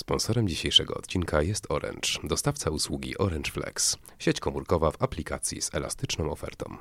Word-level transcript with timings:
Sponsorem 0.00 0.48
dzisiejszego 0.48 0.94
odcinka 0.94 1.42
jest 1.42 1.70
Orange, 1.70 2.08
dostawca 2.24 2.70
usługi 2.70 3.18
Orange 3.18 3.50
Flex, 3.50 3.98
sieć 4.18 4.40
komórkowa 4.40 4.90
w 4.90 5.02
aplikacji 5.02 5.62
z 5.62 5.74
elastyczną 5.74 6.30
ofertą. 6.30 6.76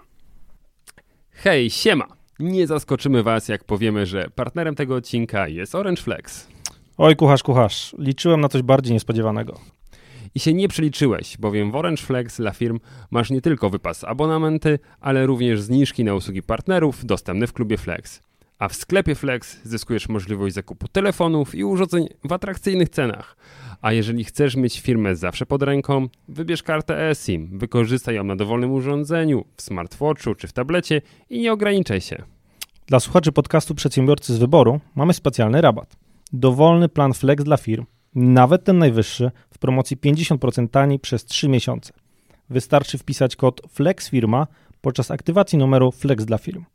Hej, 1.32 1.70
siema! 1.70 2.08
Nie 2.40 2.68
zaskoczymy 2.68 3.24
Was, 3.24 3.48
jak 3.48 3.64
powiemy, 3.64 4.06
że 4.06 4.30
partnerem 4.36 4.76
tego 4.76 4.96
odcinka 4.96 5.48
jest 5.48 5.76
Orange 5.76 6.02
Flex. 6.02 6.48
Oj, 6.98 7.16
kucharz, 7.16 7.44
kucharz. 7.44 7.96
Liczyłem 7.98 8.42
na 8.42 8.50
coś 8.50 8.62
bardziej 8.62 8.94
niespodziewanego. 8.94 9.60
I 10.36 10.40
się 10.40 10.54
nie 10.54 10.68
przeliczyłeś, 10.68 11.38
bowiem 11.38 11.72
w 11.72 11.76
Orange 11.76 12.04
Flex 12.04 12.38
dla 12.38 12.52
firm 12.52 12.80
masz 13.12 13.30
nie 13.30 13.42
tylko 13.42 13.70
wypas 13.70 14.04
abonamenty, 14.04 14.80
ale 15.00 15.26
również 15.26 15.62
zniżki 15.62 16.04
na 16.04 16.14
usługi 16.14 16.44
partnerów 16.44 17.06
dostępne 17.06 17.48
w 17.48 17.54
klubie 17.54 17.78
Flex. 17.78 18.22
A 18.60 18.68
w 18.68 18.76
sklepie 18.76 19.16
Flex 19.16 19.64
zyskujesz 19.64 20.10
możliwość 20.10 20.56
zakupu 20.56 20.88
telefonów 20.88 21.56
i 21.56 21.64
urządzeń 21.64 22.08
w 22.24 22.32
atrakcyjnych 22.34 22.90
cenach. 22.90 23.38
A 23.82 23.92
jeżeli 23.92 24.24
chcesz 24.24 24.56
mieć 24.56 24.80
firmę 24.80 25.16
zawsze 25.16 25.46
pod 25.46 25.64
ręką, 25.64 26.08
wybierz 26.28 26.64
kartę 26.64 27.10
eSIM, 27.10 27.60
wykorzystaj 27.60 28.16
ją 28.16 28.24
na 28.24 28.36
dowolnym 28.36 28.72
urządzeniu, 28.72 29.46
w 29.56 29.62
smartwatchu 29.62 30.36
czy 30.36 30.48
w 30.48 30.54
tablecie 30.54 31.02
i 31.30 31.42
nie 31.42 31.54
ograniczaj 31.54 32.02
się. 32.02 32.24
Dla 32.88 33.00
słuchaczy 33.00 33.32
podcastu 33.32 33.76
Przedsiębiorcy 33.76 34.34
z 34.34 34.38
Wyboru 34.38 34.80
mamy 34.96 35.14
specjalny 35.14 35.62
rabat. 35.62 35.96
Dowolny 36.34 36.90
plan 36.90 37.14
Flex 37.14 37.44
dla 37.44 37.58
firm, 37.58 37.86
nawet 38.16 38.64
ten 38.64 38.78
najwyższy, 38.78 39.32
w 39.50 39.58
promocji 39.58 39.98
50% 39.98 40.70
taniej 40.70 41.00
przez 41.00 41.26
3 41.26 41.50
miesiące. 41.50 41.94
Wystarczy 42.50 42.98
wpisać 42.98 43.36
kod 43.36 43.62
FLEXFIRMA 43.70 44.48
podczas 44.82 45.12
aktywacji 45.12 45.58
numeru 45.58 45.92
Flex 45.92 46.26
dla 46.26 46.38
firm. 46.38 46.66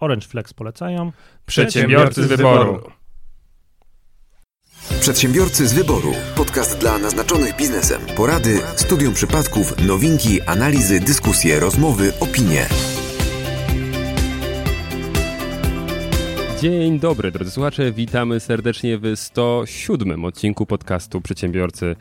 Orange 0.00 0.26
Flex 0.26 0.54
polecają. 0.54 1.12
Przedsiębiorcy 1.46 2.24
z 2.24 2.26
wyboru. 2.26 2.82
Przedsiębiorcy 5.00 5.68
z 5.68 5.72
wyboru. 5.72 6.12
Podcast 6.36 6.78
dla 6.80 6.98
naznaczonych 6.98 7.56
biznesem. 7.56 8.00
Porady, 8.16 8.60
studium 8.76 9.14
przypadków, 9.14 9.86
nowinki, 9.86 10.42
analizy, 10.42 11.00
dyskusje, 11.00 11.60
rozmowy, 11.60 12.12
opinie. 12.20 12.66
Dzień 16.60 17.00
dobry, 17.00 17.30
drodzy 17.30 17.50
słuchacze. 17.50 17.92
Witamy 17.92 18.40
serdecznie 18.40 18.98
w 18.98 19.16
107 19.16 20.24
odcinku 20.24 20.66
podcastu 20.66 21.20
Przedsiębiorcy 21.20 21.96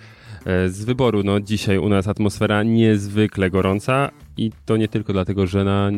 e, 0.45 0.69
z 0.69 0.85
wyboru. 0.85 1.23
No, 1.23 1.39
dzisiaj 1.39 1.77
u 1.77 1.89
nas 1.89 2.07
atmosfera 2.07 2.63
niezwykle 2.63 3.49
gorąca 3.49 4.11
i 4.37 4.51
to 4.65 4.77
nie 4.77 4.87
tylko 4.87 5.13
dlatego, 5.13 5.47
że 5.47 5.63
na 5.63 5.89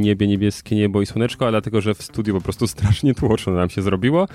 niebie 0.00 0.26
niebieskie 0.26 0.76
niebo 0.76 1.02
i 1.02 1.06
słoneczko, 1.06 1.46
a 1.46 1.50
dlatego, 1.50 1.80
że 1.80 1.94
w 1.94 2.02
studiu 2.02 2.34
po 2.34 2.40
prostu 2.40 2.66
strasznie 2.76 3.14
tłoczno 3.14 3.52
nam 3.52 3.70
się 3.70 3.82
zrobiło. 3.82 4.28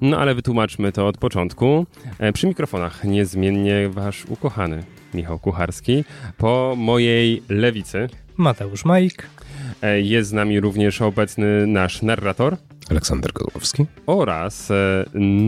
No 0.00 0.18
ale 0.18 0.34
wytłumaczmy 0.34 0.92
to 0.92 1.06
od 1.06 1.18
początku. 1.18 1.86
E, 2.18 2.32
Przy 2.32 2.46
mikrofonach 2.46 3.04
niezmiennie 3.04 3.88
wasz 3.88 4.24
ukochany 4.28 4.82
Michał 5.14 5.38
Kucharski. 5.38 6.04
Po 6.38 6.74
mojej 6.78 7.42
lewicy 7.48 8.08
Mateusz 8.36 8.84
Majk. 8.84 9.26
e, 9.82 10.00
jest 10.00 10.30
z 10.30 10.32
nami 10.32 10.60
również 10.60 11.02
obecny 11.02 11.66
nasz 11.66 12.02
narrator 12.02 12.56
Aleksander 12.90 13.32
Gołowski. 13.32 13.86
oraz 14.06 14.70
e, 14.70 15.04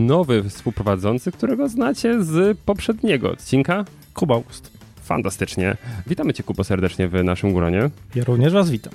nowy 0.07 0.43
współprowadzący, 0.49 1.31
którego 1.31 1.69
znacie 1.69 2.23
z 2.23 2.57
poprzedniego 2.65 3.31
odcinka. 3.31 3.85
Kuba 4.13 4.37
Ust. 4.37 4.74
Fantastycznie. 5.05 5.77
Witamy 6.07 6.33
Cię, 6.33 6.43
Kupo, 6.43 6.63
serdecznie 6.63 7.07
w 7.07 7.23
naszym 7.23 7.53
gronie. 7.53 7.89
Ja 8.15 8.23
również 8.23 8.53
Was 8.53 8.69
witam. 8.69 8.93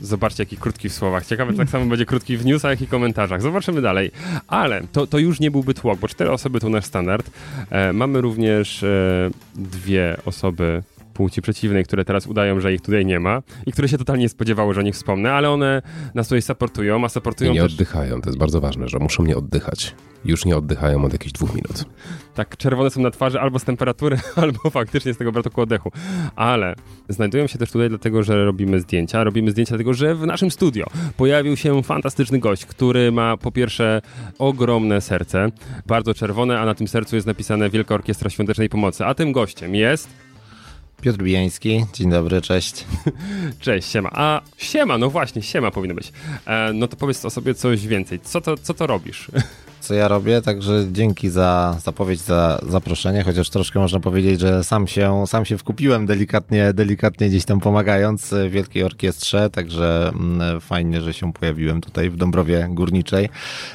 Zobaczcie, 0.00 0.42
jaki 0.42 0.56
krótki 0.56 0.88
w 0.88 0.92
słowach. 0.92 1.26
Ciekawe, 1.26 1.52
czy 1.52 1.58
tak 1.58 1.68
samo 1.68 1.86
będzie 1.86 2.06
krótki 2.06 2.36
w 2.36 2.44
newsach 2.44 2.82
i 2.82 2.86
komentarzach. 2.86 3.42
Zobaczymy 3.42 3.82
dalej. 3.82 4.10
Ale 4.46 4.82
to, 4.92 5.06
to 5.06 5.18
już 5.18 5.40
nie 5.40 5.50
byłby 5.50 5.74
tłok, 5.74 5.98
bo 5.98 6.08
cztery 6.08 6.30
osoby 6.30 6.60
to 6.60 6.68
nasz 6.68 6.84
standard. 6.84 7.30
E, 7.70 7.92
mamy 7.92 8.20
również 8.20 8.82
e, 8.82 9.30
dwie 9.54 10.16
osoby 10.24 10.82
płci 11.18 11.42
przeciwnej, 11.42 11.84
które 11.84 12.04
teraz 12.04 12.26
udają, 12.26 12.60
że 12.60 12.74
ich 12.74 12.80
tutaj 12.80 13.06
nie 13.06 13.20
ma 13.20 13.42
i 13.66 13.72
które 13.72 13.88
się 13.88 13.98
totalnie 13.98 14.22
nie 14.22 14.28
spodziewały, 14.28 14.74
że 14.74 14.80
o 14.80 14.82
nich 14.82 14.94
wspomnę, 14.94 15.32
ale 15.32 15.50
one 15.50 15.82
nas 16.14 16.28
tutaj 16.28 16.42
supportują, 16.42 17.02
a 17.02 17.06
I 17.06 17.10
supportują 17.10 17.52
nie 17.52 17.60
też... 17.60 17.72
oddychają, 17.72 18.20
to 18.20 18.28
jest 18.28 18.38
bardzo 18.38 18.60
ważne, 18.60 18.88
że 18.88 18.98
muszą 18.98 19.24
nie 19.24 19.36
oddychać. 19.36 19.94
Już 20.24 20.44
nie 20.44 20.56
oddychają 20.56 21.04
od 21.04 21.12
jakichś 21.12 21.32
dwóch 21.32 21.54
minut. 21.54 21.84
Tak, 22.34 22.56
czerwone 22.56 22.90
są 22.90 23.00
na 23.00 23.10
twarzy 23.10 23.40
albo 23.40 23.58
z 23.58 23.64
temperatury, 23.64 24.18
albo 24.42 24.70
faktycznie 24.70 25.14
z 25.14 25.18
tego 25.18 25.32
braku 25.32 25.60
oddechu. 25.60 25.92
Ale 26.36 26.74
znajdują 27.08 27.46
się 27.46 27.58
też 27.58 27.70
tutaj 27.70 27.88
dlatego, 27.88 28.22
że 28.22 28.44
robimy 28.44 28.80
zdjęcia. 28.80 29.24
Robimy 29.24 29.50
zdjęcia 29.50 29.70
dlatego, 29.70 29.94
że 29.94 30.14
w 30.14 30.26
naszym 30.26 30.50
studio 30.50 30.86
pojawił 31.16 31.56
się 31.56 31.82
fantastyczny 31.82 32.38
gość, 32.38 32.66
który 32.66 33.12
ma 33.12 33.36
po 33.36 33.52
pierwsze 33.52 34.02
ogromne 34.38 35.00
serce, 35.00 35.48
bardzo 35.86 36.14
czerwone, 36.14 36.60
a 36.60 36.64
na 36.66 36.74
tym 36.74 36.88
sercu 36.88 37.16
jest 37.16 37.26
napisane 37.26 37.70
Wielka 37.70 37.94
Orkiestra 37.94 38.30
Świątecznej 38.30 38.68
Pomocy. 38.68 39.04
A 39.04 39.14
tym 39.14 39.32
gościem 39.32 39.74
jest... 39.74 40.27
Piotr 41.02 41.18
Bijański, 41.22 41.86
dzień 41.92 42.10
dobry, 42.10 42.40
cześć. 42.42 42.84
Cześć, 43.60 43.88
siema. 43.88 44.10
A 44.12 44.40
siema, 44.56 44.98
no 44.98 45.10
właśnie, 45.10 45.42
siema 45.42 45.70
powinno 45.70 45.94
być. 45.94 46.12
E, 46.46 46.72
no 46.74 46.88
to 46.88 46.96
powiedz 46.96 47.24
o 47.24 47.30
sobie 47.30 47.54
coś 47.54 47.86
więcej. 47.86 48.20
Co 48.20 48.40
to, 48.40 48.56
co 48.56 48.74
to 48.74 48.86
robisz? 48.86 49.30
Co 49.88 49.94
ja 49.94 50.08
robię? 50.08 50.42
Także 50.42 50.86
dzięki 50.92 51.28
za 51.28 51.76
zapowiedź, 51.84 52.20
za 52.20 52.60
zaproszenie, 52.68 53.22
chociaż 53.22 53.50
troszkę 53.50 53.78
można 53.78 54.00
powiedzieć, 54.00 54.40
że 54.40 54.64
sam 54.64 54.86
się, 54.86 55.24
sam 55.26 55.44
się 55.44 55.58
wkupiłem 55.58 56.06
delikatnie, 56.06 56.72
delikatnie 56.72 57.28
gdzieś 57.28 57.44
tam 57.44 57.60
pomagając 57.60 58.34
Wielkiej 58.50 58.82
Orkiestrze, 58.82 59.50
także 59.50 60.08
mm, 60.08 60.60
fajnie, 60.60 61.00
że 61.00 61.14
się 61.14 61.32
pojawiłem 61.32 61.80
tutaj 61.80 62.10
w 62.10 62.16
Dąbrowie 62.16 62.68
Górniczej. 62.70 63.28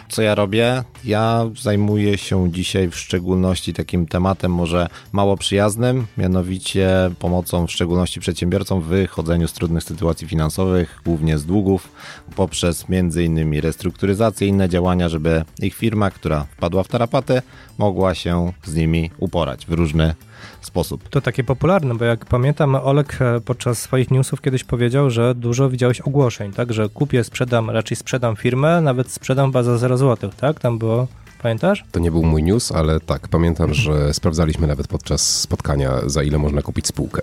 Co 0.10 0.22
ja 0.22 0.36
robię? 0.36 0.84
Ja 1.04 1.50
zajmuję 1.62 2.18
się 2.18 2.52
dzisiaj 2.52 2.90
w 2.90 2.96
szczególności 2.96 3.74
takim 3.74 4.06
tematem 4.06 4.54
może 4.54 4.88
mało 5.12 5.38
przyjaznym, 5.38 6.08
mianowicie 6.18 6.90
pomocą 7.20 7.68
w 7.68 7.72
szczególności 7.72 8.20
przedsiębiorcom 8.20 8.82
w 8.82 8.86
wychodzeniu 8.86 9.48
z 9.48 9.54
trudnych 9.54 9.84
sytuacji 9.84 10.28
finansowych, 10.28 11.02
głównie 11.06 11.38
z 11.38 11.46
długów, 11.46 11.92
poprzez 12.36 12.90
między 12.90 13.24
innymi 13.24 13.62
restrukturyzację 13.62 14.48
inne 14.48 14.70
działania, 14.70 15.10
żeby 15.10 15.46
ich 15.62 15.76
firma, 16.04 16.12
która 16.12 16.44
wpadła 16.44 16.84
w 16.84 16.88
tarapaty, 16.88 17.42
mogła 17.78 18.16
się 18.16 18.52
z 18.66 18.76
nimi 18.76 19.12
uporać 19.18 19.66
w 19.66 19.72
różny 19.74 20.16
sposób. 20.62 21.10
To 21.10 21.22
takie 21.22 21.44
popularne, 21.44 21.96
bo 21.96 22.06
jak 22.06 22.26
pamiętam, 22.26 22.76
Olek 22.76 23.18
e, 23.22 23.42
podczas 23.42 23.82
swoich 23.82 24.12
newsów 24.12 24.42
kiedyś 24.42 24.64
powiedział, 24.64 25.10
że 25.10 25.36
dużo 25.36 25.70
widziałeś 25.70 26.02
ogłoszeń, 26.02 26.52
tak? 26.54 26.74
Że 26.74 26.90
kupię, 26.90 27.24
sprzedam, 27.24 27.70
raczej 27.70 27.98
sprzedam 27.98 28.36
firmę, 28.36 28.82
nawet 28.82 29.12
sprzedam 29.12 29.50
chyba 29.50 29.64
za 29.64 29.78
0 29.78 29.98
zł, 29.98 30.32
tak? 30.38 30.60
Tam 30.60 30.78
było, 30.78 31.08
pamiętasz? 31.42 31.84
To 31.92 32.00
nie 32.00 32.12
był 32.12 32.24
mój 32.24 32.44
news, 32.44 32.72
ale 32.72 33.00
tak, 33.00 33.28
pamiętam, 33.28 33.74
że 33.74 34.14
sprawdzaliśmy 34.14 34.68
nawet 34.68 34.88
podczas 34.88 35.40
spotkania, 35.42 35.92
za 36.06 36.24
ile 36.24 36.38
można 36.38 36.62
kupić 36.62 36.88
spółkę. 36.88 37.22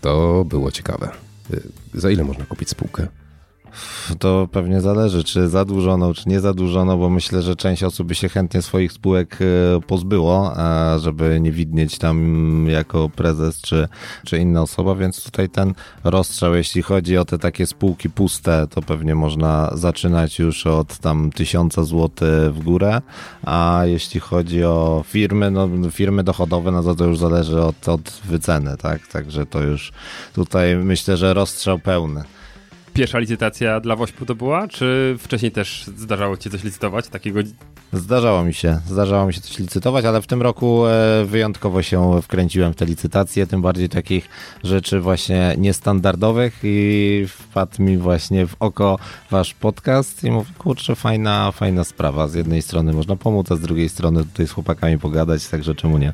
To 0.00 0.44
było 0.44 0.70
ciekawe. 0.70 1.08
Y, 1.54 1.62
Za 1.94 2.10
ile 2.10 2.24
można 2.24 2.44
kupić 2.44 2.68
spółkę? 2.68 3.06
To 4.18 4.48
pewnie 4.52 4.80
zależy, 4.80 5.24
czy 5.24 5.48
zadłużono, 5.48 6.14
czy 6.14 6.28
nie 6.28 6.40
zadłużono, 6.40 6.96
bo 6.96 7.10
myślę, 7.10 7.42
że 7.42 7.56
część 7.56 7.82
osób 7.82 8.08
by 8.08 8.14
się 8.14 8.28
chętnie 8.28 8.62
swoich 8.62 8.92
spółek 8.92 9.38
e, 9.40 9.80
pozbyło, 9.80 10.52
a 10.56 10.98
żeby 10.98 11.40
nie 11.40 11.52
widnieć 11.52 11.98
tam 11.98 12.66
jako 12.68 13.08
prezes 13.08 13.60
czy, 13.60 13.88
czy 14.26 14.38
inna 14.38 14.62
osoba, 14.62 14.94
więc 14.94 15.24
tutaj 15.24 15.48
ten 15.48 15.74
rozstrzał, 16.04 16.54
jeśli 16.54 16.82
chodzi 16.82 17.18
o 17.18 17.24
te 17.24 17.38
takie 17.38 17.66
spółki 17.66 18.10
puste, 18.10 18.66
to 18.70 18.82
pewnie 18.82 19.14
można 19.14 19.70
zaczynać 19.74 20.38
już 20.38 20.66
od 20.66 20.98
tam 20.98 21.30
tysiąca 21.30 21.84
złotych 21.84 22.54
w 22.54 22.62
górę, 22.62 23.00
a 23.42 23.82
jeśli 23.84 24.20
chodzi 24.20 24.64
o 24.64 25.04
firmy, 25.08 25.50
no 25.50 25.68
firmy 25.90 26.24
dochodowe, 26.24 26.70
no 26.70 26.82
to 26.82 26.94
to 26.94 27.04
już 27.04 27.18
zależy 27.18 27.62
od, 27.62 27.88
od 27.88 28.20
wyceny, 28.24 28.76
tak? 28.76 29.06
Także 29.06 29.46
to 29.46 29.62
już 29.62 29.92
tutaj 30.34 30.76
myślę, 30.76 31.16
że 31.16 31.34
rozstrzał 31.34 31.78
pełny. 31.78 32.24
Pierwsza 32.94 33.18
licytacja 33.18 33.80
dla 33.80 33.96
Wośpu 33.96 34.26
to 34.26 34.34
była, 34.34 34.68
czy 34.68 35.16
wcześniej 35.18 35.52
też 35.52 35.84
zdarzało 35.96 36.36
Ci 36.36 36.50
coś 36.50 36.64
licytować? 36.64 37.08
Takiego 37.08 37.40
Zdarzało 37.92 38.44
mi 38.44 38.54
się, 38.54 38.80
zdarzało 38.86 39.26
mi 39.26 39.34
się 39.34 39.40
coś 39.40 39.58
licytować, 39.58 40.04
ale 40.04 40.22
w 40.22 40.26
tym 40.26 40.42
roku 40.42 40.86
e, 40.86 41.24
wyjątkowo 41.24 41.82
się 41.82 42.22
wkręciłem 42.22 42.72
w 42.72 42.76
te 42.76 42.84
licytacje, 42.84 43.46
tym 43.46 43.62
bardziej 43.62 43.88
takich 43.88 44.28
rzeczy 44.64 45.00
właśnie 45.00 45.54
niestandardowych 45.58 46.60
i 46.62 47.24
wpadł 47.28 47.82
mi 47.82 47.98
właśnie 47.98 48.46
w 48.46 48.56
oko 48.60 48.98
wasz 49.30 49.54
podcast 49.54 50.24
i 50.24 50.30
mówię, 50.30 50.50
kurczę, 50.58 50.94
fajna, 50.94 51.52
fajna 51.52 51.84
sprawa. 51.84 52.28
Z 52.28 52.34
jednej 52.34 52.62
strony 52.62 52.92
można 52.92 53.16
pomóc, 53.16 53.52
a 53.52 53.56
z 53.56 53.60
drugiej 53.60 53.88
strony 53.88 54.24
tutaj 54.24 54.46
z 54.46 54.50
chłopakami 54.50 54.98
pogadać, 54.98 55.48
także 55.48 55.74
czemu 55.74 55.98
nie? 55.98 56.12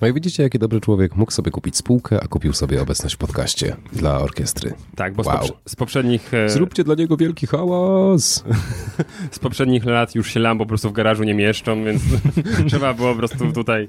No 0.00 0.08
i 0.08 0.12
widzicie, 0.12 0.42
jaki 0.42 0.58
dobry 0.58 0.80
człowiek 0.80 1.16
mógł 1.16 1.32
sobie 1.32 1.50
kupić 1.50 1.76
spółkę, 1.76 2.20
a 2.24 2.28
kupił 2.28 2.52
sobie 2.52 2.82
obecność 2.82 3.14
w 3.14 3.18
podcaście 3.18 3.76
dla 3.92 4.18
orkiestry. 4.18 4.72
Tak, 4.96 5.14
bo 5.14 5.22
Wow. 5.22 5.36
z, 5.36 5.40
poprze- 5.40 5.52
z 5.68 5.76
poprzednich 5.76 6.34
e, 6.34 6.48
Zróbcie 6.48 6.84
dla 6.84 6.94
niego 6.94 7.16
wielki 7.16 7.46
hałas! 7.46 8.44
z 9.30 9.38
poprzednich 9.38 9.84
lat 9.84 10.14
już 10.14 10.30
się 10.30 10.40
Lambo 10.40 10.64
po 10.64 10.68
prostu 10.68 10.90
w 10.90 10.92
garażu 10.92 11.22
nie 11.24 11.34
mieszczą, 11.34 11.84
więc 11.84 12.02
trzeba 12.68 12.94
było 12.94 13.12
po 13.12 13.18
prostu 13.18 13.52
tutaj 13.52 13.88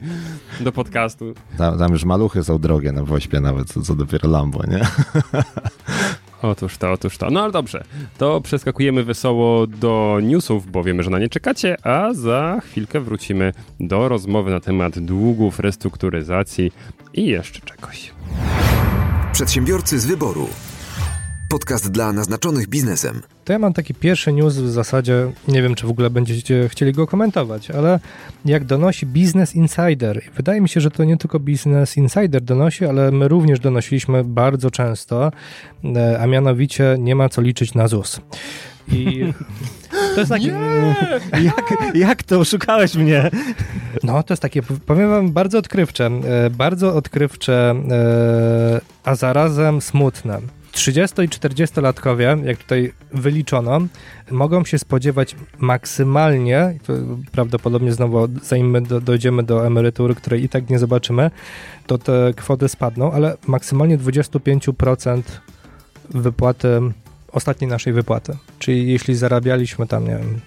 do 0.60 0.72
podcastu. 0.72 1.34
Tam, 1.58 1.80
tam 1.80 1.92
już 1.92 2.06
maluchy 2.06 2.44
są 2.44 2.58
drogie 2.60 2.92
na 2.92 3.04
Wośpie 3.04 3.40
nawet, 3.40 3.68
co, 3.68 3.81
co 3.81 3.96
dopiero 3.96 4.30
Lambo, 4.30 4.63
nie? 4.68 4.80
Otóż 6.42 6.78
to, 6.78 6.92
otóż 6.92 7.18
to. 7.18 7.30
No 7.30 7.44
ale 7.44 7.52
dobrze, 7.52 7.84
to 8.18 8.42
przeskakujemy 8.42 9.04
wesoło 9.04 9.68
do 9.68 10.20
newsów, 10.24 10.72
bo 10.72 10.84
wiemy, 10.84 11.04
że 11.04 11.10
na 11.10 11.20
nie 11.20 11.30
czekacie, 11.30 11.86
a 11.86 12.14
za 12.14 12.62
chwilkę 12.66 13.00
wrócimy 13.00 13.54
do 13.80 14.10
rozmowy 14.10 14.52
na 14.52 14.60
temat 14.60 15.00
długów, 15.00 15.60
restrukturyzacji 15.60 16.72
i 17.14 17.26
jeszcze 17.26 17.60
czegoś. 17.60 18.14
Przedsiębiorcy 19.34 20.00
z 20.00 20.06
wyboru. 20.06 20.48
Podcast 21.50 21.92
dla 21.92 22.14
naznaczonych 22.14 22.68
biznesem. 22.68 23.22
To 23.46 23.54
ja 23.54 23.60
mam 23.60 23.74
taki 23.74 23.94
pierwszy 23.94 24.34
news 24.34 24.56
w 24.56 24.70
zasadzie, 24.70 25.32
nie 25.48 25.62
wiem 25.62 25.76
czy 25.76 25.88
w 25.88 25.90
ogóle 25.90 26.10
będziecie 26.10 26.70
chcieli 26.70 26.94
go 26.94 27.08
komentować, 27.08 27.72
ale 27.72 28.00
jak 28.46 28.66
donosi 28.66 29.06
Business 29.06 29.56
Insider, 29.56 30.22
wydaje 30.36 30.62
mi 30.62 30.70
się, 30.70 30.82
że 30.82 30.92
to 30.92 31.04
nie 31.04 31.18
tylko 31.18 31.40
Business 31.40 31.98
Insider 31.98 32.42
donosi, 32.42 32.86
ale 32.86 33.12
my 33.12 33.28
również 33.28 33.60
donosiliśmy 33.60 34.24
bardzo 34.24 34.72
często, 34.72 35.32
e, 35.96 36.20
a 36.20 36.28
mianowicie 36.28 36.96
nie 37.00 37.16
ma 37.16 37.30
co 37.30 37.42
liczyć 37.42 37.74
na 37.74 37.88
ZUS. 37.88 38.22
I 38.92 39.34
to 40.14 40.20
jest 40.20 40.32
takie. 40.32 40.48
Jak, 41.44 41.74
jak 41.94 42.24
to 42.24 42.40
oszukałeś 42.40 42.96
mnie? 42.96 43.30
No, 44.04 44.24
to 44.24 44.34
jest 44.34 44.42
takie, 44.42 44.62
powiem 44.62 45.10
wam, 45.10 45.32
bardzo 45.32 45.58
odkrywcze. 45.58 46.06
E, 46.06 46.50
bardzo 46.50 46.96
odkrywcze, 46.96 47.76
e, 47.92 48.82
a 49.04 49.16
zarazem 49.16 49.82
smutne. 49.82 50.40
30 50.72 51.22
i 51.22 51.28
40-latkowie, 51.28 52.46
jak 52.46 52.58
tutaj 52.58 52.94
wyliczono, 53.14 53.80
mogą 54.32 54.66
się 54.66 54.80
spodziewać 54.80 55.36
maksymalnie, 55.60 56.80
prawdopodobnie 57.32 57.92
znowu 57.92 58.28
zanim 58.44 58.84
do, 58.84 59.02
dojdziemy 59.02 59.44
do 59.44 59.68
emerytury, 59.68 60.16
której 60.16 60.44
i 60.44 60.50
tak 60.50 60.70
nie 60.70 60.80
zobaczymy, 60.80 61.32
to 61.88 61.98
te 61.98 62.34
kwoty 62.36 62.70
spadną, 62.70 63.12
ale 63.12 63.38
maksymalnie 63.48 63.98
25% 63.98 65.22
wypłaty, 66.10 66.82
ostatniej 67.32 67.70
naszej 67.70 67.94
wypłaty. 67.94 68.38
Czyli 68.60 68.92
jeśli 68.92 69.16
zarabialiśmy 69.16 69.88
tam, 69.88 70.04
nie 70.04 70.18
wiem, 70.18 70.40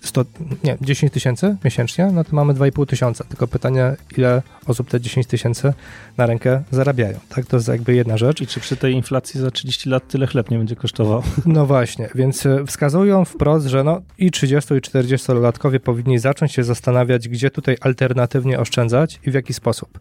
100, 0.00 0.24
nie, 0.64 0.76
10 0.80 1.12
tysięcy 1.12 1.56
miesięcznie, 1.64 2.06
no 2.12 2.24
to 2.24 2.36
mamy 2.36 2.54
2,5 2.54 2.86
tysiąca. 2.86 3.24
Tylko 3.24 3.46
pytanie, 3.46 3.96
ile 4.16 4.42
osób 4.66 4.90
te 4.90 5.00
10 5.00 5.26
tysięcy 5.26 5.72
na 6.16 6.26
rękę 6.26 6.62
zarabiają. 6.70 7.18
Tak, 7.28 7.46
to 7.46 7.56
jest 7.56 7.68
jakby 7.68 7.94
jedna 7.94 8.16
rzecz. 8.16 8.40
I 8.40 8.46
czy 8.46 8.60
przy 8.60 8.76
tej 8.76 8.94
inflacji 8.94 9.40
za 9.40 9.50
30 9.50 9.90
lat 9.90 10.08
tyle 10.08 10.26
chleb 10.26 10.50
nie 10.50 10.58
będzie 10.58 10.76
kosztował? 10.76 11.22
No 11.46 11.66
właśnie, 11.66 12.08
więc 12.14 12.46
e, 12.46 12.64
wskazują 12.66 13.24
wprost, 13.24 13.66
że 13.66 13.84
no 13.84 14.00
i 14.18 14.30
30 14.30 14.74
i 14.74 14.76
40-latkowie 14.76 15.78
powinni 15.78 16.18
zacząć 16.18 16.52
się 16.52 16.64
zastanawiać, 16.64 17.28
gdzie 17.28 17.50
tutaj 17.50 17.76
alternatywnie 17.80 18.60
oszczędzać 18.60 19.20
i 19.26 19.30
w 19.30 19.34
jaki 19.34 19.54
sposób. 19.54 20.00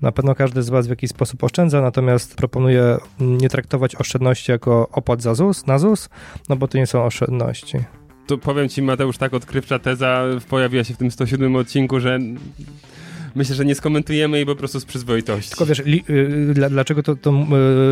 Na 0.00 0.12
pewno 0.12 0.34
każdy 0.34 0.62
z 0.62 0.68
Was 0.68 0.86
w 0.86 0.90
jakiś 0.90 1.10
sposób 1.10 1.44
oszczędza, 1.44 1.80
natomiast 1.80 2.34
proponuję 2.34 2.98
nie 3.20 3.48
traktować 3.48 3.96
oszczędności 3.96 4.52
jako 4.52 4.88
opłat 4.92 5.22
za 5.22 5.34
ZUS, 5.34 5.66
na 5.66 5.78
ZUS, 5.78 6.08
no 6.48 6.56
bo 6.56 6.68
to 6.68 6.78
nie 6.78 6.86
są 6.86 7.04
oszczędności 7.04 7.78
to 8.26 8.38
powiem 8.38 8.68
ci, 8.68 8.82
Mateusz, 8.82 9.18
tak 9.18 9.34
odkrywcza 9.34 9.78
teza 9.78 10.24
pojawiła 10.48 10.84
się 10.84 10.94
w 10.94 10.96
tym 10.96 11.10
107 11.10 11.56
odcinku, 11.56 12.00
że 12.00 12.18
myślę, 13.34 13.56
że 13.56 13.64
nie 13.64 13.74
skomentujemy 13.74 14.36
jej 14.36 14.46
po 14.46 14.56
prostu 14.56 14.80
z 14.80 14.84
przyzwoitości. 14.84 15.50
Tylko 15.50 15.66
wiesz, 15.66 15.82
li, 15.84 16.04
y, 16.10 16.54
dlaczego 16.70 17.02
to, 17.02 17.16
to 17.16 17.30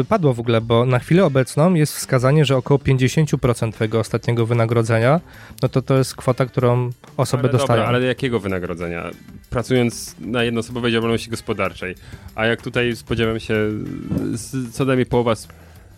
y, 0.00 0.05
padło 0.05 0.35
w 0.35 0.41
ogóle? 0.41 0.61
Bo 0.61 0.87
na 0.87 0.99
chwilę 0.99 1.25
obecną 1.25 1.75
jest 1.75 1.97
wskazanie, 1.97 2.44
że 2.44 2.56
około 2.56 2.79
50% 2.79 3.73
twojego 3.73 4.00
ostatniego 4.00 4.47
wynagrodzenia, 4.47 5.21
no 5.62 5.69
to 5.69 5.82
to 5.82 5.99
jest 5.99 6.17
kwota, 6.17 6.47
którą 6.47 6.91
osoby 7.17 7.43
ale 7.43 7.53
dostają. 7.53 7.81
Dobra, 7.81 7.97
ale 7.97 8.06
jakiego 8.06 8.41
wynagrodzenia? 8.41 9.11
Pracując 9.50 10.17
na 10.21 10.44
jednoosobowej 10.44 10.93
działalności 10.93 11.31
gospodarczej, 11.31 11.94
a 12.35 12.47
jak 12.47 12.62
tutaj 12.62 12.97
spodziewam 12.97 13.41
się, 13.41 13.55
co 14.73 14.85
najmniej 14.85 15.06
połowa 15.06 15.35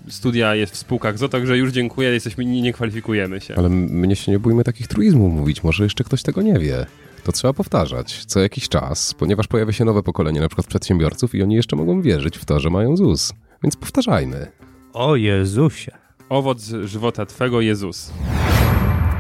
studia 0.09 0.55
jest 0.55 0.73
w 0.75 0.77
spółkach 0.77 1.19
ZO, 1.19 1.29
także 1.29 1.59
już 1.59 1.73
dziękuję, 1.73 2.11
jesteśmy, 2.11 2.45
nie, 2.45 2.63
nie 2.63 2.73
kwalifikujemy 2.73 3.41
się. 3.41 3.55
Ale 3.57 3.69
mnie 3.69 4.17
się 4.17 4.33
nie 4.33 4.39
bójmy 4.39 4.65
takich 4.65 4.87
truizmów 4.87 5.33
mówić, 5.33 5.63
może 5.63 5.85
jeszcze 5.85 6.05
ktoś 6.05 6.23
tego 6.23 6.43
nie 6.43 6.59
wie. 6.59 6.87
To 7.25 7.33
trzeba 7.33 7.53
powtarzać 7.53 8.25
co 8.25 8.41
jakiś 8.41 8.69
czas, 8.69 9.15
ponieważ 9.15 9.47
pojawia 9.47 9.73
się 9.73 9.85
nowe 9.85 10.03
pokolenie 10.03 10.41
na 10.41 10.49
przykład 10.49 10.67
przedsiębiorców 10.67 11.35
i 11.35 11.43
oni 11.43 11.55
jeszcze 11.55 11.77
mogą 11.77 12.03
wierzyć 12.03 12.39
w 12.39 12.45
to, 12.45 12.61
że 12.61 12.71
mają 12.71 12.97
ZUS. 12.97 13.33
Więc 13.63 13.77
powtarzajmy. 13.77 14.47
O 14.93 15.17
Jezusie. 15.17 15.93
Owoc 16.29 16.73
żywota 16.85 17.27
Twego 17.27 17.61
Jezus. 17.61 18.13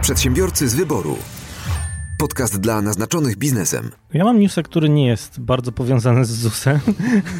Przedsiębiorcy 0.02 0.68
z 0.68 0.74
wyboru. 0.74 1.16
Podcast 2.22 2.60
dla 2.60 2.82
naznaczonych 2.82 3.36
biznesem. 3.36 3.90
Ja 4.14 4.24
mam 4.24 4.40
newsa, 4.40 4.62
który 4.62 4.88
nie 4.88 5.06
jest 5.06 5.40
bardzo 5.40 5.72
powiązany 5.72 6.24
z 6.24 6.30
ZUS-em. 6.30 6.80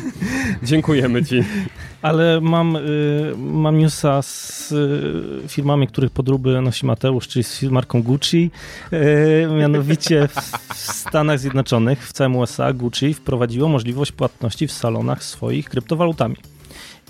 Dziękujemy 0.63 1.25
Ci. 1.25 1.45
Ale 2.03 2.41
mam, 2.41 2.77
y, 2.77 3.35
mam 3.37 3.79
newsa 3.79 4.23
z 4.23 4.73
y, 4.73 5.49
firmami, 5.49 5.89
których 5.89 6.11
podróby 6.11 6.61
nosi 6.61 6.87
Mateusz, 6.87 7.29
czyli 7.29 7.45
z 7.45 7.63
marką 7.63 8.03
Gucci. 8.03 8.51
Y, 8.93 9.49
mianowicie 9.59 10.29
w, 10.29 10.35
w 10.75 10.93
Stanach 10.93 11.39
Zjednoczonych, 11.39 12.09
w 12.09 12.13
całym 12.13 12.37
USA, 12.37 12.73
Gucci 12.73 13.15
wprowadziło 13.15 13.69
możliwość 13.69 14.13
płatności 14.13 14.67
w 14.67 14.73
salonach 14.73 15.25
swoich 15.25 15.69
kryptowalutami. 15.69 16.37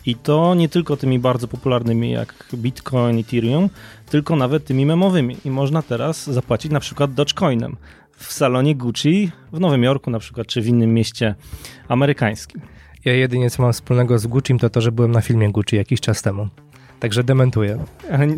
I 0.06 0.14
to 0.14 0.54
nie 0.54 0.68
tylko 0.68 0.96
tymi 0.96 1.18
bardzo 1.18 1.48
popularnymi 1.48 2.10
jak 2.10 2.46
Bitcoin, 2.54 3.18
Ethereum, 3.18 3.70
tylko 4.06 4.36
nawet 4.36 4.64
tymi 4.64 4.86
memowymi. 4.86 5.36
I 5.44 5.50
można 5.50 5.82
teraz 5.82 6.26
zapłacić 6.26 6.72
na 6.72 6.80
przykład 6.80 7.14
Dogecoinem 7.14 7.76
w 8.16 8.32
salonie 8.32 8.74
Gucci 8.74 9.30
w 9.52 9.60
Nowym 9.60 9.82
Jorku 9.82 10.10
na 10.10 10.18
przykład, 10.18 10.46
czy 10.46 10.60
w 10.60 10.66
innym 10.66 10.94
mieście 10.94 11.34
amerykańskim. 11.88 12.60
Ja 13.04 13.14
jedynie 13.14 13.50
co 13.50 13.62
mam 13.62 13.72
wspólnego 13.72 14.18
z 14.18 14.26
Gucci 14.26 14.58
to 14.58 14.70
to, 14.70 14.80
że 14.80 14.92
byłem 14.92 15.12
na 15.12 15.20
filmie 15.20 15.52
Gucci 15.52 15.76
jakiś 15.76 16.00
czas 16.00 16.22
temu. 16.22 16.48
Także 17.00 17.24
dementuję. 17.24 17.78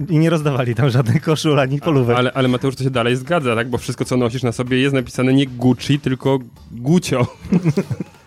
I 0.08 0.18
nie 0.18 0.30
rozdawali 0.30 0.74
tam 0.74 0.90
żadnych 0.90 1.22
koszul 1.22 1.60
ani 1.60 1.80
polówek. 1.80 2.16
Ale, 2.16 2.32
ale 2.32 2.48
Mateusz 2.48 2.76
to 2.76 2.84
się 2.84 2.90
dalej 2.90 3.16
zgadza, 3.16 3.54
tak? 3.54 3.68
Bo 3.68 3.78
wszystko 3.78 4.04
co 4.04 4.16
nosisz 4.16 4.42
na 4.42 4.52
sobie 4.52 4.78
jest 4.78 4.94
napisane 4.94 5.32
nie 5.32 5.46
Gucci, 5.46 6.00
tylko 6.00 6.38
Gucio. 6.70 7.26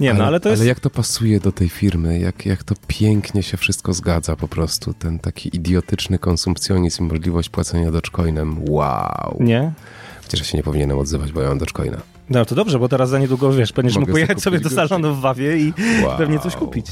Nie, 0.00 0.10
ale, 0.10 0.18
no 0.18 0.24
ale 0.24 0.40
to 0.40 0.48
jest... 0.48 0.60
Ale 0.60 0.68
jak 0.68 0.80
to 0.80 0.90
pasuje 0.90 1.40
do 1.40 1.52
tej 1.52 1.68
firmy, 1.68 2.18
jak, 2.18 2.46
jak 2.46 2.62
to 2.62 2.74
pięknie 2.86 3.42
się 3.42 3.56
wszystko 3.56 3.92
zgadza 3.92 4.36
po 4.36 4.48
prostu, 4.48 4.94
ten 4.94 5.18
taki 5.18 5.56
idiotyczny 5.56 6.18
konsumpcjonizm 6.18 7.04
i 7.04 7.08
możliwość 7.08 7.48
płacenia 7.48 7.90
Dogecoinem, 7.90 8.56
wow. 8.68 9.36
Nie? 9.40 9.72
Chociaż 10.22 10.40
ja 10.40 10.46
się 10.46 10.58
nie 10.58 10.64
powinienem 10.64 10.98
odzywać, 10.98 11.32
bo 11.32 11.40
ja 11.40 11.48
mam 11.48 11.58
Dogecoina. 11.58 11.98
No 12.30 12.44
to 12.44 12.54
dobrze, 12.54 12.78
bo 12.78 12.88
teraz 12.88 13.10
za 13.10 13.18
niedługo, 13.18 13.52
wiesz, 13.52 13.72
będziesz 13.72 13.96
mógł 13.96 14.12
pojechać 14.12 14.42
sobie 14.42 14.60
do 14.60 14.70
salonu 14.70 15.14
w 15.14 15.20
Wawie 15.20 15.58
i 15.58 15.72
wow. 16.04 16.18
pewnie 16.18 16.38
coś 16.38 16.56
kupić. 16.56 16.86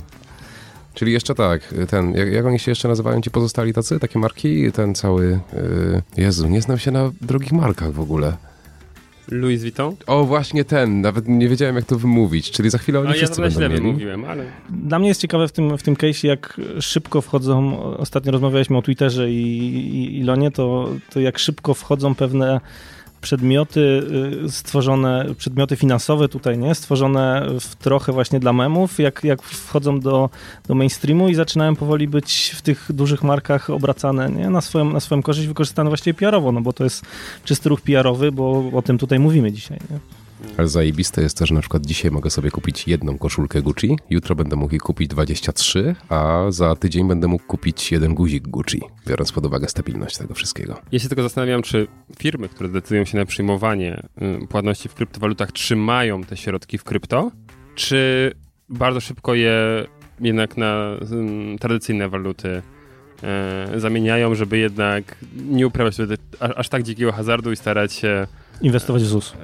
Czyli 0.94 1.12
jeszcze 1.12 1.34
tak, 1.34 1.74
ten, 1.88 2.14
jak, 2.14 2.32
jak, 2.32 2.46
oni 2.46 2.58
się 2.58 2.70
jeszcze 2.70 2.88
nazywają, 2.88 3.20
ci 3.20 3.30
pozostali 3.30 3.72
tacy, 3.72 3.98
takie 3.98 4.18
marki, 4.18 4.72
ten 4.72 4.94
cały, 4.94 5.40
yy, 5.52 6.02
Jezu, 6.16 6.48
nie 6.48 6.62
znam 6.62 6.78
się 6.78 6.90
na 6.90 7.10
drogich 7.20 7.52
markach 7.52 7.92
w 7.92 8.00
ogóle. 8.00 8.36
Louis 9.30 9.62
Vuitton? 9.62 9.96
O, 10.06 10.24
właśnie 10.24 10.64
ten. 10.64 11.00
Nawet 11.00 11.28
nie 11.28 11.48
wiedziałem, 11.48 11.76
jak 11.76 11.84
to 11.84 11.98
wymówić. 11.98 12.50
Czyli 12.50 12.70
za 12.70 12.78
chwilę 12.78 12.98
oni 12.98 13.08
no, 13.08 13.14
wszyscy 13.14 13.40
ja 13.42 13.48
będą 13.48 13.60
mieli. 13.60 13.74
wymówiłem, 13.74 14.24
ale... 14.24 14.44
Dla 14.70 14.98
mnie 14.98 15.08
jest 15.08 15.20
ciekawe 15.20 15.48
w 15.48 15.52
tym, 15.52 15.78
w 15.78 15.82
tym 15.82 15.96
case, 15.96 16.26
jak 16.26 16.60
szybko 16.80 17.20
wchodzą, 17.20 17.82
ostatnio 17.82 18.32
rozmawialiśmy 18.32 18.76
o 18.76 18.82
Twitterze 18.82 19.30
i, 19.30 19.42
i 19.94 20.18
Ilonie, 20.18 20.50
to, 20.50 20.88
to 21.10 21.20
jak 21.20 21.38
szybko 21.38 21.74
wchodzą 21.74 22.14
pewne 22.14 22.60
przedmioty 23.22 23.80
y, 24.44 24.50
stworzone, 24.50 25.26
przedmioty 25.38 25.76
finansowe 25.76 26.28
tutaj, 26.28 26.58
nie? 26.58 26.74
Stworzone 26.74 27.46
w 27.60 27.76
trochę 27.76 28.12
właśnie 28.12 28.40
dla 28.40 28.52
memów, 28.52 28.98
jak, 28.98 29.24
jak 29.24 29.42
wchodzą 29.42 30.00
do, 30.00 30.30
do 30.68 30.74
mainstreamu 30.74 31.28
i 31.28 31.34
zaczynają 31.34 31.76
powoli 31.76 32.08
być 32.08 32.54
w 32.56 32.62
tych 32.62 32.86
dużych 32.92 33.22
markach 33.22 33.70
obracane, 33.70 34.30
nie? 34.30 34.50
Na 34.50 34.60
swoją, 34.60 34.92
na 34.92 35.00
swoją 35.00 35.22
korzyść, 35.22 35.48
wykorzystane 35.48 35.90
właściwie 35.90 36.14
PR-owo, 36.14 36.52
no 36.52 36.60
bo 36.60 36.72
to 36.72 36.84
jest 36.84 37.04
czysty 37.44 37.68
ruch 37.68 37.80
PR-owy, 37.80 38.32
bo 38.32 38.64
o 38.72 38.82
tym 38.82 38.98
tutaj 38.98 39.18
mówimy 39.18 39.52
dzisiaj, 39.52 39.78
nie? 39.90 40.21
Ale 40.56 40.68
zajebiste 40.68 41.22
jest 41.22 41.38
to, 41.38 41.46
że 41.46 41.54
na 41.54 41.60
przykład 41.60 41.86
dzisiaj 41.86 42.10
mogę 42.10 42.30
sobie 42.30 42.50
kupić 42.50 42.88
jedną 42.88 43.18
koszulkę 43.18 43.62
Gucci, 43.62 43.96
jutro 44.10 44.34
będę 44.34 44.56
mógł 44.56 44.78
kupić 44.78 45.08
23, 45.08 45.94
a 46.08 46.44
za 46.48 46.76
tydzień 46.76 47.08
będę 47.08 47.28
mógł 47.28 47.44
kupić 47.44 47.92
jeden 47.92 48.14
guzik 48.14 48.48
Gucci, 48.48 48.80
biorąc 49.06 49.32
pod 49.32 49.46
uwagę 49.46 49.68
stabilność 49.68 50.18
tego 50.18 50.34
wszystkiego. 50.34 50.80
Ja 50.92 50.98
się 50.98 51.08
tylko 51.08 51.22
zastanawiam, 51.22 51.62
czy 51.62 51.86
firmy, 52.18 52.48
które 52.48 52.68
decydują 52.68 53.04
się 53.04 53.18
na 53.18 53.26
przyjmowanie 53.26 54.02
y, 54.42 54.46
płatności 54.46 54.88
w 54.88 54.94
kryptowalutach, 54.94 55.52
trzymają 55.52 56.24
te 56.24 56.36
środki 56.36 56.78
w 56.78 56.84
krypto, 56.84 57.30
czy 57.74 58.32
bardzo 58.68 59.00
szybko 59.00 59.34
je 59.34 59.86
jednak 60.20 60.56
na 60.56 60.96
um, 61.10 61.58
tradycyjne 61.58 62.08
waluty 62.08 62.62
e, 63.22 63.80
zamieniają, 63.80 64.34
żeby 64.34 64.58
jednak 64.58 65.16
nie 65.36 65.66
uprawiać 65.66 65.96
aż, 66.40 66.50
aż 66.56 66.68
tak 66.68 66.82
dzikiego 66.82 67.12
hazardu 67.12 67.52
i 67.52 67.56
starać 67.56 67.92
się 67.92 68.26
inwestować 68.60 69.02
w 69.02 69.06
ZUS. 69.06 69.34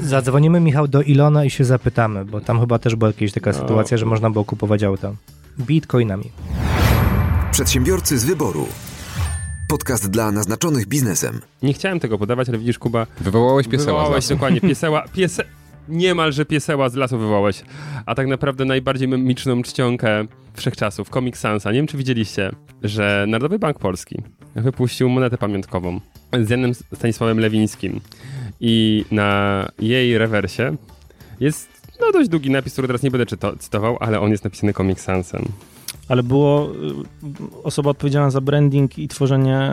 Zadzwonimy, 0.00 0.60
Michał, 0.60 0.88
do 0.88 1.02
Ilona 1.02 1.44
i 1.44 1.50
się 1.50 1.64
zapytamy, 1.64 2.24
bo 2.24 2.40
tam 2.40 2.60
chyba 2.60 2.78
też 2.78 2.96
była 2.96 3.10
jakaś 3.10 3.32
taka 3.32 3.52
no. 3.52 3.58
sytuacja, 3.58 3.96
że 3.96 4.06
można 4.06 4.30
było 4.30 4.44
kupować 4.44 4.82
auta 4.82 5.12
bitcoinami. 5.60 6.30
Przedsiębiorcy 7.50 8.18
z 8.18 8.24
wyboru. 8.24 8.66
Podcast 9.68 10.10
dla 10.10 10.32
naznaczonych 10.32 10.86
biznesem. 10.86 11.40
Nie 11.62 11.72
chciałem 11.72 12.00
tego 12.00 12.18
podawać, 12.18 12.48
ale 12.48 12.58
widzisz, 12.58 12.78
Kuba... 12.78 13.06
Wywołałeś 13.20 13.68
pieseła. 13.68 13.98
Wywołałeś 13.98 14.28
dokładnie. 14.28 14.60
Pieseła, 14.60 15.04
piese... 15.14 15.44
niemalże 15.88 16.44
pieseła 16.44 16.88
z 16.88 16.94
lasu 16.94 17.18
wywołałeś. 17.18 17.62
A 18.06 18.14
tak 18.14 18.26
naprawdę 18.26 18.64
najbardziej 18.64 19.08
memiczną 19.08 19.62
czcionkę 19.62 20.26
wszechczasów, 20.54 21.10
Comic 21.10 21.36
Sansa. 21.36 21.70
Nie 21.72 21.78
wiem, 21.78 21.86
czy 21.86 21.96
widzieliście, 21.96 22.52
że 22.82 23.24
Narodowy 23.28 23.58
Bank 23.58 23.78
Polski 23.78 24.22
wypuścił 24.56 25.08
monetę 25.08 25.38
pamiątkową 25.38 26.00
z 26.42 26.50
Janem 26.50 26.74
Stanisławem 26.74 27.38
Lewińskim 27.38 28.00
i 28.60 29.04
na 29.10 29.68
jej 29.78 30.18
rewersie 30.18 30.76
jest 31.40 31.68
no 32.00 32.12
dość 32.12 32.28
długi 32.28 32.50
napis, 32.50 32.72
który 32.72 32.88
teraz 32.88 33.02
nie 33.02 33.10
będę 33.10 33.26
czyto- 33.26 33.56
cytował, 33.56 33.96
ale 34.00 34.20
on 34.20 34.30
jest 34.30 34.44
napisany 34.44 34.72
Comic 34.72 35.00
Sansem. 35.00 35.44
Ale 36.08 36.22
było 36.22 36.70
y, 36.70 36.74
osoba 37.62 37.90
odpowiedzialna 37.90 38.30
za 38.30 38.40
branding 38.40 38.98
i 38.98 39.08
tworzenie 39.08 39.72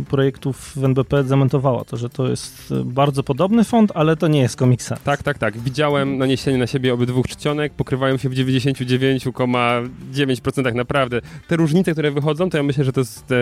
y, 0.00 0.04
projektów 0.04 0.72
w 0.76 0.84
NBP 0.84 1.24
zamentowała 1.24 1.84
to, 1.84 1.96
że 1.96 2.08
to 2.08 2.28
jest 2.28 2.70
y, 2.70 2.84
bardzo 2.84 3.22
podobny 3.22 3.64
font, 3.64 3.92
ale 3.94 4.16
to 4.16 4.28
nie 4.28 4.40
jest 4.40 4.58
Comic 4.58 4.82
Sans. 4.82 5.02
Tak, 5.02 5.22
tak, 5.22 5.38
tak. 5.38 5.58
Widziałem 5.58 6.18
naniesienie 6.18 6.58
na 6.58 6.66
siebie 6.66 6.94
obydwu 6.94 7.22
czcionek, 7.22 7.72
pokrywają 7.72 8.16
się 8.16 8.28
w 8.28 8.34
99,9% 8.34 10.64
tak 10.64 10.74
naprawdę. 10.74 11.20
Te 11.48 11.56
różnice, 11.56 11.92
które 11.92 12.10
wychodzą, 12.10 12.50
to 12.50 12.56
ja 12.56 12.62
myślę, 12.62 12.84
że 12.84 12.92
to 12.92 13.00
jest 13.00 13.32
e, 13.32 13.36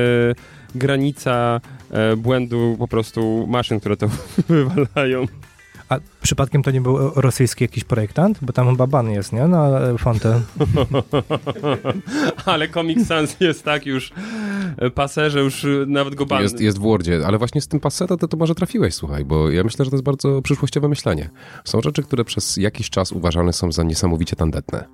granica 0.75 1.61
e, 1.91 2.17
błędu 2.17 2.77
po 2.79 2.89
prostu 2.89 3.47
maszyn, 3.49 3.81
które 3.81 3.97
to 3.97 4.09
wywalają. 4.49 5.27
A 5.91 5.99
przypadkiem 6.23 6.63
to 6.63 6.71
nie 6.71 6.81
był 6.81 6.99
rosyjski 7.15 7.65
jakiś 7.65 7.85
projektant? 7.85 8.39
Bo 8.43 8.53
tam 8.53 8.71
chyba 8.71 8.87
ban 8.87 9.11
jest, 9.11 9.33
nie? 9.33 9.49
Na 9.49 9.81
e, 9.81 9.99
fontę. 9.99 10.41
Ale 12.45 12.69
Comic 12.69 13.07
Sans 13.07 13.41
jest 13.41 13.65
tak 13.65 13.87
już 13.87 14.13
e, 14.77 14.91
paserze, 14.91 15.41
już 15.41 15.65
e, 15.65 15.69
nawet 15.87 16.15
go 16.15 16.27
ban... 16.27 16.43
Jest, 16.43 16.61
jest 16.61 16.79
w 16.79 16.81
Wordzie, 16.81 17.21
ale 17.27 17.39
właśnie 17.39 17.61
z 17.61 17.69
tym 17.69 17.81
paseta 17.81 18.17
to, 18.17 18.29
to 18.29 18.37
może 18.37 18.55
trafiłeś, 18.55 18.95
słuchaj, 18.95 19.25
bo 19.25 19.51
ja 19.51 19.65
myślę, 19.65 19.85
że 19.85 19.91
to 19.91 19.97
jest 19.97 20.05
bardzo 20.05 20.43
przyszłościowe 20.43 20.89
myślenie. 20.89 21.31
Są 21.65 21.81
rzeczy, 21.81 22.03
które 22.03 22.25
przez 22.25 22.57
jakiś 22.57 22.91
czas 22.91 23.13
uważane 23.13 23.53
są 23.53 23.73
za 23.73 23.83
niesamowicie 23.83 24.37
tandetne. 24.37 24.85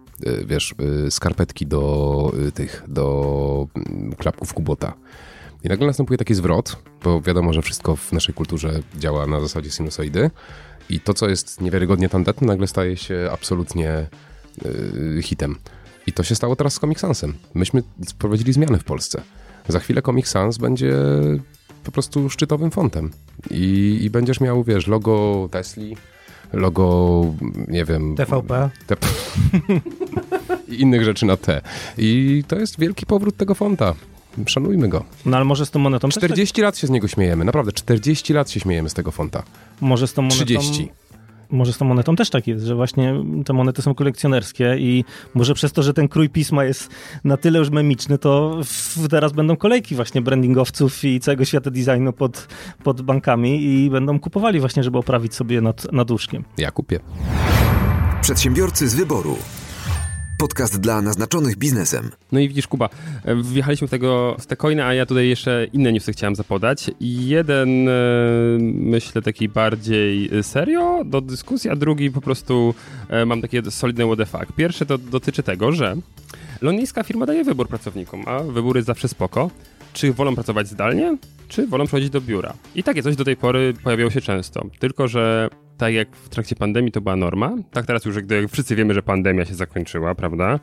Wiesz, 0.46 0.74
skarpetki 1.10 1.66
do 1.66 2.32
tych, 2.54 2.82
do 2.88 3.66
mm, 3.74 4.12
klapków 4.12 4.54
Kubota. 4.54 4.94
I 5.64 5.68
nagle 5.68 5.86
następuje 5.86 6.18
taki 6.18 6.34
zwrot, 6.34 6.76
bo 7.04 7.20
wiadomo, 7.20 7.52
że 7.52 7.62
wszystko 7.62 7.96
w 7.96 8.12
naszej 8.12 8.34
kulturze 8.34 8.80
działa 8.98 9.26
na 9.26 9.40
zasadzie 9.40 9.70
sinusoidy 9.70 10.30
i 10.90 11.00
to, 11.00 11.14
co 11.14 11.28
jest 11.28 11.60
niewiarygodnie 11.60 12.08
tandetne, 12.08 12.46
nagle 12.46 12.66
staje 12.66 12.96
się 12.96 13.28
absolutnie 13.32 14.06
y, 14.66 15.22
hitem. 15.22 15.56
I 16.06 16.12
to 16.12 16.22
się 16.22 16.34
stało 16.34 16.56
teraz 16.56 16.74
z 16.74 16.78
Comic 16.78 17.00
Sansem. 17.00 17.34
Myśmy 17.54 17.82
wprowadzili 18.08 18.52
zmiany 18.52 18.78
w 18.78 18.84
Polsce. 18.84 19.22
Za 19.68 19.80
chwilę 19.80 20.02
Comic 20.02 20.28
Sans 20.28 20.58
będzie 20.58 20.94
po 21.84 21.92
prostu 21.92 22.30
szczytowym 22.30 22.70
fontem. 22.70 23.10
I, 23.50 23.98
i 24.02 24.10
będziesz 24.10 24.40
miał, 24.40 24.64
wiesz, 24.64 24.86
logo 24.86 25.48
Tesli, 25.50 25.96
logo, 26.52 27.24
nie 27.68 27.84
wiem... 27.84 28.16
TVP. 28.16 28.70
Te... 28.86 28.96
I 30.68 30.80
innych 30.80 31.04
rzeczy 31.04 31.26
na 31.26 31.36
T. 31.36 31.60
I 31.98 32.44
to 32.48 32.56
jest 32.56 32.78
wielki 32.80 33.06
powrót 33.06 33.36
tego 33.36 33.54
fonta. 33.54 33.94
Szanujmy 34.46 34.88
go. 34.88 35.04
No 35.26 35.36
ale 35.36 35.44
może 35.44 35.66
z 35.66 35.70
tą 35.70 35.78
monetą 35.78 36.08
też 36.08 36.16
40 36.16 36.62
lat 36.62 36.78
się 36.78 36.86
z 36.86 36.90
niego 36.90 37.08
śmiejemy, 37.08 37.44
naprawdę, 37.44 37.72
40 37.72 38.32
lat 38.32 38.50
się 38.50 38.60
śmiejemy 38.60 38.88
z 38.88 38.94
tego 38.94 39.10
fonta. 39.10 39.42
może 39.80 40.06
z 40.06 40.12
tą 40.12 40.22
monetą 40.22 40.44
30. 40.44 40.88
Może 41.50 41.72
z 41.72 41.78
tą 41.78 41.84
monetą 41.84 42.16
też 42.16 42.30
tak 42.30 42.46
jest, 42.46 42.64
że 42.64 42.74
właśnie 42.74 43.14
te 43.44 43.52
monety 43.52 43.82
są 43.82 43.94
kolekcjonerskie 43.94 44.76
i 44.78 45.04
może 45.34 45.54
przez 45.54 45.72
to, 45.72 45.82
że 45.82 45.94
ten 45.94 46.08
krój 46.08 46.28
pisma 46.28 46.64
jest 46.64 46.90
na 47.24 47.36
tyle 47.36 47.58
już 47.58 47.70
memiczny, 47.70 48.18
to 48.18 48.60
w, 48.64 49.08
teraz 49.08 49.32
będą 49.32 49.56
kolejki 49.56 49.94
właśnie 49.94 50.20
brandingowców 50.22 51.04
i 51.04 51.20
całego 51.20 51.44
świata 51.44 51.70
designu 51.70 52.12
pod, 52.12 52.48
pod 52.84 53.02
bankami 53.02 53.62
i 53.64 53.90
będą 53.90 54.20
kupowali 54.20 54.60
właśnie, 54.60 54.82
żeby 54.82 54.98
oprawić 54.98 55.34
sobie 55.34 55.60
nad, 55.60 55.92
nad 55.92 56.10
łóżkiem. 56.10 56.44
Ja 56.58 56.70
kupię. 56.70 57.00
Przedsiębiorcy 58.22 58.88
z 58.88 58.94
wyboru. 58.94 59.36
Podcast 60.38 60.80
dla 60.80 61.02
naznaczonych 61.02 61.56
biznesem. 61.56 62.10
No 62.32 62.40
i 62.40 62.48
widzisz, 62.48 62.66
Kuba, 62.66 62.88
e, 63.24 63.42
wjechaliśmy 63.42 63.88
w 63.88 63.90
tego 63.90 64.36
w 64.38 64.46
te 64.46 64.56
coiny, 64.56 64.84
a 64.84 64.94
ja 64.94 65.06
tutaj 65.06 65.28
jeszcze 65.28 65.66
inne 65.72 65.92
newsy 65.92 66.12
chciałem 66.12 66.36
zapodać. 66.36 66.90
Jeden, 67.00 67.88
e, 67.88 67.92
myślę, 68.72 69.22
taki 69.22 69.48
bardziej 69.48 70.30
serio 70.42 71.02
do 71.04 71.20
dyskusji, 71.20 71.70
a 71.70 71.76
drugi 71.76 72.10
po 72.10 72.20
prostu 72.20 72.74
e, 73.08 73.26
mam 73.26 73.42
takie 73.42 73.70
solidne 73.70 74.06
what 74.06 74.28
fuck. 74.28 74.52
Pierwsze 74.56 74.86
to 74.86 74.98
dotyczy 74.98 75.42
tego, 75.42 75.72
że 75.72 75.96
londyńska 76.62 77.02
firma 77.02 77.26
daje 77.26 77.44
wybór 77.44 77.68
pracownikom, 77.68 78.22
a 78.26 78.38
wybór 78.38 78.76
jest 78.76 78.86
zawsze 78.86 79.08
spoko. 79.08 79.50
Czy 79.92 80.12
wolą 80.12 80.34
pracować 80.34 80.68
zdalnie, 80.68 81.16
czy 81.48 81.66
wolą 81.66 81.84
przychodzić 81.84 82.10
do 82.10 82.20
biura? 82.20 82.52
I 82.74 82.82
takie 82.82 83.02
coś 83.02 83.16
do 83.16 83.24
tej 83.24 83.36
pory 83.36 83.74
pojawiało 83.84 84.10
się 84.10 84.20
często. 84.20 84.66
Tylko, 84.78 85.08
że 85.08 85.50
tak 85.78 85.94
jak 85.94 86.16
w 86.16 86.28
trakcie 86.28 86.56
pandemii 86.56 86.92
to 86.92 87.00
była 87.00 87.16
norma, 87.16 87.56
tak 87.72 87.86
teraz 87.86 88.04
już, 88.04 88.16
gdy 88.20 88.48
wszyscy 88.48 88.76
wiemy, 88.76 88.94
że 88.94 89.02
pandemia 89.02 89.44
się 89.44 89.54
zakończyła, 89.54 90.14
prawda? 90.14 90.60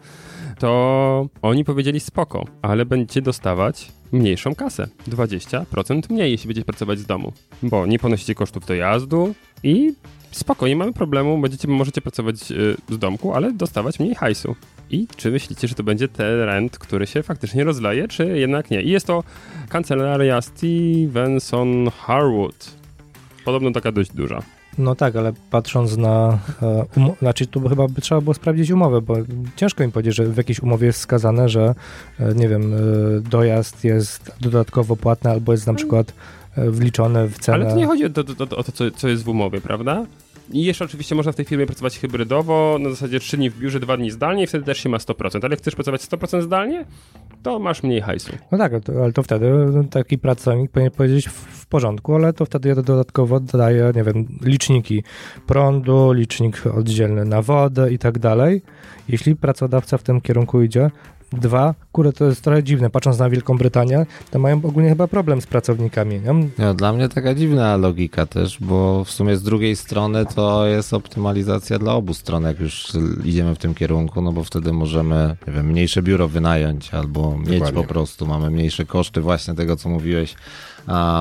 To 0.59 1.27
oni 1.41 1.65
powiedzieli 1.65 1.99
spoko, 1.99 2.45
ale 2.61 2.85
będziecie 2.85 3.21
dostawać 3.21 3.91
mniejszą 4.11 4.55
kasę. 4.55 4.87
20% 5.07 6.11
mniej, 6.11 6.31
jeśli 6.31 6.47
będziecie 6.47 6.65
pracować 6.65 6.99
z 6.99 7.05
domu. 7.05 7.33
Bo 7.63 7.85
nie 7.85 7.99
ponosicie 7.99 8.35
kosztów 8.35 8.65
dojazdu 8.65 9.35
i 9.63 9.93
spoko, 10.31 10.67
nie 10.67 10.75
mamy 10.75 10.93
problemu, 10.93 11.37
będziecie, 11.37 11.67
możecie 11.67 12.01
pracować 12.01 12.51
y, 12.51 12.75
z 12.89 12.97
domku, 12.97 13.33
ale 13.33 13.53
dostawać 13.53 13.99
mniej 13.99 14.15
hajsu. 14.15 14.55
I 14.89 15.07
czy 15.15 15.31
myślicie, 15.31 15.67
że 15.67 15.75
to 15.75 15.83
będzie 15.83 16.07
trend, 16.07 16.77
który 16.77 17.07
się 17.07 17.23
faktycznie 17.23 17.63
rozleje, 17.63 18.07
czy 18.07 18.25
jednak 18.37 18.71
nie? 18.71 18.81
I 18.81 18.89
jest 18.89 19.07
to 19.07 19.23
kancelaria 19.69 20.41
Stevenson 20.41 21.89
Harwood. 21.89 22.71
Podobno 23.45 23.71
taka 23.71 23.91
dość 23.91 24.11
duża. 24.11 24.43
No 24.77 24.95
tak, 24.95 25.15
ale 25.15 25.33
patrząc 25.51 25.97
na. 25.97 26.39
Um- 26.61 27.11
znaczy, 27.19 27.47
tu 27.47 27.69
chyba 27.69 27.87
by 27.87 28.01
trzeba 28.01 28.21
było 28.21 28.33
sprawdzić 28.33 28.71
umowę, 28.71 29.01
bo 29.01 29.15
ciężko 29.55 29.83
im 29.83 29.91
powiedzieć, 29.91 30.15
że 30.15 30.25
w 30.25 30.37
jakiejś 30.37 30.59
umowie 30.59 30.87
jest 30.87 30.99
wskazane, 30.99 31.49
że 31.49 31.75
e, 32.19 32.33
nie 32.35 32.49
wiem, 32.49 32.73
e, 32.73 32.77
dojazd 33.29 33.83
jest 33.83 34.31
dodatkowo 34.41 34.95
płatny 34.95 35.31
albo 35.31 35.51
jest 35.51 35.67
na 35.67 35.73
przykład 35.73 36.13
e, 36.57 36.71
wliczony 36.71 37.27
w 37.27 37.39
cenę. 37.39 37.57
Ale 37.57 37.73
to 37.73 37.77
nie 37.77 37.87
chodzi 37.87 38.05
o 38.05 38.09
to, 38.09 38.21
o 38.57 38.63
to 38.63 38.71
co, 38.71 38.91
co 38.91 39.07
jest 39.07 39.23
w 39.23 39.29
umowie, 39.29 39.61
prawda? 39.61 40.05
I 40.51 40.63
jeszcze 40.63 40.85
oczywiście 40.85 41.15
można 41.15 41.31
w 41.31 41.35
tej 41.35 41.45
firmie 41.45 41.65
pracować 41.65 41.99
hybrydowo, 41.99 42.77
na 42.79 42.89
zasadzie 42.89 43.19
3 43.19 43.37
dni 43.37 43.49
w 43.49 43.59
biurze, 43.59 43.79
2 43.79 43.97
dni 43.97 44.11
zdalnie 44.11 44.43
i 44.43 44.47
wtedy 44.47 44.65
też 44.65 44.77
się 44.77 44.89
ma 44.89 44.97
100%. 44.97 45.39
Ale 45.41 45.53
jak 45.53 45.59
chcesz 45.59 45.75
pracować 45.75 46.01
100% 46.01 46.41
zdalnie, 46.41 46.85
to 47.43 47.59
masz 47.59 47.83
mniej 47.83 48.01
hajsu. 48.01 48.31
No 48.51 48.57
tak, 48.57 48.73
ale 49.01 49.13
to, 49.13 49.23
wtedy 49.23 49.51
taki 49.91 50.17
pracownik 50.17 50.71
powinien 50.71 50.91
powiedzieć 50.91 51.27
w 51.27 51.65
porządku, 51.67 52.15
ale 52.15 52.33
to 52.33 52.45
wtedy 52.45 52.69
ja 52.69 52.75
dodatkowo 52.75 53.39
dodaję, 53.39 53.91
nie 53.95 54.03
wiem, 54.03 54.25
liczniki 54.41 55.03
prądu, 55.47 56.11
licznik 56.11 56.67
oddzielny 56.67 57.25
na 57.25 57.41
wodę 57.41 57.93
i 57.93 57.97
tak 57.97 58.19
dalej. 58.19 58.61
Jeśli 59.09 59.35
pracodawca 59.35 59.97
w 59.97 60.03
tym 60.03 60.21
kierunku 60.21 60.61
idzie, 60.61 60.91
Dwa, 61.41 61.73
kurde, 61.91 62.13
to 62.13 62.25
jest 62.25 62.41
trochę 62.41 62.63
dziwne, 62.63 62.89
patrząc 62.89 63.19
na 63.19 63.29
Wielką 63.29 63.57
Brytanię, 63.57 64.05
to 64.31 64.39
mają 64.39 64.57
ogólnie 64.57 64.89
chyba 64.89 65.07
problem 65.07 65.41
z 65.41 65.45
pracownikami, 65.45 66.19
nie? 66.19 66.47
No, 66.57 66.73
dla 66.73 66.93
mnie 66.93 67.09
taka 67.09 67.33
dziwna 67.33 67.77
logika 67.77 68.25
też, 68.25 68.57
bo 68.61 69.03
w 69.03 69.11
sumie 69.11 69.37
z 69.37 69.43
drugiej 69.43 69.75
strony 69.75 70.25
to 70.25 70.67
jest 70.67 70.93
optymalizacja 70.93 71.79
dla 71.79 71.93
obu 71.93 72.13
stron, 72.13 72.43
jak 72.43 72.59
już 72.59 72.91
idziemy 73.23 73.55
w 73.55 73.57
tym 73.57 73.75
kierunku, 73.75 74.21
no 74.21 74.31
bo 74.31 74.43
wtedy 74.43 74.73
możemy, 74.73 75.35
nie 75.47 75.53
wiem, 75.53 75.65
mniejsze 75.67 76.01
biuro 76.01 76.27
wynająć 76.27 76.93
albo 76.93 77.37
mieć 77.37 77.49
Dokładnie. 77.49 77.81
po 77.81 77.87
prostu, 77.87 78.25
mamy 78.27 78.49
mniejsze 78.49 78.85
koszty 78.85 79.21
właśnie 79.21 79.53
tego, 79.53 79.75
co 79.75 79.89
mówiłeś, 79.89 80.35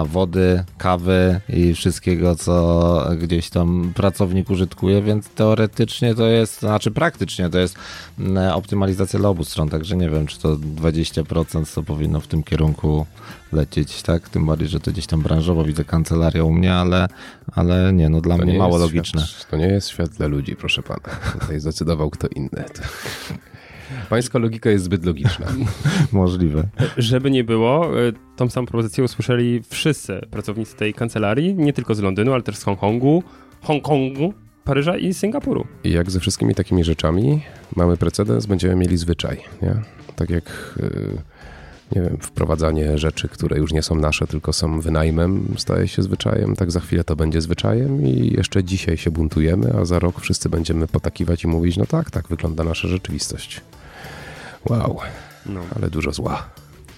wody, 0.06 0.64
kawy 0.78 1.40
i 1.48 1.74
wszystkiego, 1.74 2.36
co 2.36 3.06
gdzieś 3.18 3.50
tam 3.50 3.92
pracownik 3.94 4.50
użytkuje, 4.50 5.02
więc 5.02 5.28
teoretycznie 5.28 6.14
to 6.14 6.26
jest, 6.26 6.60
znaczy 6.60 6.90
praktycznie 6.90 7.48
to 7.48 7.58
jest 7.58 7.76
mm, 8.18 8.52
optymalizacja 8.52 9.18
dla 9.18 9.28
obu 9.28 9.44
stron, 9.44 9.68
także 9.68 9.96
nie 9.96 10.10
wiem, 10.10 10.26
czy 10.26 10.40
to 10.40 10.56
20% 10.56 11.74
to 11.74 11.82
powinno 11.82 12.20
w 12.20 12.26
tym 12.26 12.42
kierunku 12.42 13.06
lecieć, 13.52 14.02
tak? 14.02 14.28
Tym 14.28 14.46
bardziej, 14.46 14.68
że 14.68 14.80
to 14.80 14.90
gdzieś 14.90 15.06
tam 15.06 15.22
branżowo 15.22 15.64
widzę 15.64 15.84
kancelaria 15.84 16.44
u 16.44 16.52
mnie, 16.52 16.74
ale, 16.74 17.08
ale 17.52 17.92
nie, 17.92 18.08
no 18.08 18.20
dla 18.20 18.36
To 18.36 18.42
mnie 18.42 18.52
nie 18.52 18.58
mało 18.58 18.78
logiczne. 18.78 19.26
Świat, 19.26 19.50
to 19.50 19.56
nie 19.56 19.66
jest 19.66 19.88
świat 19.88 20.10
dla 20.10 20.26
ludzi, 20.26 20.56
proszę 20.56 20.82
pana. 20.82 21.16
Tutaj 21.40 21.60
zdecydował 21.60 22.10
kto 22.10 22.28
inny. 22.28 22.64
Pańska 24.10 24.38
logika 24.38 24.70
jest 24.70 24.84
zbyt 24.84 25.04
logiczna. 25.04 25.46
Możliwe. 26.12 26.68
Żeby 26.96 27.30
nie 27.30 27.44
było, 27.44 28.00
y, 28.00 28.12
tą 28.36 28.50
samą 28.50 28.66
propozycję 28.66 29.04
usłyszeli 29.04 29.62
wszyscy 29.68 30.20
pracownicy 30.30 30.76
tej 30.76 30.94
kancelarii, 30.94 31.54
nie 31.54 31.72
tylko 31.72 31.94
z 31.94 32.00
Londynu, 32.00 32.32
ale 32.32 32.42
też 32.42 32.56
z 32.56 32.62
Hongkongu, 32.62 33.22
Hongkongu, 33.62 34.34
Paryża 34.64 34.96
i 34.96 35.14
Singapuru. 35.14 35.66
I 35.84 35.90
jak 35.90 36.10
ze 36.10 36.20
wszystkimi 36.20 36.54
takimi 36.54 36.84
rzeczami 36.84 37.42
mamy 37.76 37.96
precedens, 37.96 38.46
będziemy 38.46 38.76
mieli 38.76 38.96
zwyczaj, 38.96 39.38
nie? 39.62 39.74
Tak 40.16 40.30
jak, 40.30 40.74
y, 40.80 41.18
nie 41.96 42.02
wiem, 42.02 42.16
wprowadzanie 42.20 42.98
rzeczy, 42.98 43.28
które 43.28 43.58
już 43.58 43.72
nie 43.72 43.82
są 43.82 43.94
nasze, 43.94 44.26
tylko 44.26 44.52
są 44.52 44.80
wynajmem, 44.80 45.54
staje 45.56 45.88
się 45.88 46.02
zwyczajem, 46.02 46.56
tak 46.56 46.70
za 46.70 46.80
chwilę 46.80 47.04
to 47.04 47.16
będzie 47.16 47.40
zwyczajem 47.40 48.06
i 48.06 48.34
jeszcze 48.36 48.64
dzisiaj 48.64 48.96
się 48.96 49.10
buntujemy, 49.10 49.72
a 49.80 49.84
za 49.84 49.98
rok 49.98 50.20
wszyscy 50.20 50.48
będziemy 50.48 50.88
potakiwać 50.88 51.44
i 51.44 51.48
mówić, 51.48 51.76
no 51.76 51.86
tak, 51.86 52.10
tak 52.10 52.28
wygląda 52.28 52.64
nasza 52.64 52.88
rzeczywistość. 52.88 53.60
Wow, 54.70 54.98
No. 55.46 55.60
ale 55.76 55.90
dużo 55.90 56.12
zła. 56.12 56.48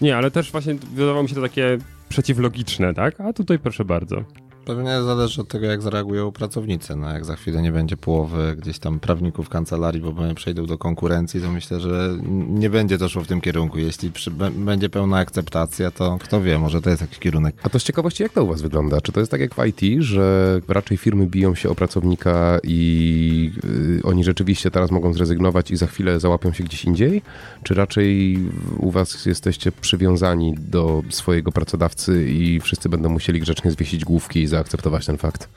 Nie, 0.00 0.16
ale 0.16 0.30
też 0.30 0.52
właśnie 0.52 0.74
wydawało 0.74 1.22
mi 1.22 1.28
się 1.28 1.34
to 1.34 1.42
takie 1.42 1.78
przeciwlogiczne, 2.08 2.94
tak? 2.94 3.20
A 3.20 3.32
tutaj 3.32 3.58
proszę 3.58 3.84
bardzo. 3.84 4.16
Pewnie 4.64 5.02
zależy 5.02 5.40
od 5.40 5.48
tego, 5.48 5.66
jak 5.66 5.82
zareagują 5.82 6.32
pracownicy. 6.32 6.96
No, 6.96 7.10
jak 7.10 7.24
za 7.24 7.36
chwilę 7.36 7.62
nie 7.62 7.72
będzie 7.72 7.96
połowy 7.96 8.56
gdzieś 8.58 8.78
tam 8.78 9.00
prawników 9.00 9.48
kancelarii, 9.48 10.00
bo 10.00 10.14
przejdą 10.34 10.66
do 10.66 10.78
konkurencji, 10.78 11.40
to 11.40 11.52
myślę, 11.52 11.80
że 11.80 12.18
nie 12.48 12.70
będzie 12.70 12.98
to 12.98 13.08
szło 13.08 13.24
w 13.24 13.26
tym 13.26 13.40
kierunku. 13.40 13.78
Jeśli 13.78 14.10
przy, 14.10 14.30
będzie 14.50 14.88
pełna 14.90 15.16
akceptacja, 15.16 15.90
to 15.90 16.18
kto 16.20 16.40
wie, 16.40 16.58
może 16.58 16.80
to 16.80 16.90
jest 16.90 17.02
jakiś 17.02 17.18
kierunek. 17.18 17.56
A 17.62 17.68
to 17.68 17.78
z 17.78 17.82
ciekawości, 17.82 18.22
jak 18.22 18.32
to 18.32 18.44
u 18.44 18.46
was 18.46 18.62
wygląda? 18.62 19.00
Czy 19.00 19.12
to 19.12 19.20
jest 19.20 19.30
tak 19.30 19.40
jak 19.40 19.54
w 19.54 19.66
IT, 19.66 20.02
że 20.02 20.60
raczej 20.68 20.96
firmy 20.96 21.26
biją 21.26 21.54
się 21.54 21.70
o 21.70 21.74
pracownika 21.74 22.58
i 22.62 23.52
yy, 23.94 24.02
oni 24.02 24.24
rzeczywiście 24.24 24.70
teraz 24.70 24.90
mogą 24.90 25.12
zrezygnować 25.12 25.70
i 25.70 25.76
za 25.76 25.86
chwilę 25.86 26.20
załapią 26.20 26.52
się 26.52 26.64
gdzieś 26.64 26.84
indziej? 26.84 27.22
Czy 27.62 27.74
raczej 27.74 28.38
u 28.78 28.90
was 28.90 29.26
jesteście 29.26 29.72
przywiązani 29.72 30.54
do 30.58 31.02
swojego 31.10 31.52
pracodawcy 31.52 32.30
i 32.30 32.60
wszyscy 32.60 32.88
będą 32.88 33.08
musieli 33.08 33.40
grzecznie 33.40 33.70
zwiesić 33.70 34.04
główki 34.04 34.40
i 34.40 34.46
zaakceptować 34.54 35.06
ten 35.06 35.18
fakt? 35.18 35.48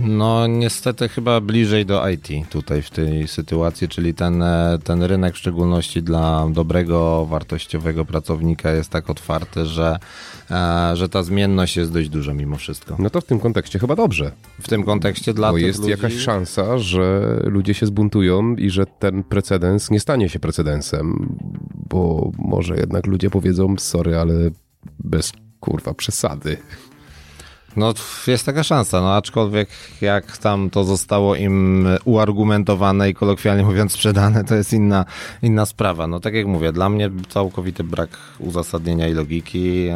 No 0.00 0.46
niestety 0.46 1.08
chyba 1.08 1.40
bliżej 1.40 1.86
do 1.86 2.08
IT 2.08 2.28
tutaj 2.50 2.82
w 2.82 2.90
tej 2.90 3.28
sytuacji, 3.28 3.88
czyli 3.88 4.14
ten, 4.14 4.44
ten 4.84 5.02
rynek 5.02 5.34
w 5.34 5.38
szczególności 5.38 6.02
dla 6.02 6.48
dobrego, 6.50 7.26
wartościowego 7.26 8.04
pracownika 8.04 8.70
jest 8.70 8.90
tak 8.90 9.10
otwarty, 9.10 9.66
że, 9.66 9.98
e, 10.50 10.96
że 10.96 11.08
ta 11.08 11.22
zmienność 11.22 11.76
jest 11.76 11.92
dość 11.92 12.08
duża 12.08 12.34
mimo 12.34 12.56
wszystko. 12.56 12.96
No 12.98 13.10
to 13.10 13.20
w 13.20 13.24
tym 13.24 13.40
kontekście 13.40 13.78
chyba 13.78 13.96
dobrze. 13.96 14.32
W 14.60 14.68
tym 14.68 14.84
kontekście 14.84 15.34
dla 15.34 15.50
Bo 15.50 15.58
jest 15.58 15.78
ludzi... 15.78 15.90
jakaś 15.90 16.16
szansa, 16.16 16.78
że 16.78 17.36
ludzie 17.44 17.74
się 17.74 17.86
zbuntują 17.86 18.56
i 18.56 18.70
że 18.70 18.86
ten 18.86 19.24
precedens 19.24 19.90
nie 19.90 20.00
stanie 20.00 20.28
się 20.28 20.38
precedensem, 20.38 21.36
bo 21.90 22.30
może 22.38 22.76
jednak 22.76 23.06
ludzie 23.06 23.30
powiedzą 23.30 23.74
sorry, 23.78 24.18
ale 24.18 24.34
bez 24.98 25.32
kurwa 25.60 25.94
przesady. 25.94 26.56
No 27.76 27.94
jest 28.26 28.46
taka 28.46 28.62
szansa, 28.62 29.00
no 29.00 29.14
aczkolwiek 29.14 29.68
jak 30.00 30.36
tam 30.36 30.70
to 30.70 30.84
zostało 30.84 31.36
im 31.36 31.88
uargumentowane 32.04 33.10
i 33.10 33.14
kolokwialnie 33.14 33.64
mówiąc 33.64 33.92
sprzedane, 33.92 34.44
to 34.44 34.54
jest 34.54 34.72
inna, 34.72 35.04
inna 35.42 35.66
sprawa. 35.66 36.06
No 36.06 36.20
tak 36.20 36.34
jak 36.34 36.46
mówię, 36.46 36.72
dla 36.72 36.88
mnie 36.88 37.10
całkowity 37.28 37.84
brak 37.84 38.10
uzasadnienia 38.38 39.08
i 39.08 39.12
logiki. 39.12 39.88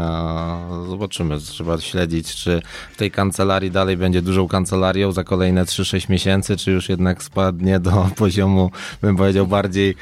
Zobaczymy, 0.89 1.39
trzeba 1.39 1.81
śledzić, 1.81 2.35
czy 2.35 2.63
w 2.93 2.97
tej 2.97 3.11
kancelarii 3.11 3.71
dalej 3.71 3.97
będzie 3.97 4.23
dużą 4.23 4.49
kancelarią 4.49 5.13
za 5.13 5.25
kolejne 5.25 5.65
3-6 5.65 6.11
miesięcy, 6.11 6.57
czy 6.57 6.71
już 6.71 6.89
jednak 6.89 7.23
spadnie 7.23 7.81
do 7.81 8.09
poziomu, 8.17 8.71
bym 9.03 9.17
powiedział, 9.17 9.47
bardziej 9.47 9.95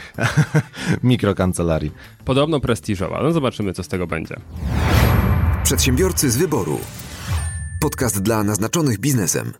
mikrokancelarii. 1.03 1.93
Podobno 2.25 2.61
prestiżowa. 2.61 3.23
No 3.23 3.33
zobaczymy, 3.33 3.73
co 3.73 3.83
z 3.83 3.89
tego 3.89 4.07
będzie. 4.07 4.37
Przedsiębiorcy 5.65 6.31
z 6.31 6.37
wyboru. 6.37 6.81
Podcast 7.85 8.23
dla 8.23 8.45
naznaczonych 8.45 8.99
biznesem. 8.99 9.53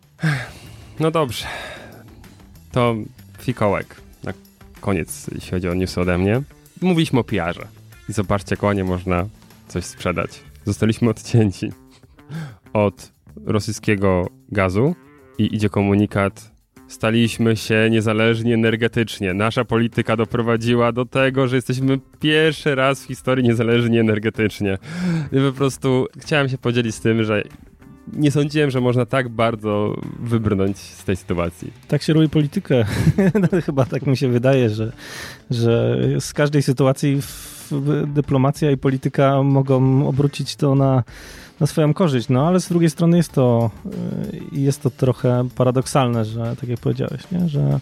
No 0.99 1.11
dobrze. 1.11 1.45
To 2.71 2.95
fikołek. 3.39 3.95
Na 4.23 4.33
koniec, 4.81 5.27
jeśli 5.35 5.51
chodzi 5.51 5.69
o 5.69 5.73
news 5.73 5.97
ode 5.97 6.17
mnie. 6.17 6.41
Mówiliśmy 6.81 7.19
o 7.19 7.23
PR-ze. 7.23 7.67
I 8.09 8.13
zobaczcie, 8.13 8.57
konie 8.57 8.83
można 8.83 9.25
coś 9.67 9.85
sprzedać. 9.85 10.43
Zostaliśmy 10.65 11.09
odcięci 11.09 11.71
od 12.73 13.11
rosyjskiego 13.45 14.29
gazu 14.49 14.95
i 15.37 15.55
idzie 15.55 15.69
komunikat 15.69 16.55
Staliśmy 16.87 17.55
się 17.57 17.87
niezależni 17.91 18.53
energetycznie. 18.53 19.33
Nasza 19.33 19.65
polityka 19.65 20.17
doprowadziła 20.17 20.91
do 20.91 21.05
tego, 21.05 21.47
że 21.47 21.55
jesteśmy 21.55 21.99
pierwszy 22.19 22.75
raz 22.75 23.03
w 23.03 23.07
historii 23.07 23.43
niezależni 23.45 23.99
energetycznie. 23.99 24.77
I 25.31 25.35
po 25.35 25.51
prostu 25.57 26.07
chciałem 26.19 26.49
się 26.49 26.57
podzielić 26.57 26.95
z 26.95 26.99
tym, 26.99 27.23
że 27.23 27.43
nie 28.13 28.31
sądziłem, 28.31 28.71
że 28.71 28.81
można 28.81 29.05
tak 29.05 29.29
bardzo 29.29 29.95
wybrnąć 30.19 30.77
z 30.77 31.03
tej 31.03 31.15
sytuacji. 31.15 31.73
Tak 31.87 32.01
się 32.01 32.13
robi 32.13 32.29
politykę. 32.29 32.85
No, 33.41 33.61
chyba 33.61 33.85
tak 33.85 34.07
mi 34.07 34.17
się 34.17 34.27
wydaje, 34.27 34.69
że, 34.69 34.91
że 35.51 35.97
z 36.19 36.33
każdej 36.33 36.63
sytuacji 36.63 37.21
dyplomacja 38.07 38.71
i 38.71 38.77
polityka 38.77 39.43
mogą 39.43 40.07
obrócić 40.07 40.55
to 40.55 40.75
na, 40.75 41.03
na 41.59 41.67
swoją 41.67 41.93
korzyść. 41.93 42.29
No 42.29 42.47
ale 42.47 42.59
z 42.59 42.69
drugiej 42.69 42.89
strony 42.89 43.17
jest 43.17 43.31
to, 43.31 43.71
y, 44.33 44.59
jest 44.59 44.81
to 44.81 44.89
trochę 44.89 45.47
paradoksalne, 45.55 46.25
że 46.25 46.55
tak 46.59 46.69
jak 46.69 46.79
powiedziałeś, 46.79 47.21
nie? 47.31 47.49
że 47.49 47.79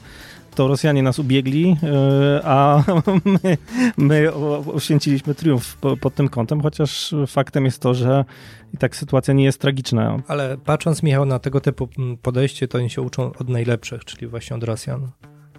to 0.55 0.67
Rosjanie 0.67 1.03
nas 1.03 1.19
ubiegli, 1.19 1.77
y, 1.83 2.45
a 2.45 2.83
my, 3.43 3.57
my 3.97 4.33
oświęciliśmy 4.73 5.35
triumf 5.35 5.77
pod 6.01 6.15
tym 6.15 6.29
kątem, 6.29 6.61
chociaż 6.61 7.15
faktem 7.27 7.65
jest 7.65 7.81
to, 7.81 7.93
że 7.93 8.25
i 8.73 8.77
tak 8.77 8.95
sytuacja 8.95 9.33
nie 9.33 9.43
jest 9.43 9.61
tragiczna. 9.61 10.17
Ale 10.27 10.57
patrząc, 10.57 11.03
Michał, 11.03 11.25
na 11.25 11.39
tego 11.39 11.61
typu 11.61 11.89
podejście, 12.21 12.67
to 12.67 12.77
oni 12.77 12.89
się 12.89 13.01
uczą 13.01 13.31
od 13.39 13.49
najlepszych, 13.49 14.05
czyli 14.05 14.27
właśnie 14.27 14.55
od 14.55 14.63
Rosjan. 14.63 15.11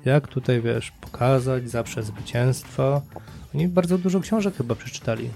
Jak 0.05 0.29
tutaj, 0.29 0.63
wiesz, 0.63 0.93
pokazać 1.01 1.71
zawsze 1.71 2.03
zwycięstwo. 2.03 3.03
Oni 3.55 3.69
bardzo 3.69 3.99
dużo 3.99 4.21
książek 4.21 4.57
chyba 4.57 4.75
przeczytali. 4.75 5.31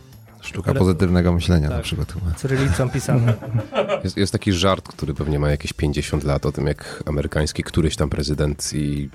Sztuka 0.49 0.75
pozytywnego 0.75 1.33
myślenia 1.33 1.69
tak, 1.69 1.77
na 1.77 1.83
przykład. 1.83 2.15
Cyrylicą 2.37 2.91
pisane. 2.91 3.35
Jest, 4.05 4.17
jest, 4.17 4.33
taki 4.33 4.53
żart, 4.53 4.89
który 4.89 5.15
pewnie 5.15 5.39
ma 5.39 5.51
jakieś 5.51 5.73
50 5.73 6.25
lat 6.25 6.47
o 6.47 6.53
tym, 6.53 6.67
jak 6.67 7.03
amerykański 7.07 7.63
któryś 7.63 7.97
tam 7.97 8.11
prezydent 8.11 8.71
i 8.75 9.09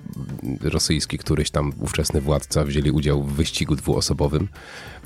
rosyjski 0.62 1.18
któryś 1.18 1.52
tam 1.52 1.74
ówczesny 1.80 2.22
władca 2.22 2.64
wzięli 2.64 2.92
udział 2.92 3.24
w 3.24 3.34
wyścigu 3.34 3.76
dwuosobowym. 3.76 4.48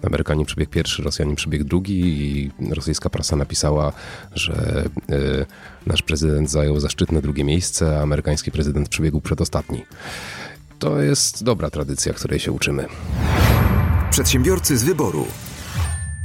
Amerykanie 0.03 0.45
przebiegł 0.45 0.71
pierwszy, 0.71 1.03
Rosjanin 1.03 1.35
przebiegł 1.35 1.65
drugi 1.65 2.01
i 2.03 2.51
rosyjska 2.73 3.09
prasa 3.09 3.35
napisała, 3.35 3.93
że 4.35 4.85
y, 5.09 5.45
nasz 5.85 6.01
prezydent 6.01 6.51
zajął 6.51 6.79
zaszczytne 6.79 7.21
drugie 7.21 7.43
miejsce, 7.43 7.99
a 7.99 8.01
amerykański 8.01 8.51
prezydent 8.51 8.89
przebiegł 8.89 9.21
przedostatni. 9.21 9.85
To 10.79 11.01
jest 11.01 11.43
dobra 11.43 11.69
tradycja, 11.69 12.13
której 12.13 12.39
się 12.39 12.51
uczymy. 12.51 12.85
Przedsiębiorcy 14.11 14.77
z 14.77 14.83
wyboru. 14.83 15.27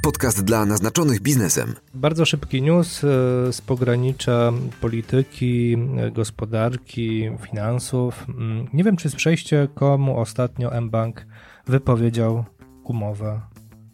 Podcast 0.03 0.45
dla 0.45 0.67
naznaczonych 0.67 1.21
biznesem. 1.21 1.75
Bardzo 1.95 2.25
szybki 2.25 2.63
news 2.63 3.05
e, 3.05 3.09
z 3.53 3.61
pogranicza 3.61 4.53
polityki, 4.81 5.77
e, 5.97 6.11
gospodarki, 6.11 7.31
finansów. 7.43 8.27
Mm, 8.29 8.67
nie 8.73 8.85
wiem, 8.85 8.97
czy 8.97 9.11
przejście 9.17 9.69
komu 9.75 10.19
ostatnio 10.19 10.81
mBank 10.81 11.27
wypowiedział 11.67 12.45
umowę 12.85 13.41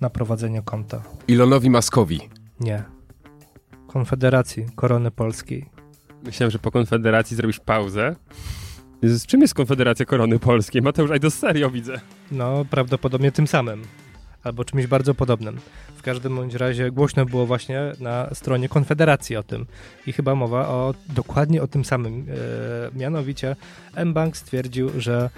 na 0.01 0.11
prowadzenie 0.11 0.63
konta. 0.63 1.03
Ilonowi 1.29 1.71
Maskowi. 1.71 2.21
Nie. 2.61 2.83
Konfederacji 3.87 4.67
Korony 4.77 5.11
Polskiej. 5.11 5.71
Myślałem, 6.25 6.51
że 6.51 6.59
po 6.59 6.71
Konfederacji 6.71 7.37
zrobisz 7.37 7.61
pauzę. 7.61 8.17
Z 9.03 9.27
czym 9.27 9.41
jest 9.41 9.55
Konfederacja 9.55 10.07
Korony 10.07 10.39
Polskiej? 10.39 10.83
Mateusz, 10.83 11.11
aj 11.11 11.21
do 11.21 11.31
serio 11.31 11.71
widzę. 11.71 12.01
No, 12.33 12.65
prawdopodobnie 12.71 13.33
tym 13.33 13.47
samym 13.47 13.83
albo 14.49 14.65
czymś 14.65 14.87
bardzo 14.87 15.15
podobnym. 15.15 15.61
W 15.97 16.03
każdym 16.03 16.37
bądź 16.37 16.55
razie 16.55 16.91
głośno 16.91 17.27
było 17.27 17.47
właśnie 17.47 17.93
na 18.01 18.35
stronie 18.35 18.69
Konfederacji 18.69 19.37
o 19.37 19.43
tym 19.43 19.67
i 20.07 20.13
chyba 20.13 20.35
mowa 20.35 20.69
o 20.69 20.95
dokładnie 21.09 21.63
o 21.63 21.67
tym 21.67 21.85
samym. 21.85 22.27
E, 22.95 22.99
mianowicie 22.99 23.57
mBank 24.05 24.37
stwierdził, 24.37 24.91
że 25.01 25.31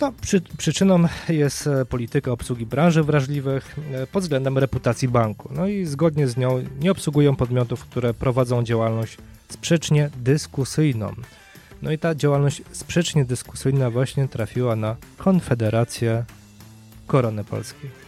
no, 0.00 0.12
przy, 0.20 0.40
przyczyną 0.40 1.04
jest 1.28 1.68
polityka 1.88 2.32
obsługi 2.32 2.66
branży 2.66 3.02
wrażliwych 3.02 3.76
e, 3.92 4.06
pod 4.06 4.22
względem 4.22 4.58
reputacji 4.58 5.08
banku. 5.08 5.48
No 5.52 5.66
i 5.66 5.86
zgodnie 5.86 6.28
z 6.28 6.36
nią 6.36 6.64
nie 6.80 6.90
obsługują 6.90 7.36
podmiotów, 7.36 7.84
które 7.84 8.14
prowadzą 8.14 8.64
działalność 8.64 9.16
sprzecznie 9.48 10.10
dyskusyjną. 10.16 11.14
No 11.82 11.92
i 11.92 11.98
ta 11.98 12.14
działalność 12.14 12.62
sprzecznie 12.72 13.24
dyskusyjna 13.24 13.90
właśnie 13.90 14.28
trafiła 14.28 14.76
na 14.76 14.96
Konfederację 15.18 16.24
Korony 17.06 17.44
Polskiej. 17.44 17.99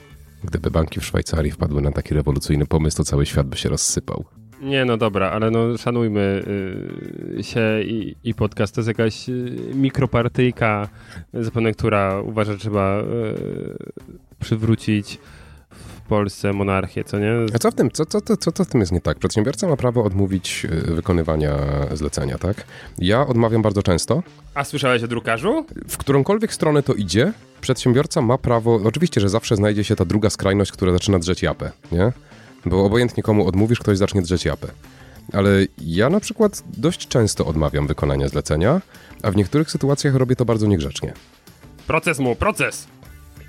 Gdyby 0.45 0.71
banki 0.71 1.01
w 1.01 1.05
Szwajcarii 1.05 1.51
wpadły 1.53 1.83
na 1.83 1.93
taki 1.93 2.15
rewolucyjny 2.15 2.67
pomysł, 2.67 2.97
to 2.97 3.05
cały 3.05 3.27
świat 3.27 3.47
by 3.47 3.57
się 3.57 3.69
rozsypał. 3.69 4.25
Nie, 4.63 4.85
no 4.85 4.97
dobra, 4.97 5.31
ale 5.31 5.51
no 5.51 5.79
szanujmy 5.79 6.43
y, 7.39 7.43
się 7.43 7.83
i, 7.83 8.17
i, 8.25 8.35
podcast 8.35 8.75
to 8.75 8.81
jest 8.81 8.89
jakaś 8.89 9.29
y, 9.29 9.57
mikropartyjka, 9.75 10.89
zapewne, 11.35 11.73
która 11.73 12.21
uważa, 12.21 12.53
że 12.53 12.59
trzeba 12.59 13.01
y, 13.01 13.05
przywrócić 14.41 15.19
Polsce 16.03 16.53
monarchię, 16.53 17.05
co 17.05 17.19
nie? 17.19 17.33
A 17.55 17.59
co 17.59 17.71
w 17.71 17.75
tym, 17.75 17.91
co, 17.91 18.07
co, 18.07 18.21
co, 18.21 18.53
co 18.53 18.65
w 18.65 18.69
tym 18.69 18.81
jest 18.81 18.93
nie 18.93 19.01
tak? 19.01 19.19
Przedsiębiorca 19.19 19.69
ma 19.69 19.77
prawo 19.77 20.05
odmówić 20.05 20.67
wykonywania 20.85 21.57
zlecenia, 21.93 22.39
tak? 22.39 22.65
Ja 22.99 23.27
odmawiam 23.27 23.63
bardzo 23.63 23.83
często. 23.83 24.23
A 24.55 24.65
słyszałeś 24.65 25.03
o 25.03 25.09
drukarzu? 25.09 25.67
W 25.89 25.97
którąkolwiek 25.97 26.55
stronę 26.55 26.83
to 26.83 26.95
idzie, 26.95 27.33
przedsiębiorca 27.61 28.23
ma 28.23 28.39
prawo, 28.39 28.81
oczywiście, 28.85 29.21
że 29.21 29.29
zawsze 29.29 29.57
znajdzie 29.57 29.85
się 29.85 29.97
ta 29.97 30.05
druga 30.05 30.31
skrajność, 30.31 30.73
która 30.73 30.93
zaczyna 30.93 31.19
drzeć 31.19 31.43
japę, 31.43 31.71
nie? 31.93 32.13
Bo 32.67 32.85
obojętnie 32.85 33.23
komu 33.23 33.47
odmówisz, 33.47 33.79
ktoś 33.79 33.99
zacznie 33.99 34.23
drzeć 34.23 34.45
japę. 34.45 34.69
Ale 35.33 35.51
ja 35.79 36.11
na 36.11 36.21
przykład 36.21 36.63
dość 36.77 37.09
często 37.09 37.47
odmawiam 37.47 37.87
wykonania 37.87 38.29
zlecenia, 38.29 38.81
a 39.23 39.31
w 39.31 39.37
niektórych 39.37 39.71
sytuacjach 39.71 40.15
robię 40.15 40.37
to 40.37 40.45
bardzo 40.45 40.67
niegrzecznie. 40.67 41.13
Proces 41.87 42.19
mu, 42.19 42.37
proces! 42.37 42.87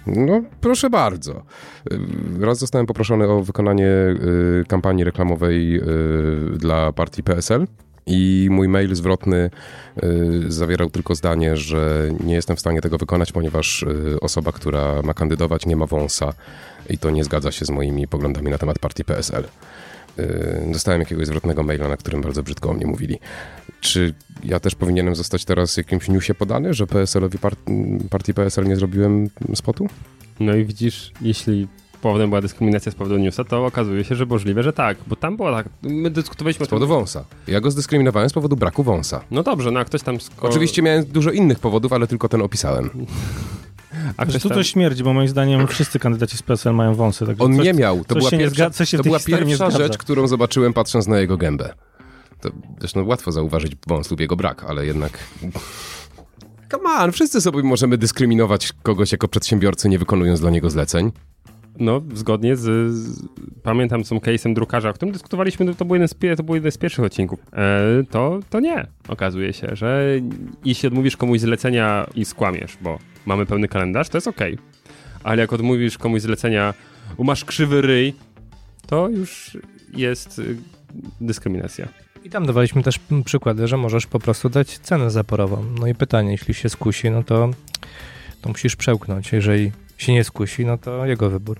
No, 0.08 0.42
proszę 0.62 0.89
bardzo. 0.89 1.44
Raz 2.39 2.60
zostałem 2.60 2.86
poproszony 2.88 3.28
o 3.28 3.44
wykonanie 3.44 3.88
y, 3.88 4.63
kampanii 4.68 5.04
reklamowej 5.04 5.78
y, 5.78 6.58
dla 6.58 6.92
partii 6.92 7.24
PSL 7.24 7.68
I 8.06 8.48
mój 8.52 8.68
mail 8.68 8.96
zwrotny 8.96 9.50
y, 10.04 10.52
zawierał 10.52 10.89
tylko 10.89 11.16
zdanie, 11.16 11.58
że 11.58 12.10
nie 12.24 12.34
jestem 12.34 12.56
w 12.56 12.60
stanie 12.60 12.82
tego 12.82 12.98
wykonać, 12.98 13.32
ponieważ 13.32 13.84
y, 13.84 14.20
osoba, 14.22 14.52
która 14.52 15.02
ma 15.02 15.13
kandydować, 15.13 15.66
nie 15.66 15.76
ma 15.76 15.86
wąsa 15.86 16.34
i 16.89 16.98
to 16.98 17.10
nie 17.10 17.24
zgadza 17.24 17.52
się 17.52 17.66
z 17.66 17.70
moimi 17.70 18.08
poglądami 18.08 18.52
na 18.52 18.58
temat 18.58 18.80
partii 18.80 19.04
PSL. 19.04 19.44
Y, 20.19 20.71
dostałem 20.73 21.02
jakiegoś 21.02 21.28
zwrotnego 21.28 21.63
maila, 21.63 21.88
na 21.88 21.97
którym 21.97 22.21
bardzo 22.21 22.43
brzydko 22.43 22.69
o 22.69 22.73
mnie 22.73 22.88
mówili. 22.88 23.19
Czy 23.82 24.13
ja 24.43 24.60
też 24.60 24.76
powinienem 24.76 25.15
zostać 25.15 25.45
teraz 25.45 25.78
jakimś 25.78 26.08
newsie 26.10 26.34
podany, 26.34 26.73
że 26.73 26.88
PSL-owi 26.88 27.38
par 27.38 27.54
partii 28.10 28.34
PSL 28.34 28.67
nie 28.67 28.76
zrobiłem 28.76 29.30
spotu? 29.56 29.88
No 30.39 30.56
i 30.56 30.65
widzisz, 30.65 31.12
jeśli 31.21 31.67
powodem 32.02 32.30
była 32.30 32.41
dyskryminacja 32.41 32.91
z 32.91 32.95
powodu 32.95 33.17
newsa, 33.17 33.43
to 33.43 33.65
okazuje 33.65 34.04
się, 34.04 34.15
że 34.15 34.26
możliwe, 34.26 34.63
że 34.63 34.73
tak, 34.73 34.97
bo 35.08 35.15
tam 35.15 35.38
było 35.38 35.52
tak, 35.52 35.69
my 35.82 36.10
dyskutowaliśmy 36.10 36.65
Z 36.65 36.69
powodu 36.69 36.88
wąsa. 36.88 37.26
Ja 37.47 37.62
go 37.62 37.71
zdyskryminowałem 37.71 38.30
z 38.30 38.34
powodu 38.34 38.56
braku 38.56 38.84
wąsa. 38.84 39.23
No 39.32 39.43
dobrze, 39.43 39.71
no 39.71 39.80
a 39.80 39.86
ktoś 39.86 40.02
tam... 40.02 40.21
Sko... 40.21 40.47
Oczywiście 40.47 40.82
miałem 40.82 41.06
dużo 41.06 41.32
innych 41.32 41.60
powodów, 41.60 41.93
ale 41.93 42.08
tylko 42.08 42.30
ten 42.30 42.41
opisałem. 42.41 42.89
A 44.18 44.26
ktoś 44.26 44.42
tu 44.42 44.50
to 44.50 44.64
śmierdzi, 44.64 45.04
bo 45.04 45.14
moim 45.14 45.28
zdaniem 45.28 45.68
wszyscy 45.68 46.00
kandydaci 46.00 46.38
z 46.38 46.42
PSL 46.42 46.74
mają 46.74 46.96
wąsy. 46.96 47.26
Także 47.26 47.44
On 47.44 47.56
coś, 47.56 47.66
nie 47.66 47.74
miał. 47.74 48.06
To 48.06 48.16
była 48.16 48.32
pierwsza, 48.32 48.70
to 48.98 49.04
była 49.04 49.20
pierwsza 49.20 49.72
rzecz, 49.72 49.98
którą 49.98 50.28
zobaczyłem 50.28 50.74
patrząc 50.74 51.08
na 51.08 51.20
jego 51.20 51.38
gębę. 51.38 51.74
To 52.42 52.50
zresztą 52.80 53.06
łatwo 53.06 53.32
zauważyć 53.32 53.74
wąs 53.88 54.12
lub 54.12 54.20
jego 54.20 54.36
brak, 54.36 54.64
ale 54.64 54.86
jednak... 54.86 55.20
Come 56.72 56.90
on, 56.90 57.12
wszyscy 57.12 57.42
sobie 57.42 57.64
możemy 57.64 57.98
dyskryminować 57.98 58.74
kogoś 58.84 59.12
jako 59.12 59.28
przedsiębiorcy, 59.28 59.90
nie 59.90 60.00
wykonując 60.00 60.40
dla 60.40 60.50
niego 60.50 60.70
zleceń. 60.70 61.12
No, 61.80 62.02
zgodnie 62.14 62.56
z, 62.56 62.94
z 62.94 63.28
pamiętam 63.64 64.06
z 64.06 64.10
tym 64.10 64.20
case'em 64.20 64.54
drukarza, 64.54 64.90
o 64.90 64.94
którym 64.94 65.14
dyskutowaliśmy, 65.14 65.76
to 65.76 65.86
był 65.86 65.96
jeden 65.96 66.08
z, 66.08 66.16
to 66.38 66.44
był 66.44 66.56
jeden 66.56 66.72
z 66.72 66.78
pierwszych 66.78 67.06
odcinków. 67.06 67.40
E, 67.54 68.04
to, 68.10 68.40
to 68.50 68.60
nie. 68.60 68.88
Okazuje 69.08 69.54
się, 69.54 69.68
że 69.76 70.06
jeśli 70.66 70.88
odmówisz 70.88 71.18
komuś 71.18 71.40
zlecenia 71.40 72.08
i 72.16 72.26
skłamiesz, 72.26 72.78
bo 72.82 73.00
mamy 73.26 73.46
pełny 73.46 73.68
kalendarz, 73.68 74.10
to 74.10 74.18
jest 74.18 74.28
okej. 74.28 74.58
Ale 75.24 75.42
jak 75.42 75.54
odmówisz 75.54 75.98
komuś 75.98 76.22
zlecenia, 76.22 76.74
bo 77.18 77.24
masz 77.24 77.46
krzywy 77.46 77.82
ryj, 77.82 78.14
to 78.88 79.10
już 79.10 79.58
jest 79.94 80.40
y, 80.40 80.56
dyskryminacja. 81.22 81.88
I 82.24 82.30
tam 82.30 82.46
dawaliśmy 82.46 82.84
też 82.84 83.00
przykłady, 83.26 83.68
że 83.68 83.78
możesz 83.78 84.08
po 84.08 84.20
prostu 84.20 84.50
dać 84.50 84.80
cenę 84.80 85.12
zaporową. 85.12 85.66
No 85.80 85.88
i 85.88 85.96
pytanie, 85.96 86.32
jeśli 86.32 86.54
się 86.54 86.70
skusi, 86.70 87.12
no 87.12 87.24
to, 87.24 87.50
to 88.42 88.50
musisz 88.50 88.76
przełknąć. 88.76 89.32
Jeżeli 89.32 89.72
się 89.98 90.14
nie 90.14 90.24
skusi, 90.24 90.66
no 90.66 90.78
to 90.78 91.06
jego 91.06 91.30
wybór. 91.30 91.60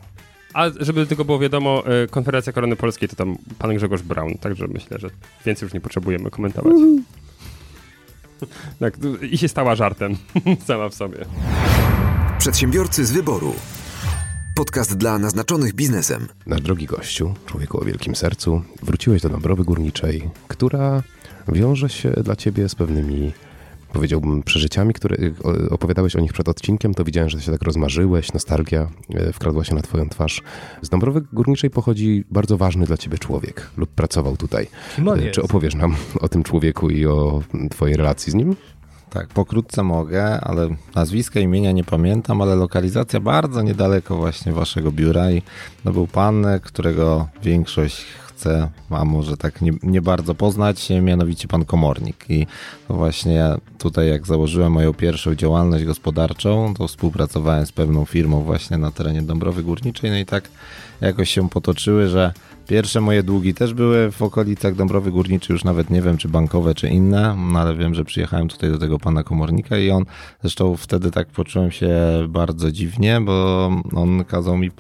A 0.54 0.66
żeby 0.80 1.08
tylko 1.08 1.26
było 1.26 1.40
wiadomo, 1.40 1.84
y, 2.04 2.08
konferencja 2.08 2.54
Korony 2.54 2.76
Polskiej 2.76 3.10
to 3.10 3.16
tam 3.16 3.38
pan 3.60 3.76
Grzegorz 3.76 4.02
Braun, 4.02 4.34
także 4.38 4.68
myślę, 4.68 4.98
że 5.00 5.10
więcej 5.46 5.66
już 5.66 5.74
nie 5.74 5.82
potrzebujemy 5.82 6.32
komentować. 6.32 6.74
Tak, 8.80 8.98
i 9.32 9.38
się 9.38 9.48
stała 9.48 9.76
żartem 9.76 10.18
sama 10.68 10.90
w 10.90 10.94
sobie. 10.94 11.26
Przedsiębiorcy 12.40 13.06
z 13.06 13.12
wyboru. 13.12 13.54
Podcast 14.56 14.98
dla 14.98 15.20
naznaczonych 15.20 15.74
biznesem. 15.74 16.28
Nasz 16.46 16.62
drogi 16.62 16.86
gościu, 16.86 17.34
człowieku 17.46 17.82
o 17.82 17.86
wielkim 17.86 18.16
sercu, 18.16 18.64
wróciłeś 18.84 19.22
do 19.22 19.30
Dąbrowy 19.30 19.64
Górniczej, 19.64 20.30
która 20.48 21.04
wiąże 21.48 21.90
się 21.90 22.10
dla 22.10 22.36
ciebie 22.36 22.70
z 22.70 22.76
pewnymi, 22.76 23.32
powiedziałbym, 23.94 24.44
przeżyciami, 24.44 24.94
które 24.94 25.16
y, 25.16 25.34
opowiadałeś 25.70 26.16
o 26.16 26.20
nich 26.20 26.34
przed 26.34 26.50
odcinkiem, 26.50 26.94
to 26.94 27.04
widziałem, 27.04 27.30
że 27.30 27.42
się 27.42 27.52
tak 27.52 27.62
rozmarzyłeś, 27.62 28.34
nostalgia 28.34 28.88
y, 29.30 29.34
wkradła 29.34 29.64
się 29.64 29.76
na 29.76 29.82
twoją 29.82 30.10
twarz. 30.10 30.42
Z 30.82 30.90
Dąbrowy 30.90 31.22
Górniczej 31.34 31.70
pochodzi 31.70 32.24
bardzo 32.32 32.58
ważny 32.58 32.86
dla 32.86 32.98
ciebie 32.98 33.18
człowiek 33.18 33.70
lub 33.78 33.90
pracował 33.90 34.38
tutaj. 34.38 34.68
On 35.08 35.20
Y? 35.20 35.32
Czy 35.32 35.44
opowiesz 35.44 35.76
nam 35.76 35.96
o 36.22 36.30
tym 36.30 36.44
człowieku 36.44 36.90
i 36.90 37.06
o 37.06 37.42
twojej 37.70 37.98
relacji 37.98 38.32
z 38.32 38.36
nim? 38.36 38.56
Tak, 39.10 39.28
pokrótce 39.28 39.84
mogę, 39.84 40.42
ale 40.42 40.70
nazwiska, 40.96 41.40
imienia 41.40 41.72
nie 41.72 41.84
pamiętam, 41.84 42.42
ale 42.42 42.56
lokalizacja 42.56 43.20
bardzo 43.20 43.62
niedaleko 43.62 44.16
właśnie 44.16 44.54
waszego 44.54 44.92
biura 44.92 45.32
i 45.32 45.42
to 45.84 45.92
był 45.92 46.08
pan, 46.08 46.46
którego 46.64 47.28
większość 47.44 48.06
chce, 48.44 48.70
a 48.90 49.06
może 49.06 49.38
tak 49.38 49.62
nie, 49.62 49.72
nie 49.84 50.02
bardzo 50.02 50.36
poznać, 50.36 50.90
mianowicie 51.02 51.48
pan 51.48 51.66
Komornik. 51.66 52.26
I 52.30 52.48
właśnie 52.90 53.46
tutaj 53.78 54.10
jak 54.10 54.28
założyłem 54.28 54.72
moją 54.72 54.94
pierwszą 54.94 55.36
działalność 55.36 55.86
gospodarczą, 55.86 56.74
to 56.74 56.88
współpracowałem 56.88 57.66
z 57.66 57.72
pewną 57.72 58.06
firmą 58.06 58.42
właśnie 58.42 58.78
na 58.78 58.92
terenie 58.92 59.22
Dąbrowy 59.22 59.64
Górniczej, 59.64 60.12
no 60.12 60.18
i 60.18 60.26
tak 60.26 60.50
jakoś 61.02 61.30
się 61.30 61.50
potoczyły, 61.50 62.08
że 62.08 62.34
Pierwsze 62.68 63.02
moje 63.02 63.24
długi 63.24 63.54
też 63.54 63.74
były 63.74 64.12
w 64.12 64.22
okolicach 64.22 64.76
Dąbrowy 64.76 65.12
Górniczej, 65.12 65.54
już 65.54 65.64
nawet 65.64 65.90
nie 65.90 66.02
wiem, 66.02 66.18
czy 66.18 66.28
bankowe, 66.28 66.76
czy 66.76 66.90
inne, 66.90 67.36
no 67.52 67.60
ale 67.60 67.76
wiem, 67.76 67.96
że 67.96 68.06
przyjechałem 68.06 68.48
tutaj 68.48 68.72
do 68.72 68.78
tego 68.78 69.00
pana 69.00 69.24
komornika 69.24 69.78
i 69.78 69.90
on, 69.90 70.06
zresztą 70.42 70.78
wtedy 70.78 71.12
tak 71.12 71.28
poczułem 71.28 71.72
się 71.72 71.90
bardzo 72.30 72.72
dziwnie, 72.72 73.22
bo 73.22 73.70
on 73.96 74.24
kazał 74.26 74.58
mi 74.58 74.72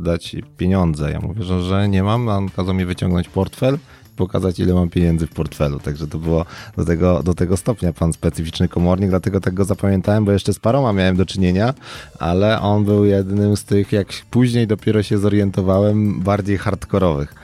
dać 0.00 0.36
pieniądze. 0.56 1.10
Ja 1.12 1.20
mówię, 1.20 1.42
że, 1.42 1.62
że 1.62 1.88
nie 1.88 2.02
mam, 2.02 2.28
a 2.28 2.36
on 2.36 2.48
kazał 2.48 2.74
mi 2.74 2.84
wyciągnąć 2.84 3.28
portfel 3.28 3.78
pokazać, 4.16 4.58
ile 4.58 4.74
mam 4.74 4.90
pieniędzy 4.90 5.26
w 5.26 5.30
portfelu. 5.30 5.80
Także 5.80 6.06
to 6.06 6.18
było 6.18 6.44
do 6.76 6.84
tego, 6.84 7.22
do 7.22 7.34
tego 7.34 7.56
stopnia 7.56 7.92
pan 7.92 8.12
specyficzny 8.12 8.68
komornik, 8.68 9.10
dlatego 9.10 9.40
tak 9.40 9.54
go 9.54 9.64
zapamiętałem, 9.64 10.24
bo 10.24 10.32
jeszcze 10.32 10.52
z 10.52 10.58
paroma 10.58 10.92
miałem 10.92 11.16
do 11.16 11.26
czynienia, 11.26 11.74
ale 12.18 12.60
on 12.60 12.84
był 12.84 13.04
jednym 13.04 13.56
z 13.56 13.64
tych, 13.64 13.92
jak 13.92 14.08
później 14.30 14.66
dopiero 14.66 15.02
się 15.02 15.18
zorientowałem, 15.18 16.20
bardziej 16.20 16.58
hardkorowych. 16.58 17.34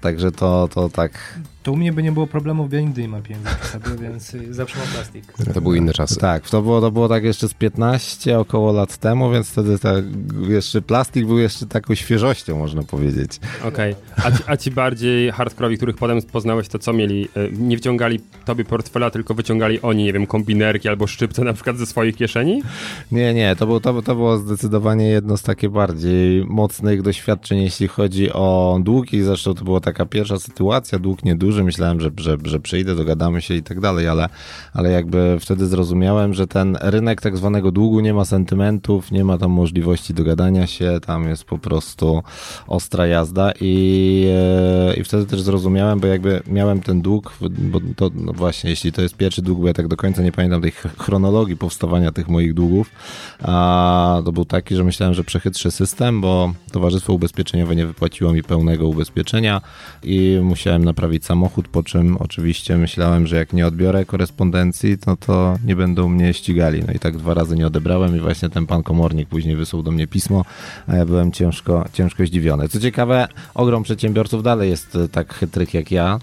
Także 0.00 0.32
to, 0.32 0.68
to 0.74 0.88
tak. 0.88 1.38
To 1.68 1.72
u 1.72 1.76
mnie 1.76 1.92
by 1.92 2.02
nie 2.02 2.12
było 2.12 2.26
problemów, 2.26 2.70
bo 2.70 2.76
ja 2.76 2.82
nigdy 2.82 3.02
nie 3.02 3.08
mam 3.08 3.22
pieniędzy 3.22 3.50
sobie, 3.72 3.86
więc 4.02 4.36
zawsze 4.50 4.78
mam 4.78 4.88
plastik. 4.88 5.32
To 5.54 5.60
były 5.60 5.78
inne 5.78 5.92
czasy. 5.92 6.16
Tak, 6.16 6.50
to 6.50 6.62
było, 6.62 6.80
to 6.80 6.90
było 6.90 7.08
tak 7.08 7.24
jeszcze 7.24 7.48
z 7.48 7.54
15 7.54 8.38
około 8.38 8.72
lat 8.72 8.96
temu, 8.96 9.30
więc 9.30 9.50
wtedy 9.50 9.78
tak 9.78 10.04
jeszcze 10.48 10.82
plastik 10.82 11.26
był 11.26 11.38
jeszcze 11.38 11.66
taką 11.66 11.94
świeżością, 11.94 12.58
można 12.58 12.82
powiedzieć. 12.82 13.40
Okej. 13.64 13.94
A, 14.24 14.30
ci, 14.30 14.42
a 14.46 14.56
ci 14.56 14.70
bardziej 14.70 15.30
hardkorowi, 15.30 15.76
których 15.76 15.96
potem 15.96 16.22
poznałeś, 16.22 16.68
to 16.68 16.78
co 16.78 16.92
mieli? 16.92 17.28
Y, 17.36 17.52
Nie 17.58 17.76
wyciągali 17.76 18.20
tobie 18.44 18.64
portfela, 18.64 19.10
tylko 19.10 19.34
wyciągali 19.34 19.80
oni, 19.80 20.04
nie 20.04 20.12
wiem, 20.12 20.26
kombinerki 20.26 20.88
albo 20.88 21.06
szczypce 21.06 21.44
na 21.44 21.52
przykład 21.52 21.76
ze 21.76 21.86
swoich 21.86 22.16
kieszeni? 22.16 22.62
Nie, 23.12 23.34
nie, 23.34 23.56
to, 23.56 23.66
był, 23.66 23.80
to, 23.80 24.02
to 24.02 24.14
było 24.14 24.38
zdecydowanie 24.38 25.08
jedno 25.08 25.36
z 25.36 25.42
takich 25.42 25.70
bardziej 25.70 26.44
mocnych 26.44 27.02
doświadczeń, 27.02 27.62
jeśli 27.62 27.88
chodzi 27.88 28.32
o 28.32 28.78
długi. 28.82 29.22
Zresztą 29.22 29.54
to 29.54 29.64
była 29.64 29.80
taka 29.80 30.06
pierwsza 30.06 30.38
sytuacja, 30.38 30.98
dług 30.98 31.24
nieduży. 31.24 31.57
Myślałem, 31.64 32.00
że, 32.00 32.10
że, 32.16 32.36
że 32.44 32.60
przyjdę, 32.60 32.94
dogadamy 32.94 33.42
się 33.42 33.54
i 33.54 33.62
tak 33.62 33.80
dalej, 33.80 34.08
ale, 34.08 34.28
ale 34.74 34.90
jakby 34.90 35.36
wtedy 35.40 35.66
zrozumiałem, 35.66 36.34
że 36.34 36.46
ten 36.46 36.78
rynek 36.80 37.20
tak 37.20 37.36
zwanego 37.36 37.72
długu 37.72 38.00
nie 38.00 38.14
ma 38.14 38.24
sentymentów, 38.24 39.12
nie 39.12 39.24
ma 39.24 39.38
tam 39.38 39.50
możliwości 39.50 40.14
dogadania 40.14 40.66
się, 40.66 40.98
tam 41.06 41.28
jest 41.28 41.44
po 41.44 41.58
prostu 41.58 42.22
ostra 42.66 43.06
jazda 43.06 43.52
i, 43.60 44.26
e, 44.90 44.94
i 44.94 45.04
wtedy 45.04 45.26
też 45.26 45.40
zrozumiałem, 45.40 46.00
bo 46.00 46.06
jakby 46.06 46.42
miałem 46.46 46.80
ten 46.80 47.02
dług, 47.02 47.34
bo 47.40 47.80
to 47.96 48.10
no 48.14 48.32
właśnie, 48.32 48.70
jeśli 48.70 48.92
to 48.92 49.02
jest 49.02 49.16
pierwszy 49.16 49.42
dług, 49.42 49.60
bo 49.60 49.66
ja 49.66 49.74
tak 49.74 49.88
do 49.88 49.96
końca 49.96 50.22
nie 50.22 50.32
pamiętam 50.32 50.62
tej 50.62 50.70
ch- 50.70 50.96
chronologii 50.98 51.56
powstawania 51.56 52.12
tych 52.12 52.28
moich 52.28 52.54
długów, 52.54 52.90
a 53.42 54.22
to 54.24 54.32
był 54.32 54.44
taki, 54.44 54.76
że 54.76 54.84
myślałem, 54.84 55.14
że 55.14 55.24
przechytrzę 55.24 55.70
system, 55.70 56.20
bo 56.20 56.52
Towarzystwo 56.72 57.12
Ubezpieczeniowe 57.12 57.76
nie 57.76 57.86
wypłaciło 57.86 58.32
mi 58.32 58.42
pełnego 58.42 58.88
ubezpieczenia 58.88 59.60
i 60.02 60.38
musiałem 60.42 60.84
naprawić 60.84 61.24
samochód, 61.38 61.68
po 61.68 61.82
czym 61.82 62.16
oczywiście 62.16 62.76
myślałem, 62.76 63.26
że 63.26 63.36
jak 63.36 63.52
nie 63.52 63.66
odbiorę 63.66 64.04
korespondencji, 64.04 64.96
no 65.06 65.16
to 65.16 65.56
nie 65.64 65.76
będą 65.76 66.08
mnie 66.08 66.34
ścigali. 66.34 66.82
No 66.86 66.92
i 66.92 66.98
tak 66.98 67.16
dwa 67.16 67.34
razy 67.34 67.56
nie 67.56 67.66
odebrałem 67.66 68.16
i 68.16 68.20
właśnie 68.20 68.48
ten 68.48 68.66
pan 68.66 68.82
komornik 68.82 69.28
później 69.28 69.56
wysłał 69.56 69.82
do 69.82 69.90
mnie 69.90 70.06
pismo, 70.06 70.44
a 70.86 70.96
ja 70.96 71.06
byłem 71.06 71.32
ciężko, 71.32 71.84
ciężko 71.92 72.26
zdziwiony. 72.26 72.68
Co 72.68 72.80
ciekawe, 72.80 73.28
ogrom 73.54 73.82
przedsiębiorców 73.82 74.42
dalej 74.42 74.70
jest 74.70 74.96
e, 74.96 75.08
tak 75.08 75.34
chytrych 75.34 75.74
jak 75.74 75.90
ja. 75.90 76.18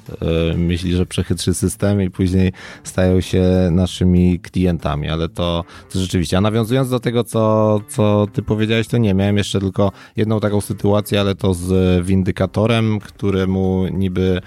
E, 0.53 0.57
Myśli, 0.57 0.95
że 0.95 1.05
przechytrzy 1.05 1.53
system 1.53 2.01
i 2.01 2.09
później 2.09 2.51
stają 2.83 3.21
się 3.21 3.43
naszymi 3.71 4.39
klientami, 4.39 5.09
ale 5.09 5.29
to, 5.29 5.63
to 5.93 5.99
rzeczywiście. 5.99 6.37
A 6.37 6.41
nawiązując 6.41 6.89
do 6.89 6.99
tego, 6.99 7.23
co, 7.23 7.79
co 7.89 8.27
ty 8.33 8.41
powiedziałeś, 8.41 8.87
to 8.87 8.97
nie, 8.97 9.13
miałem 9.13 9.37
jeszcze 9.37 9.59
tylko 9.59 9.91
jedną 10.15 10.39
taką 10.39 10.61
sytuację, 10.61 11.19
ale 11.19 11.35
to 11.35 11.53
z 11.53 12.05
windykatorem, 12.05 12.99
któremu 12.99 13.87
niby 13.87 14.41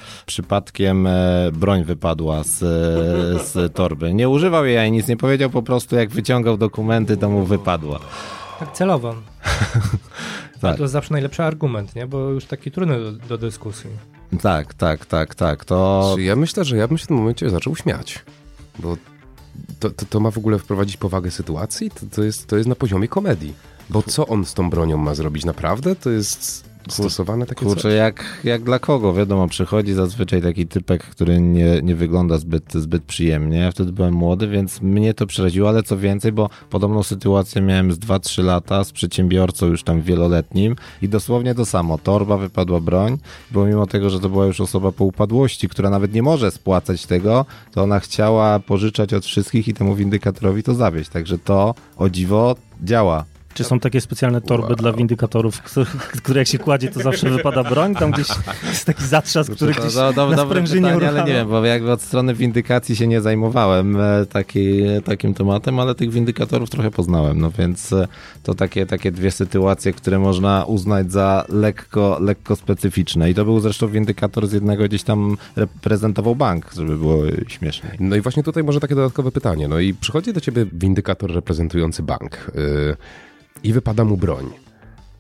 przypadkiem 0.61 1.07
e, 1.07 1.51
broń 1.53 1.85
wypadła 1.85 2.45
z, 2.45 2.63
e, 2.63 3.45
z 3.45 3.75
torby. 3.75 4.15
Nie 4.15 4.29
używał 4.29 4.67
jej 4.67 4.79
ani 4.79 4.91
nic 4.91 5.09
nie 5.09 5.17
powiedział, 5.17 5.51
po 5.51 5.63
prostu 5.63 5.97
jak 5.97 6.11
wyciągał 6.11 6.57
dokumenty, 6.57 7.17
to 7.17 7.29
mu 7.29 7.45
wypadła. 7.45 8.01
Tak 8.59 8.73
celowo. 8.73 9.15
Tak. 10.61 10.77
To 10.77 10.83
jest 10.83 10.93
zawsze 10.93 11.15
najlepszy 11.15 11.43
argument, 11.43 11.95
nie? 11.95 12.07
Bo 12.07 12.19
już 12.19 12.45
taki 12.45 12.71
trudny 12.71 13.01
do, 13.01 13.13
do 13.13 13.39
dyskusji. 13.39 13.91
Tak, 14.43 14.75
tak, 14.75 15.07
tak, 15.07 15.35
tak. 15.35 15.65
To 15.65 16.13
Czy 16.17 16.23
Ja 16.23 16.37
myślę, 16.37 16.65
że 16.65 16.77
ja 16.77 16.89
bym 16.89 16.99
się 16.99 17.05
w 17.05 17.07
tym 17.07 17.17
momencie 17.17 17.51
zaczął 17.51 17.77
śmiać, 17.77 18.25
bo 18.79 18.97
to, 19.81 19.91
to, 19.91 20.07
to 20.07 20.21
ma 20.21 20.31
w 20.31 20.39
ogóle 20.39 20.59
wprowadzić 20.59 20.97
powagę 20.97 21.31
sytuacji? 21.31 21.91
To, 21.91 22.01
to, 22.17 22.23
jest, 22.23 22.47
to 22.47 22.57
jest 22.57 22.69
na 22.69 22.75
poziomie 22.75 23.09
komedii. 23.09 23.55
Bo 23.91 24.03
co 24.03 24.27
on 24.27 24.45
z 24.45 24.55
tą 24.55 24.71
bronią 24.71 24.97
ma 24.97 25.15
zrobić? 25.15 25.45
Naprawdę? 25.45 25.97
To 25.97 26.11
jest 26.11 26.68
stosowane 26.93 27.47
takie 27.47 27.67
Kurczę, 27.67 27.83
coś? 27.83 27.95
jak, 27.95 28.25
jak 28.45 28.63
dla 28.63 28.79
kogo? 28.79 29.15
Wiadomo, 29.15 29.49
przychodzi 29.49 29.93
zazwyczaj 29.93 30.43
taki 30.43 30.67
typek, 30.67 31.03
który 31.05 31.41
nie, 31.41 31.81
nie 31.83 31.95
wygląda 31.95 32.39
zbyt, 32.39 32.73
zbyt 32.73 33.03
przyjemnie. 33.03 33.59
Ja 33.59 33.71
wtedy 33.71 33.93
byłem 33.93 34.15
młody, 34.15 34.49
więc 34.49 34.81
mnie 34.83 35.15
to 35.15 35.27
przeraziło, 35.27 35.69
ale 35.69 35.83
co 35.83 35.99
więcej, 35.99 36.33
bo 36.33 36.51
podobną 36.71 37.03
sytuację 37.03 37.63
miałem 37.63 37.93
z 37.93 37.99
2-3 37.99 38.45
lata 38.45 38.85
z 38.85 38.93
przedsiębiorcą 38.93 39.67
już 39.67 39.83
tam 39.83 40.03
wieloletnim 40.03 40.77
i 41.03 41.09
dosłownie 41.09 41.55
to 41.55 41.67
samo. 41.67 41.99
Torba 41.99 42.37
wypadła 42.37 42.81
broń, 42.81 43.19
bo 43.51 43.67
mimo 43.67 43.87
tego, 43.87 44.11
że 44.11 44.21
to 44.21 44.29
była 44.29 44.47
już 44.47 44.61
osoba 44.61 44.93
po 44.93 45.05
upadłości, 45.05 45.69
która 45.69 45.91
nawet 45.91 46.13
nie 46.13 46.23
może 46.23 46.51
spłacać 46.51 47.07
tego, 47.07 47.47
to 47.73 47.83
ona 47.83 48.01
chciała 48.01 48.61
pożyczać 48.61 49.15
od 49.15 49.25
wszystkich 49.25 49.69
i 49.69 49.75
temu 49.75 49.95
windykatorowi 49.95 50.63
to 50.63 50.75
zawieść. 50.75 51.11
Także 51.11 51.39
to, 51.39 51.75
o 51.97 52.11
dziwo, 52.11 52.57
działa. 52.83 53.25
Czy 53.55 53.65
są 53.65 53.81
takie 53.81 54.01
specjalne 54.01 54.41
torby 54.41 54.67
Wow. 54.67 54.77
dla 54.77 54.93
windykatorów, 54.93 55.63
które, 55.63 55.87
które 56.23 56.39
jak 56.41 56.49
się 56.49 56.59
kładzie, 56.59 56.89
to 56.89 57.01
zawsze 57.01 57.31
wypada 57.31 57.65
broń? 57.65 57.95
Tam 57.95 58.11
gdzieś 58.11 58.29
jest 58.69 58.85
taki 58.85 59.05
zatrzask, 59.05 59.53
który 59.53 59.73
gdzieś 59.75 59.95
do, 59.95 60.13
do, 60.13 60.31
na 60.31 60.45
sprężynie 60.45 60.89
pytanie, 60.89 61.09
ale 61.09 61.25
nie 61.25 61.33
wiem, 61.33 61.49
bo 61.49 61.65
jakby 61.65 61.93
od 61.93 62.03
strony 62.03 62.35
windykacji 62.35 62.97
się 62.97 63.07
nie 63.07 63.21
zajmowałem 63.21 63.97
e, 64.01 64.27
taki, 64.27 64.83
takim 65.05 65.35
tematem, 65.35 65.81
ale 65.81 65.95
tych 65.95 66.11
windykatorów 66.11 66.71
trochę 66.71 66.91
poznałem, 66.91 67.41
no 67.41 67.51
więc 67.59 67.93
e, 67.93 68.09
to 68.43 68.55
takie, 68.55 68.87
takie 68.87 69.13
dwie 69.13 69.31
sytuacje, 69.31 69.93
które 69.93 70.19
można 70.19 70.65
uznać 70.65 71.13
za 71.13 71.45
lekko, 71.49 72.19
lekko 72.21 72.57
specyficzne 72.57 73.31
i 73.31 73.35
to 73.35 73.45
był 73.45 73.61
zresztą 73.61 73.89
windykator 73.89 74.47
z 74.47 74.53
jednego 74.53 74.85
gdzieś 74.85 75.03
tam 75.03 75.37
reprezentował 75.57 76.37
bank, 76.37 76.71
żeby 76.77 76.99
było 76.99 77.23
śmieszniej. 77.49 77.93
No 78.01 78.17
i 78.17 78.21
właśnie 78.21 78.43
tutaj 78.43 78.65
może 78.65 78.81
takie 78.81 78.95
dodatkowe 78.95 79.33
pytanie. 79.33 79.69
No 79.69 79.79
i 79.79 79.95
przychodzi 79.95 80.33
do 80.33 80.41
ciebie 80.41 80.67
windykator 80.73 81.33
reprezentujący 81.35 82.03
bank 82.03 82.51
yy, 82.55 82.97
i 83.63 83.73
wypada 83.73 84.05
mu 84.05 84.17
broń. 84.17 84.51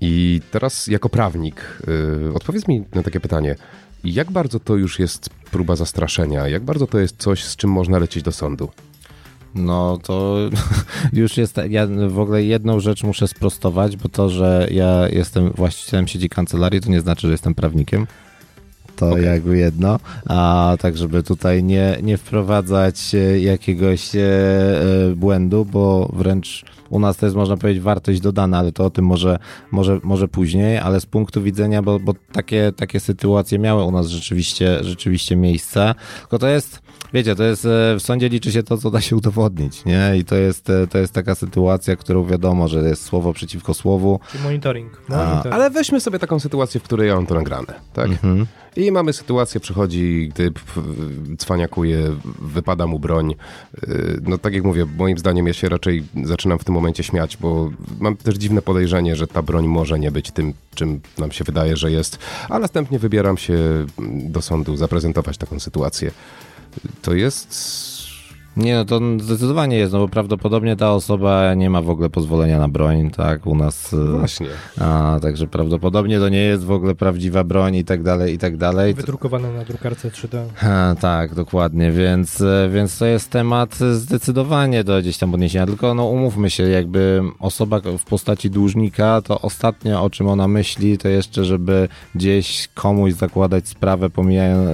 I 0.00 0.40
teraz 0.50 0.86
jako 0.86 1.08
prawnik 1.08 1.82
yy, 2.24 2.34
odpowiedz 2.34 2.68
mi 2.68 2.84
na 2.94 3.02
takie 3.02 3.20
pytanie. 3.20 3.56
Jak 4.04 4.30
bardzo 4.30 4.60
to 4.60 4.76
już 4.76 4.98
jest 4.98 5.30
próba 5.30 5.76
zastraszenia? 5.76 6.48
Jak 6.48 6.62
bardzo 6.62 6.86
to 6.86 6.98
jest 6.98 7.16
coś, 7.16 7.44
z 7.44 7.56
czym 7.56 7.70
można 7.70 7.98
lecieć 7.98 8.22
do 8.22 8.32
sądu? 8.32 8.68
No 9.54 9.98
to 10.02 10.36
już 11.12 11.36
jest. 11.36 11.60
Ja 11.68 11.86
w 12.08 12.18
ogóle 12.18 12.44
jedną 12.44 12.80
rzecz 12.80 13.04
muszę 13.04 13.28
sprostować, 13.28 13.96
bo 13.96 14.08
to, 14.08 14.28
że 14.28 14.68
ja 14.70 15.08
jestem 15.08 15.50
właścicielem 15.50 16.08
sieci 16.08 16.28
kancelarii, 16.28 16.80
to 16.80 16.90
nie 16.90 17.00
znaczy, 17.00 17.26
że 17.26 17.32
jestem 17.32 17.54
prawnikiem. 17.54 18.06
To 18.96 19.10
Okej. 19.10 19.24
jakby 19.24 19.58
jedno. 19.58 20.00
A 20.26 20.76
tak, 20.80 20.96
żeby 20.96 21.22
tutaj 21.22 21.64
nie, 21.64 21.98
nie 22.02 22.16
wprowadzać 22.16 23.14
e, 23.14 23.40
jakiegoś 23.40 24.16
e, 24.16 24.20
e, 24.20 25.14
błędu, 25.16 25.64
bo 25.64 26.10
wręcz 26.12 26.64
u 26.90 27.00
nas 27.00 27.16
to 27.16 27.26
jest, 27.26 27.36
można 27.36 27.56
powiedzieć, 27.56 27.82
wartość 27.82 28.20
dodana, 28.20 28.58
ale 28.58 28.72
to 28.72 28.84
o 28.84 28.90
tym 28.90 29.04
może, 29.04 29.38
może, 29.70 30.00
może 30.02 30.28
później, 30.28 30.78
ale 30.78 31.00
z 31.00 31.06
punktu 31.06 31.42
widzenia, 31.42 31.82
bo, 31.82 32.00
bo 32.00 32.14
takie, 32.32 32.72
takie 32.76 33.00
sytuacje 33.00 33.58
miały 33.58 33.84
u 33.84 33.90
nas 33.90 34.06
rzeczywiście, 34.06 34.84
rzeczywiście 34.84 35.36
miejsce, 35.36 35.94
tylko 36.20 36.38
to 36.38 36.48
jest, 36.48 36.82
wiecie, 37.12 37.34
to 37.34 37.44
jest, 37.44 37.64
e, 37.64 37.96
w 37.98 38.00
sądzie 38.00 38.28
liczy 38.28 38.52
się 38.52 38.62
to, 38.62 38.78
co 38.78 38.90
da 38.90 39.00
się 39.00 39.16
udowodnić, 39.16 39.84
nie? 39.84 40.12
I 40.16 40.24
to 40.24 40.34
jest, 40.34 40.70
e, 40.70 40.86
to 40.86 40.98
jest 40.98 41.12
taka 41.12 41.34
sytuacja, 41.34 41.96
którą 41.96 42.26
wiadomo, 42.26 42.68
że 42.68 42.88
jest 42.88 43.04
słowo 43.04 43.32
przeciwko 43.32 43.74
słowu. 43.74 44.20
Czyli 44.30 44.44
monitoring. 44.44 45.02
Monitoring. 45.08 45.54
Ale 45.54 45.70
weźmy 45.70 46.00
sobie 46.00 46.18
taką 46.18 46.40
sytuację, 46.40 46.80
w 46.80 46.82
której 46.82 47.08
ja 47.08 47.14
mam 47.14 47.26
to 47.26 47.34
nagrane, 47.34 47.74
tak? 47.92 48.08
Mhm. 48.08 48.46
I 48.78 48.92
mamy 48.92 49.12
sytuację, 49.12 49.60
przychodzi 49.60 50.32
w- 50.66 51.36
cwaniakuje, 51.38 52.16
wypada 52.42 52.86
mu 52.86 52.98
broń. 52.98 53.34
Yy, 53.88 54.20
No 54.22 54.38
tak 54.38 54.54
jak 54.54 54.64
mówię, 54.64 54.86
moim 54.96 55.18
zdaniem 55.18 55.46
ja 55.46 55.52
się 55.52 55.68
raczej 55.68 56.04
zaczynam 56.24 56.58
w 56.58 56.64
tym 56.64 56.74
momencie 56.74 57.02
śmiać, 57.02 57.36
bo 57.36 57.70
mam 58.00 58.16
też 58.16 58.36
dziwne 58.36 58.62
podejrzenie, 58.62 59.16
że 59.16 59.26
ta 59.26 59.42
broń 59.42 59.66
może 59.66 59.98
nie 59.98 60.10
być 60.10 60.30
tym, 60.30 60.52
czym 60.74 61.00
nam 61.18 61.32
się 61.32 61.44
wydaje, 61.44 61.76
że 61.76 61.90
jest, 61.90 62.18
a 62.48 62.58
następnie 62.58 62.98
wybieram 62.98 63.36
się 63.38 63.58
do 64.24 64.42
sądu 64.42 64.76
zaprezentować 64.76 65.38
taką 65.38 65.60
sytuację. 65.60 66.10
To 67.02 67.14
jest... 67.14 67.97
Nie, 68.58 68.74
no 68.74 68.84
to 68.84 69.00
zdecydowanie 69.20 69.76
jest, 69.76 69.92
no 69.92 69.98
bo 69.98 70.08
prawdopodobnie 70.08 70.76
ta 70.76 70.92
osoba 70.92 71.54
nie 71.54 71.70
ma 71.70 71.82
w 71.82 71.90
ogóle 71.90 72.10
pozwolenia 72.10 72.58
na 72.58 72.68
broń, 72.68 73.10
tak, 73.10 73.46
u 73.46 73.54
nas. 73.54 73.94
e, 73.94 74.18
Właśnie. 74.18 74.46
A, 74.80 75.18
także 75.22 75.46
prawdopodobnie 75.46 76.18
to 76.18 76.28
nie 76.28 76.42
jest 76.42 76.64
w 76.64 76.70
ogóle 76.70 76.94
prawdziwa 76.94 77.44
broń 77.44 77.74
i 77.74 77.84
tak 77.84 78.02
dalej, 78.02 78.34
i 78.34 78.38
tak 78.38 78.56
dalej. 78.56 78.94
Wydrukowane 78.94 79.52
na 79.52 79.64
drukarce 79.64 80.08
3D. 80.10 80.44
Ha, 80.54 80.94
tak, 81.00 81.34
dokładnie, 81.34 81.92
więc, 81.92 82.40
e, 82.40 82.68
więc 82.72 82.98
to 82.98 83.06
jest 83.06 83.30
temat 83.30 83.74
zdecydowanie 83.92 84.84
do 84.84 85.00
gdzieś 85.00 85.18
tam 85.18 85.30
podniesienia, 85.30 85.66
tylko 85.66 85.94
no 85.94 86.04
umówmy 86.04 86.50
się, 86.50 86.62
jakby 86.62 87.22
osoba 87.38 87.80
w 87.98 88.04
postaci 88.04 88.50
dłużnika, 88.50 89.22
to 89.22 89.40
ostatnie 89.40 89.98
o 89.98 90.10
czym 90.10 90.28
ona 90.28 90.48
myśli, 90.48 90.98
to 90.98 91.08
jeszcze, 91.08 91.44
żeby 91.44 91.88
gdzieś 92.14 92.68
komuś 92.74 93.12
zakładać 93.12 93.68
sprawę 93.68 94.10
pomijając 94.10 94.70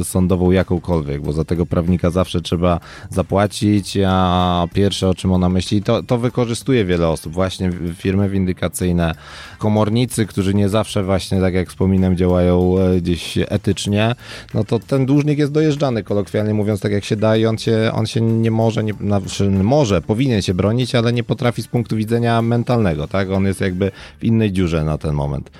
e, 0.00 0.04
sądową 0.04 0.50
jakąkolwiek, 0.50 1.22
bo 1.22 1.32
za 1.32 1.44
tego 1.44 1.66
prawnika 1.66 2.10
zawsze 2.10 2.40
trzeba 2.40 2.80
zapłacić, 3.10 3.27
a 4.08 4.66
pierwsze 4.74 5.08
o 5.08 5.14
czym 5.14 5.32
ona 5.32 5.48
myśli, 5.48 5.82
to, 5.82 6.02
to 6.02 6.18
wykorzystuje 6.18 6.84
wiele 6.84 7.08
osób, 7.08 7.32
właśnie 7.32 7.70
firmy 7.94 8.28
windykacyjne, 8.28 9.14
komornicy, 9.58 10.26
którzy 10.26 10.54
nie 10.54 10.68
zawsze 10.68 11.04
właśnie, 11.04 11.40
tak 11.40 11.54
jak 11.54 11.68
wspominam, 11.68 12.16
działają 12.16 12.78
e, 12.78 13.00
gdzieś 13.00 13.38
etycznie, 13.48 14.14
no 14.54 14.64
to 14.64 14.78
ten 14.78 15.06
dłużnik 15.06 15.38
jest 15.38 15.52
dojeżdżany, 15.52 16.02
kolokwialnie 16.02 16.54
mówiąc, 16.54 16.80
tak 16.80 16.92
jak 16.92 17.04
się 17.04 17.16
da 17.16 17.36
i 17.36 17.46
on 17.46 17.58
się, 17.58 17.90
on 17.94 18.06
się 18.06 18.20
nie 18.20 18.50
może, 18.50 18.84
nie, 18.84 18.92
znaczy 18.92 19.50
może, 19.50 20.02
powinien 20.02 20.42
się 20.42 20.54
bronić, 20.54 20.94
ale 20.94 21.12
nie 21.12 21.24
potrafi 21.24 21.62
z 21.62 21.68
punktu 21.68 21.96
widzenia 21.96 22.42
mentalnego, 22.42 23.08
tak? 23.08 23.30
On 23.30 23.44
jest 23.44 23.60
jakby 23.60 23.90
w 24.20 24.24
innej 24.24 24.52
dziurze 24.52 24.84
na 24.84 24.98
ten 24.98 25.14
moment. 25.14 25.50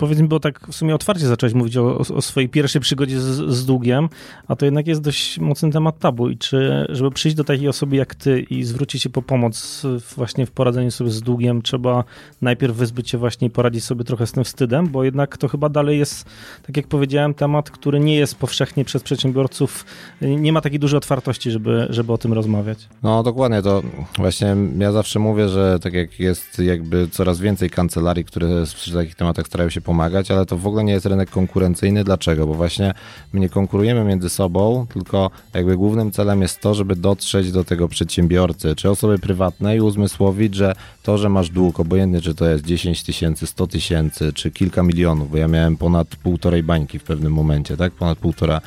Powiedz 0.00 0.18
mi, 0.18 0.28
bo 0.28 0.40
tak 0.40 0.66
w 0.68 0.74
sumie 0.74 0.94
otwarcie 0.94 1.26
zacząłeś 1.26 1.54
mówić 1.54 1.76
o, 1.76 1.98
o 1.98 2.22
swojej 2.22 2.48
pierwszej 2.48 2.80
przygodzie 2.80 3.20
z, 3.20 3.50
z 3.54 3.66
długiem, 3.66 4.08
a 4.48 4.56
to 4.56 4.64
jednak 4.64 4.86
jest 4.86 5.00
dość 5.00 5.38
mocny 5.38 5.70
temat 5.70 5.98
tabu. 5.98 6.28
I 6.28 6.38
czy, 6.38 6.86
żeby 6.88 7.10
przyjść 7.10 7.36
do 7.36 7.44
takiej 7.44 7.68
osoby 7.68 7.96
jak 7.96 8.14
ty 8.14 8.40
i 8.40 8.64
zwrócić 8.64 9.02
się 9.02 9.10
po 9.10 9.22
pomoc 9.22 9.82
właśnie 10.16 10.46
w 10.46 10.50
poradzeniu 10.50 10.90
sobie 10.90 11.10
z 11.10 11.22
długiem, 11.22 11.62
trzeba 11.62 12.04
najpierw 12.42 12.76
wyzbyć 12.76 13.10
się 13.10 13.18
właśnie 13.18 13.48
i 13.48 13.50
poradzić 13.50 13.84
sobie 13.84 14.04
trochę 14.04 14.26
z 14.26 14.32
tym 14.32 14.44
wstydem, 14.44 14.88
bo 14.88 15.04
jednak 15.04 15.36
to 15.36 15.48
chyba 15.48 15.68
dalej 15.68 15.98
jest, 15.98 16.24
tak 16.66 16.76
jak 16.76 16.86
powiedziałem, 16.86 17.34
temat, 17.34 17.70
który 17.70 18.00
nie 18.00 18.16
jest 18.16 18.34
powszechnie 18.34 18.84
przez 18.84 19.02
przedsiębiorców, 19.02 19.84
nie 20.20 20.52
ma 20.52 20.60
takiej 20.60 20.78
dużej 20.78 20.98
otwartości, 20.98 21.50
żeby, 21.50 21.86
żeby 21.90 22.12
o 22.12 22.18
tym 22.18 22.32
rozmawiać. 22.32 22.88
No 23.02 23.22
dokładnie, 23.22 23.62
to 23.62 23.82
właśnie 24.16 24.56
ja 24.78 24.92
zawsze 24.92 25.18
mówię, 25.18 25.48
że 25.48 25.78
tak 25.82 25.92
jak 25.92 26.20
jest 26.20 26.58
jakby 26.58 27.08
coraz 27.08 27.40
więcej 27.40 27.70
kancelarii, 27.70 28.24
które 28.24 28.64
przy 28.74 28.92
takich 28.92 29.14
tematach 29.14 29.46
starają 29.46 29.70
się 29.70 29.80
pomagać, 29.90 30.30
ale 30.30 30.46
to 30.46 30.56
w 30.56 30.66
ogóle 30.66 30.84
nie 30.84 30.92
jest 30.92 31.06
rynek 31.06 31.30
konkurencyjny. 31.30 32.04
Dlaczego? 32.04 32.46
Bo 32.46 32.54
właśnie 32.54 32.94
my 33.32 33.40
nie 33.40 33.48
konkurujemy 33.48 34.04
między 34.04 34.28
sobą, 34.28 34.86
tylko 34.92 35.30
jakby 35.54 35.76
głównym 35.76 36.10
celem 36.10 36.42
jest 36.42 36.60
to, 36.60 36.74
żeby 36.74 36.96
dotrzeć 36.96 37.52
do 37.52 37.64
tego 37.64 37.88
przedsiębiorcy, 37.88 38.76
czy 38.76 38.90
osoby 38.90 39.18
prywatnej 39.18 39.78
i 39.78 39.80
uzmysłowić, 39.80 40.54
że 40.54 40.74
to, 41.02 41.18
że 41.18 41.28
masz 41.28 41.50
dług, 41.50 41.80
obojętnie 41.80 42.20
czy 42.20 42.34
to 42.34 42.46
jest 42.46 42.64
10 42.64 43.02
tysięcy, 43.02 43.46
100 43.46 43.66
tysięcy, 43.66 44.32
czy 44.32 44.50
kilka 44.50 44.82
milionów, 44.82 45.30
bo 45.30 45.36
ja 45.36 45.48
miałem 45.48 45.76
ponad 45.76 46.08
półtorej 46.08 46.62
bańki 46.62 46.98
w 46.98 47.04
pewnym 47.04 47.32
momencie, 47.32 47.76
tak? 47.76 47.92
Ponad 47.92 48.18
półtora 48.18 48.60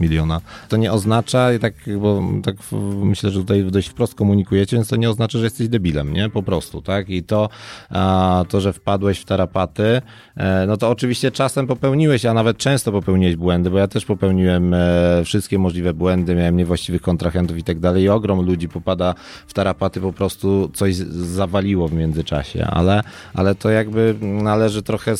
miliona. 0.00 0.40
To 0.68 0.76
nie 0.76 0.92
oznacza, 0.92 1.48
tak, 1.60 1.74
bo 1.98 2.22
tak 2.44 2.56
myślę, 3.02 3.30
że 3.30 3.40
tutaj 3.40 3.64
dość 3.64 3.88
wprost 3.88 4.14
komunikujecie, 4.14 4.76
więc 4.76 4.88
to 4.88 4.96
nie 4.96 5.10
oznacza, 5.10 5.38
że 5.38 5.44
jesteś 5.44 5.68
debilem, 5.68 6.12
nie? 6.12 6.28
Po 6.28 6.42
prostu, 6.42 6.82
tak? 6.82 7.08
I 7.08 7.22
to, 7.22 7.48
a, 7.90 8.44
to 8.48 8.60
że 8.60 8.72
wpadłeś 8.72 9.18
w 9.18 9.24
tarapaty, 9.24 10.02
e, 10.36 10.64
no 10.66 10.76
to 10.76 10.90
oczywiście 10.90 11.30
czasem 11.30 11.66
popełniłeś, 11.66 12.26
a 12.26 12.34
nawet 12.34 12.56
często 12.56 12.92
popełniłeś 12.92 13.36
błędy, 13.36 13.70
bo 13.70 13.78
ja 13.78 13.88
też 13.88 14.04
popełniłem 14.04 14.74
e, 14.74 15.22
wszystkie 15.24 15.58
możliwe 15.58 15.94
błędy, 15.94 16.34
miałem 16.34 16.56
niewłaściwych 16.56 17.02
kontrahentów 17.02 17.58
i 17.58 17.64
tak 17.64 17.78
dalej 17.78 18.02
i 18.04 18.08
ogrom 18.08 18.46
ludzi 18.46 18.68
popada 18.68 19.14
w 19.46 19.52
tarapaty, 19.54 20.00
po 20.00 20.12
prostu 20.12 20.70
coś 20.74 20.94
zawaliło 20.96 21.88
w 21.88 21.92
międzyczasie, 21.92 22.66
ale, 22.66 23.02
ale 23.34 23.54
to 23.54 23.70
jakby 23.70 24.14
należy 24.20 24.82
trochę 24.82 25.16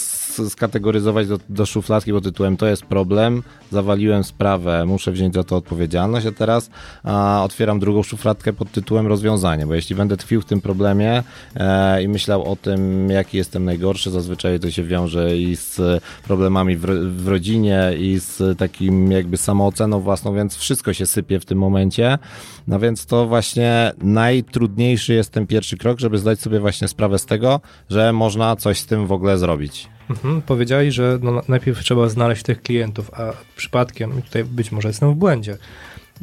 skategoryzować 0.49 1.29
do, 1.29 1.39
do 1.49 1.67
szufladki, 1.67 2.13
bo 2.13 2.21
tytułem 2.21 2.57
to 2.57 2.67
jest 2.67 2.83
problem, 2.85 3.43
zawaliłem 3.71 4.25
sprawę, 4.25 4.70
muszę 4.87 5.13
wziąć 5.13 5.35
za 5.35 5.45
to 5.45 5.57
odpowiedzialność, 5.57 6.27
a 6.27 6.33
teraz 6.33 6.71
a, 7.05 7.43
otwieram 7.45 7.81
drugą 7.81 8.03
szufladkę 8.03 8.53
pod 8.53 8.73
tytułem 8.73 9.07
rozwiązanie, 9.07 9.67
bo 9.67 9.75
jeśli 9.75 9.97
będę 9.97 10.17
tkwił 10.17 10.41
w 10.41 10.45
tym 10.45 10.61
problemie 10.61 11.23
e, 11.57 12.03
i 12.03 12.09
myślał 12.09 12.53
o 12.53 12.57
tym, 12.57 13.11
jaki 13.11 13.37
jestem 13.37 13.65
najgorszy, 13.65 14.11
zazwyczaj 14.11 14.61
to 14.61 14.71
się 14.71 14.85
wiąże 14.85 15.37
i 15.37 15.57
z 15.57 16.03
problemami 16.25 16.77
w, 16.77 16.87
w 17.23 17.29
rodzinie 17.29 17.93
i 17.99 18.19
z 18.19 18.59
takim 18.59 19.11
jakby 19.11 19.37
samooceną 19.37 20.01
własną, 20.01 20.35
więc 20.35 20.57
wszystko 20.57 20.93
się 20.93 21.07
sypie 21.07 21.41
w 21.41 21.45
tym 21.45 21.59
momencie, 21.59 22.19
no 22.67 22.79
więc 22.79 23.07
to 23.07 23.27
właśnie 23.27 23.93
najtrudniejszy 24.03 25.15
jest 25.15 25.33
ten 25.33 25.47
pierwszy 25.47 25.77
krok, 25.77 26.01
żeby 26.01 26.19
zdać 26.19 26.41
sobie 26.41 26.61
właśnie 26.61 26.89
sprawę 26.89 27.19
z 27.19 27.27
tego, 27.27 27.61
że 27.91 28.13
można 28.13 28.57
coś 28.57 28.79
z 28.79 28.87
tym 28.87 29.07
w 29.07 29.13
ogóle 29.13 29.39
zrobić. 29.39 29.89
Mhm. 30.11 30.43
Powiedziałeś, 30.43 30.95
że 30.95 31.19
no, 31.23 31.43
najpierw 31.49 31.81
trzeba 31.81 32.09
znaleźć 32.09 32.43
tych 32.43 32.63
klientów, 32.63 33.11
a 33.15 33.33
przypadkiem, 33.57 34.19
i 34.19 34.23
tutaj 34.23 34.45
być 34.45 34.73
może 34.73 34.89
jestem 34.89 35.13
w 35.13 35.17
błędzie, 35.17 35.57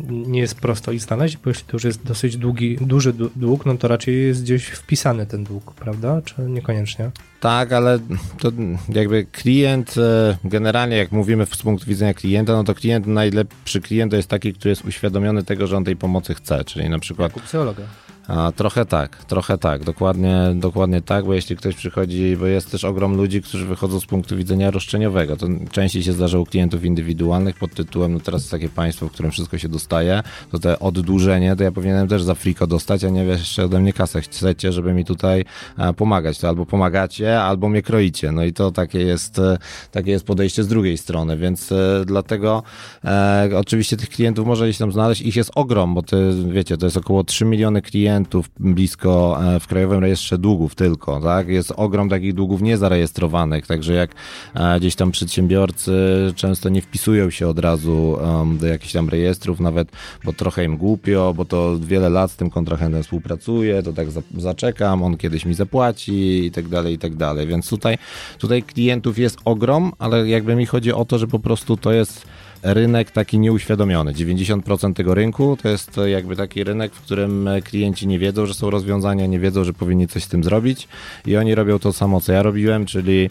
nie 0.08 0.40
jest 0.40 0.56
prosto 0.56 0.92
ich 0.92 1.02
znaleźć, 1.02 1.38
bo 1.38 1.50
jeśli 1.50 1.66
to 1.66 1.74
już 1.74 1.84
jest 1.84 2.04
dosyć 2.04 2.38
długi, 2.38 2.78
duży 2.82 3.14
dług, 3.36 3.66
no 3.66 3.78
to 3.78 3.88
raczej 3.88 4.28
jest 4.28 4.44
gdzieś 4.44 4.66
wpisany 4.66 5.26
ten 5.26 5.44
dług, 5.44 5.74
prawda? 5.74 6.22
Czy 6.22 6.42
niekoniecznie? 6.42 7.12
Tak, 7.40 7.72
ale 7.72 8.00
to 8.40 8.52
jakby 8.90 9.26
klient, 9.26 9.96
e, 9.98 10.38
generalnie 10.44 10.98
jak 10.98 11.12
mówimy 11.12 11.46
z 11.46 11.58
punktu 11.58 11.86
widzenia 11.86 12.14
klienta, 12.14 12.54
no 12.54 12.64
to 12.64 12.76
klient, 12.76 13.08
najlepszy 13.08 13.82
klient 13.82 14.12
to 14.12 14.18
jest 14.18 14.30
taki, 14.30 14.54
który 14.54 14.70
jest 14.70 14.86
uświadomiony 14.86 15.44
tego, 15.44 15.68
że 15.68 15.78
on 15.78 15.84
tej 15.84 15.96
pomocy 15.96 16.34
chce, 16.34 16.64
czyli 16.64 16.90
na 16.90 17.00
przykład... 17.00 17.32
Jak 17.32 17.44
u 17.44 17.48
psychologa. 17.48 17.84
A, 18.28 18.52
trochę 18.52 18.86
tak, 18.86 19.26
trochę 19.26 19.58
tak, 19.58 19.84
dokładnie, 19.84 20.36
dokładnie 20.56 21.02
tak, 21.02 21.26
bo 21.26 21.34
jeśli 21.34 21.56
ktoś 21.58 21.76
przychodzi, 21.76 22.38
bo 22.40 22.46
jest 22.46 22.72
też 22.72 22.84
ogrom 22.84 23.18
ludzi, 23.18 23.42
którzy 23.42 23.66
wychodzą 23.66 24.00
z 24.00 24.06
punktu 24.06 24.38
widzenia 24.38 24.72
roszczeniowego, 24.72 25.38
to 25.38 25.48
częściej 25.72 26.04
się 26.04 26.14
zdarza 26.14 26.40
u 26.40 26.46
klientów 26.46 26.86
indywidualnych 26.86 27.56
pod 27.58 27.74
tytułem, 27.74 28.14
no 28.14 28.20
teraz 28.20 28.42
jest 28.42 28.52
takie 28.52 28.70
państwo, 28.70 29.08
w 29.08 29.12
którym 29.12 29.32
wszystko 29.32 29.58
się 29.58 29.70
dostaje, 29.70 30.24
to 30.52 30.60
te 30.60 30.80
oddłużenie, 30.80 31.56
to 31.56 31.64
ja 31.64 31.72
powinienem 31.72 32.08
też 32.08 32.24
za 32.24 32.36
friko 32.36 32.68
dostać, 32.68 33.04
a 33.04 33.10
nie 33.10 33.26
wiesz, 33.26 33.40
jeszcze 33.40 33.66
ode 33.66 33.80
mnie 33.80 33.94
kasę 33.94 34.22
chcecie, 34.22 34.72
żeby 34.72 34.94
mi 34.94 35.06
tutaj 35.06 35.46
e, 35.78 35.94
pomagać, 35.94 36.40
to 36.40 36.48
albo 36.48 36.66
pomagacie, 36.66 37.42
albo 37.42 37.70
mnie 37.70 37.82
kroicie, 37.82 38.32
no 38.32 38.44
i 38.44 38.54
to 38.54 38.72
takie 38.72 39.00
jest, 39.00 39.40
e, 39.40 39.58
takie 39.92 40.12
jest 40.12 40.26
podejście 40.26 40.64
z 40.64 40.68
drugiej 40.68 40.98
strony, 40.98 41.38
więc 41.38 41.72
e, 41.72 42.04
dlatego 42.06 42.64
e, 43.06 43.50
oczywiście 43.56 43.98
tych 43.98 44.10
klientów 44.10 44.48
może 44.48 44.74
się 44.74 44.80
tam 44.80 44.92
znaleźć, 44.92 45.22
ich 45.22 45.36
jest 45.36 45.52
ogrom, 45.56 45.94
bo 45.94 46.02
to, 46.02 46.18
wiecie, 46.48 46.78
to 46.78 46.86
jest 46.86 46.98
około 46.98 47.24
3 47.24 47.46
miliony 47.46 47.82
klientów, 47.82 48.17
klientów 48.18 48.50
blisko 48.60 49.40
e, 49.56 49.60
w 49.60 49.68
Krajowym 49.68 50.00
Rejestrze 50.00 50.38
Długów 50.38 50.76
tylko, 50.76 51.22
tak? 51.22 51.48
Jest 51.48 51.74
ogrom 51.76 52.10
takich 52.10 52.34
długów 52.34 52.62
niezarejestrowanych, 52.62 53.68
także 53.68 53.94
jak 53.94 54.12
e, 54.54 54.80
gdzieś 54.80 54.96
tam 54.96 55.12
przedsiębiorcy 55.12 55.92
często 56.36 56.70
nie 56.70 56.82
wpisują 56.82 57.30
się 57.30 57.48
od 57.48 57.60
razu 57.60 58.18
do 58.60 58.68
jakichś 58.68 58.94
tam 58.94 59.10
rejestrów, 59.10 59.60
nawet, 59.60 59.92
bo 60.24 60.34
trochę 60.34 60.64
im 60.64 60.78
głupio, 60.78 61.34
bo 61.38 61.46
to 61.46 61.78
wiele 61.80 62.10
lat 62.10 62.32
z 62.32 62.36
tym 62.36 62.50
kontrahentem 62.50 63.04
współpracuję, 63.04 63.84
to 63.84 63.94
tak 63.94 64.08
zaczekam, 64.38 65.04
on 65.04 65.18
kiedyś 65.18 65.46
mi 65.46 65.54
zapłaci 65.54 66.46
i 66.46 66.52
tak 66.52 66.68
dalej, 66.68 66.94
i 66.94 66.98
tak 66.98 67.16
dalej, 67.16 67.48
więc 67.48 67.70
tutaj, 67.70 67.98
tutaj 68.38 68.64
klientów 68.64 69.18
jest 69.18 69.38
ogrom, 69.46 69.92
ale 70.00 70.28
jakby 70.28 70.56
mi 70.56 70.66
chodzi 70.66 70.94
o 70.94 71.06
to, 71.06 71.18
że 71.18 71.28
po 71.28 71.40
prostu 71.40 71.78
to 71.78 71.92
jest 71.92 72.28
rynek 72.64 73.12
taki 73.12 73.40
nieuświadomiony. 73.40 74.14
90% 74.14 74.94
tego 74.94 75.14
rynku 75.14 75.58
to 75.62 75.70
jest 75.70 76.00
jakby 76.06 76.36
taki 76.36 76.64
rynek, 76.64 76.94
w 76.94 77.02
którym 77.02 77.50
klienci 77.64 78.08
nie 78.08 78.20
wiedzą, 78.20 78.46
że 78.46 78.54
są 78.54 78.70
rozwiązania, 78.70 79.26
nie 79.26 79.40
wiedzą, 79.40 79.64
że 79.64 79.74
powinni 79.74 80.08
coś 80.08 80.24
z 80.24 80.28
tym 80.28 80.44
zrobić 80.44 80.88
i 81.26 81.38
oni 81.38 81.56
robią 81.56 81.80
to 81.80 81.94
samo, 81.94 82.22
co 82.22 82.34
ja 82.34 82.44
robiłem, 82.44 82.86
czyli 82.86 83.30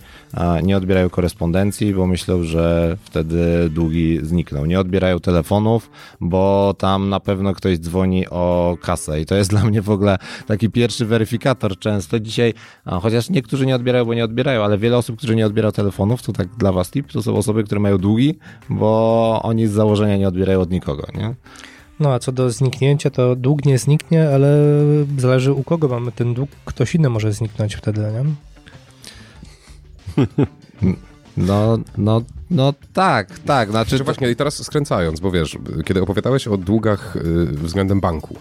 nie 0.63 0.77
odbierają 0.77 1.11
korespondencji, 1.11 1.95
bo 1.95 2.07
myślą, 2.07 2.43
że 2.43 2.97
wtedy 3.05 3.71
długi 3.71 4.21
znikną. 4.23 4.65
Nie 4.65 4.81
odbierają 4.81 5.21
telefonów, 5.21 5.91
bo 6.21 6.75
tam 6.79 7.09
na 7.09 7.21
pewno 7.21 7.55
ktoś 7.55 7.79
dzwoni 7.79 8.29
o 8.29 8.77
kasę 8.83 9.21
i 9.21 9.27
to 9.27 9.35
jest 9.35 9.51
dla 9.51 9.65
mnie 9.65 9.83
w 9.83 9.91
ogóle 9.91 10.19
taki 10.47 10.71
pierwszy 10.71 11.07
weryfikator 11.07 11.79
często. 11.79 12.21
Dzisiaj, 12.21 12.55
chociaż 12.87 13.31
niektórzy 13.31 13.67
nie 13.67 13.77
odbierają, 13.77 14.05
bo 14.05 14.15
nie 14.15 14.25
odbierają, 14.25 14.65
ale 14.65 14.79
wiele 14.79 14.97
osób, 14.97 15.17
którzy 15.17 15.37
nie 15.37 15.47
odbierają 15.47 15.73
telefonów, 15.73 16.23
to 16.23 16.33
tak 16.33 16.49
dla 16.49 16.73
was 16.73 16.91
tip, 16.91 17.13
to 17.13 17.23
są 17.23 17.37
osoby, 17.37 17.65
które 17.65 17.81
mają 17.81 17.99
długi, 17.99 18.35
bo 18.69 19.16
oni 19.43 19.67
z 19.67 19.71
założenia 19.71 20.17
nie 20.17 20.29
odbierają 20.29 20.61
od 20.61 20.71
nikogo, 20.71 21.07
nie? 21.15 21.35
No 22.01 22.13
a 22.13 22.19
co 22.19 22.33
do 22.33 22.51
zniknięcia, 22.51 23.11
to 23.11 23.37
dług 23.37 23.65
nie 23.65 23.79
zniknie, 23.79 24.29
ale 24.29 24.59
zależy 25.19 25.53
u 25.53 25.63
kogo 25.63 25.89
mamy 25.89 26.13
ten 26.13 26.35
dług, 26.35 26.51
ktoś 26.65 26.95
inny 26.95 27.09
może 27.09 27.33
zniknąć 27.33 27.75
wtedy, 27.75 28.01
nie? 28.01 28.25
No, 31.37 31.79
no, 31.99 32.23
no 32.51 32.75
tak, 32.93 33.39
tak. 33.39 33.71
Znaczy, 33.71 33.89
znaczy 33.89 34.05
właśnie, 34.05 34.31
i 34.31 34.37
teraz 34.37 34.65
skręcając, 34.65 35.21
bo 35.21 35.31
wiesz, 35.31 35.59
kiedy 35.85 36.03
opowiadałeś 36.03 36.49
o 36.49 36.57
długach 36.57 37.17
y, 37.17 37.47
względem 37.47 38.01
banku 38.01 38.37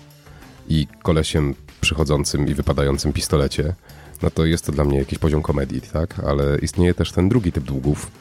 i 0.70 0.88
kolesiem 1.04 1.56
przychodzącym 1.82 2.48
i 2.48 2.54
wypadającym 2.54 3.14
pistolecie, 3.14 3.74
no 4.22 4.30
to 4.30 4.46
jest 4.46 4.66
to 4.66 4.72
dla 4.72 4.84
mnie 4.84 4.98
jakiś 4.98 5.20
poziom 5.20 5.42
komedii, 5.42 5.82
tak? 5.82 6.20
Ale 6.20 6.60
istnieje 6.60 6.94
też 6.94 7.12
ten 7.12 7.30
drugi 7.30 7.52
typ 7.52 7.64
długów, 7.64 8.12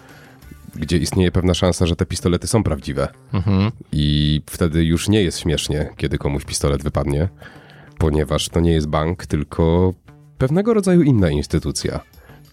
gdzie 0.77 0.97
istnieje 0.97 1.33
pewna 1.33 1.55
szansa, 1.55 1.87
że 1.87 1.97
te 1.97 2.07
pistolety 2.07 2.47
są 2.47 2.63
prawdziwe. 2.63 3.09
Mhm. 3.33 3.71
I 3.93 4.41
wtedy 4.51 4.85
już 4.85 5.09
nie 5.09 5.23
jest 5.23 5.39
śmiesznie, 5.39 5.89
kiedy 5.97 6.19
komuś 6.19 6.45
pistolet 6.45 6.83
wypadnie, 6.83 7.29
ponieważ 7.99 8.49
to 8.49 8.61
nie 8.61 8.73
jest 8.73 8.89
bank, 8.89 9.27
tylko 9.27 9.95
pewnego 10.39 10.75
rodzaju 10.75 11.03
inna 11.03 11.31
instytucja. 11.31 12.01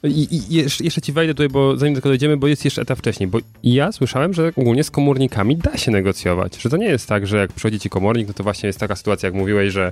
I, 0.03 0.27
I, 0.31 0.53
jeszcze 0.55 1.01
ci 1.01 1.13
wejdę 1.13 1.33
tutaj, 1.33 1.49
bo 1.49 1.77
zanim 1.77 1.93
do 1.93 2.01
tego 2.01 2.09
dojdziemy, 2.09 2.37
bo 2.37 2.47
jest 2.47 2.65
jeszcze 2.65 2.81
etap 2.81 2.99
wcześniej, 2.99 3.27
bo 3.27 3.39
ja 3.63 3.91
słyszałem, 3.91 4.33
że 4.33 4.51
ogólnie 4.55 4.83
z 4.83 4.91
komornikami 4.91 5.57
da 5.57 5.77
się 5.77 5.91
negocjować, 5.91 6.61
że 6.61 6.69
to 6.69 6.77
nie 6.77 6.85
jest 6.85 7.07
tak, 7.07 7.27
że 7.27 7.37
jak 7.37 7.51
przychodzi 7.51 7.79
ci 7.79 7.89
komornik, 7.89 8.27
no 8.27 8.33
to 8.33 8.43
właśnie 8.43 8.67
jest 8.67 8.79
taka 8.79 8.95
sytuacja, 8.95 9.27
jak 9.27 9.35
mówiłeś, 9.35 9.73
że 9.73 9.91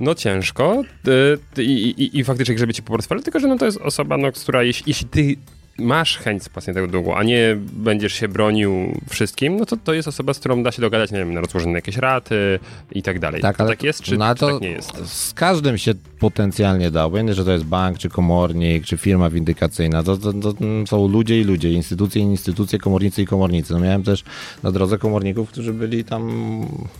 no 0.00 0.14
ciężko 0.14 0.82
y, 1.58 1.62
i, 1.62 1.72
i, 1.72 2.18
i 2.18 2.24
faktycznie 2.24 2.54
grzebie 2.54 2.74
ci 2.74 2.82
po 2.82 2.92
portfelu, 2.92 3.22
tylko 3.22 3.40
że 3.40 3.48
no 3.48 3.58
to 3.58 3.66
jest 3.66 3.78
osoba, 3.78 4.16
no, 4.16 4.32
która 4.32 4.62
jeśli, 4.62 4.84
jeśli 4.86 5.08
ty 5.08 5.36
masz 5.78 6.18
chęć 6.18 6.42
spłacenia 6.42 6.74
tego 6.74 6.86
długu, 6.86 7.14
a 7.14 7.22
nie 7.22 7.56
będziesz 7.72 8.12
się 8.12 8.28
bronił 8.28 9.00
wszystkim, 9.08 9.56
no 9.56 9.66
to 9.66 9.76
to 9.76 9.94
jest 9.94 10.08
osoba, 10.08 10.34
z 10.34 10.38
którą 10.38 10.62
da 10.62 10.72
się 10.72 10.82
dogadać, 10.82 11.10
nie 11.10 11.18
wiem, 11.18 11.34
na 11.34 11.40
rozłożenie 11.40 11.72
jakieś 11.72 11.96
raty 11.96 12.60
i 12.92 13.02
tak 13.02 13.18
dalej. 13.18 13.40
Tak, 13.40 13.56
to 13.56 13.66
tak 13.66 13.82
jest, 13.82 14.02
czy, 14.02 14.18
no, 14.18 14.34
to, 14.34 14.46
czy 14.46 14.52
tak 14.52 14.62
nie 14.62 14.70
jest? 14.70 15.12
Z 15.12 15.32
każdym 15.32 15.78
się 15.78 15.94
potencjalnie 16.24 16.90
da, 16.90 17.04
obojętnie, 17.04 17.34
że 17.34 17.44
to 17.44 17.52
jest 17.52 17.64
bank, 17.64 17.98
czy 17.98 18.08
komornik, 18.08 18.84
czy 18.84 18.96
firma 18.96 19.30
windykacyjna, 19.30 20.02
to, 20.02 20.16
to, 20.16 20.32
to, 20.32 20.52
są 20.86 21.08
ludzie 21.08 21.40
i 21.40 21.44
ludzie, 21.44 21.72
instytucje 21.72 22.22
i 22.22 22.24
instytucje, 22.24 22.78
komornicy 22.78 23.22
i 23.22 23.26
komornicy. 23.26 23.72
No 23.72 23.80
miałem 23.80 24.02
też 24.02 24.24
na 24.62 24.72
drodze 24.72 24.98
komorników, 24.98 25.48
którzy 25.48 25.72
byli 25.72 26.04
tam, 26.04 26.30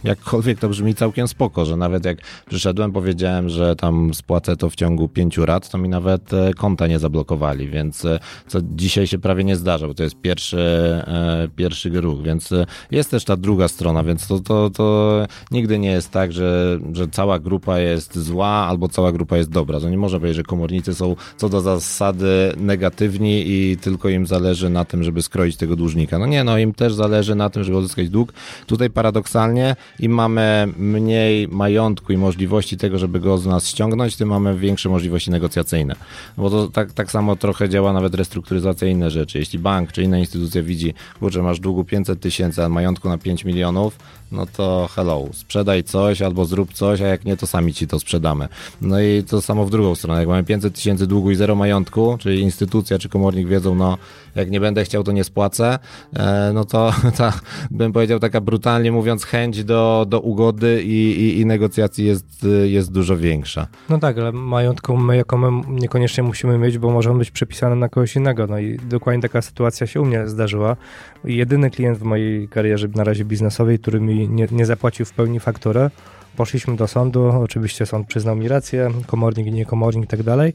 jakkolwiek 0.05 0.59
to 0.59 0.69
brzmi 0.69 0.95
całkiem 0.95 1.29
spoko, 1.29 1.65
że 1.65 1.77
nawet 1.77 2.05
jak 2.05 2.19
przyszedłem, 2.47 2.93
powiedziałem, 2.93 3.49
że 3.49 3.77
tam 3.77 4.15
spłacę 4.15 4.57
to 4.57 4.71
w 4.71 4.75
ciągu 4.75 5.09
pięciu 5.09 5.45
lat, 5.45 5.71
to 5.71 5.79
mi 5.79 5.89
nawet 5.89 6.33
e, 6.33 6.55
konta 6.55 6.87
nie 6.87 6.99
zablokowali, 6.99 7.69
więc 7.69 8.05
e, 8.05 8.21
co 8.47 8.59
dzisiaj 8.63 9.07
się 9.07 9.19
prawie 9.19 9.45
nie 9.45 9.57
zdarza, 9.57 9.87
bo 9.87 9.95
to 9.95 10.03
jest 10.03 10.21
pierwszy, 10.21 10.59
e, 11.07 11.49
pierwszy 11.57 11.91
ruch, 12.01 12.23
więc 12.23 12.51
jest 12.91 13.11
też 13.11 13.25
ta 13.25 13.37
druga 13.37 13.69
strona, 13.69 14.05
więc 14.05 14.27
to, 14.27 14.41
to, 14.41 14.71
to 14.71 15.27
nigdy 15.51 15.79
nie 15.79 15.91
jest 15.91 16.11
tak, 16.11 16.33
że, 16.33 16.79
że 16.93 17.09
cała 17.09 17.39
grupa 17.39 17.79
jest 17.79 18.19
zła 18.19 18.49
albo 18.49 18.89
cała 18.89 19.14
grupa 19.15 19.37
jest 19.37 19.51
dobra. 19.51 19.81
To 19.81 19.91
nie 19.91 19.99
może 19.99 20.21
być, 20.21 20.35
że 20.35 20.43
komornicy 20.43 20.95
są 20.95 21.17
co 21.37 21.49
do 21.49 21.61
zasady 21.61 22.53
negatywni 22.57 23.45
i 23.47 23.77
tylko 23.77 24.09
im 24.09 24.27
zależy 24.27 24.71
na 24.71 24.85
tym, 24.85 25.03
żeby 25.03 25.23
skroić 25.23 25.57
tego 25.57 25.77
dłużnika. 25.77 26.19
No 26.19 26.27
nie, 26.27 26.45
no 26.45 26.59
im 26.59 26.75
też 26.75 26.95
zależy 26.95 27.35
na 27.35 27.51
tym, 27.51 27.65
żeby 27.65 27.79
uzyskać 27.79 28.09
dług. 28.09 28.33
Tutaj 28.67 28.91
paradoksalnie 28.91 29.77
im 30.01 30.13
mamy 30.13 30.69
mniej 30.79 31.49
majątku 31.49 32.13
i 32.13 32.17
możliwości 32.17 32.77
tego, 32.77 32.99
żeby 32.99 33.21
go 33.21 33.39
z 33.39 33.47
nas 33.47 33.69
ściągnąć, 33.69 34.17
tym 34.17 34.29
mamy 34.29 34.59
większe 34.59 34.89
możliwości 34.89 35.31
negocjacyjne. 35.31 35.95
Bo 36.37 36.51
to 36.51 36.69
tak, 36.69 36.93
tak 36.93 37.11
samo 37.11 37.37
trochę 37.37 37.69
działa 37.69 37.93
nawet 37.93 38.15
restrukturyzacja 38.15 38.89
i 38.89 38.91
inne 38.91 39.11
rzeczy. 39.11 39.39
Jeśli 39.39 39.59
bank 39.59 39.93
czy 39.93 40.03
inna 40.03 40.19
instytucja 40.19 40.63
widzi, 40.63 40.95
kurczę, 41.21 41.43
masz 41.43 41.61
długu 41.61 41.85
500 41.85 42.21
tysięcy, 42.21 42.65
a 42.65 42.69
majątku 42.69 43.09
na 43.09 43.19
5 43.19 43.45
milionów, 43.45 43.99
no 44.35 44.47
to 44.47 44.89
hello, 44.95 45.29
sprzedaj 45.33 45.85
coś 45.85 46.23
albo 46.23 46.45
zrób 46.45 46.73
coś, 46.73 47.01
a 47.01 47.07
jak 47.07 47.25
nie, 47.25 47.37
to 47.37 47.47
sami 47.47 47.75
ci 47.75 47.87
to 47.87 48.01
sprzedamy. 48.01 48.49
No 48.81 49.01
i 49.01 49.23
to 49.23 49.43
samo 49.43 49.65
w 49.65 49.71
drugą 49.71 49.95
stronę. 49.95 50.21
Jak 50.21 50.29
mamy 50.29 50.45
500 50.45 50.75
tysięcy 50.75 51.07
długu 51.07 51.31
i 51.31 51.35
zero 51.35 51.55
majątku, 51.55 52.17
czyli 52.21 52.41
instytucja 52.41 52.99
czy 52.99 53.09
komornik 53.09 53.49
wiedzą, 53.49 53.75
no 53.75 53.99
jak 54.35 54.51
nie 54.51 54.61
będę 54.61 54.85
chciał, 54.85 55.05
to 55.05 55.13
nie 55.13 55.25
spłacę, 55.25 55.79
e, 56.17 56.51
no 56.55 56.65
to 56.65 56.93
ta, 57.19 57.33
bym 57.71 57.93
powiedział 57.93 58.19
taka 58.19 58.41
brutalnie 58.41 58.93
mówiąc, 58.93 59.25
chęć 59.25 59.65
do, 59.65 60.07
do 60.09 60.21
ugody 60.21 60.83
i, 60.83 61.21
i, 61.21 61.41
i 61.41 61.47
negocjacji 61.47 62.07
jest, 62.07 62.47
jest 62.65 62.93
dużo 62.93 63.17
większa. 63.17 63.67
No 63.89 63.99
tak, 63.99 64.19
ale 64.19 64.33
majątku 64.33 64.97
my 64.97 65.17
jako 65.17 65.39
my 65.39 65.63
niekoniecznie 65.69 66.23
musimy 66.23 66.59
mieć, 66.59 66.79
bo 66.79 66.91
może 66.91 67.11
on 67.11 67.19
być 67.19 67.31
przepisany 67.31 67.77
na 67.77 67.89
kogoś 67.89 68.17
innego. 68.17 68.47
No 68.47 68.59
i 68.59 68.77
dokładnie 68.77 69.23
taka 69.23 69.43
sytuacja 69.43 69.87
się 69.87 70.01
u 70.01 70.05
mnie 70.05 70.29
zdarzyła. 70.29 70.77
Jedyny 71.25 71.71
klient 71.71 71.99
w 71.99 72.03
mojej 72.03 72.49
karierze 72.49 72.89
na 72.95 73.05
razie 73.05 73.25
biznesowej, 73.25 73.79
który 73.79 74.01
mi 74.01 74.24
nie, 74.29 74.47
nie 74.51 74.67
zapłacił 74.67 75.07
w 75.07 75.13
pełni 75.13 75.41
fakturę, 75.41 75.91
poszliśmy 76.37 76.77
do 76.77 76.89
sądu, 76.89 77.29
oczywiście 77.29 77.87
sąd 77.87 78.07
przyznał 78.07 78.37
mi 78.37 78.49
rację, 78.49 78.91
komornik 79.07 79.47
i 79.47 79.53
niekomornik 79.53 80.05
i 80.05 80.09
tak 80.09 80.23
dalej. 80.23 80.53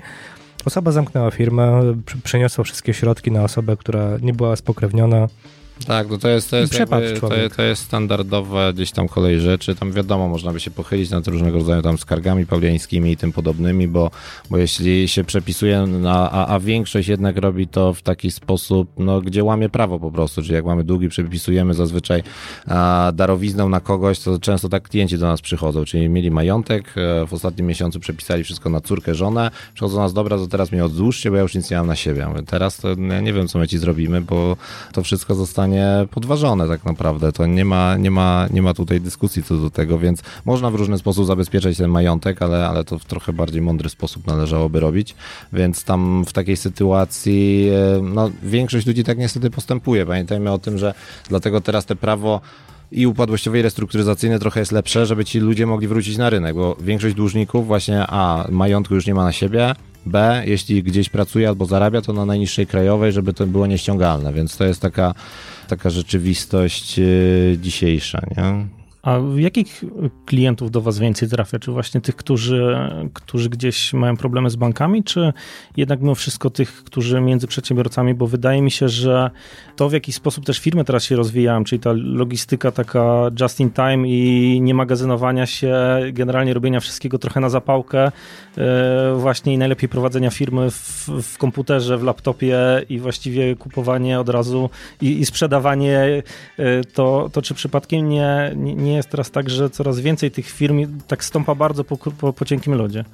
Osoba 0.65 0.91
zamknęła 0.91 1.31
firmę, 1.31 1.81
przeniosła 2.23 2.63
wszystkie 2.63 2.93
środki 2.93 3.31
na 3.31 3.43
osobę, 3.43 3.77
która 3.77 4.17
nie 4.21 4.33
była 4.33 4.55
spokrewniona. 4.55 5.27
Tak, 5.87 6.09
no 6.09 6.17
to 6.17 6.29
jest, 6.29 6.49
to 6.49 6.57
jest, 6.57 6.79
jakby, 6.79 7.19
to, 7.21 7.29
to, 7.55 7.61
jest 7.61 7.83
standardowe 7.83 8.73
gdzieś 8.73 8.91
tam 8.91 9.07
kolej 9.07 9.39
rzeczy. 9.39 9.75
Tam 9.75 9.91
wiadomo, 9.91 10.27
można 10.27 10.53
by 10.53 10.59
się 10.59 10.71
pochylić 10.71 11.09
nad 11.09 11.27
różnego 11.27 11.57
rodzaju 11.57 11.81
tam 11.81 11.97
skargami 11.97 12.45
pauliańskimi 12.45 13.11
i 13.11 13.17
tym 13.17 13.31
podobnymi, 13.31 13.87
bo, 13.87 14.11
bo 14.49 14.57
jeśli 14.57 15.07
się 15.07 15.23
przepisuje, 15.23 15.81
na, 15.81 16.31
a, 16.31 16.47
a 16.47 16.59
większość 16.59 17.07
jednak 17.07 17.37
robi 17.37 17.67
to 17.67 17.93
w 17.93 18.01
taki 18.01 18.31
sposób, 18.31 18.89
no, 18.97 19.21
gdzie 19.21 19.43
łamie 19.43 19.69
prawo 19.69 19.99
po 19.99 20.11
prostu, 20.11 20.41
czyli 20.41 20.53
jak 20.53 20.65
mamy 20.65 20.83
długi, 20.83 21.09
przepisujemy 21.09 21.73
zazwyczaj 21.73 22.23
a, 22.67 23.11
darowizną 23.15 23.69
na 23.69 23.79
kogoś, 23.79 24.19
to 24.19 24.39
często 24.39 24.69
tak 24.69 24.89
klienci 24.89 25.17
do 25.17 25.27
nas 25.27 25.41
przychodzą, 25.41 25.85
czyli 25.85 26.09
mieli 26.09 26.31
majątek, 26.31 26.93
e, 26.97 27.25
w 27.25 27.33
ostatnim 27.33 27.67
miesiącu 27.67 27.99
przepisali 27.99 28.43
wszystko 28.43 28.69
na 28.69 28.81
córkę, 28.81 29.15
żonę, 29.15 29.51
przychodzą 29.73 29.95
do 29.95 30.01
nas, 30.01 30.13
dobra, 30.13 30.37
to 30.37 30.47
teraz 30.47 30.71
mi 30.71 30.81
oddłużcie, 30.81 31.29
bo 31.29 31.35
ja 31.35 31.41
już 31.41 31.55
nic 31.55 31.71
nie 31.71 31.77
mam 31.77 31.87
na 31.87 31.95
siebie. 31.95 32.27
Mówię, 32.27 32.43
teraz 32.43 32.77
to 32.77 32.89
ja 32.89 33.21
nie 33.21 33.33
wiem, 33.33 33.47
co 33.47 33.59
my 33.59 33.67
ci 33.67 33.77
zrobimy, 33.77 34.21
bo 34.21 34.57
to 34.93 35.03
wszystko 35.03 35.35
zostanie 35.35 35.68
zostanie 35.69 36.07
podważone 36.11 36.67
tak 36.67 36.85
naprawdę. 36.85 37.31
To 37.31 37.45
nie 37.45 37.65
ma, 37.65 37.97
nie 37.97 38.11
ma, 38.11 38.47
nie 38.51 38.61
ma 38.61 38.73
tutaj 38.73 39.01
dyskusji 39.01 39.43
co 39.43 39.57
do 39.57 39.69
tego, 39.69 39.99
więc 39.99 40.21
można 40.45 40.71
w 40.71 40.75
różny 40.75 40.97
sposób 40.97 41.25
zabezpieczać 41.25 41.77
ten 41.77 41.89
majątek, 41.89 42.41
ale, 42.41 42.67
ale 42.67 42.83
to 42.83 42.99
w 42.99 43.05
trochę 43.05 43.33
bardziej 43.33 43.61
mądry 43.61 43.89
sposób 43.89 44.27
należałoby 44.27 44.79
robić, 44.79 45.15
więc 45.53 45.83
tam 45.83 46.25
w 46.25 46.33
takiej 46.33 46.57
sytuacji 46.57 47.69
e, 47.97 48.01
no, 48.01 48.31
większość 48.43 48.87
ludzi 48.87 49.03
tak 49.03 49.17
niestety 49.17 49.49
postępuje. 49.49 50.05
Pamiętajmy 50.05 50.51
o 50.51 50.57
tym, 50.57 50.77
że 50.77 50.93
dlatego 51.29 51.61
teraz 51.61 51.85
te 51.85 51.95
prawo 51.95 52.41
i 52.91 53.07
upadłościowe 53.07 53.59
i 53.59 53.61
restrukturyzacyjne 53.61 54.39
trochę 54.39 54.59
jest 54.59 54.71
lepsze, 54.71 55.05
żeby 55.05 55.25
ci 55.25 55.39
ludzie 55.39 55.65
mogli 55.65 55.87
wrócić 55.87 56.17
na 56.17 56.29
rynek, 56.29 56.55
bo 56.55 56.75
większość 56.81 57.15
dłużników 57.15 57.67
właśnie 57.67 58.05
A, 58.07 58.47
majątku 58.49 58.95
już 58.95 59.05
nie 59.05 59.13
ma 59.13 59.23
na 59.23 59.31
siebie, 59.31 59.75
B, 60.09 60.43
jeśli 60.45 60.83
gdzieś 60.83 61.09
pracuje 61.09 61.47
albo 61.47 61.65
zarabia, 61.65 62.01
to 62.01 62.13
na 62.13 62.25
najniższej 62.25 62.67
krajowej, 62.67 63.11
żeby 63.11 63.33
to 63.33 63.47
było 63.47 63.67
nieściągalne, 63.67 64.33
więc 64.33 64.57
to 64.57 64.65
jest 64.65 64.81
taka, 64.81 65.13
taka 65.67 65.89
rzeczywistość 65.89 66.97
yy, 66.97 67.57
dzisiejsza, 67.61 68.21
nie? 68.37 68.78
A 69.01 69.17
jakich 69.35 69.83
klientów 70.25 70.71
do 70.71 70.81
Was 70.81 70.99
więcej 70.99 71.29
trafia? 71.29 71.59
Czy 71.59 71.71
właśnie 71.71 72.01
tych, 72.01 72.15
którzy, 72.15 72.77
którzy 73.13 73.49
gdzieś 73.49 73.93
mają 73.93 74.17
problemy 74.17 74.49
z 74.49 74.55
bankami, 74.55 75.03
czy 75.03 75.33
jednak 75.77 76.01
mimo 76.01 76.15
wszystko 76.15 76.49
tych, 76.49 76.83
którzy 76.83 77.21
między 77.21 77.47
przedsiębiorcami? 77.47 78.13
Bo 78.13 78.27
wydaje 78.27 78.61
mi 78.61 78.71
się, 78.71 78.89
że 78.89 79.31
to 79.75 79.89
w 79.89 79.93
jaki 79.93 80.13
sposób 80.13 80.45
też 80.45 80.59
firmy 80.59 80.85
teraz 80.85 81.03
się 81.03 81.15
rozwijają, 81.15 81.63
czyli 81.63 81.79
ta 81.79 81.91
logistyka 81.95 82.71
taka 82.71 83.31
just 83.39 83.59
in 83.59 83.71
time 83.71 84.09
i 84.09 84.59
nie 84.61 84.73
magazynowania 84.73 85.45
się, 85.45 85.75
generalnie 86.13 86.53
robienia 86.53 86.79
wszystkiego 86.79 87.19
trochę 87.19 87.39
na 87.39 87.49
zapałkę, 87.49 88.11
e, 88.57 89.13
właśnie 89.15 89.53
i 89.53 89.57
najlepiej 89.57 89.89
prowadzenia 89.89 90.29
firmy 90.29 90.71
w, 90.71 91.09
w 91.23 91.37
komputerze, 91.37 91.97
w 91.97 92.03
laptopie 92.03 92.57
i 92.89 92.99
właściwie 92.99 93.55
kupowanie 93.55 94.19
od 94.19 94.29
razu 94.29 94.69
i, 95.01 95.19
i 95.19 95.25
sprzedawanie, 95.25 96.23
e, 96.57 96.83
to, 96.83 97.29
to 97.33 97.41
czy 97.41 97.53
przypadkiem 97.53 98.09
nie, 98.09 98.53
nie 98.55 98.88
nie 98.89 98.95
jest 98.95 99.09
teraz 99.09 99.31
tak, 99.31 99.49
że 99.49 99.69
coraz 99.69 99.99
więcej 99.99 100.31
tych 100.31 100.49
firm 100.49 100.99
tak 101.07 101.23
stąpa 101.23 101.55
bardzo 101.55 101.83
po, 101.83 101.97
po, 101.97 102.33
po 102.33 102.45
cienkim 102.45 102.73
lodzie? 102.73 103.05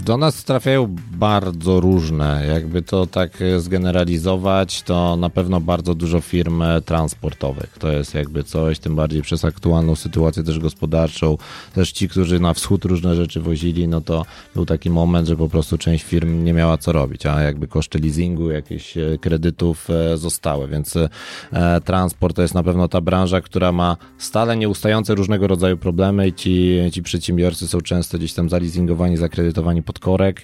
Do 0.00 0.16
nas 0.16 0.44
trafiają 0.44 0.96
bardzo 1.12 1.80
różne. 1.80 2.46
Jakby 2.48 2.82
to 2.82 3.06
tak 3.06 3.38
zgeneralizować, 3.58 4.82
to 4.82 5.16
na 5.16 5.30
pewno 5.30 5.60
bardzo 5.60 5.94
dużo 5.94 6.20
firm 6.20 6.62
transportowych. 6.84 7.76
To 7.78 7.92
jest 7.92 8.14
jakby 8.14 8.44
coś, 8.44 8.78
tym 8.78 8.96
bardziej 8.96 9.22
przez 9.22 9.44
aktualną 9.44 9.96
sytuację 9.96 10.42
też 10.42 10.58
gospodarczą. 10.58 11.36
Też 11.74 11.92
ci, 11.92 12.08
którzy 12.08 12.40
na 12.40 12.54
wschód 12.54 12.84
różne 12.84 13.14
rzeczy 13.14 13.40
wozili, 13.40 13.88
no 13.88 14.00
to 14.00 14.24
był 14.54 14.66
taki 14.66 14.90
moment, 14.90 15.28
że 15.28 15.36
po 15.36 15.48
prostu 15.48 15.78
część 15.78 16.04
firm 16.04 16.44
nie 16.44 16.52
miała 16.52 16.78
co 16.78 16.92
robić, 16.92 17.26
a 17.26 17.40
jakby 17.40 17.68
koszty 17.68 17.98
leasingu, 17.98 18.50
jakichś 18.50 18.96
e, 18.96 19.18
kredytów 19.20 19.90
e, 19.90 20.16
zostały, 20.16 20.68
więc 20.68 20.96
e, 20.96 21.80
transport 21.84 22.36
to 22.36 22.42
jest 22.42 22.54
na 22.54 22.62
pewno 22.62 22.88
ta 22.88 23.00
branża, 23.00 23.40
która 23.40 23.72
ma 23.72 23.96
stale 24.18 24.56
nieustające 24.56 25.14
różnego 25.14 25.46
rodzaju 25.46 25.76
problemy 25.76 26.28
i 26.28 26.32
ci, 26.32 26.78
ci 26.92 27.02
przedsiębiorcy 27.02 27.68
są 27.68 27.80
często 27.80 28.18
gdzieś 28.18 28.32
tam 28.32 28.48
zaleasingowani, 28.48 29.16
zakredytowani 29.16 29.65
pod 29.84 29.98
korek. 29.98 30.42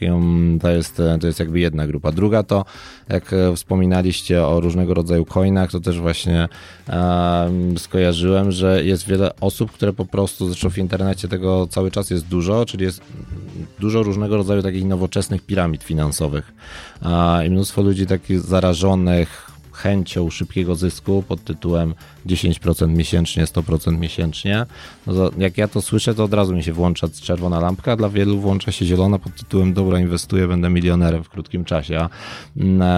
To 0.60 0.70
jest, 0.70 1.02
to 1.20 1.26
jest 1.26 1.40
jakby 1.40 1.60
jedna 1.60 1.86
grupa. 1.86 2.12
Druga 2.12 2.42
to, 2.42 2.64
jak 3.08 3.34
wspominaliście 3.56 4.46
o 4.46 4.60
różnego 4.60 4.94
rodzaju 4.94 5.24
coinach, 5.24 5.70
to 5.70 5.80
też 5.80 6.00
właśnie 6.00 6.48
skojarzyłem, 7.78 8.52
że 8.52 8.84
jest 8.84 9.06
wiele 9.06 9.30
osób, 9.40 9.72
które 9.72 9.92
po 9.92 10.04
prostu, 10.04 10.48
zresztą 10.48 10.70
w 10.70 10.78
internecie 10.78 11.28
tego 11.28 11.66
cały 11.66 11.90
czas 11.90 12.10
jest 12.10 12.26
dużo, 12.26 12.64
czyli 12.64 12.84
jest 12.84 13.02
dużo 13.80 14.02
różnego 14.02 14.36
rodzaju 14.36 14.62
takich 14.62 14.84
nowoczesnych 14.84 15.46
piramid 15.46 15.82
finansowych. 15.82 16.52
I 17.46 17.50
mnóstwo 17.50 17.82
ludzi 17.82 18.06
takich 18.06 18.40
zarażonych 18.40 19.51
chęcią 19.82 20.30
szybkiego 20.30 20.74
zysku 20.74 21.24
pod 21.28 21.44
tytułem 21.44 21.94
10% 22.26 22.88
miesięcznie, 22.88 23.44
100% 23.44 23.98
miesięcznie. 23.98 24.66
No 25.06 25.30
jak 25.38 25.58
ja 25.58 25.68
to 25.68 25.82
słyszę, 25.82 26.14
to 26.14 26.24
od 26.24 26.34
razu 26.34 26.54
mi 26.54 26.62
się 26.62 26.72
włącza 26.72 27.08
czerwona 27.22 27.60
lampka, 27.60 27.96
dla 27.96 28.08
wielu 28.08 28.38
włącza 28.38 28.72
się 28.72 28.86
zielona 28.86 29.18
pod 29.18 29.34
tytułem 29.34 29.72
dobra, 29.72 30.00
inwestuję, 30.00 30.48
będę 30.48 30.70
milionerem 30.70 31.24
w 31.24 31.28
krótkim 31.28 31.64
czasie. 31.64 32.08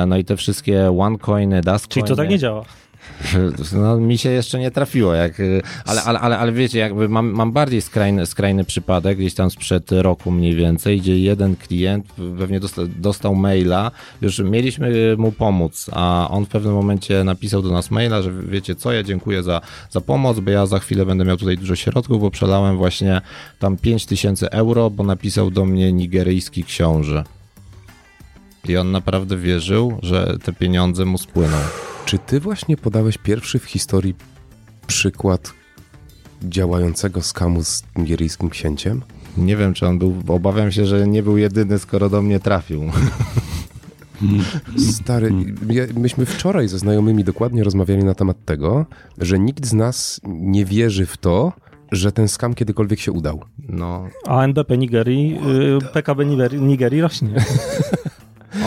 No 0.07 0.17
i 0.17 0.25
te 0.25 0.37
wszystkie 0.37 0.91
OneCoiny, 0.99 1.61
Dustcoiny. 1.61 2.07
Czyli 2.07 2.17
to 2.17 2.23
tak 2.23 2.31
nie 2.31 2.39
działa. 2.39 2.65
No, 3.73 3.97
mi 3.97 4.19
się 4.19 4.31
jeszcze 4.31 4.59
nie 4.59 4.71
trafiło, 4.71 5.15
jak, 5.15 5.43
ale, 5.85 6.03
ale, 6.03 6.21
ale, 6.21 6.39
ale 6.39 6.53
wiecie, 6.53 6.79
jakby 6.79 7.09
mam, 7.09 7.31
mam 7.31 7.53
bardziej 7.53 7.83
skrajny, 7.83 8.27
skrajny 8.27 8.65
przypadek, 8.65 9.19
gdzieś 9.19 9.35
tam 9.35 9.51
sprzed 9.51 9.93
roku 9.93 10.31
mniej 10.31 10.55
więcej, 10.55 11.01
gdzie 11.01 11.19
jeden 11.19 11.57
klient 11.57 12.07
pewnie 12.39 12.61
dostał, 12.61 12.87
dostał 12.97 13.35
maila, 13.35 13.91
już 14.23 14.39
mieliśmy 14.39 15.17
mu 15.17 15.33
pomóc, 15.33 15.91
a 15.93 16.29
on 16.31 16.47
w 16.47 16.49
pewnym 16.49 16.75
momencie 16.75 17.25
napisał 17.25 17.63
do 17.63 17.71
nas 17.71 17.91
maila, 17.91 18.23
że 18.23 18.33
wiecie 18.33 18.75
co, 18.75 18.93
ja 18.93 19.03
dziękuję 19.03 19.43
za, 19.43 19.61
za 19.91 20.01
pomoc, 20.01 20.41
bo 20.41 20.51
ja 20.51 20.67
za 20.67 20.79
chwilę 20.79 21.07
będę 21.07 21.25
miał 21.25 21.37
tutaj 21.37 21.59
dużo 21.59 21.77
środków, 21.77 22.21
bo 22.21 22.31
przelałem 22.31 22.77
właśnie 22.77 23.21
tam 23.59 23.77
5000 23.77 24.53
euro, 24.53 24.91
bo 24.91 25.05
napisał 25.05 25.51
do 25.51 25.65
mnie 25.65 25.93
nigeryjski 25.93 26.65
książę. 26.65 27.25
I 28.69 28.77
on 28.77 28.91
naprawdę 28.91 29.37
wierzył, 29.37 29.99
że 30.03 30.37
te 30.45 30.53
pieniądze 30.53 31.05
mu 31.05 31.19
spłyną. 31.19 31.57
Czy 32.05 32.19
ty 32.19 32.41
właśnie 32.41 32.77
podałeś 32.77 33.19
pierwszy 33.19 33.59
w 33.59 33.65
historii 33.65 34.15
przykład 34.87 35.53
działającego 36.43 37.23
skamu 37.23 37.65
z 37.65 37.83
nigeryjskim 37.97 38.51
księciem? 38.51 39.03
Nie 39.37 39.57
wiem, 39.57 39.75
czy 39.75 39.87
on 39.87 39.99
był, 39.99 40.15
obawiam 40.29 40.73
się, 40.73 40.87
że 40.87 41.09
nie 41.09 41.23
był 41.23 41.37
jedyny, 41.37 41.79
skoro 41.79 42.09
do 42.09 42.23
mnie 42.23 42.41
trafił. 42.41 42.85
Stary, 44.93 45.31
myśmy 45.95 46.27
wczoraj 46.27 46.69
ze 46.69 46.79
znajomymi 46.79 47.25
dokładnie 47.25 47.65
rozmawiali 47.65 48.05
na 48.05 48.15
temat 48.15 48.45
tego, 48.45 48.87
że 49.19 49.39
nikt 49.39 49.67
z 49.67 49.73
nas 49.73 50.21
nie 50.25 50.65
wierzy 50.65 51.07
w 51.07 51.17
to, 51.17 51.53
że 51.93 52.13
ten 52.13 52.29
skam 52.29 52.55
kiedykolwiek 52.55 53.01
się 53.01 53.13
udał. 53.13 53.41
No. 53.69 54.09
A 54.27 54.43
NBP 54.43 54.79
Nigerii, 54.79 55.39
y, 55.83 55.93
PKB 55.93 56.25
Nigerii 56.61 57.01
rośnie. 57.01 57.31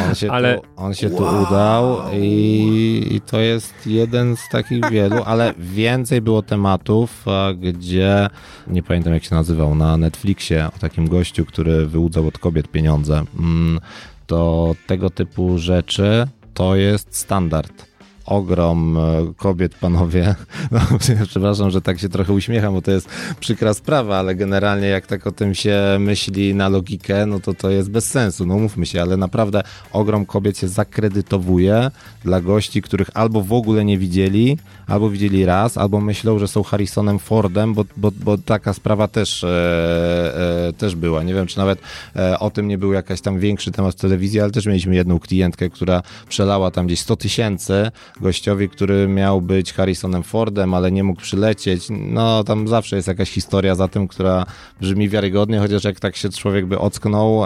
On 0.08 0.16
się, 0.16 0.32
ale... 0.32 0.56
tu, 0.56 0.62
on 0.76 0.94
się 0.94 1.10
wow. 1.10 1.18
tu 1.18 1.48
udał 1.48 1.98
i, 2.14 3.08
i, 3.12 3.22
to 3.22 3.40
jest 3.40 3.88
jeden 3.88 4.38
z 4.38 4.50
takich 4.52 4.90
wielu, 4.92 5.24
ale 5.26 5.54
więcej 5.58 6.22
było 6.22 6.42
tematów, 6.42 7.26
gdzie 7.56 8.30
nie 8.68 8.84
pamiętam 8.84 9.14
jak 9.14 9.24
się 9.24 9.36
nazywał, 9.36 9.76
na 9.76 9.98
Netflixie 9.98 10.70
o 10.76 10.80
takim 10.80 11.08
gościu, 11.08 11.46
który 11.46 11.88
wyłudzał 11.88 12.28
od 12.28 12.38
kobiet 12.38 12.68
pieniądze. 12.68 13.24
Mm, 13.40 13.80
to 14.28 14.76
tego 14.88 15.10
typu 15.10 15.58
rzeczy 15.58 16.28
to 16.54 16.76
jest 16.76 17.16
standard 17.16 17.87
ogrom 18.28 18.98
e, 18.98 19.34
kobiet, 19.38 19.76
panowie. 19.76 20.36
No, 20.72 20.80
przepraszam, 21.28 21.72
że 21.72 21.82
tak 21.82 22.00
się 22.00 22.10
trochę 22.10 22.34
uśmiecham, 22.34 22.74
bo 22.74 22.82
to 22.82 22.92
jest 22.92 23.10
przykra 23.40 23.74
sprawa, 23.74 24.18
ale 24.18 24.36
generalnie 24.36 24.88
jak 24.88 25.08
tak 25.08 25.28
o 25.28 25.32
tym 25.32 25.56
się 25.56 25.80
myśli 26.00 26.56
na 26.56 26.70
logikę, 26.70 27.26
no 27.26 27.40
to 27.40 27.54
to 27.54 27.70
jest 27.70 27.90
bez 27.90 28.08
sensu, 28.08 28.46
no 28.46 28.58
mówmy 28.58 28.86
się, 28.86 29.02
ale 29.02 29.18
naprawdę 29.18 29.64
ogrom 29.94 30.26
kobiet 30.26 30.58
się 30.58 30.68
zakredytowuje 30.68 31.92
dla 32.24 32.42
gości, 32.42 32.82
których 32.82 33.10
albo 33.14 33.42
w 33.42 33.54
ogóle 33.54 33.86
nie 33.86 33.98
widzieli, 33.98 34.58
albo 34.88 35.10
widzieli 35.10 35.46
raz, 35.46 35.78
albo 35.78 36.02
myślą, 36.02 36.40
że 36.40 36.48
są 36.48 36.64
Harrisonem 36.64 37.20
Fordem, 37.20 37.74
bo, 37.74 37.86
bo, 37.98 38.12
bo 38.12 38.38
taka 38.38 38.74
sprawa 38.74 39.08
też, 39.08 39.44
e, 39.44 40.68
e, 40.68 40.74
też 40.74 40.96
była. 40.96 41.24
Nie 41.24 41.34
wiem, 41.34 41.48
czy 41.48 41.58
nawet 41.58 41.80
e, 42.16 42.40
o 42.40 42.50
tym 42.50 42.68
nie 42.68 42.78
był 42.78 42.94
jakiś 42.94 43.22
tam 43.22 43.40
większy 43.40 43.72
temat 43.72 43.96
w 43.96 44.00
telewizji, 44.00 44.40
ale 44.40 44.52
też 44.52 44.66
mieliśmy 44.66 44.96
jedną 44.96 45.20
klientkę, 45.20 45.70
która 45.70 46.02
przelała 46.30 46.72
tam 46.72 46.88
gdzieś 46.88 47.00
100 47.00 47.16
tysięcy 47.16 47.92
gościowi, 48.22 48.70
który 48.70 49.08
miał 49.08 49.42
być 49.42 49.74
Harrisonem 49.74 50.24
Fordem, 50.24 50.74
ale 50.74 50.92
nie 50.92 51.04
mógł 51.04 51.22
przylecieć. 51.22 51.88
No, 51.90 52.44
tam 52.44 52.68
zawsze 52.68 52.96
jest 52.96 53.08
jakaś 53.08 53.32
historia 53.32 53.76
za 53.76 53.88
tym, 53.88 54.08
która 54.08 54.46
brzmi 54.82 55.10
wiarygodnie, 55.10 55.60
chociaż 55.60 55.84
jak 55.84 56.00
tak 56.00 56.16
się 56.16 56.30
człowiek 56.30 56.66
by 56.66 56.80
ocknął, 56.80 57.44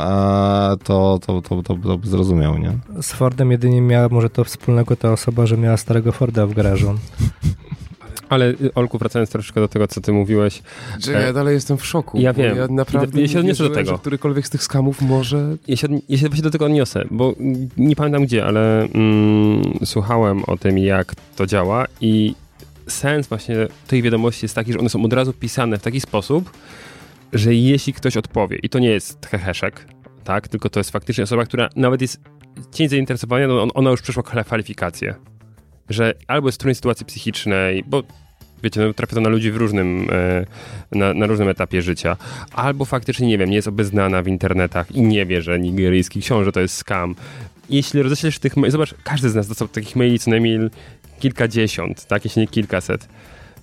to, 0.84 1.20
to, 1.26 1.42
to, 1.42 1.64
to, 1.64 1.76
to 1.76 1.98
by 1.98 2.08
zrozumiał, 2.08 2.58
nie? 2.58 2.72
Z 3.02 3.14
Fordem 3.14 3.52
jedynie 3.52 3.82
miała 3.82 4.10
może 4.10 4.30
to 4.30 4.44
wspólnego 4.44 4.96
ta 4.96 5.12
osoba, 5.12 5.46
że 5.46 5.58
miała 5.58 5.78
starego 5.78 6.12
Forda 6.12 6.48
w 6.48 6.54
garażu. 6.54 6.96
Ale 8.32 8.50
y, 8.50 8.74
Olku, 8.76 8.98
wracając 8.98 9.30
troszeczkę 9.30 9.62
do 9.62 9.68
tego, 9.68 9.88
co 9.88 10.02
ty 10.02 10.14
mówiłeś. 10.14 10.62
Że 11.00 11.12
ja 11.12 11.34
dalej 11.34 11.54
jestem 11.54 11.78
w 11.78 11.86
szoku. 11.86 12.20
Ja 12.20 12.34
wiem. 12.34 12.58
Ja 12.58 12.68
naprawdę 12.68 13.22
ja 13.22 13.28
się 13.28 13.40
odniosę 13.40 13.64
do 13.64 13.70
tego. 13.70 13.92
Że 13.92 13.98
którykolwiek 13.98 14.48
z 14.48 14.50
tych 14.50 14.64
skamów 14.64 15.02
może... 15.02 15.58
Ja 15.68 15.76
się, 15.76 15.88
ja 16.10 16.18
się 16.18 16.28
właśnie 16.28 16.44
do 16.44 16.52
tego 16.52 16.66
odniosę, 16.66 17.06
bo 17.12 17.36
nie 17.78 17.96
pamiętam 17.96 18.26
gdzie, 18.26 18.46
ale 18.46 18.82
mm, 18.82 19.62
słuchałem 19.86 20.44
o 20.48 20.58
tym, 20.58 20.78
jak 20.78 21.16
to 21.36 21.46
działa 21.46 21.86
i 22.02 22.36
sens 22.88 23.28
właśnie 23.28 23.56
tej 23.88 24.02
wiadomości 24.02 24.46
jest 24.46 24.56
taki, 24.56 24.74
że 24.74 24.80
one 24.80 24.90
są 24.90 25.04
od 25.04 25.14
razu 25.14 25.34
pisane 25.34 25.78
w 25.78 25.82
taki 25.82 26.02
sposób, 26.02 26.52
że 27.34 27.56
jeśli 27.56 27.94
ktoś 27.94 28.18
odpowie, 28.18 28.58
i 28.64 28.70
to 28.70 28.80
nie 28.80 28.90
jest 28.90 29.26
heheszek, 29.26 29.86
tak, 30.24 30.48
tylko 30.48 30.70
to 30.70 30.80
jest 30.80 30.90
faktycznie 30.90 31.24
osoba, 31.24 31.46
która 31.46 31.70
nawet 31.76 32.02
jest 32.02 32.22
cień 32.72 32.90
zainteresowania, 32.90 33.48
no 33.48 33.68
ona 33.74 33.92
już 33.92 34.02
przeszła 34.02 34.24
kwalifikację 34.24 35.16
że 35.94 36.14
albo 36.28 36.48
jest 36.48 36.58
w 36.58 36.60
trudnej 36.60 36.76
sytuacji 36.76 37.06
psychicznej, 37.06 37.84
bo 37.88 38.04
wiecie, 38.64 38.82
no, 38.82 38.94
trafia 38.94 39.16
to 39.16 39.22
na 39.22 39.30
ludzi 39.30 39.52
w 39.52 39.56
różnym, 39.56 40.08
e, 40.12 40.46
na, 40.92 41.14
na, 41.14 41.28
różnym 41.28 41.50
etapie 41.50 41.82
życia, 41.82 42.18
albo 42.54 42.86
faktycznie, 42.86 43.28
nie 43.28 43.38
wiem, 43.38 43.50
nie 43.50 43.56
jest 43.56 43.68
obeznana 43.68 44.22
w 44.22 44.28
internetach 44.28 44.92
i 44.92 45.02
nie 45.02 45.26
wie, 45.26 45.42
że 45.42 45.60
nigeryjski 45.60 46.22
książę 46.22 46.52
to 46.52 46.60
jest 46.60 46.78
scam. 46.78 47.16
Jeśli 47.70 48.02
roześlesz 48.02 48.40
tych 48.40 48.58
maili, 48.58 48.72
zobacz, 48.72 48.94
każdy 49.04 49.30
z 49.30 49.36
nas 49.36 49.48
dostał 49.48 49.68
takich 49.68 49.96
maili 49.96 50.20
co 50.20 50.30
najmniej 50.30 50.60
kilkadziesiąt, 51.20 52.06
tak, 52.06 52.26
jeśli 52.26 52.42
nie 52.42 52.48
kilkaset. 52.48 53.08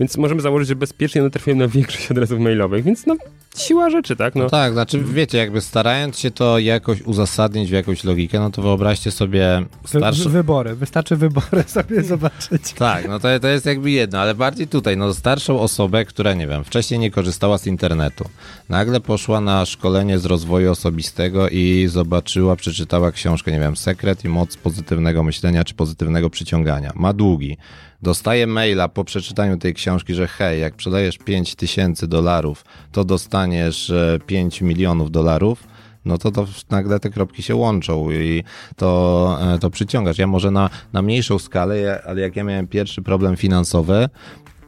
Więc 0.00 0.16
możemy 0.16 0.40
założyć, 0.40 0.68
że 0.68 0.76
bezpiecznie 0.76 1.20
one 1.20 1.30
trafiają 1.30 1.56
na 1.56 1.68
większość 1.68 2.10
adresów 2.10 2.40
mailowych, 2.40 2.84
więc 2.84 3.06
no 3.06 3.16
siła 3.56 3.90
rzeczy, 3.90 4.16
tak? 4.16 4.34
No. 4.34 4.44
No 4.44 4.50
tak, 4.50 4.72
znaczy 4.72 5.00
wiecie, 5.04 5.38
jakby 5.38 5.60
starając 5.60 6.18
się 6.18 6.30
to 6.30 6.58
jakoś 6.58 7.02
uzasadnić 7.02 7.70
w 7.70 7.72
jakąś 7.72 8.04
logikę, 8.04 8.40
no 8.40 8.50
to 8.50 8.62
wyobraźcie 8.62 9.10
sobie 9.10 9.64
wy, 9.92 10.28
wybory, 10.28 10.74
wystarczy 10.74 11.16
wybory 11.16 11.62
sobie 11.76 12.02
zobaczyć. 12.02 12.72
Tak, 12.72 13.08
no 13.08 13.20
to, 13.20 13.40
to 13.40 13.48
jest 13.48 13.66
jakby 13.66 13.90
jedno, 13.90 14.18
ale 14.18 14.34
bardziej 14.34 14.68
tutaj, 14.68 14.96
no 14.96 15.14
starszą 15.14 15.60
osobę, 15.60 16.04
która, 16.04 16.34
nie 16.34 16.46
wiem, 16.46 16.64
wcześniej 16.64 17.00
nie 17.00 17.10
korzystała 17.10 17.58
z 17.58 17.66
internetu, 17.66 18.24
nagle 18.68 19.00
poszła 19.00 19.40
na 19.40 19.66
szkolenie 19.66 20.18
z 20.18 20.24
rozwoju 20.24 20.70
osobistego 20.70 21.48
i 21.48 21.86
zobaczyła, 21.90 22.56
przeczytała 22.56 23.12
książkę, 23.12 23.52
nie 23.52 23.60
wiem, 23.60 23.76
Sekret 23.76 24.24
i 24.24 24.28
moc 24.28 24.56
pozytywnego 24.56 25.22
myślenia 25.22 25.64
czy 25.64 25.74
pozytywnego 25.74 26.30
przyciągania. 26.30 26.92
Ma 26.94 27.12
długi. 27.12 27.56
Dostaje 28.02 28.46
maila 28.46 28.88
po 28.88 29.04
przeczytaniu 29.04 29.56
tej 29.56 29.74
książki, 29.74 30.14
że 30.14 30.26
hej, 30.26 30.60
jak 30.60 30.74
sprzedajesz 30.74 31.18
5 31.18 31.54
tysięcy 31.54 32.08
dolarów, 32.08 32.64
to 32.92 33.04
dostaniesz 33.04 33.90
e, 33.90 34.18
5 34.26 34.60
milionów 34.60 35.10
dolarów 35.10 35.68
no 36.04 36.18
to, 36.18 36.30
to 36.30 36.46
nagle 36.70 37.00
te 37.00 37.10
kropki 37.10 37.42
się 37.42 37.54
łączą 37.54 38.10
i 38.10 38.44
to, 38.76 39.38
e, 39.54 39.58
to 39.58 39.70
przyciągasz. 39.70 40.18
Ja 40.18 40.26
może 40.26 40.50
na, 40.50 40.70
na 40.92 41.02
mniejszą 41.02 41.38
skalę, 41.38 42.02
ale 42.06 42.20
jak 42.20 42.36
ja 42.36 42.44
miałem 42.44 42.66
pierwszy 42.66 43.02
problem 43.02 43.36
finansowy, 43.36 44.08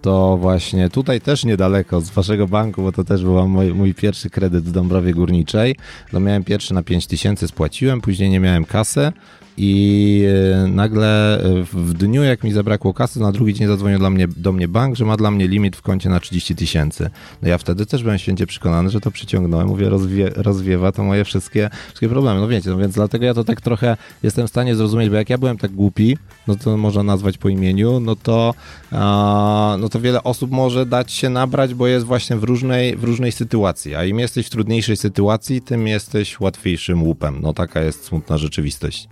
to 0.03 0.37
właśnie 0.37 0.91
tutaj 0.91 1.20
też 1.20 1.45
niedaleko 1.45 2.01
z 2.01 2.11
waszego 2.11 2.49
banku, 2.49 2.83
bo 2.83 2.93
to 2.93 3.05
też 3.05 3.22
był 3.22 3.49
mój, 3.49 3.74
mój 3.74 3.95
pierwszy 3.95 4.31
kredyt 4.31 4.64
w 4.64 4.72
Dąbrowie 4.72 5.14
Górniczej, 5.14 5.76
to 6.12 6.20
miałem 6.20 6.45
pierwszy 6.45 6.74
na 6.74 6.83
5 6.83 7.07
tysięcy, 7.07 7.49
spłaciłem, 7.49 8.01
później 8.01 8.31
nie 8.31 8.41
miałem 8.41 8.64
kasy 8.64 9.12
i 9.57 10.25
e, 10.65 10.67
nagle 10.67 11.41
e, 11.43 11.65
w- 11.73 11.95
dniu, 11.95 12.23
jak 12.23 12.45
mi 12.45 12.53
zabrakło 12.53 12.95
kasy, 12.95 13.21
na 13.21 13.33
drugi 13.33 13.55
dzień 13.55 13.69
zadzwonił 13.69 13.99
dla 13.99 14.11
mnie, 14.11 14.29
do 14.29 14.53
mnie 14.53 14.69
bank, 14.69 14.97
że 14.97 15.05
ma 15.05 15.17
dla 15.17 15.31
mnie 15.31 15.49
limit 15.49 15.77
w 15.77 15.83
koncie 15.83 16.09
na 16.09 16.21
30 16.21 16.55
tysięcy. 16.57 17.11
No 17.43 17.49
ja 17.49 17.59
wtedy 17.59 17.87
też 17.87 18.03
byłem 18.03 18.19
święcie 18.19 18.47
przekonany, 18.47 18.91
że 18.91 19.01
to 19.01 19.11
przyciągnąłem, 19.11 19.69
mówię, 19.69 19.89
rozwie, 19.89 20.31
rozwiewa 20.37 20.93
to 20.93 21.05
moje 21.05 21.25
wszystkie, 21.25 21.71
wszystkie 21.87 22.09
problemy. 22.09 22.41
No 22.41 22.49
wiecie, 22.49 22.71
no 22.71 22.77
więc 22.77 22.95
dlatego 22.95 23.25
ja 23.25 23.35
to 23.35 23.45
tak 23.45 23.61
trochę 23.61 23.97
jestem 24.23 24.47
w 24.47 24.51
stanie 24.51 24.75
zrozumieć, 24.77 25.11
bo 25.11 25.17
jak 25.17 25.31
ja 25.31 25.39
byłem 25.39 25.59
tak 25.59 25.73
głupi, 25.73 26.17
no 26.47 26.57
to 26.57 26.77
można 26.77 27.03
nazwać 27.03 27.39
po 27.39 27.49
imieniu, 27.49 28.01
no 28.01 28.17
to, 28.17 28.55
a, 28.93 29.77
no 29.81 29.89
to 29.89 30.01
wiele 30.01 30.23
osób 30.23 30.51
może 30.51 30.87
dać 30.87 31.13
się 31.13 31.31
nabrać, 31.31 31.75
bo 31.75 31.87
jest 31.87 32.07
właśnie 32.07 32.37
w 32.37 32.45
różnej, 32.45 32.97
w 32.97 33.05
różnej 33.05 33.33
sytuacji. 33.33 33.95
A 33.95 34.05
im 34.05 34.19
jesteś 34.19 34.47
w 34.47 34.51
trudniejszej 34.51 34.97
sytuacji, 34.97 35.63
tym 35.63 35.87
jesteś 35.87 36.41
łatwiejszym 36.41 37.03
łupem. 37.03 37.39
No 37.43 37.53
taka 37.53 37.83
jest 37.83 38.05
smutna 38.05 38.39
rzeczywistość. 38.39 39.09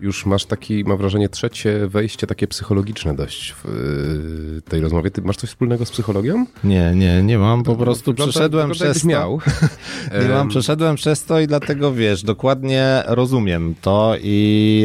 Już 0.00 0.26
masz 0.26 0.44
taki, 0.44 0.84
mam 0.84 0.98
wrażenie, 0.98 1.28
trzecie 1.28 1.86
wejście 1.88 2.26
takie 2.26 2.46
psychologiczne 2.46 3.14
dość 3.16 3.52
w 3.52 3.66
y, 4.58 4.62
tej 4.70 4.80
rozmowie. 4.80 5.10
Ty 5.10 5.22
masz 5.22 5.36
coś 5.36 5.50
wspólnego 5.50 5.86
z 5.86 5.90
psychologią? 5.90 6.46
Nie, 6.64 6.92
nie, 6.94 7.22
nie 7.22 7.38
mam, 7.38 7.62
po 7.62 7.76
prostu 7.76 8.10
Wygląda- 8.12 8.30
przeszedłem 8.30 8.68
wygląda, 8.68 8.92
przez 8.92 9.02
to. 9.02 9.08
miał. 9.08 9.40
Nie 10.22 10.28
mam, 10.28 10.40
Em, 10.40 10.48
przeszedłem 10.48 10.96
przez 10.96 11.24
to 11.24 11.40
i 11.40 11.46
dlatego 11.46 11.92
wiesz, 11.92 12.22
dokładnie 12.22 13.02
rozumiem 13.06 13.74
to 13.82 14.14
i 14.22 14.84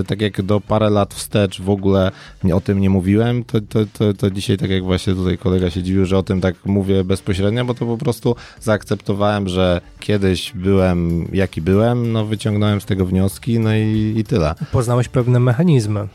e, 0.00 0.04
tak 0.04 0.20
jak 0.20 0.42
do 0.42 0.60
parę 0.60 0.90
lat 0.90 1.14
wstecz 1.14 1.60
w 1.62 1.70
ogóle 1.70 2.10
o 2.54 2.60
tym 2.60 2.80
nie 2.80 2.90
mówiłem, 2.90 3.44
to, 3.44 3.60
to, 3.60 3.78
to, 3.98 4.14
to 4.14 4.30
dzisiaj 4.30 4.56
tak 4.56 4.70
jak 4.70 4.84
właśnie 4.84 5.14
tutaj 5.14 5.38
kolega 5.38 5.70
się 5.70 5.82
dziwił, 5.82 6.06
że 6.06 6.18
o 6.18 6.22
tym 6.22 6.40
tak 6.40 6.54
mówię 6.64 7.04
bezpośrednio, 7.04 7.64
bo 7.64 7.74
to 7.74 7.86
po 7.86 7.98
prostu 7.98 8.36
zaakceptowałem, 8.60 9.48
że 9.48 9.80
kiedyś 10.08 10.52
byłem 10.54 11.28
jaki 11.32 11.62
byłem, 11.62 12.12
no 12.12 12.24
wyciągnąłem 12.24 12.80
z 12.80 12.84
tego 12.84 13.06
wnioski, 13.06 13.58
no 13.58 13.74
i, 13.74 14.14
i 14.16 14.24
tyle. 14.24 14.54
Poznałeś 14.72 15.08
pewne 15.08 15.40
mechanizmy. 15.40 16.08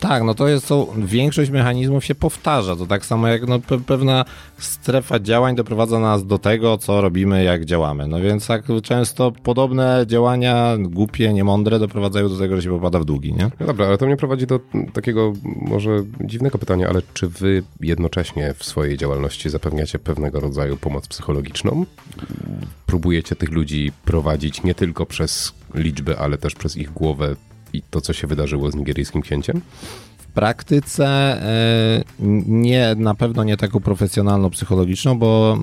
Tak, 0.00 0.22
no 0.22 0.34
to 0.34 0.48
jest 0.48 0.68
to, 0.68 0.94
większość 0.96 1.50
mechanizmów 1.50 2.04
się 2.04 2.14
powtarza. 2.14 2.76
To 2.76 2.86
tak 2.86 3.06
samo 3.06 3.28
jak 3.28 3.46
no, 3.48 3.58
pe 3.58 3.78
pewna 3.78 4.24
strefa 4.58 5.20
działań 5.20 5.56
doprowadza 5.56 5.98
nas 5.98 6.26
do 6.26 6.38
tego, 6.38 6.78
co 6.78 7.00
robimy, 7.00 7.44
jak 7.44 7.64
działamy. 7.64 8.08
No 8.08 8.20
więc 8.20 8.46
tak 8.46 8.64
często 8.82 9.32
podobne 9.42 10.04
działania, 10.06 10.76
głupie, 10.78 11.32
niemądre, 11.32 11.78
doprowadzają 11.78 12.28
do 12.28 12.38
tego, 12.38 12.56
że 12.56 12.62
się 12.62 12.70
popada 12.70 12.98
w 12.98 13.04
długi, 13.04 13.32
nie? 13.32 13.50
No 13.60 13.66
dobra, 13.66 13.86
ale 13.86 13.98
to 13.98 14.06
mnie 14.06 14.16
prowadzi 14.16 14.46
do 14.46 14.60
takiego 14.92 15.32
może 15.60 16.02
dziwnego 16.20 16.58
pytania, 16.58 16.88
ale 16.88 17.02
czy 17.14 17.28
wy 17.28 17.62
jednocześnie 17.80 18.54
w 18.54 18.64
swojej 18.64 18.96
działalności 18.96 19.50
zapewniacie 19.50 19.98
pewnego 19.98 20.40
rodzaju 20.40 20.76
pomoc 20.76 21.08
psychologiczną? 21.08 21.86
Próbujecie 22.86 23.36
tych 23.36 23.52
ludzi 23.52 23.92
prowadzić 24.04 24.62
nie 24.62 24.74
tylko 24.74 25.06
przez 25.06 25.52
liczby, 25.74 26.18
ale 26.18 26.38
też 26.38 26.54
przez 26.54 26.76
ich 26.76 26.92
głowę 26.92 27.36
i 27.76 27.82
to, 27.90 28.00
co 28.00 28.12
się 28.12 28.26
wydarzyło 28.26 28.70
z 28.70 28.74
nigeryjskim 28.74 29.22
księciem? 29.22 29.60
W 30.18 30.26
praktyce 30.26 31.06
e, 31.06 32.04
nie, 32.46 32.94
na 32.96 33.14
pewno 33.14 33.44
nie 33.44 33.56
taką 33.56 33.80
profesjonalną, 33.80 34.50
psychologiczną, 34.50 35.18
bo 35.18 35.58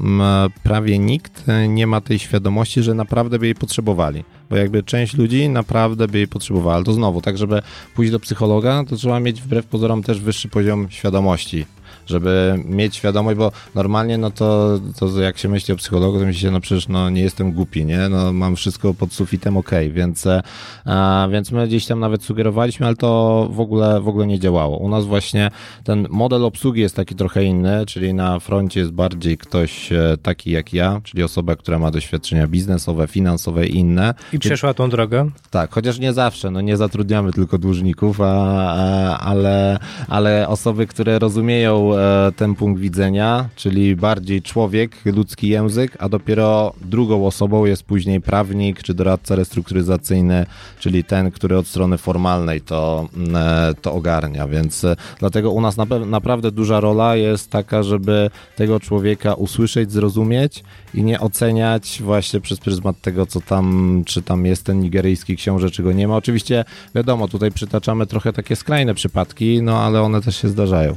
prawie 0.64 1.00
nikt 1.00 1.50
e, 1.50 1.68
nie 1.68 1.88
ma 1.88 2.02
tej 2.02 2.20
świadomości, 2.20 2.84
że 2.84 2.94
naprawdę 2.94 3.40
by 3.40 3.46
jej 3.46 3.56
potrzebowali. 3.56 4.24
Bo 4.50 4.56
jakby 4.56 4.84
część 4.84 5.14
ludzi 5.18 5.50
naprawdę 5.50 6.08
by 6.08 6.18
jej 6.18 6.28
potrzebowała. 6.28 6.76
Ale 6.76 6.84
to 6.84 6.94
znowu, 6.94 7.22
tak 7.22 7.38
żeby 7.38 7.62
pójść 7.96 8.12
do 8.12 8.20
psychologa, 8.20 8.84
to 8.90 8.96
trzeba 8.96 9.20
mieć 9.20 9.42
wbrew 9.42 9.66
pozorom 9.66 10.04
też 10.04 10.20
wyższy 10.20 10.50
poziom 10.50 10.88
świadomości. 10.90 11.66
Żeby 12.06 12.64
mieć 12.66 12.96
świadomość, 12.96 13.38
bo 13.38 13.52
normalnie 13.76 14.18
no 14.18 14.32
to, 14.32 14.80
to 15.00 15.22
jak 15.22 15.38
się 15.38 15.50
myśli 15.50 15.74
o 15.74 15.78
psychologu, 15.78 16.20
to 16.20 16.26
myśli 16.26 16.42
się, 16.42 16.52
no 16.52 16.60
przecież 16.60 16.88
no 16.88 17.10
nie 17.10 17.22
jestem 17.22 17.52
głupi, 17.52 17.86
nie? 17.86 18.10
No 18.10 18.34
mam 18.34 18.56
wszystko 18.56 18.94
pod 18.94 19.14
sufitem 19.14 19.58
okej, 19.58 19.92
więc, 19.92 20.28
e, 20.28 20.42
a, 20.86 21.28
więc 21.32 21.52
my 21.52 21.68
gdzieś 21.68 21.86
tam 21.86 22.00
nawet 22.00 22.24
sugerowaliśmy, 22.24 22.86
ale 22.86 22.96
to 22.96 23.48
w 23.52 23.60
ogóle, 23.60 24.02
w 24.02 24.08
ogóle 24.08 24.28
nie 24.28 24.40
działało. 24.40 24.78
U 24.78 24.90
nas 24.90 25.06
właśnie 25.06 25.52
ten 25.84 26.08
model 26.10 26.46
obsługi 26.46 26.82
jest 26.82 26.96
taki 26.96 27.16
trochę 27.16 27.44
inny, 27.44 27.86
czyli 27.86 28.14
na 28.14 28.40
froncie 28.40 28.80
jest 28.80 28.92
bardziej 28.92 29.38
ktoś 29.38 29.92
e, 29.92 30.18
taki 30.22 30.52
jak 30.52 30.74
ja, 30.74 31.02
czyli 31.04 31.24
osoba, 31.24 31.56
która 31.56 31.80
ma 31.80 31.92
doświadczenia 31.92 32.48
biznesowe, 32.48 33.08
finansowe 33.08 33.68
i 33.68 33.76
inne. 33.76 34.14
I 34.34 34.40
przeszła 34.40 34.74
tą 34.74 34.90
drogę. 34.90 35.30
Tak, 35.50 35.72
chociaż 35.72 36.00
nie 36.00 36.14
zawsze, 36.14 36.52
no 36.52 36.62
nie 36.62 36.78
zatrudniamy 36.78 37.32
tylko 37.32 37.58
dłużników, 37.58 38.22
a, 38.22 38.26
a, 38.26 39.20
ale, 39.20 39.80
ale 40.08 40.48
osoby, 40.48 40.88
które 40.88 41.20
rozumieją 41.20 41.93
e, 42.00 42.32
ten 42.36 42.56
punkt 42.56 42.82
widzenia, 42.82 43.50
czyli 43.56 43.96
bardziej 43.96 44.42
człowiek, 44.42 44.92
ludzki 45.06 45.48
język, 45.48 45.98
a 46.00 46.10
dopiero 46.10 46.74
drugą 46.82 47.28
osobą 47.28 47.66
jest 47.66 47.84
później 47.84 48.22
prawnik 48.22 48.84
czy 48.84 48.94
doradca 48.94 49.36
restrukturyzacyjny, 49.36 50.46
czyli 50.80 51.04
ten, 51.04 51.32
który 51.32 51.58
od 51.58 51.68
strony 51.68 51.98
formalnej 51.98 52.62
to, 52.62 53.08
mm, 53.16 53.36
e, 53.36 53.74
to 53.82 53.94
ogarnia, 53.94 54.48
więc 54.48 54.84
e, 54.84 54.96
dlatego 55.20 55.52
u 55.52 55.62
nas 55.62 55.76
naprawdę 56.06 56.52
duża 56.52 56.80
rola 56.80 57.16
jest 57.16 57.50
taka, 57.50 57.84
żeby 57.84 58.30
tego 58.56 58.80
człowieka 58.80 59.34
usłyszeć, 59.34 59.92
zrozumieć 59.92 60.64
i 60.94 61.04
nie 61.04 61.20
oceniać 61.20 62.02
właśnie 62.04 62.40
przez 62.40 62.60
pryzmat 62.60 63.02
tego, 63.02 63.26
co 63.26 63.42
tam, 63.42 64.04
czy 64.06 64.22
tam 64.22 64.46
jest 64.46 64.66
ten 64.66 64.80
nigeryjski 64.80 65.38
książę, 65.38 65.72
czy 65.72 65.84
go 65.84 65.92
nie 65.92 66.08
ma. 66.08 66.16
Oczywiście 66.16 66.66
wiadomo, 66.96 67.28
tutaj 67.28 67.52
przytaczamy 67.52 68.08
trochę 68.08 68.34
takie 68.34 68.56
skrajne 68.56 68.94
przypadki, 68.94 69.62
no 69.62 69.80
ale 69.80 70.02
one 70.02 70.22
też 70.22 70.42
się 70.42 70.48
zdarzają. 70.48 70.96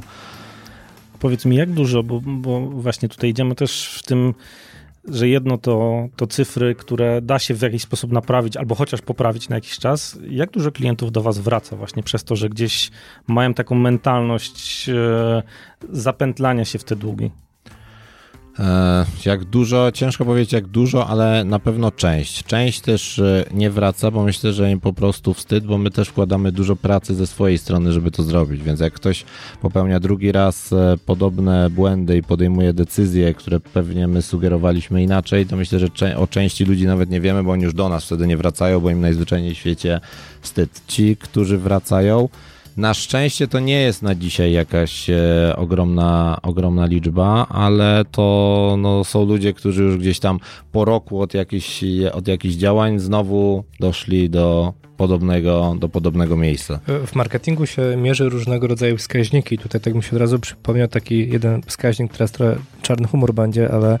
Powiedz 1.19 1.45
mi, 1.45 1.55
jak 1.55 1.71
dużo, 1.71 2.03
bo, 2.03 2.21
bo 2.21 2.59
właśnie 2.61 3.09
tutaj 3.09 3.29
idziemy 3.29 3.55
też 3.55 3.87
w 3.87 4.03
tym, 4.03 4.33
że 5.07 5.27
jedno 5.27 5.57
to, 5.57 6.07
to 6.15 6.27
cyfry, 6.27 6.75
które 6.75 7.21
da 7.21 7.39
się 7.39 7.53
w 7.53 7.61
jakiś 7.61 7.81
sposób 7.81 8.11
naprawić 8.11 8.57
albo 8.57 8.75
chociaż 8.75 9.01
poprawić 9.01 9.49
na 9.49 9.55
jakiś 9.55 9.79
czas. 9.79 10.19
Jak 10.29 10.51
dużo 10.51 10.71
klientów 10.71 11.11
do 11.11 11.21
Was 11.21 11.39
wraca 11.39 11.75
właśnie 11.75 12.03
przez 12.03 12.23
to, 12.23 12.35
że 12.35 12.49
gdzieś 12.49 12.91
mają 13.27 13.53
taką 13.53 13.75
mentalność 13.75 14.89
e, 14.89 15.43
zapętlania 15.89 16.65
się 16.65 16.79
w 16.79 16.83
te 16.83 16.95
długi? 16.95 17.31
E, 18.59 19.05
Jak 19.25 19.45
dużo, 19.45 19.91
ciężko 19.91 20.25
powiedzieć 20.25 20.53
jak 20.53 20.67
dużo, 20.67 21.07
ale 21.07 21.43
na 21.43 21.59
pewno 21.59 21.91
część. 21.91 22.43
Część 22.43 22.81
też 22.81 23.19
e, 23.19 23.45
nie 23.53 23.69
wraca, 23.69 24.11
bo 24.11 24.23
myślę, 24.23 24.53
że 24.53 24.71
im 24.71 24.79
po 24.79 24.93
prostu 24.93 25.33
wstyd, 25.33 25.65
bo 25.65 25.77
my 25.77 25.91
też 25.91 26.07
wkładamy 26.07 26.51
dużo 26.51 26.75
pracy 26.75 27.15
ze 27.15 27.27
swojej 27.27 27.57
strony, 27.57 27.91
żeby 27.91 28.11
to 28.11 28.23
zrobić. 28.23 28.63
Więc 28.63 28.79
jak 28.79 28.93
ktoś 28.93 29.25
popełnia 29.61 29.99
drugi 29.99 30.31
raz 30.31 30.73
e, 30.73 30.95
podobne 31.05 31.69
błędy 31.69 32.17
i 32.17 32.23
podejmuje 32.23 32.73
decyzje, 32.73 33.33
które 33.33 33.59
pewnie 33.59 34.07
my 34.07 34.21
sugerowaliśmy 34.21 35.03
inaczej, 35.03 35.45
to 35.45 35.55
myślę, 35.55 35.79
że 35.79 36.17
o 36.17 36.27
części 36.27 36.65
ludzi 36.65 36.85
nawet 36.85 37.09
nie 37.09 37.21
wiemy, 37.21 37.43
bo 37.43 37.51
oni 37.51 37.63
już 37.63 37.73
do 37.73 37.89
nas 37.89 38.05
wtedy 38.05 38.27
nie 38.27 38.37
wracają, 38.37 38.79
bo 38.79 38.89
im 38.89 39.01
najzwyczajniej 39.01 39.55
w 39.55 39.57
świecie 39.57 39.99
wstyd. 40.41 40.81
Ci, 40.87 41.17
którzy 41.17 41.57
wracają, 41.57 42.29
na 42.77 42.93
szczęście 42.93 43.47
to 43.47 43.59
nie 43.59 43.81
jest 43.81 44.01
na 44.01 44.15
dzisiaj 44.15 44.51
jakaś 44.51 45.09
e, 45.09 45.53
ogromna, 45.55 46.37
ogromna 46.43 46.85
liczba, 46.85 47.47
ale 47.49 48.05
to 48.11 48.75
no, 48.79 49.03
są 49.03 49.25
ludzie, 49.25 49.53
którzy 49.53 49.83
już 49.83 49.97
gdzieś 49.97 50.19
tam 50.19 50.39
po 50.71 50.85
roku 50.85 51.21
od 51.21 51.33
jakichś, 51.33 51.83
od 52.13 52.27
jakichś 52.27 52.55
działań 52.55 52.99
znowu 52.99 53.63
doszli 53.79 54.29
do 54.29 54.73
podobnego, 54.97 55.75
do 55.79 55.89
podobnego 55.89 56.37
miejsca. 56.37 56.79
W 57.07 57.15
marketingu 57.15 57.65
się 57.65 57.81
mierzy 57.97 58.29
różnego 58.29 58.67
rodzaju 58.67 58.97
wskaźniki. 58.97 59.57
Tutaj 59.57 59.81
tak 59.81 59.95
mi 59.95 60.03
się 60.03 60.11
od 60.11 60.17
razu 60.17 60.39
przypomniał 60.39 60.87
taki 60.87 61.29
jeden 61.29 61.61
wskaźnik, 61.61 62.11
teraz 62.11 62.31
trochę 62.31 62.55
czarny 62.81 63.07
humor 63.07 63.33
będzie, 63.33 63.71
ale 63.71 63.99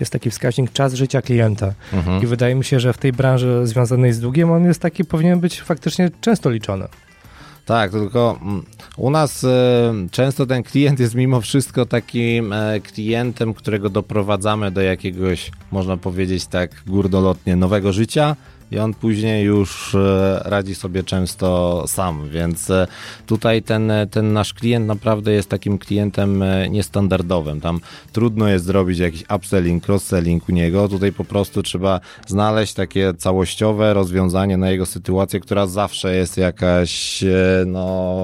jest 0.00 0.12
taki 0.12 0.30
wskaźnik 0.30 0.72
czas 0.72 0.94
życia 0.94 1.22
klienta. 1.22 1.72
Mhm. 1.92 2.22
I 2.22 2.26
wydaje 2.26 2.54
mi 2.54 2.64
się, 2.64 2.80
że 2.80 2.92
w 2.92 2.98
tej 2.98 3.12
branży 3.12 3.66
związanej 3.66 4.12
z 4.12 4.20
długiem 4.20 4.50
on 4.50 4.64
jest 4.64 4.80
taki, 4.80 5.04
powinien 5.04 5.40
być 5.40 5.60
faktycznie 5.60 6.10
często 6.20 6.50
liczony. 6.50 6.88
Tak, 7.68 7.90
tylko 7.90 8.38
mm, 8.42 8.62
u 8.96 9.10
nas 9.10 9.44
e, 9.44 9.94
często 10.10 10.46
ten 10.46 10.62
klient 10.62 11.00
jest 11.00 11.14
mimo 11.14 11.40
wszystko 11.40 11.86
takim 11.86 12.52
e, 12.52 12.80
klientem, 12.80 13.54
którego 13.54 13.90
doprowadzamy 13.90 14.70
do 14.70 14.80
jakiegoś, 14.80 15.50
można 15.70 15.96
powiedzieć 15.96 16.46
tak 16.46 16.70
gurdolotnie, 16.86 17.56
nowego 17.56 17.92
życia 17.92 18.36
i 18.70 18.78
on 18.78 18.94
później 18.94 19.44
już 19.44 19.94
e, 19.94 20.40
radzi 20.44 20.74
sobie 20.74 21.02
często 21.02 21.84
sam, 21.86 22.28
więc 22.28 22.70
e, 22.70 22.86
tutaj 23.26 23.62
ten, 23.62 23.92
ten 24.10 24.32
nasz 24.32 24.54
klient 24.54 24.86
naprawdę 24.86 25.32
jest 25.32 25.48
takim 25.48 25.78
klientem 25.78 26.42
e, 26.42 26.68
niestandardowym. 26.70 27.60
Tam 27.60 27.80
trudno 28.12 28.48
jest 28.48 28.64
zrobić 28.64 28.98
jakiś 28.98 29.24
upselling, 29.36 29.88
cross-selling 29.88 30.40
u 30.48 30.52
niego. 30.52 30.88
Tutaj 30.88 31.12
po 31.12 31.24
prostu 31.24 31.62
trzeba 31.62 32.00
znaleźć 32.26 32.74
takie 32.74 33.14
całościowe 33.14 33.94
rozwiązanie 33.94 34.56
na 34.56 34.70
jego 34.70 34.86
sytuację, 34.86 35.40
która 35.40 35.66
zawsze 35.66 36.14
jest 36.16 36.36
jakaś 36.36 37.24
no, 37.66 38.18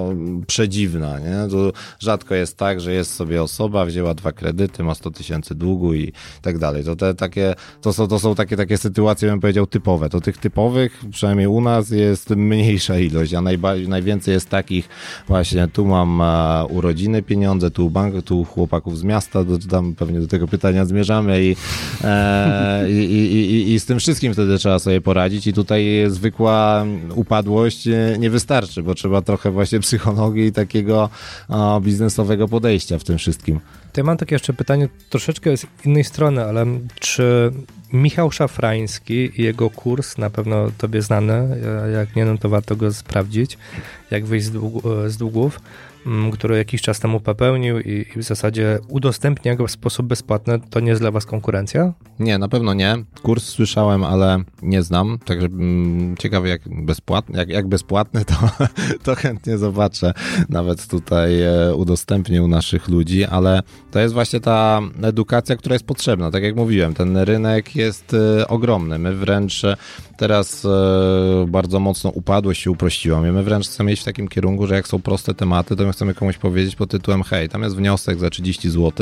przedziwna. 0.46 1.18
Nie? 1.18 1.50
Tu 1.50 1.72
rzadko 2.00 2.34
jest 2.34 2.56
tak, 2.56 2.80
że 2.80 2.92
jest 2.92 3.14
sobie 3.14 3.42
osoba, 3.42 3.84
wzięła 3.84 4.14
dwa 4.14 4.32
kredyty, 4.32 4.82
ma 4.82 4.94
100 4.94 5.10
tysięcy 5.10 5.54
długu 5.54 5.94
i 5.94 6.12
tak 6.42 6.58
dalej. 6.58 6.84
To, 6.84 6.96
te, 6.96 7.14
takie, 7.14 7.54
to, 7.80 7.92
są, 7.92 8.08
to 8.08 8.18
są 8.18 8.34
takie, 8.34 8.56
takie 8.56 8.78
sytuacje, 8.78 9.30
bym 9.30 9.40
powiedział, 9.40 9.66
typowe. 9.66 10.08
To 10.08 10.20
tych 10.20 10.33
tych 10.34 10.42
typowych, 10.42 11.00
przynajmniej 11.10 11.46
u 11.46 11.60
nas, 11.60 11.90
jest 11.90 12.30
mniejsza 12.30 12.98
ilość, 12.98 13.34
a 13.34 13.40
najwięcej 13.88 14.34
jest 14.34 14.50
takich 14.50 14.88
właśnie, 15.28 15.68
tu 15.68 15.86
mam 15.86 16.20
a, 16.20 16.64
urodziny 16.68 17.22
pieniądze, 17.22 17.70
tu 17.70 17.90
bank, 17.90 18.14
tu 18.24 18.44
chłopaków 18.44 18.98
z 18.98 19.04
miasta, 19.04 19.44
do, 19.44 19.58
tam 19.58 19.94
pewnie 19.94 20.20
do 20.20 20.26
tego 20.26 20.48
pytania 20.48 20.84
zmierzamy 20.84 21.44
i, 21.44 21.56
e, 22.04 22.90
i, 22.90 22.94
i, 22.94 23.72
i, 23.72 23.80
z 23.80 23.86
tym 23.86 23.98
wszystkim 23.98 24.32
wtedy 24.32 24.58
trzeba 24.58 24.78
sobie 24.78 25.00
poradzić 25.00 25.46
i 25.46 25.52
tutaj 25.52 26.04
zwykła 26.08 26.84
upadłość 27.14 27.88
nie 28.18 28.30
wystarczy, 28.30 28.82
bo 28.82 28.94
trzeba 28.94 29.22
trochę 29.22 29.50
właśnie 29.50 29.80
psychologii 29.80 30.46
i 30.46 30.52
takiego 30.52 31.08
a, 31.48 31.80
biznesowego 31.82 32.48
podejścia 32.48 32.98
w 32.98 33.04
tym 33.04 33.18
wszystkim. 33.18 33.60
To 33.92 34.00
ja 34.00 34.04
mam 34.04 34.16
takie 34.16 34.34
jeszcze 34.34 34.52
pytanie 34.52 34.88
troszeczkę 35.10 35.56
z 35.56 35.66
innej 35.84 36.04
strony, 36.04 36.44
ale 36.44 36.66
czy 37.00 37.52
Michał 37.94 38.30
Szafrański 38.30 39.40
i 39.40 39.42
jego 39.42 39.70
kurs, 39.70 40.18
na 40.18 40.30
pewno 40.30 40.70
tobie 40.78 41.02
znany, 41.02 41.60
jak 41.92 42.16
nie, 42.16 42.24
no 42.24 42.38
to 42.38 42.48
warto 42.48 42.76
go 42.76 42.92
sprawdzić, 42.92 43.58
jak 44.10 44.24
wyjść 44.24 44.46
z, 44.46 44.52
z 45.12 45.16
długów, 45.16 45.60
który 46.32 46.56
jakiś 46.56 46.82
czas 46.82 47.00
temu 47.00 47.20
popełnił 47.20 47.80
i, 47.80 48.06
i, 48.16 48.18
w 48.18 48.22
zasadzie 48.22 48.78
udostępnia 48.88 49.56
go 49.56 49.66
w 49.66 49.70
sposób 49.70 50.06
bezpłatny, 50.06 50.60
to 50.70 50.80
nie 50.80 50.88
jest 50.88 51.02
dla 51.02 51.10
was 51.10 51.26
konkurencja? 51.26 51.92
Nie, 52.18 52.38
na 52.38 52.48
pewno 52.48 52.74
nie. 52.74 52.96
Kurs 53.22 53.44
słyszałem, 53.44 54.04
ale 54.04 54.38
nie 54.62 54.82
znam, 54.82 55.18
także 55.24 55.46
mm, 55.46 56.16
ciekawe 56.16 56.48
jak 56.48 56.60
bezpłatny, 56.66 57.38
jak, 57.38 57.48
jak 57.48 57.68
bezpłatny, 57.68 58.24
to, 58.24 58.34
to 59.04 59.14
chętnie 59.14 59.58
zobaczę. 59.58 60.12
Nawet 60.48 60.86
tutaj 60.86 61.42
e, 61.42 61.74
udostępnił 61.74 62.48
naszych 62.48 62.88
ludzi, 62.88 63.24
ale 63.24 63.62
to 63.90 64.00
jest 64.00 64.14
właśnie 64.14 64.40
ta 64.40 64.80
edukacja, 65.02 65.56
która 65.56 65.74
jest 65.74 65.86
potrzebna. 65.86 66.30
Tak 66.30 66.42
jak 66.42 66.56
mówiłem, 66.56 66.94
ten 66.94 67.16
rynek 67.16 67.76
jest 67.76 68.14
e, 68.14 68.48
ogromny. 68.48 68.98
My 68.98 69.14
wręcz 69.16 69.62
teraz 70.16 70.64
e, 70.64 71.46
bardzo 71.48 71.80
mocno 71.80 72.10
upadłość 72.10 72.62
się 72.62 72.70
uprościła. 72.70 73.20
My 73.20 73.42
wręcz 73.42 73.68
chcemy 73.68 73.92
iść 73.92 74.02
w 74.02 74.04
takim 74.04 74.28
kierunku, 74.28 74.66
że 74.66 74.74
jak 74.74 74.88
są 74.88 75.02
proste 75.02 75.34
tematy, 75.34 75.76
to 75.76 75.84
chcemy 75.94 76.14
komuś 76.14 76.38
powiedzieć 76.38 76.76
pod 76.76 76.90
tytułem 76.90 77.22
hej, 77.22 77.48
tam 77.48 77.62
jest 77.62 77.76
wniosek 77.76 78.18
za 78.18 78.30
30 78.30 78.70
zł, 78.70 78.92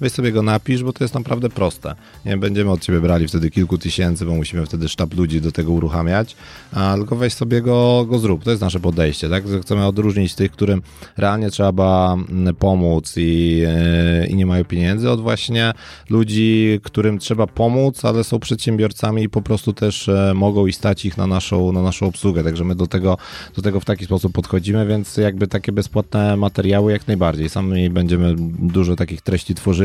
weź 0.00 0.12
sobie 0.12 0.32
go 0.32 0.42
napisz, 0.42 0.84
bo 0.84 0.92
to 0.92 1.04
jest 1.04 1.14
naprawdę 1.14 1.48
proste. 1.48 1.94
Nie 2.24 2.36
będziemy 2.36 2.70
od 2.70 2.80
ciebie 2.80 3.00
brali 3.00 3.28
wtedy 3.28 3.50
kilku 3.50 3.78
tysięcy, 3.78 4.26
bo 4.26 4.34
musimy 4.34 4.66
wtedy 4.66 4.88
sztab 4.88 5.14
ludzi 5.14 5.40
do 5.40 5.52
tego 5.52 5.72
uruchamiać, 5.72 6.36
a 6.72 6.94
tylko 6.96 7.16
weź 7.16 7.32
sobie 7.32 7.62
go, 7.62 8.06
go 8.08 8.18
zrób. 8.18 8.44
To 8.44 8.50
jest 8.50 8.62
nasze 8.62 8.80
podejście, 8.80 9.30
tak? 9.30 9.44
Chcemy 9.62 9.86
odróżnić 9.86 10.34
tych, 10.34 10.52
którym 10.52 10.82
realnie 11.16 11.50
trzeba 11.50 12.16
mm, 12.30 12.54
pomóc 12.54 13.14
i, 13.16 13.62
e, 13.66 14.26
i 14.26 14.36
nie 14.36 14.46
mają 14.46 14.64
pieniędzy, 14.64 15.10
od 15.10 15.20
właśnie 15.20 15.72
ludzi, 16.10 16.80
którym 16.82 17.18
trzeba 17.18 17.46
pomóc, 17.46 18.04
ale 18.04 18.24
są 18.24 18.38
przedsiębiorcami 18.38 19.22
i 19.22 19.28
po 19.28 19.42
prostu 19.42 19.72
też 19.72 20.08
e, 20.08 20.32
mogą 20.34 20.66
i 20.66 20.72
stać 20.72 21.04
ich 21.04 21.16
na 21.16 21.26
naszą, 21.26 21.72
na 21.72 21.82
naszą 21.82 22.06
obsługę. 22.06 22.44
Także 22.44 22.64
my 22.64 22.74
do 22.74 22.86
tego, 22.86 23.18
do 23.56 23.62
tego 23.62 23.80
w 23.80 23.84
taki 23.84 24.04
sposób 24.04 24.32
podchodzimy, 24.32 24.86
więc 24.86 25.16
jakby 25.16 25.46
takie 25.46 25.72
bezpłatne 25.72 26.36
materiały 26.36 26.92
jak 26.92 27.06
najbardziej. 27.06 27.48
Sami 27.48 27.90
będziemy 27.90 28.34
dużo 28.58 28.96
takich 28.96 29.22
treści 29.22 29.54
tworzyli 29.54 29.83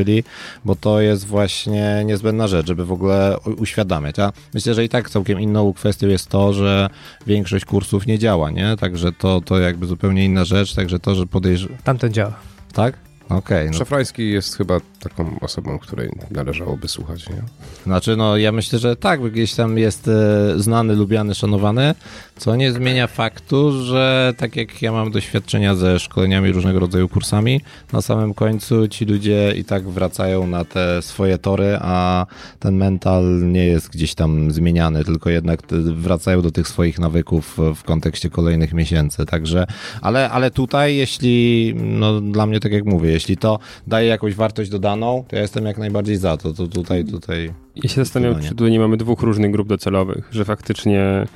bo 0.65 0.75
to 0.75 1.01
jest 1.01 1.25
właśnie 1.25 2.03
niezbędna 2.05 2.47
rzecz, 2.47 2.67
żeby 2.67 2.85
w 2.85 2.91
ogóle 2.91 3.37
uświadamiać. 3.57 4.19
A 4.19 4.31
myślę, 4.53 4.73
że 4.73 4.83
i 4.83 4.89
tak 4.89 5.09
całkiem 5.09 5.39
inną 5.39 5.73
kwestią 5.73 6.07
jest 6.07 6.27
to, 6.27 6.53
że 6.53 6.89
większość 7.27 7.65
kursów 7.65 8.07
nie 8.07 8.19
działa, 8.19 8.51
nie? 8.51 8.77
Także 8.77 9.11
to, 9.11 9.41
to 9.41 9.59
jakby 9.59 9.85
zupełnie 9.85 10.25
inna 10.25 10.45
rzecz, 10.45 10.75
także 10.75 10.99
to, 10.99 11.15
że 11.15 11.25
podejrz... 11.25 11.67
Tamten 11.83 12.13
działa. 12.13 12.33
Tak? 12.73 13.08
Okej. 13.29 13.37
Okay, 13.37 13.71
no. 13.71 13.77
Szafrański 13.77 14.31
jest 14.31 14.57
chyba 14.57 14.79
taką 14.99 15.39
osobą, 15.41 15.79
której 15.79 16.09
należałoby 16.31 16.87
słuchać, 16.87 17.29
nie? 17.29 17.41
Znaczy, 17.83 18.15
no 18.17 18.37
ja 18.37 18.51
myślę, 18.51 18.79
że 18.79 18.95
tak, 18.95 19.31
gdzieś 19.31 19.53
tam 19.53 19.77
jest 19.77 20.07
e, 20.07 20.59
znany, 20.59 20.95
lubiany, 20.95 21.35
szanowany, 21.35 21.95
co 22.37 22.55
nie 22.55 22.71
zmienia 22.71 23.07
faktu, 23.07 23.83
że 23.83 24.33
tak 24.37 24.55
jak 24.55 24.81
ja 24.81 24.91
mam 24.91 25.11
doświadczenia 25.11 25.75
ze 25.75 25.99
szkoleniami, 25.99 26.51
różnego 26.51 26.79
rodzaju 26.79 27.09
kursami, 27.09 27.61
na 27.93 28.01
samym 28.01 28.33
końcu 28.33 28.87
ci 28.87 29.05
ludzie 29.05 29.53
i 29.57 29.63
tak 29.63 29.89
wracają 29.89 30.47
na 30.47 30.65
te 30.65 31.01
swoje 31.01 31.37
tory, 31.37 31.77
a 31.81 32.25
ten 32.59 32.75
mental 32.75 33.51
nie 33.51 33.65
jest 33.65 33.89
gdzieś 33.89 34.15
tam 34.15 34.51
zmieniany, 34.51 35.05
tylko 35.05 35.29
jednak 35.29 35.59
wracają 35.95 36.41
do 36.41 36.51
tych 36.51 36.67
swoich 36.67 36.99
nawyków 36.99 37.57
w 37.75 37.83
kontekście 37.83 38.29
kolejnych 38.29 38.73
miesięcy. 38.73 39.25
Także, 39.25 39.67
ale, 40.01 40.29
ale 40.29 40.51
tutaj, 40.51 40.95
jeśli, 40.95 41.73
no 41.75 42.21
dla 42.21 42.45
mnie, 42.45 42.59
tak 42.59 42.71
jak 42.71 42.85
mówię, 42.85 43.18
jeśli 43.19 43.37
to 43.37 43.59
daje 43.87 44.07
jakąś 44.07 44.35
wartość 44.35 44.69
dodaną, 44.69 45.25
to 45.27 45.35
ja 45.35 45.41
jestem 45.41 45.65
jak 45.65 45.77
najbardziej 45.77 46.17
za 46.17 46.37
to. 46.37 46.53
To 46.53 46.67
tutaj, 46.67 47.05
tutaj. 47.05 47.53
Ja 47.75 47.89
się 47.89 47.95
zastanawiam, 47.95 48.41
czy 48.41 48.49
tutaj 48.49 48.71
nie 48.71 48.79
mamy 48.79 48.97
dwóch 48.97 49.21
różnych 49.21 49.51
grup 49.51 49.67
docelowych, 49.67 50.27
że 50.31 50.45
faktycznie 50.45 51.27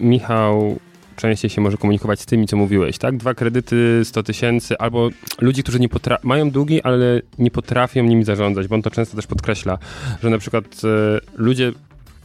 Michał 0.00 0.78
częściej 1.16 1.50
się 1.50 1.60
może 1.60 1.76
komunikować 1.76 2.20
z 2.20 2.26
tymi, 2.26 2.46
co 2.46 2.56
mówiłeś, 2.56 2.98
tak? 2.98 3.16
Dwa 3.16 3.34
kredyty, 3.34 4.00
100 4.04 4.22
tysięcy, 4.22 4.78
albo 4.78 5.08
ludzi, 5.40 5.62
którzy 5.62 5.80
nie 5.80 5.88
mają 6.22 6.50
długi, 6.50 6.82
ale 6.82 7.20
nie 7.38 7.50
potrafią 7.50 8.04
nimi 8.04 8.24
zarządzać, 8.24 8.68
bo 8.68 8.74
on 8.74 8.82
to 8.82 8.90
często 8.90 9.16
też 9.16 9.26
podkreśla, 9.26 9.78
że 10.22 10.30
na 10.30 10.38
przykład 10.38 10.64
e, 10.64 11.20
ludzie 11.34 11.72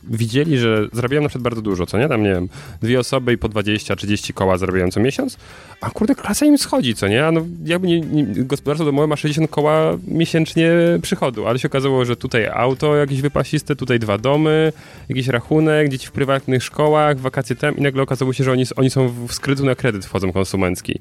widzieli, 0.04 0.58
że 0.58 0.88
zarabiają 0.94 1.22
na 1.22 1.30
przykład 1.30 1.44
bardzo 1.44 1.62
dużo, 1.62 1.86
co 1.86 1.98
nie? 1.98 2.08
Tam, 2.08 2.24
nie 2.24 2.30
wiem, 2.30 2.50
dwie 2.82 3.00
osoby 3.00 3.34
i 3.34 3.38
po 3.38 3.50
20-30 3.50 4.34
koła 4.34 4.58
zarabiają 4.58 4.92
co 4.92 5.00
miesiąc, 5.00 5.38
a 5.82 5.90
kurde, 5.90 6.16
klasa 6.16 6.46
im 6.46 6.58
schodzi, 6.58 6.96
co 6.96 7.08
nie? 7.08 7.26
A 7.26 7.32
no, 7.32 7.46
jakby 7.66 7.88
nie, 7.88 8.02
nie, 8.02 8.26
gospodarstwo 8.26 8.86
domowe 8.86 9.08
ma 9.08 9.16
60 9.16 9.52
koła 9.52 9.98
miesięcznie 10.08 10.72
przychodu, 11.02 11.48
ale 11.48 11.60
się 11.60 11.68
okazało, 11.68 12.06
że 12.06 12.16
tutaj 12.16 12.48
auto 12.48 12.96
jakieś 12.96 13.22
wypasiste, 13.22 13.76
tutaj 13.76 14.00
dwa 14.00 14.18
domy, 14.18 14.74
jakiś 15.10 15.28
rachunek, 15.28 15.90
dzieci 15.90 16.08
w 16.08 16.12
prywatnych 16.12 16.64
szkołach, 16.64 17.20
wakacje 17.20 17.56
tam 17.56 17.78
i 17.78 17.82
nagle 17.82 18.04
okazało 18.04 18.34
się, 18.34 18.44
że 18.44 18.52
oni, 18.52 18.64
oni 18.76 18.90
są 18.90 19.08
w 19.28 19.34
skrytu 19.34 19.66
na 19.66 19.76
kredyt 19.76 20.06
wchodzą 20.06 20.32
konsumencki. 20.32 21.00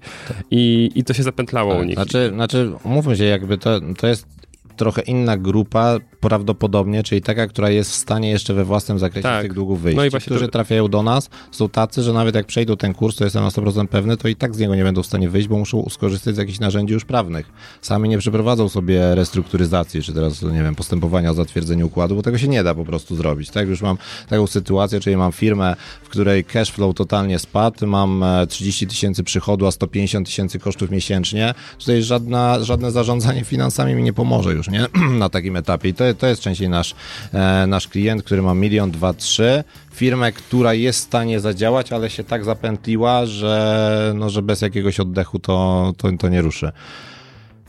I, 0.50 0.90
i 0.94 1.04
to 1.04 1.14
się 1.14 1.22
zapętlało 1.22 1.74
u 1.74 1.82
nich. 1.82 1.94
Znaczy, 1.94 2.30
znaczy, 2.34 2.72
mówmy 2.84 3.16
się, 3.16 3.24
jakby 3.24 3.58
to, 3.58 3.80
to 3.98 4.06
jest 4.06 4.26
trochę 4.80 5.02
inna 5.02 5.36
grupa, 5.36 5.98
prawdopodobnie, 6.20 7.02
czyli 7.02 7.22
taka, 7.22 7.46
która 7.46 7.70
jest 7.70 7.90
w 7.90 7.94
stanie 7.94 8.30
jeszcze 8.30 8.54
we 8.54 8.64
własnym 8.64 8.98
zakresie 8.98 9.22
tak. 9.22 9.40
z 9.40 9.42
tych 9.42 9.52
długów 9.52 9.82
wyjść. 9.82 9.96
No 9.96 10.04
i 10.04 10.10
Ci, 10.10 10.20
którzy 10.20 10.46
to... 10.46 10.52
trafiają 10.52 10.88
do 10.88 11.02
nas, 11.02 11.30
są 11.50 11.68
tacy, 11.68 12.02
że 12.02 12.12
nawet 12.12 12.34
jak 12.34 12.46
przejdą 12.46 12.76
ten 12.76 12.94
kurs, 12.94 13.16
to 13.16 13.24
jestem 13.24 13.44
na 13.44 13.48
100% 13.48 13.86
pewny, 13.86 14.16
to 14.16 14.28
i 14.28 14.36
tak 14.36 14.54
z 14.54 14.58
niego 14.58 14.74
nie 14.74 14.84
będą 14.84 15.02
w 15.02 15.06
stanie 15.06 15.28
wyjść, 15.28 15.48
bo 15.48 15.58
muszą 15.58 15.88
skorzystać 15.90 16.34
z 16.34 16.38
jakichś 16.38 16.58
narzędzi 16.58 16.94
już 16.94 17.04
prawnych. 17.04 17.52
Sami 17.82 18.08
nie 18.08 18.18
przeprowadzą 18.18 18.68
sobie 18.68 19.14
restrukturyzacji, 19.14 20.02
czy 20.02 20.12
teraz, 20.12 20.42
nie 20.42 20.62
wiem, 20.62 20.74
postępowania 20.74 21.30
o 21.30 21.34
zatwierdzenie 21.34 21.86
układu, 21.86 22.16
bo 22.16 22.22
tego 22.22 22.38
się 22.38 22.48
nie 22.48 22.64
da 22.64 22.74
po 22.74 22.84
prostu 22.84 23.16
zrobić. 23.16 23.50
Tak, 23.50 23.68
już 23.68 23.82
mam 23.82 23.98
taką 24.28 24.46
sytuację, 24.46 25.00
czyli 25.00 25.16
mam 25.16 25.32
firmę, 25.32 25.76
w 26.02 26.08
której 26.08 26.44
cash 26.44 26.70
flow 26.70 26.94
totalnie 26.94 27.38
spadł, 27.38 27.86
mam 27.86 28.24
30 28.48 28.84
e, 28.84 28.88
tysięcy 28.88 29.24
przychodu, 29.24 29.66
a 29.66 29.70
150 29.70 30.26
tysięcy 30.26 30.58
kosztów 30.58 30.90
miesięcznie. 30.90 31.54
Tutaj 31.78 32.02
żadna, 32.02 32.64
żadne 32.64 32.90
zarządzanie 32.90 33.44
finansami 33.44 33.94
mi 33.94 34.02
nie 34.02 34.12
pomoże 34.12 34.52
już, 34.52 34.68
nie? 34.68 34.86
na 35.18 35.28
takim 35.28 35.56
etapie. 35.56 35.88
I 35.88 35.94
to, 35.94 36.04
to 36.14 36.26
jest 36.26 36.42
częściej 36.42 36.68
nasz, 36.68 36.94
e, 37.32 37.66
nasz 37.66 37.88
klient, 37.88 38.22
który 38.22 38.42
ma 38.42 38.54
milion, 38.54 38.90
dwa, 38.90 39.14
trzy. 39.14 39.64
Firmę, 39.94 40.32
która 40.32 40.74
jest 40.74 40.98
w 40.98 41.02
stanie 41.02 41.40
zadziałać, 41.40 41.92
ale 41.92 42.10
się 42.10 42.24
tak 42.24 42.44
zapętliła, 42.44 43.26
że, 43.26 44.12
no, 44.16 44.30
że 44.30 44.42
bez 44.42 44.60
jakiegoś 44.60 45.00
oddechu 45.00 45.38
to, 45.38 45.92
to, 45.96 46.08
to 46.18 46.28
nie 46.28 46.42
ruszy. 46.42 46.72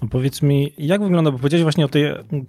No 0.01 0.07
powiedz 0.07 0.41
mi, 0.41 0.73
jak 0.77 1.01
wygląda, 1.03 1.31
bo 1.31 1.37
powiedziałeś 1.37 1.63
właśnie 1.63 1.85
o 1.85 1.87
tej 1.87 2.03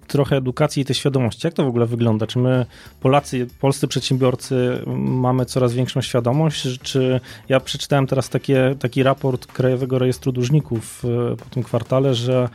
trochę 0.07 0.37
edukacji 0.37 0.81
i 0.81 0.85
tej 0.85 0.95
świadomości. 0.95 1.47
Jak 1.47 1.53
to 1.53 1.63
w 1.63 1.67
ogóle 1.67 1.85
wygląda? 1.85 2.27
Czy 2.27 2.39
my, 2.39 2.65
Polacy, 2.99 3.47
polscy 3.59 3.87
przedsiębiorcy, 3.87 4.79
mamy 4.97 5.45
coraz 5.45 5.73
większą 5.73 6.01
świadomość? 6.01 6.79
Czy 6.81 7.19
ja 7.49 7.59
przeczytałem 7.59 8.07
teraz 8.07 8.29
takie, 8.29 8.75
taki 8.79 9.03
raport 9.03 9.45
Krajowego 9.45 9.99
Rejestru 9.99 10.31
Dłużników 10.31 11.03
e, 11.05 11.35
po 11.35 11.45
tym 11.45 11.63
kwartale, 11.63 12.15
że 12.15 12.49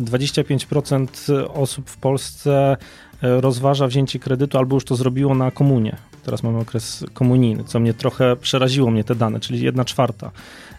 25% 0.00 1.46
osób 1.54 1.90
w 1.90 1.96
Polsce 1.96 2.76
e, 3.22 3.40
rozważa 3.40 3.86
wzięcie 3.86 4.18
kredytu 4.18 4.58
albo 4.58 4.76
już 4.76 4.84
to 4.84 4.96
zrobiło 4.96 5.34
na 5.34 5.50
komunie. 5.50 5.96
Teraz 6.24 6.42
mamy 6.42 6.58
okres 6.58 7.04
komunijny, 7.12 7.64
co 7.64 7.80
mnie 7.80 7.94
trochę 7.94 8.36
przeraziło 8.36 8.90
mnie 8.90 9.04
te 9.04 9.14
dane, 9.14 9.40
czyli 9.40 9.64
jedna 9.64 9.84
czwarta. 9.84 10.30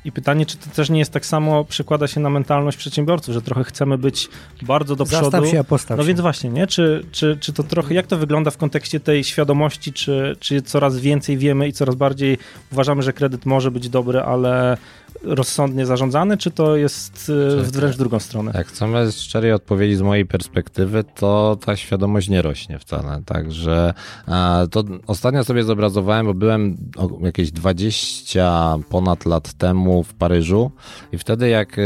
I 0.05 0.11
pytanie, 0.11 0.45
czy 0.45 0.57
to 0.57 0.69
też 0.75 0.89
nie 0.89 0.99
jest 0.99 1.11
tak 1.11 1.25
samo, 1.25 1.63
przekłada 1.63 2.07
się 2.07 2.19
na 2.19 2.29
mentalność 2.29 2.77
przedsiębiorców, 2.77 3.33
że 3.33 3.41
trochę 3.41 3.63
chcemy 3.63 3.97
być 3.97 4.29
bardzo 4.61 4.95
do 4.95 5.05
przodu. 5.05 5.31
Zastaw 5.31 5.47
się, 5.49 5.59
a 5.59 5.63
postaw 5.63 5.97
No 5.97 6.03
się. 6.03 6.07
więc 6.07 6.21
właśnie, 6.21 6.49
nie? 6.49 6.67
Czy, 6.67 7.05
czy, 7.11 7.37
czy 7.39 7.53
to 7.53 7.63
trochę, 7.63 7.93
jak 7.93 8.07
to 8.07 8.17
wygląda 8.17 8.51
w 8.51 8.57
kontekście 8.57 8.99
tej 8.99 9.23
świadomości, 9.23 9.93
czy, 9.93 10.35
czy 10.39 10.61
coraz 10.61 10.97
więcej 10.97 11.37
wiemy 11.37 11.67
i 11.67 11.73
coraz 11.73 11.95
bardziej 11.95 12.37
uważamy, 12.71 13.01
że 13.01 13.13
kredyt 13.13 13.45
może 13.45 13.71
być 13.71 13.89
dobry, 13.89 14.21
ale 14.21 14.77
rozsądnie 15.25 15.85
zarządzany, 15.85 16.37
czy 16.37 16.51
to 16.51 16.75
jest 16.75 17.31
y, 17.59 17.71
wręcz 17.71 17.95
w 17.95 17.97
drugą 17.97 18.19
stronę? 18.19 18.51
Jak 18.55 18.67
chcemy 18.67 19.11
szczerej 19.11 19.51
odpowiedzi 19.51 19.95
z 19.95 20.01
mojej 20.01 20.25
perspektywy, 20.25 21.03
to 21.15 21.57
ta 21.65 21.75
świadomość 21.75 22.29
nie 22.29 22.41
rośnie 22.41 22.79
wcale. 22.79 23.21
Także 23.25 23.93
e, 24.27 24.67
to 24.71 24.83
ostatnio 25.07 25.43
sobie 25.43 25.63
zobrazowałem, 25.63 26.25
bo 26.25 26.33
byłem 26.33 26.77
jakieś 27.21 27.51
20 27.51 28.77
ponad 28.89 29.25
lat 29.25 29.53
temu 29.53 30.03
w 30.03 30.13
Paryżu 30.13 30.71
i 31.11 31.17
wtedy 31.17 31.49
jak 31.49 31.77
e, 31.79 31.81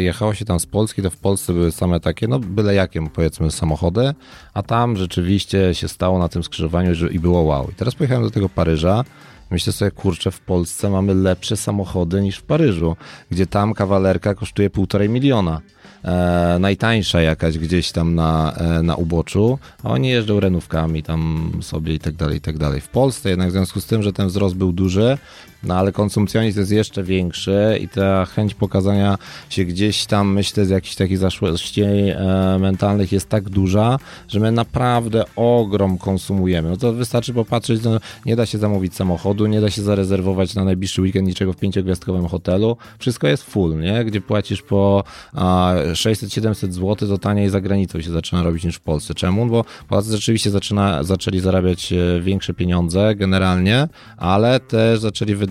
jechało 0.00 0.34
się 0.34 0.44
tam 0.44 0.60
z 0.60 0.66
Polski, 0.66 1.02
to 1.02 1.10
w 1.10 1.16
Polsce 1.16 1.52
były 1.52 1.72
same 1.72 2.00
takie, 2.00 2.28
no 2.28 2.38
byle 2.38 2.74
jakie 2.74 3.08
powiedzmy 3.14 3.50
samochody, 3.50 4.14
a 4.54 4.62
tam 4.62 4.96
rzeczywiście 4.96 5.74
się 5.74 5.88
stało 5.88 6.18
na 6.18 6.28
tym 6.28 6.42
skrzyżowaniu 6.42 6.94
że, 6.94 7.08
i 7.08 7.18
było 7.18 7.40
wow. 7.40 7.70
I 7.70 7.74
teraz 7.74 7.94
pojechałem 7.94 8.24
do 8.24 8.30
tego 8.30 8.48
Paryża 8.48 9.04
Myślę 9.50 9.72
sobie, 9.72 9.90
kurczę, 9.90 10.30
w 10.30 10.40
Polsce 10.40 10.90
mamy 10.90 11.14
lepsze 11.14 11.56
samochody 11.56 12.22
niż 12.22 12.36
w 12.36 12.42
Paryżu, 12.42 12.96
gdzie 13.30 13.46
tam 13.46 13.74
kawalerka 13.74 14.34
kosztuje 14.34 14.70
półtorej 14.70 15.08
miliona. 15.08 15.60
E, 16.04 16.56
najtańsza 16.60 17.20
jakaś 17.20 17.58
gdzieś 17.58 17.92
tam 17.92 18.14
na, 18.14 18.52
e, 18.56 18.82
na 18.82 18.96
uboczu, 18.96 19.58
a 19.82 19.90
oni 19.90 20.08
jeżdżą 20.08 20.40
renówkami 20.40 21.02
tam 21.02 21.52
sobie 21.62 21.94
i 21.94 21.98
tak 21.98 22.14
dalej, 22.14 22.38
i 22.38 22.40
tak 22.40 22.58
dalej. 22.58 22.80
W 22.80 22.88
Polsce 22.88 23.30
jednak 23.30 23.48
w 23.48 23.52
związku 23.52 23.80
z 23.80 23.86
tym, 23.86 24.02
że 24.02 24.12
ten 24.12 24.28
wzrost 24.28 24.54
był 24.54 24.72
duży, 24.72 25.18
no 25.62 25.74
ale 25.74 25.92
konsumpcjonizm 25.92 26.58
jest 26.60 26.72
jeszcze 26.72 27.02
większy 27.02 27.78
i 27.80 27.88
ta 27.88 28.24
chęć 28.24 28.54
pokazania 28.54 29.18
się 29.50 29.64
gdzieś 29.64 30.06
tam, 30.06 30.32
myślę, 30.32 30.66
z 30.66 30.70
jakichś 30.70 30.94
takich 30.94 31.18
zaszłości 31.18 31.82
e, 31.82 32.58
mentalnych 32.60 33.12
jest 33.12 33.28
tak 33.28 33.48
duża, 33.48 33.98
że 34.28 34.40
my 34.40 34.52
naprawdę 34.52 35.24
ogrom 35.36 35.98
konsumujemy. 35.98 36.70
No 36.70 36.76
to 36.76 36.92
wystarczy 36.92 37.34
popatrzeć, 37.34 37.82
no, 37.82 37.90
nie 38.26 38.36
da 38.36 38.46
się 38.46 38.58
zamówić 38.58 38.94
samochodu, 38.94 39.46
nie 39.46 39.60
da 39.60 39.70
się 39.70 39.82
zarezerwować 39.82 40.54
na 40.54 40.64
najbliższy 40.64 41.02
weekend 41.02 41.28
niczego 41.28 41.52
w 41.52 41.56
pięciogwiazdkowym 41.56 42.28
hotelu. 42.28 42.76
Wszystko 42.98 43.28
jest 43.28 43.42
full, 43.42 43.78
nie? 43.78 44.04
Gdzie 44.04 44.20
płacisz 44.20 44.62
po 44.62 45.04
a, 45.32 45.74
600-700 45.92 46.72
zł, 46.72 47.08
to 47.08 47.18
taniej 47.18 47.48
za 47.48 47.60
granicą 47.60 48.00
się 48.00 48.10
zaczyna 48.10 48.42
robić 48.42 48.64
niż 48.64 48.76
w 48.76 48.80
Polsce. 48.80 49.14
Czemu? 49.14 49.46
Bo 49.46 49.64
Polacy 49.88 50.10
rzeczywiście 50.10 50.50
zaczyna, 50.50 51.04
zaczęli 51.04 51.40
zarabiać 51.40 51.92
e, 51.92 52.20
większe 52.20 52.54
pieniądze 52.54 53.14
generalnie, 53.14 53.88
ale 54.16 54.60
też 54.60 55.00
zaczęli 55.00 55.34
wydawać 55.34 55.49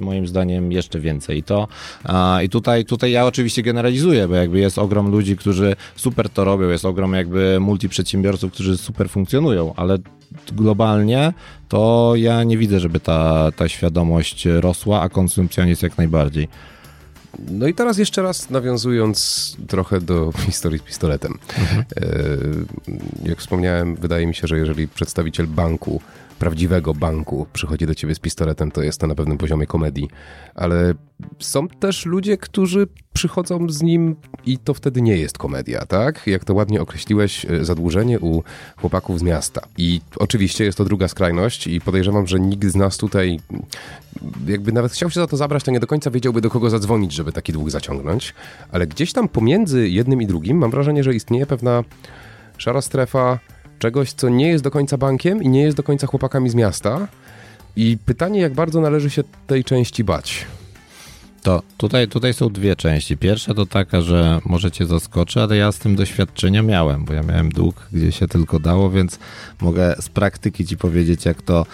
moim 0.00 0.26
zdaniem 0.26 0.72
jeszcze 0.72 1.00
więcej. 1.00 1.38
I 1.38 1.42
to 1.42 1.68
i 2.44 2.48
tutaj, 2.48 2.84
tutaj 2.84 3.12
ja 3.12 3.26
oczywiście 3.26 3.62
generalizuję, 3.62 4.28
bo 4.28 4.34
jakby 4.34 4.58
jest 4.58 4.78
ogrom 4.78 5.10
ludzi, 5.10 5.36
którzy 5.36 5.76
super 5.96 6.30
to 6.30 6.44
robią, 6.44 6.68
jest 6.68 6.84
ogrom 6.84 7.14
jakby 7.14 7.60
multiprzedsiębiorców, 7.60 8.52
którzy 8.52 8.78
super 8.78 9.10
funkcjonują, 9.10 9.74
ale 9.76 9.98
globalnie 10.52 11.32
to 11.68 12.12
ja 12.16 12.44
nie 12.44 12.58
widzę, 12.58 12.80
żeby 12.80 13.00
ta, 13.00 13.52
ta 13.56 13.68
świadomość 13.68 14.44
rosła, 14.46 15.00
a 15.00 15.08
konsumpcjonizm 15.08 15.86
jak 15.86 15.98
najbardziej. 15.98 16.48
No 17.50 17.66
i 17.66 17.74
teraz 17.74 17.98
jeszcze 17.98 18.22
raz 18.22 18.50
nawiązując 18.50 19.56
trochę 19.68 20.00
do 20.00 20.32
historii 20.46 20.78
z 20.78 20.82
pistoletem. 20.82 21.38
E, 21.96 23.28
Jak 23.28 23.38
wspomniałem, 23.38 23.96
wydaje 23.96 24.26
mi 24.26 24.34
się, 24.34 24.46
że 24.46 24.58
jeżeli 24.58 24.88
przedstawiciel 24.88 25.46
banku, 25.46 26.00
prawdziwego 26.40 26.94
banku 26.94 27.46
przychodzi 27.52 27.86
do 27.86 27.94
ciebie 27.94 28.14
z 28.14 28.18
pistoletem, 28.18 28.70
to 28.70 28.82
jest 28.82 29.00
to 29.00 29.06
na 29.06 29.14
pewnym 29.14 29.38
poziomie 29.38 29.66
komedii. 29.66 30.08
Ale 30.54 30.94
są 31.38 31.68
też 31.68 32.06
ludzie, 32.06 32.36
którzy 32.36 32.86
przychodzą 33.12 33.68
z 33.68 33.82
nim 33.82 34.16
i 34.46 34.58
to 34.58 34.74
wtedy 34.74 35.02
nie 35.02 35.16
jest 35.16 35.38
komedia, 35.38 35.86
tak? 35.86 36.26
Jak 36.26 36.44
to 36.44 36.54
ładnie 36.54 36.80
określiłeś, 36.80 37.44
e, 37.44 37.64
zadłużenie 37.64 38.20
u 38.20 38.42
chłopaków 38.76 39.18
z 39.18 39.22
miasta. 39.22 39.60
I 39.78 40.00
oczywiście 40.16 40.64
jest 40.64 40.78
to 40.78 40.84
druga 40.84 41.08
skrajność 41.08 41.66
i 41.66 41.80
podejrzewam, 41.80 42.26
że 42.26 42.40
nikt 42.40 42.64
z 42.64 42.76
nas 42.76 42.96
tutaj 42.96 43.40
jakby 44.46 44.72
nawet 44.72 44.92
chciał 44.92 45.10
się 45.10 45.20
za 45.20 45.26
to 45.26 45.36
zabrać, 45.36 45.64
to 45.64 45.70
nie 45.70 45.80
do 45.80 45.86
końca 45.86 46.10
wiedziałby 46.10 46.40
do 46.40 46.50
kogo 46.50 46.70
zadzwonić, 46.70 47.12
żeby 47.12 47.32
taki 47.32 47.52
dług 47.52 47.70
zaciągnąć. 47.70 48.34
Ale 48.72 48.86
gdzieś 48.86 49.12
tam 49.12 49.28
pomiędzy 49.28 49.88
jednym 49.88 50.22
i 50.22 50.26
drugim 50.26 50.58
mam 50.58 50.70
wrażenie, 50.70 51.04
że 51.04 51.14
istnieje 51.14 51.46
pewna 51.46 51.84
szara 52.58 52.80
strefa 52.80 53.38
czegoś, 53.80 54.12
co 54.12 54.28
nie 54.28 54.48
jest 54.48 54.64
do 54.64 54.70
końca 54.70 54.98
bankiem 54.98 55.42
i 55.42 55.48
nie 55.48 55.62
jest 55.62 55.76
do 55.76 55.82
końca 55.82 56.06
chłopakami 56.06 56.50
z 56.50 56.54
miasta. 56.54 57.08
I 57.76 57.98
pytanie, 58.06 58.40
jak 58.40 58.54
bardzo 58.54 58.80
należy 58.80 59.10
się 59.10 59.22
tej 59.46 59.64
części 59.64 60.04
bać. 60.04 60.46
To 61.42 61.62
tutaj, 61.76 62.08
tutaj 62.08 62.34
są 62.34 62.48
dwie 62.48 62.76
części. 62.76 63.16
Pierwsza 63.16 63.54
to 63.54 63.66
taka, 63.66 64.00
że 64.00 64.40
może 64.44 64.70
cię 64.70 64.86
zaskoczy, 64.86 65.40
ale 65.40 65.56
ja 65.56 65.72
z 65.72 65.78
tym 65.78 65.96
doświadczenia 65.96 66.62
miałem, 66.62 67.04
bo 67.04 67.12
ja 67.12 67.22
miałem 67.22 67.48
dług, 67.48 67.86
gdzie 67.92 68.12
się 68.12 68.28
tylko 68.28 68.58
dało, 68.58 68.90
więc 68.90 69.18
mogę 69.60 69.94
z 70.00 70.08
praktyki 70.08 70.66
ci 70.66 70.76
powiedzieć, 70.76 71.24
jak 71.24 71.42
to, 71.42 71.66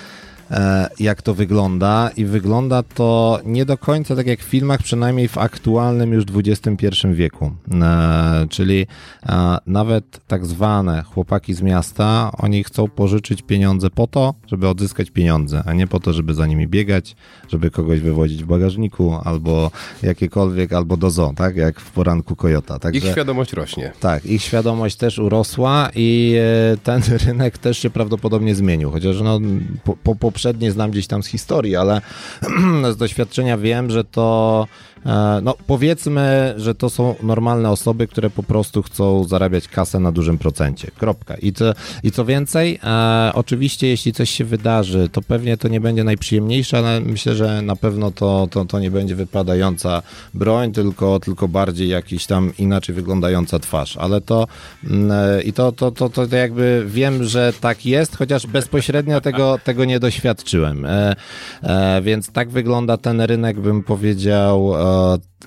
jak 1.01 1.23
to 1.23 1.35
wygląda. 1.35 2.11
I 2.17 2.25
wygląda 2.25 2.83
to 2.83 3.41
nie 3.45 3.65
do 3.65 3.79
końca 3.79 4.17
tak 4.17 4.27
jak 4.27 4.41
w 4.41 4.43
filmach, 4.43 4.83
przynajmniej 4.83 5.29
w 5.29 5.39
aktualnym 5.39 6.13
już 6.13 6.25
XXI 6.35 6.87
wieku. 7.13 7.51
E, 7.83 8.47
czyli 8.51 8.87
e, 9.27 9.59
nawet 9.67 10.21
tak 10.27 10.47
zwane 10.47 11.03
chłopaki 11.03 11.55
z 11.55 11.63
miasta, 11.63 12.31
oni 12.39 12.65
chcą 12.65 12.89
pożyczyć 12.89 13.43
pieniądze 13.43 13.91
po 13.91 14.07
to, 14.07 14.35
żeby 14.47 14.69
odzyskać 14.69 15.11
pieniądze, 15.11 15.63
a 15.67 15.73
nie 15.73 15.87
po 15.87 16.01
to, 16.01 16.13
żeby 16.13 16.35
za 16.35 16.47
nimi 16.47 16.69
biegać, 16.69 17.17
żeby 17.49 17.71
kogoś 17.71 18.01
wywodzić 18.01 18.45
w 18.45 18.47
bagażniku, 18.47 19.19
albo 19.25 19.71
jakiekolwiek, 20.03 20.73
albo 20.73 20.97
do 20.97 21.11
zoo, 21.11 21.33
tak? 21.37 21.57
Jak 21.57 21.81
w 21.81 21.91
poranku 21.91 22.37
Kojota. 22.37 22.79
Także... 22.79 23.07
Ich 23.07 23.13
świadomość 23.13 23.53
rośnie. 23.53 23.93
Tak, 24.01 24.27
ich 24.27 24.43
świadomość 24.43 24.97
też 24.97 25.19
urosła 25.19 25.91
i 25.95 26.37
e, 26.73 26.77
ten 26.77 27.03
rynek 27.27 27.59
też 27.59 27.79
się 27.79 27.91
prawdopodobnie 27.91 28.55
zmienił. 28.55 28.91
Chociaż 28.91 29.21
no, 29.21 29.41
po, 29.85 29.97
po 29.97 30.33
poprzednie 30.37 30.73
znam 30.73 30.91
gdzieś 30.91 31.07
tam 31.07 31.23
z 31.23 31.27
historii, 31.27 31.77
ale 31.77 32.01
z 32.93 32.97
doświadczenia 32.97 33.59
wiem, 33.59 33.91
że 33.91 34.05
to 34.05 34.67
no 35.43 35.55
powiedzmy, 35.67 36.55
że 36.57 36.75
to 36.75 36.91
są 36.91 37.15
normalne 37.23 37.71
osoby, 37.71 38.07
które 38.07 38.31
po 38.31 38.43
prostu 38.43 38.83
chcą 38.83 39.25
zarabiać 39.25 39.69
kasę 39.69 40.01
na 40.01 40.13
dużym 40.13 40.39
procencie. 40.39 40.91
Kropka. 40.99 41.35
I, 41.35 41.53
to, 41.53 41.75
i 42.03 42.11
co 42.11 42.25
więcej, 42.25 42.79
e, 42.85 43.31
oczywiście 43.35 43.87
jeśli 43.87 44.13
coś 44.13 44.31
się 44.31 44.45
wydarzy, 44.45 45.09
to 45.13 45.23
pewnie 45.23 45.57
to 45.57 45.69
nie 45.69 45.81
będzie 45.81 46.05
najprzyjemniejsze, 46.05 46.79
ale 46.79 47.01
myślę, 47.01 47.35
że 47.35 47.63
na 47.63 47.77
pewno 47.77 48.11
to, 48.11 48.49
to, 48.51 48.65
to 48.65 48.81
nie 48.81 48.91
będzie 48.91 49.15
wypadająca 49.15 50.03
broń, 50.35 50.73
tylko, 50.73 51.21
tylko 51.21 51.49
bardziej 51.49 51.89
jakiś 51.89 52.27
tam 52.27 52.53
inaczej 52.59 52.95
wyglądająca 52.95 53.59
twarz. 53.59 53.97
Ale 53.97 54.21
to 54.21 54.47
mm, 54.85 55.11
e, 55.11 55.43
i 55.43 55.53
to, 55.53 55.73
to, 55.73 55.91
to, 55.91 56.09
to 56.09 56.37
jakby 56.37 56.85
wiem, 56.87 57.25
że 57.25 57.53
tak 57.61 57.87
jest, 57.87 58.17
chociaż 58.17 58.47
bezpośrednio 58.47 59.21
tego, 59.21 59.59
tego 59.65 59.85
nie 59.85 60.01
doświadczyłem. 60.01 60.85
E, 60.85 61.17
e, 61.63 62.03
więc 62.03 62.31
tak 62.31 62.51
wygląda 62.51 62.97
ten 62.97 63.21
rynek, 63.21 63.61
bym 63.61 63.83
powiedział, 63.83 64.75
e, 64.75 64.96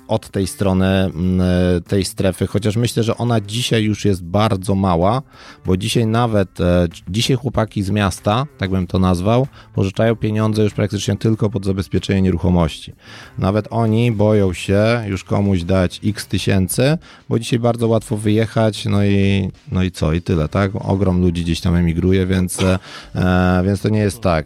od 0.08 0.30
tej 0.30 0.48
strony 0.48 0.86
mm, 0.86 1.42
tej 1.84 2.06
strefy, 2.06 2.48
chociaż 2.48 2.76
myślę, 2.76 3.04
że 3.04 3.18
ona 3.18 3.42
dzisiaj 3.42 3.84
już 3.84 4.06
jest 4.06 4.24
bardzo 4.24 4.76
mała, 4.76 5.22
bo 5.66 5.78
dzisiaj 5.78 6.08
nawet, 6.08 6.60
e, 6.62 6.88
dzisiaj 7.08 7.38
chłopaki 7.38 7.84
z 7.84 7.90
miasta, 7.90 8.46
tak 8.58 8.70
bym 8.70 8.88
to 8.88 9.00
nazwał, 9.00 9.48
pożyczają 9.74 10.16
pieniądze 10.16 10.64
już 10.64 10.74
praktycznie 10.74 11.18
tylko 11.18 11.50
pod 11.50 11.66
zabezpieczenie 11.66 12.22
nieruchomości. 12.22 12.94
Nawet 13.38 13.68
oni 13.70 14.12
boją 14.12 14.54
się 14.54 15.04
już 15.08 15.24
komuś 15.24 15.64
dać 15.64 16.02
x 16.06 16.28
tysięcy, 16.28 16.98
bo 17.30 17.40
dzisiaj 17.40 17.60
bardzo 17.60 17.88
łatwo 17.88 18.18
wyjechać, 18.18 18.86
no 18.86 19.06
i, 19.06 19.50
no 19.72 19.84
i 19.84 19.92
co, 19.92 20.14
i 20.14 20.22
tyle, 20.22 20.48
tak? 20.48 20.72
Ogrom 20.76 21.22
ludzi 21.22 21.44
gdzieś 21.44 21.62
tam 21.62 21.76
emigruje, 21.76 22.26
więc, 22.26 22.60
e, 22.64 22.80
e, 23.16 23.64
więc 23.66 23.82
to 23.82 23.90
nie 23.90 24.00
jest 24.00 24.22
tak. 24.22 24.46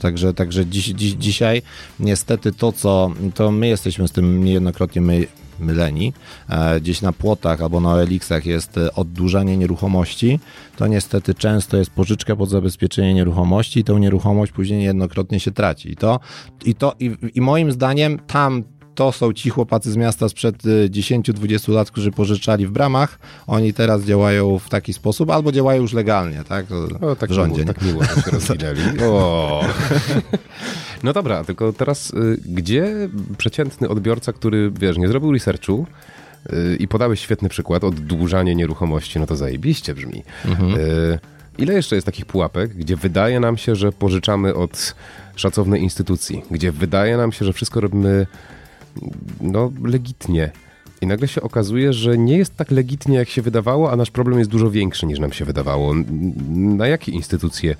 Także, 0.00 0.34
także 0.34 0.66
dziś, 0.66 0.84
dziś, 0.86 1.12
dzisiaj 1.12 1.62
niestety 2.00 2.52
to, 2.52 2.72
co, 2.72 3.10
to 3.34 3.50
my 3.50 3.68
jesteśmy 3.68 4.08
z 4.08 4.12
tym 4.16 4.44
niejednokrotnie 4.44 5.02
my, 5.02 5.26
myleni, 5.60 6.12
e, 6.48 6.80
gdzieś 6.80 7.02
na 7.02 7.12
płotach 7.12 7.62
albo 7.62 7.80
na 7.80 7.88
OLX-ach 7.88 8.46
jest 8.46 8.78
e, 8.78 8.94
oddłużanie 8.94 9.56
nieruchomości, 9.56 10.40
to 10.76 10.86
niestety 10.86 11.34
często 11.34 11.76
jest 11.76 11.90
pożyczka 11.90 12.36
pod 12.36 12.50
zabezpieczenie 12.50 13.14
nieruchomości 13.14 13.80
i 13.80 13.84
tą 13.84 13.98
nieruchomość 13.98 14.52
później 14.52 14.78
niejednokrotnie 14.78 15.40
się 15.40 15.50
traci. 15.50 15.92
I 15.92 15.96
to, 15.96 16.20
i, 16.64 16.74
to 16.74 16.94
i, 17.00 17.16
i 17.34 17.40
moim 17.40 17.72
zdaniem 17.72 18.18
tam 18.26 18.64
to 18.94 19.12
są 19.12 19.32
ci 19.32 19.50
chłopacy 19.50 19.92
z 19.92 19.96
miasta 19.96 20.28
sprzed 20.28 20.66
y, 20.66 20.90
10-20 20.90 21.72
lat, 21.72 21.90
którzy 21.90 22.10
pożyczali 22.10 22.66
w 22.66 22.70
bramach. 22.70 23.18
Oni 23.46 23.72
teraz 23.72 24.04
działają 24.04 24.58
w 24.58 24.68
taki 24.68 24.92
sposób, 24.92 25.30
albo 25.30 25.52
działają 25.52 25.82
już 25.82 25.92
legalnie, 25.92 26.44
tak? 26.48 26.66
O, 27.00 27.16
tak 27.16 27.30
w 27.30 27.32
rządzie. 27.32 27.62
Miło, 27.62 27.74
tak 27.74 27.82
miło 27.82 28.04
się 28.04 28.30
rozwinęli. 28.30 28.80
O. 29.12 29.64
No 31.06 31.12
dobra, 31.12 31.44
tylko 31.44 31.72
teraz 31.72 32.10
y, 32.10 32.40
gdzie 32.46 33.08
przeciętny 33.38 33.88
odbiorca, 33.88 34.32
który, 34.32 34.70
wiesz, 34.80 34.98
nie 34.98 35.08
zrobił 35.08 35.32
researchu, 35.32 35.86
y, 36.52 36.76
i 36.76 36.88
podałeś 36.88 37.20
świetny 37.20 37.48
przykład, 37.48 37.84
oddłużanie 37.84 38.54
nieruchomości, 38.54 39.18
no 39.18 39.26
to 39.26 39.36
zajebiście 39.36 39.94
brzmi. 39.94 40.22
Y, 40.48 41.18
Ile 41.58 41.74
jeszcze 41.74 41.94
jest 41.94 42.06
takich 42.06 42.26
pułapek, 42.26 42.74
gdzie 42.74 42.96
wydaje 42.96 43.40
nam 43.40 43.56
się, 43.56 43.76
że 43.76 43.92
pożyczamy 43.92 44.54
od 44.54 44.94
szacownej 45.36 45.82
instytucji, 45.82 46.42
gdzie 46.50 46.72
wydaje 46.72 47.16
nam 47.16 47.32
się, 47.32 47.44
że 47.44 47.52
wszystko 47.52 47.80
robimy 47.80 48.26
no, 49.40 49.72
legitnie. 49.84 50.50
I 51.00 51.06
nagle 51.06 51.28
się 51.28 51.42
okazuje, 51.42 51.92
że 51.92 52.18
nie 52.18 52.38
jest 52.38 52.56
tak 52.56 52.70
legitnie, 52.70 53.16
jak 53.16 53.28
się 53.28 53.42
wydawało, 53.42 53.92
a 53.92 53.96
nasz 53.96 54.10
problem 54.10 54.38
jest 54.38 54.50
dużo 54.50 54.70
większy 54.70 55.06
niż 55.06 55.18
nam 55.18 55.32
się 55.32 55.44
wydawało. 55.44 55.94
Na 56.48 56.86
jakie 56.86 57.12
instytucje 57.12 57.76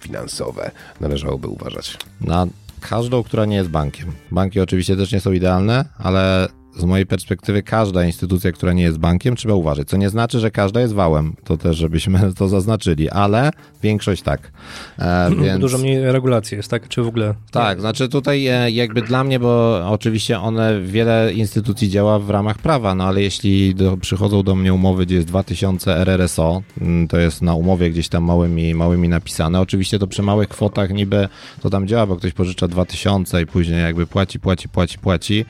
finansowe 0.00 0.70
należałoby 1.00 1.48
uważać? 1.48 1.96
Na 2.20 2.46
każdą, 2.80 3.22
która 3.22 3.44
nie 3.44 3.56
jest 3.56 3.70
bankiem. 3.70 4.12
Banki 4.30 4.60
oczywiście 4.60 4.96
też 4.96 5.12
nie 5.12 5.20
są 5.20 5.32
idealne, 5.32 5.84
ale 5.98 6.48
z 6.78 6.84
mojej 6.84 7.06
perspektywy 7.06 7.62
każda 7.62 8.04
instytucja, 8.04 8.52
która 8.52 8.72
nie 8.72 8.82
jest 8.82 8.98
bankiem, 8.98 9.36
trzeba 9.36 9.54
uważać. 9.54 9.88
Co 9.88 9.96
nie 9.96 10.08
znaczy, 10.08 10.40
że 10.40 10.50
każda 10.50 10.80
jest 10.80 10.94
wałem. 10.94 11.36
To 11.44 11.56
też, 11.56 11.76
żebyśmy 11.76 12.20
to 12.38 12.48
zaznaczyli, 12.48 13.10
ale 13.10 13.50
większość 13.82 14.22
tak. 14.22 14.52
E, 14.98 15.30
więc... 15.42 15.60
Dużo 15.60 15.78
mniej 15.78 16.12
regulacji 16.12 16.56
jest, 16.56 16.70
tak? 16.70 16.88
Czy 16.88 17.02
w 17.02 17.08
ogóle? 17.08 17.34
Tak, 17.50 17.80
znaczy 17.80 18.08
tutaj 18.08 18.46
e, 18.46 18.70
jakby 18.70 19.02
dla 19.02 19.24
mnie, 19.24 19.40
bo 19.40 19.80
oczywiście 19.90 20.40
one, 20.40 20.80
wiele 20.80 21.32
instytucji 21.32 21.90
działa 21.90 22.18
w 22.18 22.30
ramach 22.30 22.58
prawa, 22.58 22.94
no 22.94 23.04
ale 23.04 23.22
jeśli 23.22 23.74
do, 23.74 23.96
przychodzą 23.96 24.42
do 24.42 24.54
mnie 24.54 24.74
umowy, 24.74 25.06
gdzie 25.06 25.14
jest 25.14 25.28
2000 25.28 25.96
RRSO, 25.96 26.62
mm, 26.80 27.08
to 27.08 27.18
jest 27.18 27.42
na 27.42 27.54
umowie 27.54 27.90
gdzieś 27.90 28.08
tam 28.08 28.24
małymi, 28.24 28.74
małymi 28.74 29.08
napisane, 29.08 29.60
oczywiście 29.60 29.98
to 29.98 30.06
przy 30.06 30.22
małych 30.22 30.48
kwotach 30.48 30.90
niby 30.90 31.28
to 31.60 31.70
tam 31.70 31.86
działa, 31.86 32.06
bo 32.06 32.16
ktoś 32.16 32.32
pożycza 32.32 32.68
2000 32.68 33.42
i 33.42 33.46
później 33.46 33.80
jakby 33.80 34.06
płaci, 34.06 34.40
płaci, 34.40 34.68
płaci, 34.68 34.98
płaci. 34.98 35.44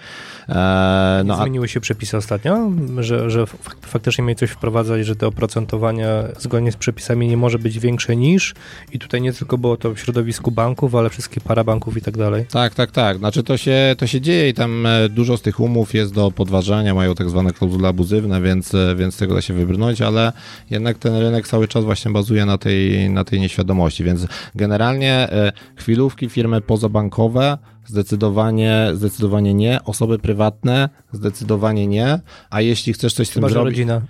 E, 0.48 1.17
no 1.24 1.34
a 1.34 1.42
Zmieniły 1.42 1.68
się 1.68 1.80
przepisy 1.80 2.16
ostatnio, 2.16 2.70
że, 2.98 3.30
że 3.30 3.44
fak- 3.44 3.76
faktycznie 3.82 4.24
mieli 4.24 4.36
coś 4.36 4.50
wprowadzać, 4.50 5.06
że 5.06 5.16
to 5.16 5.28
oprocentowanie 5.28 6.08
zgodnie 6.38 6.72
z 6.72 6.76
przepisami 6.76 7.28
nie 7.28 7.36
może 7.36 7.58
być 7.58 7.78
większe 7.78 8.16
niż 8.16 8.54
i 8.92 8.98
tutaj 8.98 9.22
nie 9.22 9.32
tylko 9.32 9.58
było 9.58 9.76
to 9.76 9.94
w 9.94 9.98
środowisku 9.98 10.50
banków, 10.50 10.94
ale 10.94 11.10
wszystkich 11.10 11.42
parabanków 11.42 11.96
i 11.96 12.00
tak 12.00 12.16
dalej. 12.16 12.46
Tak, 12.50 12.74
tak, 12.74 12.90
tak. 12.90 13.18
Znaczy 13.18 13.42
to 13.42 13.56
się, 13.56 13.94
to 13.98 14.06
się 14.06 14.20
dzieje 14.20 14.48
i 14.48 14.54
tam 14.54 14.86
e, 14.86 15.08
dużo 15.08 15.36
z 15.36 15.42
tych 15.42 15.60
umów 15.60 15.94
jest 15.94 16.14
do 16.14 16.30
podważania, 16.30 16.94
mają 16.94 17.14
tak 17.14 17.30
zwane 17.30 17.52
klauzule 17.52 17.88
abuzywne, 17.88 18.42
więc, 18.42 18.74
e, 18.74 18.94
więc 18.96 19.16
tego 19.16 19.34
da 19.34 19.42
się 19.42 19.54
wybrnąć, 19.54 20.02
ale 20.02 20.32
jednak 20.70 20.98
ten 20.98 21.16
rynek 21.16 21.48
cały 21.48 21.68
czas 21.68 21.84
właśnie 21.84 22.10
bazuje 22.10 22.46
na 22.46 22.58
tej, 22.58 23.10
na 23.10 23.24
tej 23.24 23.40
nieświadomości, 23.40 24.04
więc 24.04 24.26
generalnie 24.54 25.12
e, 25.12 25.52
chwilówki, 25.76 26.28
firmy 26.28 26.60
pozabankowe 26.60 27.58
Zdecydowanie, 27.88 28.90
zdecydowanie 28.94 29.54
nie. 29.54 29.84
Osoby 29.84 30.18
prywatne 30.18 30.88
zdecydowanie 31.12 31.86
nie. 31.86 32.20
A 32.50 32.60
jeśli 32.60 32.92
chcesz 32.92 33.14
coś 33.14 33.28
z 33.28 33.30
tym 33.30 33.42
Chyba, 33.42 33.48
zrobić. 33.52 33.78
rodzina. 33.78 34.00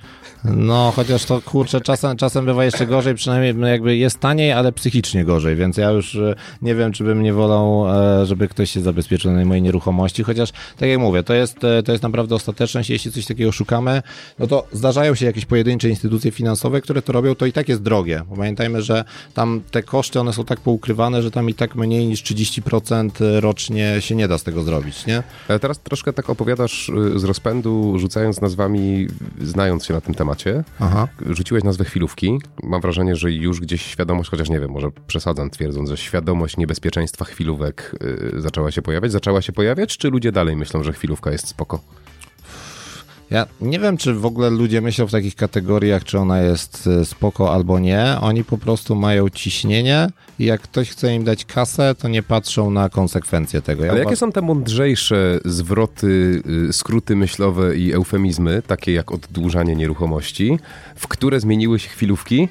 No, 0.44 0.92
chociaż 0.96 1.24
to 1.24 1.40
kurczę, 1.40 1.80
czasem, 1.80 2.16
czasem 2.16 2.44
bywa 2.44 2.64
jeszcze 2.64 2.86
gorzej, 2.86 3.14
przynajmniej 3.14 3.54
no, 3.54 3.66
jakby 3.66 3.96
jest 3.96 4.20
taniej, 4.20 4.52
ale 4.52 4.72
psychicznie 4.72 5.24
gorzej, 5.24 5.56
więc 5.56 5.76
ja 5.76 5.90
już 5.90 6.14
e, 6.14 6.34
nie 6.62 6.74
wiem, 6.74 6.92
czy 6.92 7.04
bym 7.04 7.22
nie 7.22 7.32
wolał, 7.32 7.84
e, 8.22 8.26
żeby 8.26 8.48
ktoś 8.48 8.70
się 8.70 8.80
zabezpieczył 8.80 9.32
na 9.32 9.44
mojej 9.44 9.62
nieruchomości, 9.62 10.22
chociaż 10.22 10.52
tak 10.76 10.88
jak 10.88 10.98
mówię, 10.98 11.22
to 11.22 11.34
jest, 11.34 11.64
e, 11.64 11.82
to 11.82 11.92
jest 11.92 12.02
naprawdę 12.02 12.34
ostateczność, 12.34 12.90
jeśli 12.90 13.12
coś 13.12 13.26
takiego 13.26 13.52
szukamy, 13.52 14.02
no 14.38 14.46
to 14.46 14.66
zdarzają 14.72 15.14
się 15.14 15.26
jakieś 15.26 15.44
pojedyncze 15.44 15.88
instytucje 15.88 16.30
finansowe, 16.30 16.80
które 16.80 17.02
to 17.02 17.12
robią, 17.12 17.34
to 17.34 17.46
i 17.46 17.52
tak 17.52 17.68
jest 17.68 17.82
drogie. 17.82 18.22
Pamiętajmy, 18.36 18.82
że 18.82 19.04
tam 19.34 19.60
te 19.70 19.82
koszty, 19.82 20.20
one 20.20 20.32
są 20.32 20.44
tak 20.44 20.60
poukrywane, 20.60 21.22
że 21.22 21.30
tam 21.30 21.50
i 21.50 21.54
tak 21.54 21.76
mniej 21.76 22.06
niż 22.06 22.22
30% 22.22 23.10
rocznie 23.40 23.67
się 24.00 24.14
nie 24.14 24.28
da 24.28 24.38
z 24.38 24.42
tego 24.42 24.62
zrobić, 24.62 25.06
nie? 25.06 25.22
Ale 25.48 25.58
teraz 25.58 25.78
troszkę 25.78 26.12
tak 26.12 26.30
opowiadasz 26.30 26.88
y, 26.88 27.18
z 27.18 27.24
rozpędu, 27.24 27.98
rzucając 27.98 28.40
nazwami, 28.40 29.06
znając 29.40 29.84
się 29.84 29.94
na 29.94 30.00
tym 30.00 30.14
temacie. 30.14 30.64
Aha. 30.80 31.08
Rzuciłeś 31.26 31.64
nazwę 31.64 31.84
chwilówki. 31.84 32.38
Mam 32.62 32.80
wrażenie, 32.80 33.16
że 33.16 33.32
już 33.32 33.60
gdzieś 33.60 33.82
świadomość, 33.82 34.30
chociaż 34.30 34.48
nie 34.48 34.60
wiem, 34.60 34.70
może 34.70 34.88
przesadzam 35.06 35.50
twierdząc, 35.50 35.88
że 35.88 35.96
świadomość 35.96 36.56
niebezpieczeństwa 36.56 37.24
chwilówek 37.24 37.96
y, 38.36 38.40
zaczęła 38.40 38.70
się 38.70 38.82
pojawiać. 38.82 39.12
Zaczęła 39.12 39.42
się 39.42 39.52
pojawiać, 39.52 39.96
czy 39.96 40.10
ludzie 40.10 40.32
dalej 40.32 40.56
myślą, 40.56 40.84
że 40.84 40.92
chwilówka 40.92 41.30
jest 41.32 41.48
spoko? 41.48 41.80
Ja 43.30 43.46
nie 43.60 43.78
wiem, 43.78 43.96
czy 43.96 44.14
w 44.14 44.26
ogóle 44.26 44.50
ludzie 44.50 44.80
myślą 44.80 45.06
w 45.06 45.10
takich 45.10 45.34
kategoriach, 45.34 46.04
czy 46.04 46.18
ona 46.18 46.40
jest 46.40 46.86
e, 46.86 47.04
spoko 47.04 47.54
albo 47.54 47.78
nie. 47.78 48.16
Oni 48.20 48.44
po 48.44 48.58
prostu 48.58 48.94
mają 48.94 49.28
ciśnienie 49.28 50.08
i 50.38 50.44
jak 50.44 50.60
ktoś 50.60 50.90
chce 50.90 51.14
im 51.14 51.24
dać 51.24 51.44
kasę, 51.44 51.94
to 51.94 52.08
nie 52.08 52.22
patrzą 52.22 52.70
na 52.70 52.88
konsekwencje 52.88 53.62
tego. 53.62 53.84
Ja 53.84 53.90
Ale 53.90 54.00
jakie 54.00 54.16
są 54.16 54.32
te 54.32 54.42
mądrzejsze 54.42 55.40
zwroty, 55.44 56.42
y, 56.68 56.72
skróty 56.72 57.16
myślowe 57.16 57.76
i 57.76 57.92
eufemizmy, 57.92 58.62
takie 58.66 58.92
jak 58.92 59.12
oddłużanie 59.12 59.76
nieruchomości, 59.76 60.58
w 60.96 61.08
które 61.08 61.40
zmieniły 61.40 61.78
się 61.78 61.88
chwilówki 61.88 62.48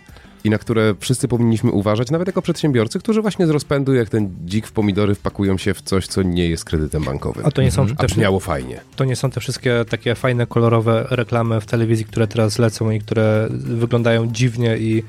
i 0.47 0.49
na 0.49 0.57
które 0.57 0.95
wszyscy 0.99 1.27
powinniśmy 1.27 1.71
uważać, 1.71 2.11
nawet 2.11 2.27
jako 2.27 2.41
przedsiębiorcy, 2.41 2.99
którzy 2.99 3.21
właśnie 3.21 3.47
z 3.47 3.49
rozpędu, 3.49 3.93
jak 3.93 4.09
ten 4.09 4.29
dzik 4.45 4.67
w 4.67 4.71
pomidory, 4.71 5.15
wpakują 5.15 5.57
się 5.57 5.73
w 5.73 5.81
coś, 5.81 6.07
co 6.07 6.23
nie 6.23 6.49
jest 6.49 6.65
kredytem 6.65 7.03
bankowym. 7.03 7.45
A 7.45 7.51
to 7.51 7.61
nie 7.61 7.71
są 7.71 7.83
A 7.83 7.95
też 7.95 8.11
brzmiało 8.11 8.39
fajnie. 8.39 8.79
To 8.95 9.05
nie 9.05 9.15
są 9.15 9.31
te 9.31 9.39
wszystkie 9.39 9.85
takie 9.89 10.15
fajne, 10.15 10.47
kolorowe 10.47 11.07
reklamy 11.09 11.61
w 11.61 11.65
telewizji, 11.65 12.05
które 12.05 12.27
teraz 12.27 12.59
lecą 12.59 12.91
i 12.91 12.99
które 12.99 13.47
wyglądają 13.51 14.27
dziwnie 14.27 14.77
i 14.77 15.03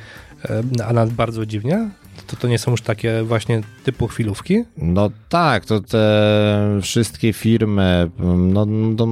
e, 0.44 0.62
a 0.86 0.92
nawet 0.92 1.14
bardzo 1.14 1.46
dziwnie? 1.46 1.90
To 2.28 2.36
to 2.36 2.48
nie 2.48 2.58
są 2.58 2.70
już 2.70 2.82
takie 2.82 3.22
właśnie 3.22 3.60
typu 3.84 4.06
chwilówki? 4.06 4.64
No 4.76 5.10
tak, 5.28 5.64
to 5.64 5.80
te 5.80 6.78
wszystkie 6.82 7.32
firmy, 7.32 8.10
no, 8.36 8.66
no 8.66 9.06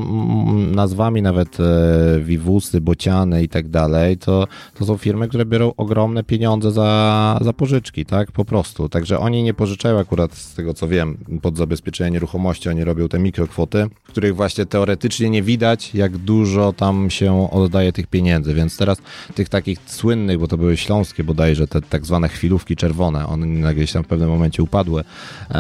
nazwami 0.73 1.23
nawet 1.23 1.61
e, 1.61 2.21
Vivusy, 2.21 2.81
Bociany 2.81 3.43
i 3.43 3.49
tak 3.49 3.69
dalej, 3.69 4.19
to, 4.19 4.47
to 4.79 4.85
są 4.85 4.97
firmy, 4.97 5.29
które 5.29 5.45
biorą 5.45 5.73
ogromne 5.77 6.25
pieniądze 6.25 6.73
za, 6.73 7.39
za 7.41 7.53
pożyczki, 7.53 8.07
tak, 8.07 8.33
po 8.33 8.45
prostu. 8.45 8.89
Także 8.89 9.19
oni 9.19 9.43
nie 9.43 9.55
pożyczają 9.55 9.99
akurat, 9.99 10.35
z 10.35 10.55
tego 10.55 10.75
co 10.75 10.89
wiem, 10.89 11.19
pod 11.43 11.57
zabezpieczenie 11.57 12.11
nieruchomości, 12.11 12.69
oni 12.69 12.85
robią 12.85 13.09
te 13.09 13.19
mikrokwoty, 13.19 13.87
których 14.05 14.37
właśnie 14.37 14.67
teoretycznie 14.67 15.31
nie 15.31 15.43
widać, 15.43 15.95
jak 15.95 16.19
dużo 16.19 16.73
tam 16.73 17.11
się 17.11 17.51
oddaje 17.51 17.93
tych 17.93 18.07
pieniędzy, 18.07 18.55
więc 18.55 18.77
teraz 18.77 18.99
tych 19.35 19.49
takich 19.49 19.79
słynnych, 19.87 20.39
bo 20.39 20.49
to 20.49 20.57
były 20.57 20.77
śląskie 20.77 21.25
bodajże, 21.25 21.67
te 21.67 21.81
tak 21.81 22.07
zwane 22.07 22.29
chwilówki 22.29 22.77
czerwone, 22.77 23.05
one 23.07 23.46
nagle 23.46 23.74
gdzieś 23.74 23.92
tam 23.92 24.04
w 24.04 24.07
pewnym 24.07 24.28
momencie 24.28 24.62
upadły, 24.62 25.04
e, 25.50 25.54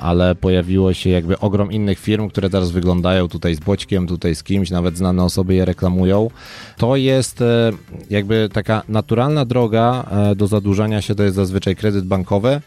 ale 0.00 0.34
pojawiło 0.34 0.94
się 0.94 1.10
jakby 1.10 1.38
ogrom 1.38 1.72
innych 1.72 1.98
firm, 1.98 2.28
które 2.28 2.50
teraz 2.50 2.70
wyglądają 2.70 3.28
tutaj 3.28 3.54
z 3.54 3.60
Boćkiem, 3.60 4.06
tutaj 4.06 4.34
z 4.34 4.42
kimś, 4.42 4.70
nawet 4.70 4.96
znane 4.96 5.24
osoby 5.24 5.54
je 5.54 5.64
reklamują. 5.64 6.30
To 6.76 6.96
jest 6.96 7.42
e, 7.42 7.72
jakby 8.10 8.48
taka 8.52 8.82
naturalna 8.88 9.44
droga 9.44 10.04
e, 10.10 10.34
do 10.34 10.46
zadłużania 10.46 11.02
się, 11.02 11.14
to 11.14 11.22
jest 11.22 11.36
zazwyczaj 11.36 11.76
kredyt 11.76 12.04
bankowy, 12.04 12.60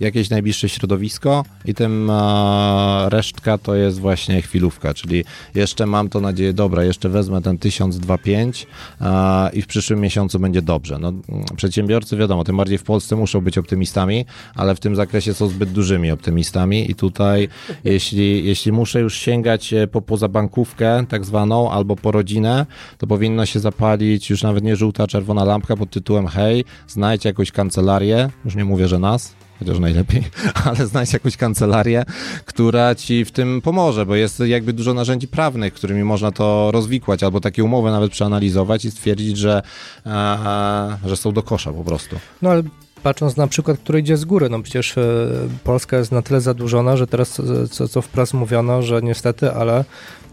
jakieś 0.00 0.30
najbliższe 0.30 0.68
środowisko 0.68 1.44
i 1.64 1.74
tym 1.74 2.10
e, 2.10 3.08
resztka 3.08 3.58
to 3.58 3.74
jest 3.74 4.00
właśnie 4.00 4.42
chwilówka, 4.42 4.94
czyli 4.94 5.24
jeszcze 5.54 5.86
mam 5.86 6.08
to 6.08 6.20
nadzieję, 6.20 6.52
dobra, 6.52 6.84
jeszcze 6.84 7.08
wezmę 7.08 7.42
ten 7.42 7.58
1025 7.58 8.66
e, 9.00 9.50
i 9.52 9.62
w 9.62 9.66
przyszłym 9.66 10.00
miesiącu 10.00 10.38
będzie 10.38 10.62
dobrze. 10.62 10.98
No, 10.98 11.12
przedsiębiorcy 11.56 12.16
wiadomo, 12.16 12.44
tym 12.44 12.56
bardziej 12.56 12.78
w 12.78 12.82
Polsce 12.82 13.16
muszą 13.16 13.40
być 13.40 13.58
optymistami, 13.58 14.24
ale 14.54 14.74
w 14.74 14.80
tym 14.80 14.96
zakresie 14.96 15.34
są 15.34 15.48
zbyt 15.48 15.72
dużymi 15.72 16.10
optymistami 16.10 16.90
i 16.90 16.94
tutaj 16.94 17.48
jeśli, 17.84 18.44
jeśli 18.44 18.72
muszę 18.72 19.00
już 19.00 19.16
sięgać 19.16 19.72
e, 19.72 19.86
po 19.86 20.02
pozabankówkę 20.02 21.06
tak 21.08 21.24
zwaną 21.24 21.70
albo 21.70 21.96
po 21.96 22.12
rodzinę, 22.12 22.66
to 22.98 23.06
powinno 23.06 23.46
się 23.46 23.60
zapalić 23.60 24.30
już 24.30 24.42
nawet 24.42 24.64
nie 24.64 24.76
żółta, 24.76 25.06
czerwona 25.06 25.44
lampka 25.44 25.76
pod 25.76 25.90
tytułem 25.90 26.26
hej, 26.26 26.64
znajdź 26.88 27.24
jakąś 27.24 27.52
kancelarię, 27.52 28.30
już 28.44 28.54
nie 28.54 28.64
mówię, 28.64 28.88
że 28.88 28.98
nas, 28.98 29.34
chociaż 29.58 29.78
najlepiej, 29.78 30.24
ale 30.64 30.86
znajdź 30.86 31.12
jakąś 31.12 31.36
kancelarię, 31.36 32.04
która 32.44 32.94
ci 32.94 33.24
w 33.24 33.30
tym 33.30 33.60
pomoże, 33.60 34.06
bo 34.06 34.14
jest 34.14 34.40
jakby 34.40 34.72
dużo 34.72 34.94
narzędzi 34.94 35.28
prawnych, 35.28 35.74
którymi 35.74 36.04
można 36.04 36.32
to 36.32 36.70
rozwikłać, 36.70 37.22
albo 37.22 37.40
takie 37.40 37.64
umowy 37.64 37.90
nawet 37.90 38.10
przeanalizować 38.10 38.84
i 38.84 38.90
stwierdzić, 38.90 39.36
że, 39.36 39.62
e, 40.06 40.98
że 41.06 41.16
są 41.16 41.32
do 41.32 41.42
kosza 41.42 41.72
po 41.72 41.84
prostu. 41.84 42.16
No 42.42 42.50
ale 42.50 42.62
patrząc 43.02 43.36
na 43.36 43.46
przykład, 43.46 43.78
który 43.78 44.00
idzie 44.00 44.16
z 44.16 44.24
góry, 44.24 44.48
no 44.48 44.62
przecież 44.62 44.98
e, 44.98 45.28
Polska 45.64 45.98
jest 45.98 46.12
na 46.12 46.22
tyle 46.22 46.40
zadłużona, 46.40 46.96
że 46.96 47.06
teraz, 47.06 47.40
e, 47.40 47.68
co, 47.68 47.88
co 47.88 48.02
wprost 48.02 48.34
mówiono, 48.34 48.82
że 48.82 49.02
niestety, 49.02 49.52
ale 49.52 49.84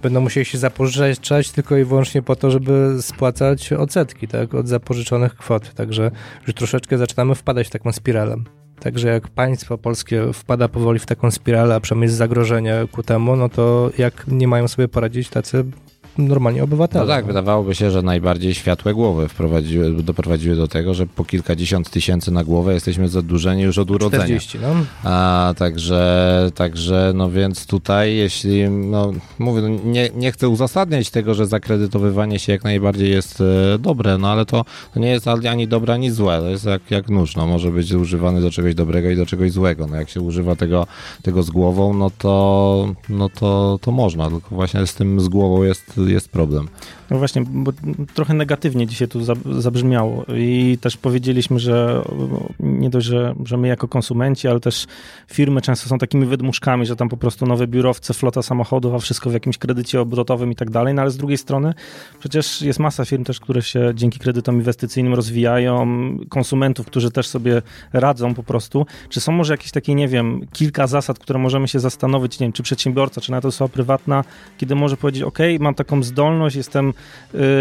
będą 0.02 0.22
musieli 0.22 0.46
się 0.46 0.58
zapożyczać 0.58 1.52
tylko 1.52 1.78
i 1.78 1.84
wyłącznie 1.84 2.22
po 2.22 2.36
to, 2.36 2.52
żeby 2.52 2.98
spłacać 3.02 3.74
odsetki, 3.74 4.28
tak, 4.28 4.54
od 4.54 4.68
zapożyczonych 4.68 5.36
kwot, 5.36 5.74
także 5.74 6.12
już 6.48 6.56
troszeczkę 6.56 6.98
zaczynamy 6.98 7.36
wpadać 7.36 7.68
w 7.68 7.70
taką 7.70 7.92
spiralę. 7.92 8.38
Także 8.80 9.08
jak 9.08 9.28
państwo 9.28 9.78
polskie 9.78 10.34
wpada 10.34 10.68
powoli 10.68 11.00
w 11.00 11.06
taką 11.06 11.32
spiralę, 11.32 11.76
a 11.76 11.80
przynajmniej 11.80 12.10
zagrożenie 12.10 12.76
ku 12.92 13.04
temu, 13.04 13.36
no 13.36 13.50
to 13.50 13.92
jak 13.98 14.28
nie 14.28 14.48
mają 14.48 14.68
sobie 14.68 14.88
poradzić 14.88 15.30
tacy 15.30 15.66
normalnie 16.18 16.64
obywatele. 16.64 17.06
No 17.06 17.12
tak, 17.12 17.26
wydawałoby 17.26 17.76
się, 17.76 17.92
że 17.92 18.02
najbardziej 18.02 18.54
światłe 18.54 18.94
głowy 18.94 19.28
wprowadziły, 19.28 20.04
doprowadziły 20.04 20.56
do 20.56 20.68
tego, 20.68 20.94
że 20.94 21.08
po 21.08 21.26
kilkadziesiąt 21.26 21.90
tysięcy 21.90 22.32
na 22.32 22.44
głowę 22.44 22.74
jesteśmy 22.74 23.10
zadłużeni 23.10 23.62
już 23.62 23.78
od 23.78 23.92
urodzenia. 23.92 24.24
40, 24.24 24.60
no. 24.62 24.68
A 25.04 25.54
także, 25.58 26.52
także, 26.56 27.12
no 27.16 27.32
więc 27.32 27.66
tutaj, 27.66 28.16
jeśli, 28.16 28.70
no 28.70 29.14
mówię, 29.40 29.62
no 29.62 29.70
nie, 29.86 30.10
nie 30.16 30.32
chcę 30.32 30.50
uzasadniać 30.50 31.10
tego, 31.10 31.34
że 31.34 31.46
zakredytowywanie 31.46 32.40
się 32.40 32.52
jak 32.54 32.64
najbardziej 32.64 33.12
jest 33.12 33.42
e, 33.42 33.80
dobre, 33.80 34.18
no 34.18 34.32
ale 34.32 34.46
to, 34.46 34.66
to 34.94 35.00
nie 35.00 35.10
jest 35.10 35.28
ani 35.28 35.68
dobre, 35.68 35.94
ani 35.94 36.12
złe, 36.12 36.40
to 36.40 36.50
jest 36.50 36.66
jak, 36.66 36.92
jak 36.92 37.10
nóż, 37.10 37.36
no 37.36 37.48
może 37.48 37.72
być 37.72 37.92
używany 37.92 38.42
do 38.42 38.52
czegoś 38.52 38.76
dobrego 38.76 39.10
i 39.10 39.16
do 39.16 39.26
czegoś 39.26 39.52
złego, 39.52 39.88
no 39.88 39.96
jak 39.96 40.10
się 40.10 40.22
używa 40.22 40.56
tego, 40.56 40.88
tego 41.22 41.44
z 41.44 41.50
głową, 41.50 41.94
no 41.94 42.12
to, 42.18 42.96
no 43.10 43.30
to, 43.30 43.80
to 43.82 43.92
można, 43.92 44.30
tylko 44.30 44.56
właśnie 44.56 44.88
z 44.88 44.94
tym 44.94 45.20
z 45.20 45.28
głową 45.28 45.64
jest, 45.64 46.00
jest 46.10 46.30
problem. 46.30 46.68
No 47.12 47.18
właśnie, 47.18 47.44
bo 47.48 47.72
trochę 48.14 48.34
negatywnie 48.34 48.88
dzisiaj 48.88 49.08
tu 49.08 49.20
zabrzmiało 49.62 50.26
i 50.36 50.78
też 50.82 50.98
powiedzieliśmy, 50.98 51.60
że 51.60 52.02
nie 52.60 52.90
dość, 52.90 53.08
że, 53.08 53.36
że 53.46 53.58
my 53.58 53.68
jako 53.68 53.88
konsumenci, 53.88 54.48
ale 54.48 54.60
też 54.60 54.88
firmy 55.28 55.62
często 55.62 55.90
są 55.90 55.98
takimi 55.98 56.26
wydmuszkami, 56.26 56.86
że 56.86 56.96
tam 56.96 57.10
po 57.10 57.18
prostu 57.18 57.46
nowe 57.46 57.68
biurowce, 57.68 58.14
flota 58.14 58.42
samochodów, 58.42 58.94
a 58.94 59.00
wszystko 59.00 59.30
w 59.30 59.34
jakimś 59.34 59.58
kredycie 59.58 60.02
obrotowym 60.02 60.52
i 60.52 60.56
tak 60.56 60.70
dalej, 60.70 60.94
no 60.94 61.02
ale 61.02 61.12
z 61.12 61.18
drugiej 61.18 61.38
strony 61.38 61.74
przecież 62.20 62.62
jest 62.62 62.80
masa 62.80 63.06
firm 63.06 63.24
też, 63.24 63.40
które 63.40 63.62
się 63.62 63.92
dzięki 63.96 64.20
kredytom 64.20 64.56
inwestycyjnym 64.56 65.14
rozwijają, 65.14 65.86
konsumentów, 66.30 66.86
którzy 66.88 67.12
też 67.12 67.28
sobie 67.28 67.62
radzą 67.94 68.34
po 68.34 68.44
prostu. 68.44 68.86
Czy 69.10 69.22
są 69.22 69.32
może 69.32 69.54
jakieś 69.54 69.72
takie, 69.72 69.96
nie 69.96 70.08
wiem, 70.08 70.48
kilka 70.54 70.88
zasad, 70.88 71.20
które 71.20 71.40
możemy 71.40 71.68
się 71.68 71.80
zastanowić, 71.80 72.40
nie 72.40 72.46
wiem, 72.46 72.54
czy 72.54 72.64
przedsiębiorca, 72.64 73.22
czy 73.22 73.32
nawet 73.32 73.46
osoba 73.46 73.70
prywatna, 73.70 74.24
kiedy 74.58 74.76
może 74.76 74.98
powiedzieć, 74.98 75.24
ok, 75.24 75.40
mam 75.60 75.76
taką 75.76 76.04
zdolność, 76.04 76.56
jestem 76.56 76.94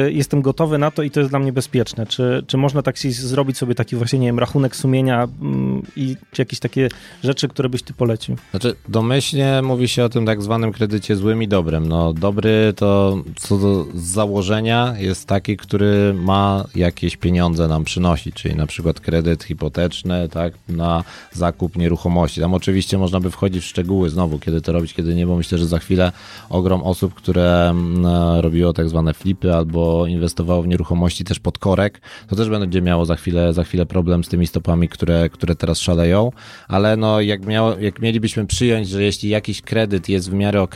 jestem 0.08 0.42
gotowy 0.42 0.78
na 0.78 0.90
to 0.90 1.02
i 1.02 1.10
to 1.10 1.20
jest 1.20 1.32
dla 1.32 1.38
mnie 1.38 1.52
bezpieczne. 1.52 2.06
Czy, 2.06 2.44
czy 2.46 2.56
można 2.56 2.82
tak 2.82 2.98
zrobić 2.98 3.58
sobie 3.58 3.74
taki 3.74 3.96
właśnie, 3.96 4.18
nie 4.18 4.28
wiem, 4.28 4.38
rachunek 4.38 4.76
sumienia 4.76 5.28
mm, 5.40 5.82
i 5.96 6.16
czy 6.32 6.42
jakieś 6.42 6.58
takie 6.58 6.88
rzeczy, 7.24 7.48
które 7.48 7.68
byś 7.68 7.82
ty 7.82 7.92
polecił? 7.92 8.36
Znaczy, 8.50 8.74
domyślnie 8.88 9.62
mówi 9.62 9.88
się 9.88 10.04
o 10.04 10.08
tym 10.08 10.26
tak 10.26 10.42
zwanym 10.42 10.72
kredycie 10.72 11.16
złym 11.16 11.42
i 11.42 11.48
dobrym. 11.48 11.88
No, 11.88 12.12
dobry 12.12 12.72
to 12.76 13.22
co 13.36 13.58
do 13.58 13.86
założenia 13.94 14.94
jest 14.98 15.26
taki, 15.26 15.56
który 15.56 16.14
ma 16.14 16.64
jakieś 16.74 17.16
pieniądze 17.16 17.68
nam 17.68 17.84
przynosić, 17.84 18.34
czyli 18.34 18.56
na 18.56 18.66
przykład 18.66 19.00
kredyt 19.00 19.44
hipoteczny, 19.44 20.28
tak, 20.28 20.54
na 20.68 21.04
zakup 21.32 21.76
nieruchomości. 21.76 22.40
Tam 22.40 22.54
oczywiście 22.54 22.98
można 22.98 23.20
by 23.20 23.30
wchodzić 23.30 23.64
w 23.64 23.66
szczegóły 23.66 24.10
znowu, 24.10 24.38
kiedy 24.38 24.60
to 24.60 24.72
robić, 24.72 24.94
kiedy 24.94 25.14
nie, 25.14 25.26
bo 25.26 25.36
myślę, 25.36 25.58
że 25.58 25.66
za 25.66 25.78
chwilę 25.78 26.12
ogrom 26.50 26.82
osób, 26.82 27.14
które 27.14 27.70
mm, 27.70 28.06
robiło 28.40 28.72
tak 28.72 28.88
zwane 28.88 29.14
flipy 29.24 29.54
albo 29.54 30.06
inwestowało 30.06 30.62
w 30.62 30.68
nieruchomości 30.68 31.24
też 31.24 31.40
pod 31.40 31.58
korek, 31.58 32.00
to 32.28 32.36
też 32.36 32.48
będzie 32.48 32.82
miało 32.82 33.04
za 33.04 33.16
chwilę, 33.16 33.52
za 33.52 33.64
chwilę 33.64 33.86
problem 33.86 34.24
z 34.24 34.28
tymi 34.28 34.46
stopami, 34.46 34.88
które, 34.88 35.28
które 35.28 35.54
teraz 35.54 35.78
szaleją, 35.78 36.32
ale 36.68 36.96
no 36.96 37.20
jak, 37.20 37.46
miało, 37.46 37.78
jak 37.78 38.00
mielibyśmy 38.00 38.46
przyjąć, 38.46 38.88
że 38.88 39.02
jeśli 39.02 39.28
jakiś 39.28 39.62
kredyt 39.62 40.08
jest 40.08 40.30
w 40.30 40.34
miarę 40.34 40.62
ok, 40.62 40.74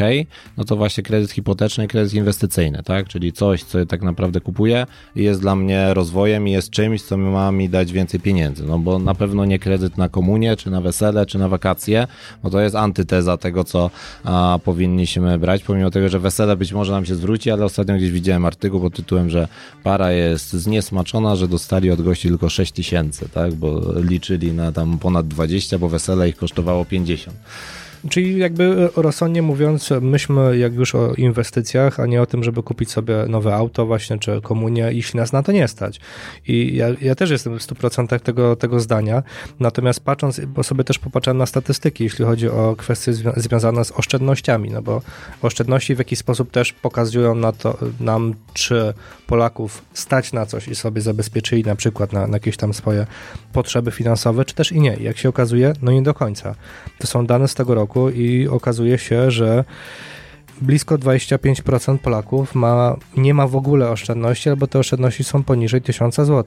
no 0.56 0.64
to 0.64 0.76
właśnie 0.76 1.02
kredyt 1.02 1.30
hipoteczny 1.30 1.84
i 1.84 1.88
kredyt 1.88 2.14
inwestycyjny, 2.14 2.82
tak? 2.82 3.08
Czyli 3.08 3.32
coś, 3.32 3.64
co 3.64 3.86
tak 3.86 4.02
naprawdę 4.02 4.40
kupuję 4.40 4.86
jest 5.16 5.40
dla 5.40 5.56
mnie 5.56 5.94
rozwojem 5.94 6.48
i 6.48 6.52
jest 6.52 6.70
czymś, 6.70 7.02
co 7.02 7.16
ma 7.16 7.52
mi 7.52 7.68
dać 7.68 7.92
więcej 7.92 8.20
pieniędzy, 8.20 8.64
no 8.64 8.78
bo 8.78 8.98
na 8.98 9.14
pewno 9.14 9.44
nie 9.44 9.58
kredyt 9.58 9.98
na 9.98 10.08
komunię, 10.08 10.56
czy 10.56 10.70
na 10.70 10.80
wesele, 10.80 11.26
czy 11.26 11.38
na 11.38 11.48
wakacje, 11.48 12.06
bo 12.42 12.50
to 12.50 12.60
jest 12.60 12.76
antyteza 12.76 13.36
tego, 13.36 13.64
co 13.64 13.90
a, 14.24 14.58
powinniśmy 14.64 15.38
brać, 15.38 15.62
pomimo 15.62 15.90
tego, 15.90 16.08
że 16.08 16.18
wesele 16.18 16.56
być 16.56 16.72
może 16.72 16.92
nam 16.92 17.04
się 17.04 17.14
zwróci, 17.14 17.50
ale 17.50 17.64
ostatnio 17.64 17.96
gdzieś 17.96 18.10
widziałem 18.10 18.37
artykuł 18.44 18.80
pod 18.80 18.94
tytułem, 18.94 19.30
że 19.30 19.48
para 19.82 20.12
jest 20.12 20.52
zniesmaczona, 20.52 21.36
że 21.36 21.48
dostali 21.48 21.90
od 21.90 22.02
gości 22.02 22.28
tylko 22.28 22.48
6 22.48 22.72
tysięcy, 22.72 23.28
tak? 23.28 23.54
Bo 23.54 23.92
liczyli 23.96 24.52
na 24.52 24.72
tam 24.72 24.98
ponad 24.98 25.28
20, 25.28 25.78
bo 25.78 25.88
wesele 25.88 26.28
ich 26.28 26.36
kosztowało 26.36 26.84
50. 26.84 27.36
Czyli 28.10 28.38
jakby 28.38 28.88
rozsądnie 28.96 29.42
mówiąc, 29.42 29.90
myślmy 30.00 30.58
jak 30.58 30.74
już 30.74 30.94
o 30.94 31.14
inwestycjach, 31.14 32.00
a 32.00 32.06
nie 32.06 32.22
o 32.22 32.26
tym, 32.26 32.44
żeby 32.44 32.62
kupić 32.62 32.90
sobie 32.90 33.14
nowe 33.28 33.54
auto 33.54 33.86
właśnie, 33.86 34.18
czy 34.18 34.40
komunię, 34.42 34.88
jeśli 34.92 35.16
nas 35.20 35.32
na 35.32 35.42
to 35.42 35.52
nie 35.52 35.68
stać. 35.68 36.00
I 36.48 36.76
ja, 36.76 36.86
ja 37.00 37.14
też 37.14 37.30
jestem 37.30 37.58
w 37.58 37.62
100% 37.62 38.20
tego, 38.20 38.56
tego 38.56 38.80
zdania, 38.80 39.22
natomiast 39.60 40.00
patrząc, 40.00 40.40
bo 40.40 40.62
sobie 40.62 40.84
też 40.84 40.98
popatrzyłem 40.98 41.38
na 41.38 41.46
statystyki, 41.46 42.04
jeśli 42.04 42.24
chodzi 42.24 42.48
o 42.48 42.74
kwestie 42.78 43.12
zwią 43.12 43.32
związane 43.36 43.84
z 43.84 43.92
oszczędnościami, 43.92 44.70
no 44.70 44.82
bo 44.82 45.02
oszczędności 45.42 45.94
w 45.94 45.98
jakiś 45.98 46.18
sposób 46.18 46.50
też 46.50 46.72
pokazują 46.72 47.34
na 47.34 47.52
to, 47.52 47.78
nam, 48.00 48.34
czy 48.54 48.94
Polaków 49.28 49.84
stać 49.92 50.32
na 50.32 50.46
coś 50.46 50.68
i 50.68 50.74
sobie 50.74 51.00
zabezpieczyli 51.00 51.64
na 51.64 51.76
przykład 51.76 52.12
na, 52.12 52.26
na 52.26 52.36
jakieś 52.36 52.56
tam 52.56 52.74
swoje 52.74 53.06
potrzeby 53.52 53.90
finansowe, 53.90 54.44
czy 54.44 54.54
też 54.54 54.72
i 54.72 54.80
nie. 54.80 54.96
Jak 55.00 55.18
się 55.18 55.28
okazuje, 55.28 55.72
no 55.82 55.92
nie 55.92 56.02
do 56.02 56.14
końca. 56.14 56.54
To 56.98 57.06
są 57.06 57.26
dane 57.26 57.48
z 57.48 57.54
tego 57.54 57.74
roku, 57.74 57.88
roku 57.88 58.10
i 58.10 58.48
okazuje 58.48 58.98
się, 58.98 59.30
że 59.30 59.64
blisko 60.60 60.98
25% 60.98 61.98
Polaków 61.98 62.54
ma, 62.54 62.96
nie 63.16 63.34
ma 63.34 63.46
w 63.46 63.56
ogóle 63.56 63.90
oszczędności, 63.90 64.48
albo 64.50 64.66
te 64.66 64.78
oszczędności 64.78 65.24
są 65.24 65.42
poniżej 65.42 65.82
1000 65.82 66.14
zł. 66.16 66.44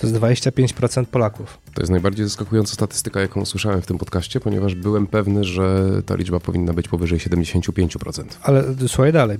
To 0.00 0.06
jest 0.06 0.18
25% 0.18 1.04
Polaków. 1.06 1.58
To 1.74 1.82
jest 1.82 1.90
najbardziej 1.90 2.24
zaskakująca 2.26 2.74
statystyka, 2.74 3.20
jaką 3.20 3.40
usłyszałem 3.40 3.82
w 3.82 3.86
tym 3.86 3.98
podcaście, 3.98 4.40
ponieważ 4.40 4.74
byłem 4.74 5.06
pewny, 5.06 5.44
że 5.44 5.90
ta 6.06 6.14
liczba 6.14 6.40
powinna 6.40 6.72
być 6.72 6.88
powyżej 6.88 7.18
75%. 7.18 8.24
Ale 8.42 8.64
słuchaj 8.88 9.12
dalej. 9.12 9.38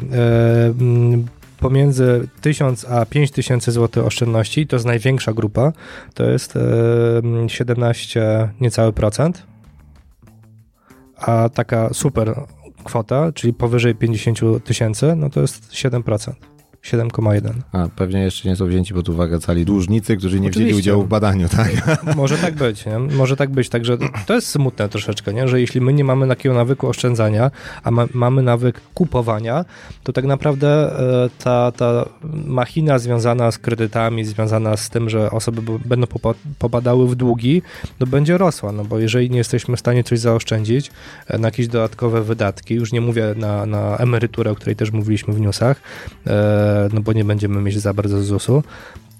Pomiędzy 1.64 2.28
1000 2.40 2.84
a 2.84 3.06
5000 3.06 3.72
zł 3.72 4.06
oszczędności, 4.06 4.66
to 4.66 4.76
jest 4.76 4.86
największa 4.86 5.32
grupa, 5.32 5.72
to 6.14 6.24
jest 6.30 6.56
e, 6.56 6.60
17 7.48 8.48
niecały 8.60 8.92
procent 8.92 9.46
a 11.16 11.48
taka 11.48 11.94
super 11.94 12.34
kwota, 12.84 13.32
czyli 13.32 13.54
powyżej 13.54 13.94
50 13.94 14.40
tysięcy, 14.64 15.16
no 15.16 15.30
to 15.30 15.40
jest 15.40 15.72
7%. 15.72 16.32
7,1. 16.84 17.52
A 17.72 17.88
pewnie 17.96 18.20
jeszcze 18.20 18.48
nie 18.48 18.56
są 18.56 18.66
wzięci 18.66 18.94
pod 18.94 19.08
uwagę 19.08 19.38
cali 19.38 19.64
dłużnicy, 19.64 20.16
którzy 20.16 20.40
nie 20.40 20.48
Oczywiście. 20.48 20.64
wzięli 20.64 20.78
udziału 20.78 21.02
w 21.02 21.08
badaniu, 21.08 21.48
tak? 21.48 21.70
Może 22.16 22.38
tak 22.38 22.54
być, 22.54 22.86
nie? 22.86 22.98
Może 22.98 23.36
tak 23.36 23.50
być. 23.50 23.68
Także 23.68 23.98
to 24.26 24.34
jest 24.34 24.46
smutne 24.46 24.88
troszeczkę, 24.88 25.34
nie? 25.34 25.48
że 25.48 25.60
jeśli 25.60 25.80
my 25.80 25.92
nie 25.92 26.04
mamy 26.04 26.28
takiego 26.28 26.54
nawyku 26.54 26.88
oszczędzania, 26.88 27.50
a 27.82 27.90
ma, 27.90 28.06
mamy 28.14 28.42
nawyk 28.42 28.80
kupowania, 28.94 29.64
to 30.02 30.12
tak 30.12 30.24
naprawdę 30.24 30.68
e, 31.24 31.30
ta, 31.44 31.72
ta 31.72 32.08
machina 32.46 32.98
związana 32.98 33.50
z 33.50 33.58
kredytami, 33.58 34.24
związana 34.24 34.76
z 34.76 34.90
tym, 34.90 35.10
że 35.10 35.30
osoby 35.30 35.62
będą 35.84 36.06
popadały 36.58 37.08
w 37.08 37.14
długi, 37.14 37.62
to 37.98 38.06
będzie 38.06 38.38
rosła, 38.38 38.72
no 38.72 38.84
bo 38.84 38.98
jeżeli 38.98 39.30
nie 39.30 39.38
jesteśmy 39.38 39.76
w 39.76 39.80
stanie 39.80 40.04
coś 40.04 40.18
zaoszczędzić 40.18 40.90
e, 41.26 41.38
na 41.38 41.48
jakieś 41.48 41.68
dodatkowe 41.68 42.22
wydatki, 42.22 42.74
już 42.74 42.92
nie 42.92 43.00
mówię 43.00 43.34
na, 43.36 43.66
na 43.66 43.96
emeryturę, 43.96 44.50
o 44.50 44.54
której 44.54 44.76
też 44.76 44.92
mówiliśmy 44.92 45.34
w 45.34 45.40
newsach, 45.40 45.80
e, 46.26 46.73
no 46.92 47.00
bo 47.00 47.12
nie 47.12 47.24
będziemy 47.24 47.60
mieć 47.60 47.78
za 47.78 47.94
bardzo 47.94 48.22
ZUS-u, 48.22 48.62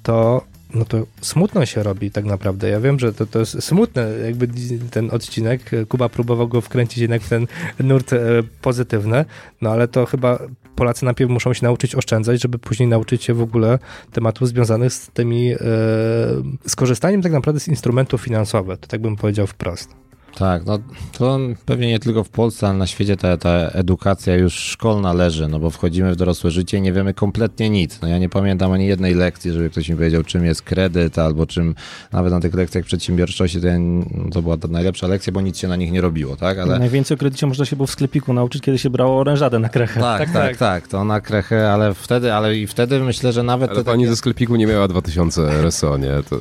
to 0.03 0.45
no 0.75 0.85
to 0.85 1.07
smutno 1.21 1.67
się 1.67 1.83
robi 1.83 2.11
tak 2.11 2.25
naprawdę. 2.25 2.69
Ja 2.69 2.81
wiem, 2.81 2.99
że 2.99 3.13
to, 3.13 3.27
to 3.27 3.39
jest 3.39 3.63
smutne, 3.63 4.11
jakby 4.25 4.49
ten 4.91 5.11
odcinek. 5.11 5.71
Kuba 5.89 6.09
próbował 6.09 6.49
go 6.49 6.61
wkręcić 6.61 6.99
jednak 6.99 7.23
w 7.23 7.29
ten 7.29 7.47
nurt 7.81 8.13
e, 8.13 8.19
pozytywny, 8.63 9.25
no 9.63 9.71
ale 9.71 9.89
to 9.89 10.07
chyba 10.07 10.39
Polacy 10.77 11.05
najpierw 11.05 11.31
muszą 11.31 11.53
się 11.55 11.67
nauczyć 11.67 11.95
oszczędzać, 11.95 12.43
żeby 12.43 12.59
później 12.59 12.89
nauczyć 12.89 13.25
się 13.25 13.35
w 13.35 13.43
ogóle 13.43 13.79
tematów 14.13 14.49
związanych 14.49 14.93
z 14.93 15.09
tymi, 15.09 15.53
e, 15.53 15.59
z 16.67 16.77
korzystaniem 16.77 17.23
tak 17.23 17.33
naprawdę 17.33 17.61
z 17.61 17.69
instrumentów 17.69 18.21
finansowych. 18.21 18.79
To 18.79 18.87
tak 18.87 19.01
bym 19.01 19.17
powiedział 19.17 19.47
wprost. 19.47 20.04
Tak, 20.39 20.67
no 20.67 20.79
to 21.19 21.39
pewnie 21.67 21.89
nie 21.89 21.99
tylko 21.99 22.25
w 22.25 22.29
Polsce, 22.29 22.69
ale 22.69 22.79
na 22.79 22.87
świecie 22.87 23.17
ta, 23.17 23.37
ta 23.37 23.51
edukacja 23.51 24.35
już 24.35 24.55
szkolna 24.55 25.13
leży, 25.13 25.49
no 25.49 25.59
bo 25.59 25.71
wchodzimy 25.71 26.13
w 26.13 26.17
dorosłe 26.17 26.51
życie 26.51 26.79
i 26.79 26.81
nie 26.81 26.93
wiemy 26.93 27.15
kompletnie 27.15 27.71
nic. 27.71 28.01
No 28.03 28.09
ja 28.09 28.19
nie 28.19 28.29
pamiętam 28.29 28.73
ani 28.73 28.87
jednej 28.87 29.15
lekcji, 29.15 29.53
żeby 29.53 29.71
ktoś 29.71 29.89
mi 29.89 29.97
powiedział, 29.97 30.23
czym 30.23 30.45
jest 30.45 30.63
kredyt, 30.63 31.19
albo 31.19 31.47
czym 31.47 31.75
nawet 32.13 32.33
na 32.33 32.41
tych 32.41 32.55
lekcjach 32.55 32.85
przedsiębiorczości 32.85 33.61
to, 33.61 33.67
ja, 33.67 33.79
to 34.33 34.43
była 34.43 34.57
ta 34.57 34.69
najlepsza 34.69 35.07
lekcja, 35.07 35.33
bo 35.33 35.41
nic 35.41 35.59
się 35.59 35.69
na 35.69 35.77
nich 35.77 35.93
nie 35.93 36.01
robiło, 36.01 36.37
tak? 36.37 36.59
Ale... 36.59 36.79
Najwięcej 36.79 37.15
o 37.15 37.19
kredycie 37.19 37.47
można 37.47 37.65
się 37.65 37.77
było 37.77 37.87
w 37.87 37.91
sklepiku 37.91 38.33
nauczyć, 38.33 38.63
kiedy 38.63 38.79
się 38.79 38.91
brało 38.91 39.21
orężadę 39.21 39.59
na 39.59 39.69
krechę. 39.69 40.01
Tak, 40.01 40.21
tak, 40.21 40.33
tak, 40.33 40.57
tak, 40.57 40.89
to 40.89 41.05
na 41.05 41.21
krechę, 41.21 41.73
ale 41.73 41.95
wtedy, 41.95 42.33
ale 42.33 42.57
i 42.57 42.67
wtedy 42.67 43.01
myślę, 43.01 43.33
że 43.33 43.43
nawet... 43.43 43.71
Ale 43.71 43.85
pani 43.85 44.03
takie... 44.03 44.11
ze 44.11 44.17
sklepiku 44.17 44.57
nie 44.57 44.67
miała 44.67 44.89
2000 44.89 45.53
RSO, 45.53 45.97
nie? 45.97 46.23
To... 46.31 46.37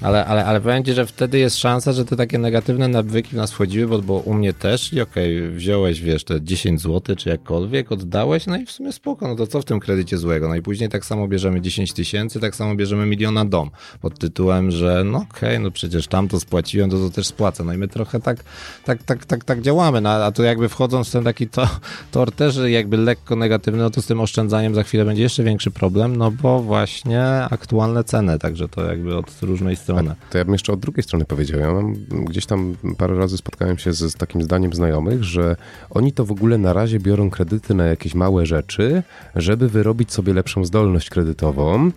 Ale, 0.00 0.26
ale, 0.26 0.44
ale 0.44 0.60
powiem 0.60 0.84
ci, 0.84 0.92
że 0.92 1.06
wtedy 1.06 1.38
jest 1.38 1.58
szansa, 1.58 1.92
że 1.92 2.04
te 2.04 2.16
takie 2.16 2.38
negatywne 2.38 2.88
nawyki 2.88 3.30
w 3.30 3.32
nas 3.32 3.52
wchodziły, 3.52 3.86
bo, 3.86 3.98
bo 4.02 4.14
u 4.14 4.34
mnie 4.34 4.52
też 4.52 4.92
i 4.92 5.00
okej, 5.00 5.38
okay, 5.38 5.50
wziąłeś, 5.50 6.00
wiesz, 6.00 6.24
te 6.24 6.42
10 6.42 6.80
zł 6.80 7.16
czy 7.16 7.28
jakkolwiek, 7.28 7.92
oddałeś, 7.92 8.46
no 8.46 8.56
i 8.56 8.66
w 8.66 8.70
sumie 8.70 8.92
spoko, 8.92 9.28
no 9.28 9.36
to 9.36 9.46
co 9.46 9.60
w 9.60 9.64
tym 9.64 9.80
kredycie 9.80 10.18
złego? 10.18 10.48
No 10.48 10.54
i 10.54 10.62
później 10.62 10.88
tak 10.88 11.04
samo 11.04 11.28
bierzemy 11.28 11.60
10 11.60 11.92
tysięcy, 11.92 12.40
tak 12.40 12.56
samo 12.56 12.74
bierzemy 12.74 13.06
miliona 13.06 13.44
dom 13.44 13.70
pod 14.00 14.18
tytułem, 14.18 14.70
że 14.70 15.04
no 15.04 15.18
okej, 15.18 15.48
okay, 15.48 15.58
no 15.58 15.70
przecież 15.70 16.06
tam 16.06 16.28
to 16.28 16.40
spłaciłem, 16.40 16.90
to 16.90 16.98
to 16.98 17.10
też 17.10 17.26
spłacę. 17.26 17.64
No 17.64 17.72
i 17.72 17.78
my 17.78 17.88
trochę 17.88 18.20
tak, 18.20 18.44
tak, 18.84 19.02
tak, 19.02 19.26
tak, 19.26 19.44
tak 19.44 19.62
działamy, 19.62 20.00
no, 20.00 20.10
a 20.10 20.32
tu 20.32 20.42
jakby 20.42 20.68
wchodząc 20.68 21.08
w 21.08 21.12
ten 21.12 21.24
taki 21.24 21.48
to, 21.48 21.68
tor 22.12 22.32
też 22.32 22.58
jakby 22.66 22.96
lekko 22.96 23.36
negatywny, 23.36 23.82
no 23.82 23.90
to 23.90 24.02
z 24.02 24.06
tym 24.06 24.20
oszczędzaniem 24.20 24.74
za 24.74 24.82
chwilę 24.82 25.04
będzie 25.04 25.22
jeszcze 25.22 25.42
większy 25.42 25.70
problem, 25.70 26.16
no 26.16 26.30
bo 26.30 26.62
właśnie 26.62 27.24
aktualne 27.50 28.04
ceny, 28.04 28.38
także 28.38 28.68
to 28.68 28.84
jakby 28.84 29.16
od 29.16 29.42
różnej 29.42 29.76
strony. 29.76 29.85
A 29.94 30.30
to 30.30 30.38
ja 30.38 30.44
bym 30.44 30.54
jeszcze 30.54 30.72
od 30.72 30.80
drugiej 30.80 31.02
strony 31.02 31.24
powiedział. 31.24 31.60
Ja 31.60 31.72
mam, 31.72 31.94
gdzieś 32.24 32.46
tam 32.46 32.76
parę 32.98 33.18
razy 33.18 33.36
spotkałem 33.36 33.78
się 33.78 33.92
z, 33.92 33.98
z 33.98 34.14
takim 34.14 34.42
zdaniem 34.42 34.72
znajomych, 34.72 35.24
że 35.24 35.56
oni 35.90 36.12
to 36.12 36.24
w 36.24 36.30
ogóle 36.30 36.58
na 36.58 36.72
razie 36.72 37.00
biorą 37.00 37.30
kredyty 37.30 37.74
na 37.74 37.86
jakieś 37.86 38.14
małe 38.14 38.46
rzeczy, 38.46 39.02
żeby 39.36 39.68
wyrobić 39.68 40.12
sobie 40.12 40.34
lepszą 40.34 40.64
zdolność 40.64 41.10
kredytową 41.10 41.90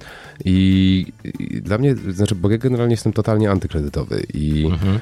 i, 0.45 1.05
i 1.39 1.61
dla 1.61 1.77
mnie, 1.77 1.95
znaczy, 1.95 2.35
bo 2.35 2.51
ja 2.51 2.57
generalnie 2.57 2.93
jestem 2.93 3.13
totalnie 3.13 3.51
antykredytowy 3.51 4.23
i 4.33 4.65
mhm. 4.65 4.99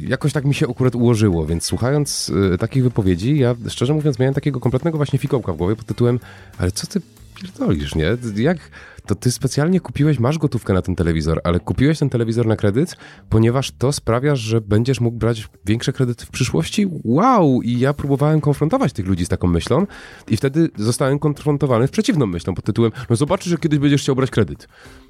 jakoś 0.00 0.32
tak 0.32 0.44
mi 0.44 0.54
się 0.54 0.70
akurat 0.70 0.94
ułożyło, 0.94 1.46
więc 1.46 1.64
słuchając 1.64 2.32
y, 2.54 2.58
takich 2.58 2.82
wypowiedzi, 2.82 3.38
ja 3.38 3.54
szczerze 3.68 3.94
mówiąc 3.94 4.18
miałem 4.18 4.34
takiego 4.34 4.60
kompletnego 4.60 4.96
właśnie 4.96 5.18
fikołka 5.18 5.52
w 5.52 5.56
głowie 5.56 5.76
pod 5.76 5.86
tytułem, 5.86 6.20
ale 6.58 6.72
co 6.72 6.86
ty 6.86 7.00
pierdolisz, 7.34 7.94
nie? 7.94 8.16
Jak 8.36 8.58
to 9.06 9.14
ty 9.14 9.30
specjalnie 9.30 9.80
kupiłeś, 9.80 10.18
masz 10.18 10.38
gotówkę 10.38 10.72
na 10.72 10.82
ten 10.82 10.94
telewizor, 10.96 11.40
ale 11.44 11.60
kupiłeś 11.60 11.98
ten 11.98 12.10
telewizor 12.10 12.46
na 12.46 12.56
kredyt, 12.56 12.96
ponieważ 13.28 13.70
to 13.70 13.92
sprawia, 13.92 14.36
że 14.36 14.60
będziesz 14.60 15.00
mógł 15.00 15.18
brać 15.18 15.48
większe 15.66 15.92
kredyty 15.92 16.26
w 16.26 16.30
przyszłości? 16.30 16.86
Wow! 17.04 17.62
I 17.62 17.78
ja 17.78 17.92
próbowałem 17.92 18.40
konfrontować 18.40 18.92
tych 18.92 19.06
ludzi 19.06 19.24
z 19.24 19.28
taką 19.28 19.48
myślą 19.48 19.86
i 20.28 20.36
wtedy 20.36 20.70
zostałem 20.76 21.18
konfrontowany 21.18 21.86
z 21.86 21.90
przeciwną 21.90 22.26
myślą 22.26 22.54
pod 22.54 22.64
tytułem, 22.64 22.92
no 23.10 23.16
zobaczysz, 23.16 23.48
że 23.48 23.58
kiedyś 23.58 23.78
będziesz 23.78 24.02
chciał 24.02 24.16
brać 24.16 24.30
kredyt. 24.30 24.68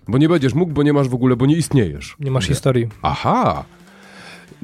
Bo 0.09 0.19
nie 0.19 0.29
będziesz 0.29 0.55
mógł, 0.55 0.73
bo 0.73 0.83
nie 0.83 0.93
masz 0.93 1.09
w 1.09 1.15
ogóle, 1.15 1.37
bo 1.37 1.47
nie 1.47 1.57
istniejesz. 1.57 2.17
Nie 2.21 2.31
masz 2.31 2.47
historii. 2.47 2.89
Aha! 3.03 3.65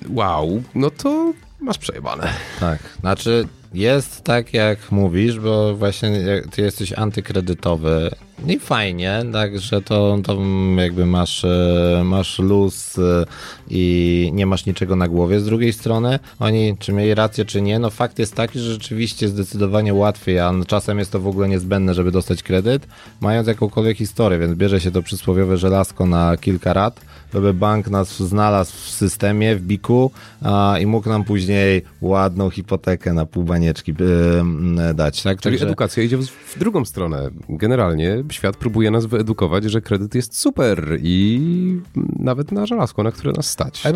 Wow, 0.08 0.62
no 0.74 0.90
to 0.90 1.32
masz 1.60 1.78
przejebane. 1.78 2.32
Tak, 2.60 2.78
znaczy 3.00 3.48
jest 3.74 4.22
tak, 4.22 4.54
jak 4.54 4.92
mówisz, 4.92 5.40
bo 5.40 5.76
właśnie 5.76 6.42
ty 6.50 6.62
jesteś 6.62 6.92
antykredytowy 6.92 8.10
i 8.47 8.59
fajnie, 8.59 9.22
także 9.32 9.82
to, 9.82 10.18
to 10.24 10.38
jakby 10.76 11.07
masz, 11.07 11.45
e, 11.45 12.03
masz 12.05 12.38
luz 12.38 12.99
e, 12.99 13.24
i 13.70 14.30
nie 14.34 14.47
masz 14.47 14.66
niczego 14.66 14.97
na 14.97 15.09
głowie. 15.09 15.41
Z 15.41 15.45
drugiej 15.45 15.72
strony 15.72 16.18
oni, 16.38 16.76
czy 16.78 16.93
mieli 16.93 17.14
rację, 17.14 17.45
czy 17.45 17.62
nie, 17.62 17.78
no 17.78 17.91
fakt 17.91 18.18
jest 18.18 18.34
taki, 18.34 18.59
że 18.59 18.72
rzeczywiście 18.72 19.28
zdecydowanie 19.28 19.95
łatwiej, 19.95 20.38
a 20.38 20.53
czasem 20.66 20.99
jest 20.99 21.12
to 21.12 21.20
w 21.20 21.26
ogóle 21.26 21.49
niezbędne, 21.49 21.95
żeby 21.95 22.11
dostać 22.11 22.43
kredyt, 22.43 22.86
mając 23.20 23.49
jakąkolwiek 23.49 23.97
historię, 23.97 24.38
więc 24.38 24.55
bierze 24.55 24.80
się 24.80 24.91
to 24.91 25.03
przysłowiowe 25.03 25.57
żelazko 25.57 26.07
na 26.07 26.36
kilka 26.36 26.72
rat, 26.72 27.01
żeby 27.34 27.55
bank 27.55 27.88
nas 27.88 28.22
znalazł 28.22 28.72
w 28.72 28.91
systemie, 28.91 29.57
w 29.57 29.62
biku 29.62 30.11
a, 30.43 30.76
i 30.80 30.86
mógł 30.86 31.09
nam 31.09 31.24
później 31.24 31.82
ładną 32.01 32.51
hipotekę 32.51 33.12
na 33.12 33.26
pół 33.26 33.45
banieczki 33.45 33.93
y, 34.91 34.95
dać. 34.95 35.22
Tak? 35.22 35.41
Czyli 35.41 35.53
Także... 35.55 35.66
edukacja 35.66 36.03
idzie 36.03 36.16
w, 36.16 36.26
w 36.26 36.59
drugą 36.59 36.84
stronę. 36.84 37.30
Generalnie 37.49 38.22
świat 38.32 38.56
próbuje 38.56 38.90
nas 38.90 39.06
wyedukować, 39.06 39.64
że 39.64 39.80
kredyt 39.80 40.14
jest 40.14 40.38
super 40.38 40.98
i 41.02 41.40
nawet 42.18 42.52
na 42.52 42.66
żelazko, 42.66 43.02
na 43.02 43.12
które 43.12 43.32
nas 43.32 43.46
stać. 43.46 43.86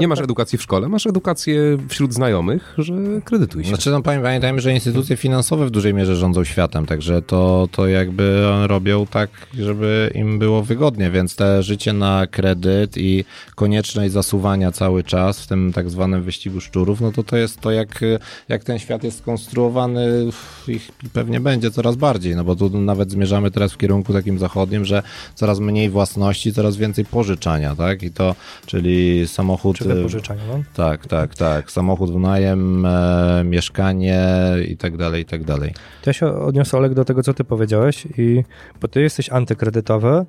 nie 0.00 0.08
masz 0.08 0.18
tak- 0.18 0.24
edukacji 0.24 0.58
w 0.58 0.62
szkole, 0.62 0.88
masz 0.88 1.06
edukację 1.06 1.78
wśród 1.88 2.14
znajomych, 2.14 2.74
że 2.78 2.94
kredytuj 3.24 3.64
się. 3.64 3.68
Znaczy, 3.68 3.90
no 3.90 4.02
pamiętajmy, 4.02 4.60
że 4.60 4.72
instytucje 4.72 5.16
finansowe 5.16 5.66
w 5.66 5.70
dużej 5.70 5.94
mierze 5.94 6.16
rządzą 6.16 6.44
światem, 6.44 6.86
także 6.86 7.22
to, 7.22 7.68
to 7.72 7.86
jakby 7.86 8.42
robią 8.66 9.06
tak, 9.06 9.30
żeby 9.58 10.10
im 10.14 10.38
było 10.38 10.62
wygodnie, 10.62 11.10
więc 11.10 11.36
te 11.36 11.62
życie 11.62 11.92
na 11.92 12.26
kredyt 12.26 12.96
i 12.96 13.24
konieczność 13.54 14.12
zasuwania 14.12 14.72
cały 14.72 15.04
czas 15.04 15.40
w 15.40 15.46
tym 15.46 15.72
tak 15.72 15.90
zwanym 15.90 16.22
wyścigu 16.22 16.60
szczurów, 16.60 17.00
no 17.00 17.12
to 17.12 17.22
to 17.22 17.36
jest 17.36 17.60
to, 17.60 17.70
jak, 17.70 18.00
jak 18.48 18.64
ten 18.64 18.78
świat 18.78 19.04
jest 19.04 19.18
skonstruowany 19.18 20.30
i 20.68 20.80
pewnie 21.12 21.40
będzie 21.40 21.70
coraz 21.70 21.96
bardziej, 21.96 22.36
no 22.36 22.44
bo 22.44 22.56
tu 22.56 22.80
nawet 22.80 23.10
zmierzamy 23.10 23.50
teraz 23.50 23.71
w 23.72 23.78
kierunku 23.78 24.12
takim 24.12 24.38
zachodnim, 24.38 24.84
że 24.84 25.02
coraz 25.34 25.60
mniej 25.60 25.90
własności, 25.90 26.52
coraz 26.52 26.76
więcej 26.76 27.04
pożyczania, 27.04 27.76
tak? 27.76 28.02
I 28.02 28.10
to, 28.10 28.34
czyli 28.66 29.28
samochód... 29.28 29.78
Czyli 29.78 30.02
pożyczania, 30.02 30.42
no? 30.48 30.62
Tak, 30.74 31.06
tak, 31.06 31.34
tak. 31.34 31.70
Samochód 31.70 32.12
w 32.12 32.18
najem, 32.18 32.86
e, 32.86 33.42
mieszkanie 33.44 34.24
i 34.68 34.76
tak 34.76 34.96
dalej, 34.96 35.22
i 35.22 35.26
tak 35.26 35.44
dalej. 35.44 35.74
To 36.02 36.10
ja 36.10 36.14
się 36.14 36.26
odniosę, 36.26 36.76
Olek, 36.76 36.94
do 36.94 37.04
tego, 37.04 37.22
co 37.22 37.34
ty 37.34 37.44
powiedziałeś 37.44 38.06
i 38.18 38.44
bo 38.80 38.88
ty 38.88 39.00
jesteś 39.00 39.30
antykredytowy, 39.30 40.24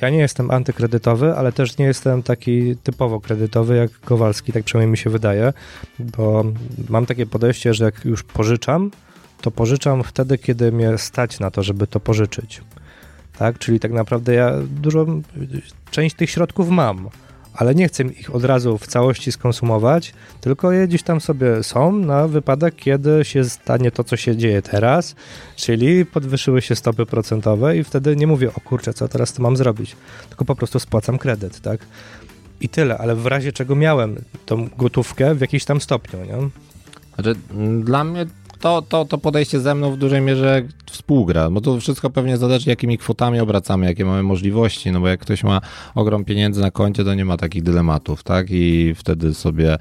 ja 0.00 0.10
nie 0.10 0.18
jestem 0.18 0.50
antykredytowy, 0.50 1.34
ale 1.34 1.52
też 1.52 1.78
nie 1.78 1.84
jestem 1.84 2.22
taki 2.22 2.76
typowo 2.76 3.20
kredytowy 3.20 3.76
jak 3.76 4.00
Kowalski, 4.00 4.52
tak 4.52 4.64
przynajmniej 4.64 4.90
mi 4.90 4.98
się 4.98 5.10
wydaje, 5.10 5.52
bo 5.98 6.44
mam 6.88 7.06
takie 7.06 7.26
podejście, 7.26 7.74
że 7.74 7.84
jak 7.84 8.04
już 8.04 8.22
pożyczam, 8.22 8.90
to 9.40 9.50
pożyczam 9.50 10.02
wtedy, 10.02 10.38
kiedy 10.38 10.72
mnie 10.72 10.98
stać 10.98 11.40
na 11.40 11.50
to, 11.50 11.62
żeby 11.62 11.86
to 11.86 12.00
pożyczyć. 12.00 12.60
Tak? 13.38 13.58
Czyli 13.58 13.80
tak 13.80 13.92
naprawdę 13.92 14.34
ja 14.34 14.52
dużo, 14.80 15.06
część 15.90 16.16
tych 16.16 16.30
środków 16.30 16.68
mam, 16.68 17.08
ale 17.54 17.74
nie 17.74 17.88
chcę 17.88 18.02
ich 18.02 18.34
od 18.34 18.44
razu 18.44 18.78
w 18.78 18.86
całości 18.86 19.32
skonsumować, 19.32 20.14
tylko 20.40 20.72
je 20.72 20.88
gdzieś 20.88 21.02
tam 21.02 21.20
sobie 21.20 21.62
są 21.62 21.92
na 21.92 22.28
wypadek, 22.28 22.76
kiedy 22.76 23.24
się 23.24 23.44
stanie 23.44 23.90
to, 23.90 24.04
co 24.04 24.16
się 24.16 24.36
dzieje 24.36 24.62
teraz, 24.62 25.14
czyli 25.56 26.06
podwyższyły 26.06 26.62
się 26.62 26.76
stopy 26.76 27.06
procentowe 27.06 27.76
i 27.76 27.84
wtedy 27.84 28.16
nie 28.16 28.26
mówię, 28.26 28.50
o 28.54 28.60
kurczę, 28.60 28.94
co 28.94 29.08
teraz 29.08 29.32
to 29.32 29.42
mam 29.42 29.56
zrobić, 29.56 29.96
tylko 30.28 30.44
po 30.44 30.56
prostu 30.56 30.78
spłacam 30.78 31.18
kredyt, 31.18 31.60
tak? 31.60 31.80
I 32.60 32.68
tyle, 32.68 32.98
ale 32.98 33.16
w 33.16 33.26
razie 33.26 33.52
czego 33.52 33.76
miałem 33.76 34.16
tą 34.46 34.68
gotówkę 34.78 35.34
w 35.34 35.40
jakimś 35.40 35.64
tam 35.64 35.80
stopniu, 35.80 36.24
nie? 36.24 36.48
Znaczy, 37.14 37.34
dla 37.80 38.04
mnie 38.04 38.26
to, 38.64 38.82
to, 38.82 39.04
to 39.04 39.18
podejście 39.18 39.60
ze 39.60 39.74
mną 39.74 39.90
w 39.90 39.96
dużej 39.96 40.20
mierze 40.20 40.62
współgra, 40.90 41.50
bo 41.50 41.60
to 41.60 41.80
wszystko 41.80 42.10
pewnie 42.10 42.36
zależy, 42.36 42.70
jakimi 42.70 42.98
kwotami 42.98 43.40
obracamy, 43.40 43.86
jakie 43.86 44.04
mamy 44.04 44.22
możliwości, 44.22 44.90
no 44.90 45.00
bo 45.00 45.08
jak 45.08 45.20
ktoś 45.20 45.44
ma 45.44 45.60
ogrom 45.94 46.24
pieniędzy 46.24 46.60
na 46.60 46.70
koncie, 46.70 47.04
to 47.04 47.14
nie 47.14 47.24
ma 47.24 47.36
takich 47.36 47.62
dylematów, 47.62 48.22
tak? 48.22 48.46
I 48.50 48.94
wtedy 48.96 49.34
sobie, 49.34 49.78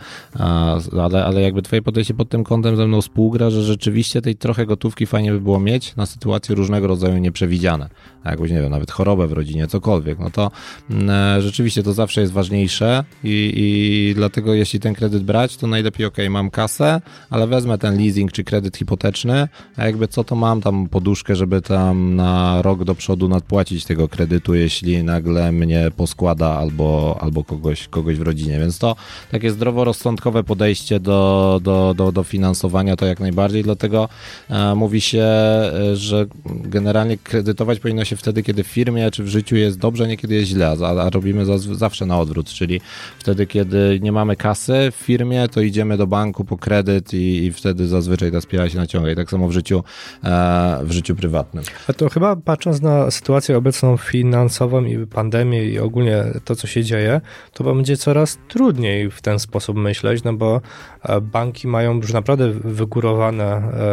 ale, 1.01 1.25
ale 1.25 1.41
jakby 1.41 1.61
twoje 1.61 1.81
podejście 1.81 2.13
pod 2.13 2.29
tym 2.29 2.43
kątem 2.43 2.75
ze 2.75 2.87
mną 2.87 3.01
współgra, 3.01 3.49
że 3.49 3.63
rzeczywiście 3.63 4.21
tej 4.21 4.35
trochę 4.35 4.65
gotówki 4.65 5.05
fajnie 5.05 5.31
by 5.31 5.41
było 5.41 5.59
mieć 5.59 5.95
na 5.95 6.05
sytuacje 6.05 6.55
różnego 6.55 6.87
rodzaju 6.87 7.17
nieprzewidziane, 7.17 7.89
jakąś, 8.25 8.51
nie 8.51 8.61
wiem, 8.61 8.71
nawet 8.71 8.91
chorobę 8.91 9.27
w 9.27 9.33
rodzinie, 9.33 9.67
cokolwiek, 9.67 10.19
no 10.19 10.29
to 10.29 10.51
mm, 10.89 11.09
e, 11.09 11.41
rzeczywiście 11.41 11.83
to 11.83 11.93
zawsze 11.93 12.21
jest 12.21 12.33
ważniejsze 12.33 13.03
i, 13.23 13.53
i 13.55 14.15
dlatego 14.15 14.53
jeśli 14.53 14.79
ten 14.79 14.93
kredyt 14.93 15.23
brać, 15.23 15.57
to 15.57 15.67
najlepiej, 15.67 16.05
ok, 16.05 16.17
mam 16.29 16.49
kasę, 16.49 17.01
ale 17.29 17.47
wezmę 17.47 17.77
ten 17.77 17.97
leasing 17.97 18.31
czy 18.31 18.43
kredyt 18.43 18.72
hipoteczny, 18.77 19.47
a 19.77 19.85
jakby 19.85 20.07
co 20.07 20.23
to 20.23 20.35
mam 20.35 20.61
tam 20.61 20.89
poduszkę, 20.89 21.35
żeby 21.35 21.61
tam 21.61 22.15
na 22.15 22.61
rok 22.61 22.83
do 22.83 22.95
przodu 22.95 23.27
nadpłacić 23.27 23.85
tego 23.85 24.07
kredytu, 24.07 24.53
jeśli 24.53 25.03
nagle 25.03 25.51
mnie 25.51 25.91
poskłada 25.97 26.49
albo, 26.49 27.17
albo 27.21 27.43
kogoś, 27.43 27.87
kogoś 27.87 28.17
w 28.17 28.21
rodzinie. 28.21 28.59
Więc 28.59 28.79
to 28.79 28.95
takie 29.31 29.51
zdroworozsądkowe 29.51 30.43
podejście 30.43 30.99
do, 30.99 31.59
do, 31.63 31.93
do, 31.97 32.11
do 32.11 32.23
finansowania 32.23 32.95
to 32.95 33.05
jak 33.05 33.19
najbardziej, 33.19 33.63
dlatego 33.63 34.09
e, 34.49 34.75
mówi 34.75 35.01
się, 35.01 35.23
e, 35.23 35.95
że 35.95 36.25
generalnie 36.45 37.17
kredytować 37.17 37.79
powinno 37.79 38.05
się 38.05 38.15
wtedy, 38.15 38.43
kiedy 38.43 38.63
w 38.63 38.67
firmie 38.67 39.11
czy 39.11 39.23
w 39.23 39.27
życiu 39.27 39.55
jest 39.55 39.79
dobrze, 39.79 40.07
nie 40.07 40.17
kiedy 40.17 40.35
jest 40.35 40.47
źle, 40.47 40.75
a, 40.81 40.87
a 40.87 41.09
robimy 41.09 41.45
za, 41.45 41.57
zawsze 41.57 42.05
na 42.05 42.19
odwrót, 42.19 42.49
czyli 42.49 42.81
wtedy, 43.19 43.47
kiedy 43.47 43.99
nie 44.01 44.11
mamy 44.11 44.35
kasy 44.35 44.91
w 44.91 44.95
firmie, 44.95 45.47
to 45.47 45.61
idziemy 45.61 45.97
do 45.97 46.07
banku 46.07 46.45
po 46.45 46.57
kredyt 46.57 47.13
i, 47.13 47.43
i 47.43 47.53
wtedy 47.53 47.87
zazwyczaj 47.87 48.31
ta 48.31 48.41
spirala 48.41 48.62
się 48.69 48.77
naciąga. 48.77 49.11
I 49.11 49.15
tak 49.15 49.29
samo 49.29 49.47
w 49.47 49.51
życiu, 49.51 49.83
e, 50.23 50.79
w 50.83 50.91
życiu 50.91 51.15
prywatnym. 51.15 51.63
A 51.87 51.93
to 51.93 52.09
chyba 52.09 52.35
patrząc 52.35 52.81
na 52.81 53.11
sytuację 53.11 53.57
obecną 53.57 53.97
finansową 53.97 54.85
i 54.85 55.07
pandemię 55.07 55.65
i 55.65 55.79
ogólnie 55.79 56.23
to, 56.45 56.55
co 56.55 56.67
się 56.67 56.83
dzieje, 56.83 57.21
to 57.53 57.63
będzie 57.63 57.97
coraz 57.97 58.37
trudniej 58.47 59.11
w 59.11 59.21
ten 59.21 59.39
sposób 59.39 59.77
myśleć, 59.77 60.23
no 60.23 60.33
bo 60.33 60.61
e, 61.03 61.21
banki 61.21 61.67
mają 61.67 61.95
już 61.95 62.13
naprawdę 62.13 62.51
wygórowane 62.51 63.45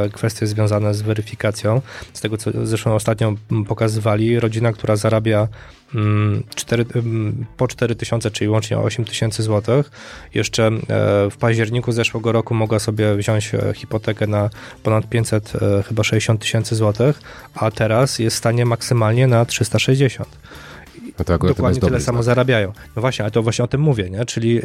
e, 0.05 0.09
kwestie 0.09 0.47
związane 0.47 0.95
z 0.95 1.03
weryfikacją. 1.03 1.81
Z 2.13 2.21
tego, 2.21 2.37
co 2.37 2.51
zresztą 2.67 2.95
ostatnio 2.95 3.35
pokazywali, 3.69 4.41
rodzina, 4.41 4.73
która 4.73 4.97
zarabia 4.97 5.49
4, 6.55 6.85
mm, 6.95 7.07
mm, 7.07 7.47
po 7.57 7.69
4 7.69 7.95
tysiące, 7.95 8.31
czyli 8.31 8.51
łącznie 8.51 8.79
8 8.79 9.05
tysięcy 9.05 9.43
złotych. 9.43 9.91
Jeszcze 10.35 10.67
e, 10.67 10.71
w 11.31 11.37
październiku 11.39 11.93
zeszłego 11.93 12.33
roku 12.33 12.55
mogła 12.55 12.79
sobie 12.79 13.15
wziąć 13.15 13.55
e, 13.55 13.73
hipotekę 13.75 14.27
na 14.27 14.51
ponad 14.83 15.09
500, 15.09 15.53
e, 15.55 15.83
chyba 15.83 16.05
60 16.05 16.41
tysięcy 16.41 16.77
złotych, 16.77 17.21
a 17.55 17.71
teraz 17.71 18.19
jest 18.19 18.37
w 18.37 18.39
stanie 18.39 18.67
maksymalnie 18.67 19.27
na 19.27 19.45
360. 19.45 20.29
No 21.19 21.25
to 21.25 21.39
dokładnie 21.39 21.81
tyle 21.81 22.01
samo 22.01 22.23
zarabiają. 22.23 22.73
No 22.97 23.03
właśnie, 23.03 23.23
ale 23.23 23.31
to 23.31 23.43
właśnie 23.43 23.65
o 23.65 23.69
tym 23.69 23.81
mówię, 23.81 24.11
nie? 24.11 24.25
Czyli 24.25 24.61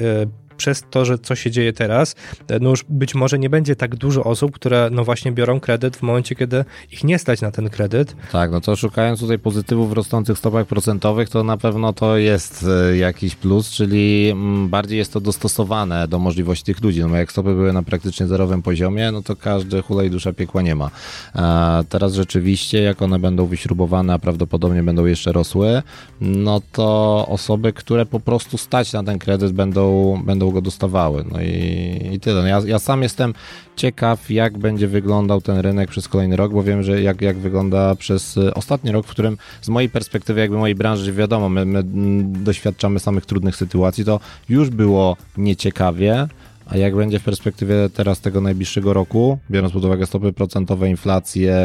przez 0.58 0.84
to, 0.90 1.06
że 1.06 1.18
co 1.18 1.36
się 1.36 1.52
dzieje 1.52 1.74
teraz, 1.74 2.16
e, 2.48 2.60
no 2.60 2.70
już 2.70 2.86
być 2.90 3.16
może 3.16 3.40
nie 3.40 3.50
będzie 3.50 3.76
tak 3.76 3.96
dużo 3.96 4.24
osób, 4.24 4.52
które 4.52 4.90
no 4.92 5.04
właśnie 5.04 5.32
biorą 5.32 5.60
kredyt 5.60 5.98
w 5.98 6.02
momencie, 6.02 6.36
kiedy 6.36 6.66
ich 6.92 7.04
nie 7.04 7.20
stać 7.20 7.42
na 7.42 7.52
ten 7.52 7.70
kredyt. 7.70 8.16
Tak, 8.32 8.52
no 8.52 8.62
to 8.62 8.76
szukając 8.76 9.20
tutaj 9.20 9.40
pozytywów 9.40 9.90
w 9.90 9.94
rosnących 9.94 10.38
stopach 10.38 10.68
procentowych, 10.68 11.30
to 11.30 11.44
na 11.44 11.58
pewno 11.58 11.94
to 11.94 12.18
jest 12.18 12.66
e, 12.92 12.98
jakiś 12.98 13.36
plus, 13.36 13.70
czyli 13.70 14.30
mm, 14.30 14.70
bardziej 14.70 14.98
jest 14.98 15.14
to 15.14 15.20
dostosowane 15.22 16.08
do 16.08 16.20
możliwości 16.20 16.66
tych 16.66 16.82
ludzi. 16.82 17.02
No 17.02 17.10
bo 17.10 17.16
jak 17.16 17.32
stopy 17.32 17.54
były 17.54 17.74
na 17.74 17.84
praktycznie 17.84 18.28
zerowym 18.28 18.62
poziomie, 18.62 19.12
no 19.12 19.22
to 19.22 19.36
każdy 19.36 19.82
hulaj 19.82 20.10
dusza 20.10 20.34
piekła 20.34 20.62
nie 20.62 20.76
ma. 20.76 20.90
A 21.34 21.84
teraz 21.90 22.14
rzeczywiście, 22.14 22.82
jak 22.82 23.02
one 23.02 23.20
będą 23.20 23.46
wyśrubowane, 23.46 24.14
a 24.14 24.20
prawdopodobnie 24.20 24.84
będą 24.84 25.06
jeszcze 25.06 25.32
rosły, 25.32 25.82
no 26.22 26.62
to 26.72 27.26
osoby, 27.30 27.74
które 27.74 28.06
po 28.06 28.20
prostu 28.20 28.58
stać 28.58 28.94
na 28.94 29.04
ten 29.04 29.20
kredyt 29.20 29.52
będą, 29.52 30.22
będą 30.26 30.45
go 30.52 30.62
dostawały. 30.62 31.26
No 31.32 31.42
i, 31.42 32.10
i 32.14 32.20
tyle. 32.20 32.42
No 32.42 32.48
ja, 32.48 32.62
ja 32.66 32.80
sam 32.80 33.02
jestem 33.04 33.34
ciekaw, 33.76 34.32
jak 34.32 34.58
będzie 34.58 34.88
wyglądał 34.88 35.42
ten 35.42 35.58
rynek 35.58 35.90
przez 35.90 36.08
kolejny 36.08 36.36
rok, 36.36 36.54
bo 36.54 36.64
wiem, 36.64 36.84
że 36.84 37.02
jak, 37.02 37.22
jak 37.22 37.38
wygląda 37.38 37.96
przez 37.96 38.38
y, 38.38 38.54
ostatni 38.54 38.92
rok, 38.92 39.08
w 39.08 39.10
którym 39.10 39.38
z 39.62 39.70
mojej 39.70 39.90
perspektywy, 39.90 40.40
jakby 40.40 40.58
mojej 40.58 40.76
branży, 40.76 41.14
wiadomo, 41.14 41.50
my, 41.50 41.66
my 41.66 41.80
mm, 41.80 42.44
doświadczamy 42.44 43.00
samych 43.00 43.26
trudnych 43.26 43.56
sytuacji, 43.56 44.06
to 44.06 44.20
już 44.50 44.70
było 44.70 45.18
nieciekawie, 45.38 46.28
a 46.66 46.78
jak 46.78 46.96
będzie 46.96 47.20
w 47.20 47.24
perspektywie 47.24 47.76
teraz 47.94 48.20
tego 48.20 48.42
najbliższego 48.42 48.94
roku, 48.94 49.38
biorąc 49.52 49.74
pod 49.74 49.86
uwagę 49.86 50.06
stopy 50.06 50.34
procentowe, 50.34 50.90
inflację, 50.90 51.58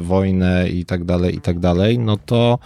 wojnę 0.00 0.68
i 0.68 0.84
tak 0.84 1.04
dalej, 1.04 1.36
i 1.36 1.40
tak 1.40 1.58
dalej, 1.58 1.98
no 1.98 2.16
to 2.16 2.58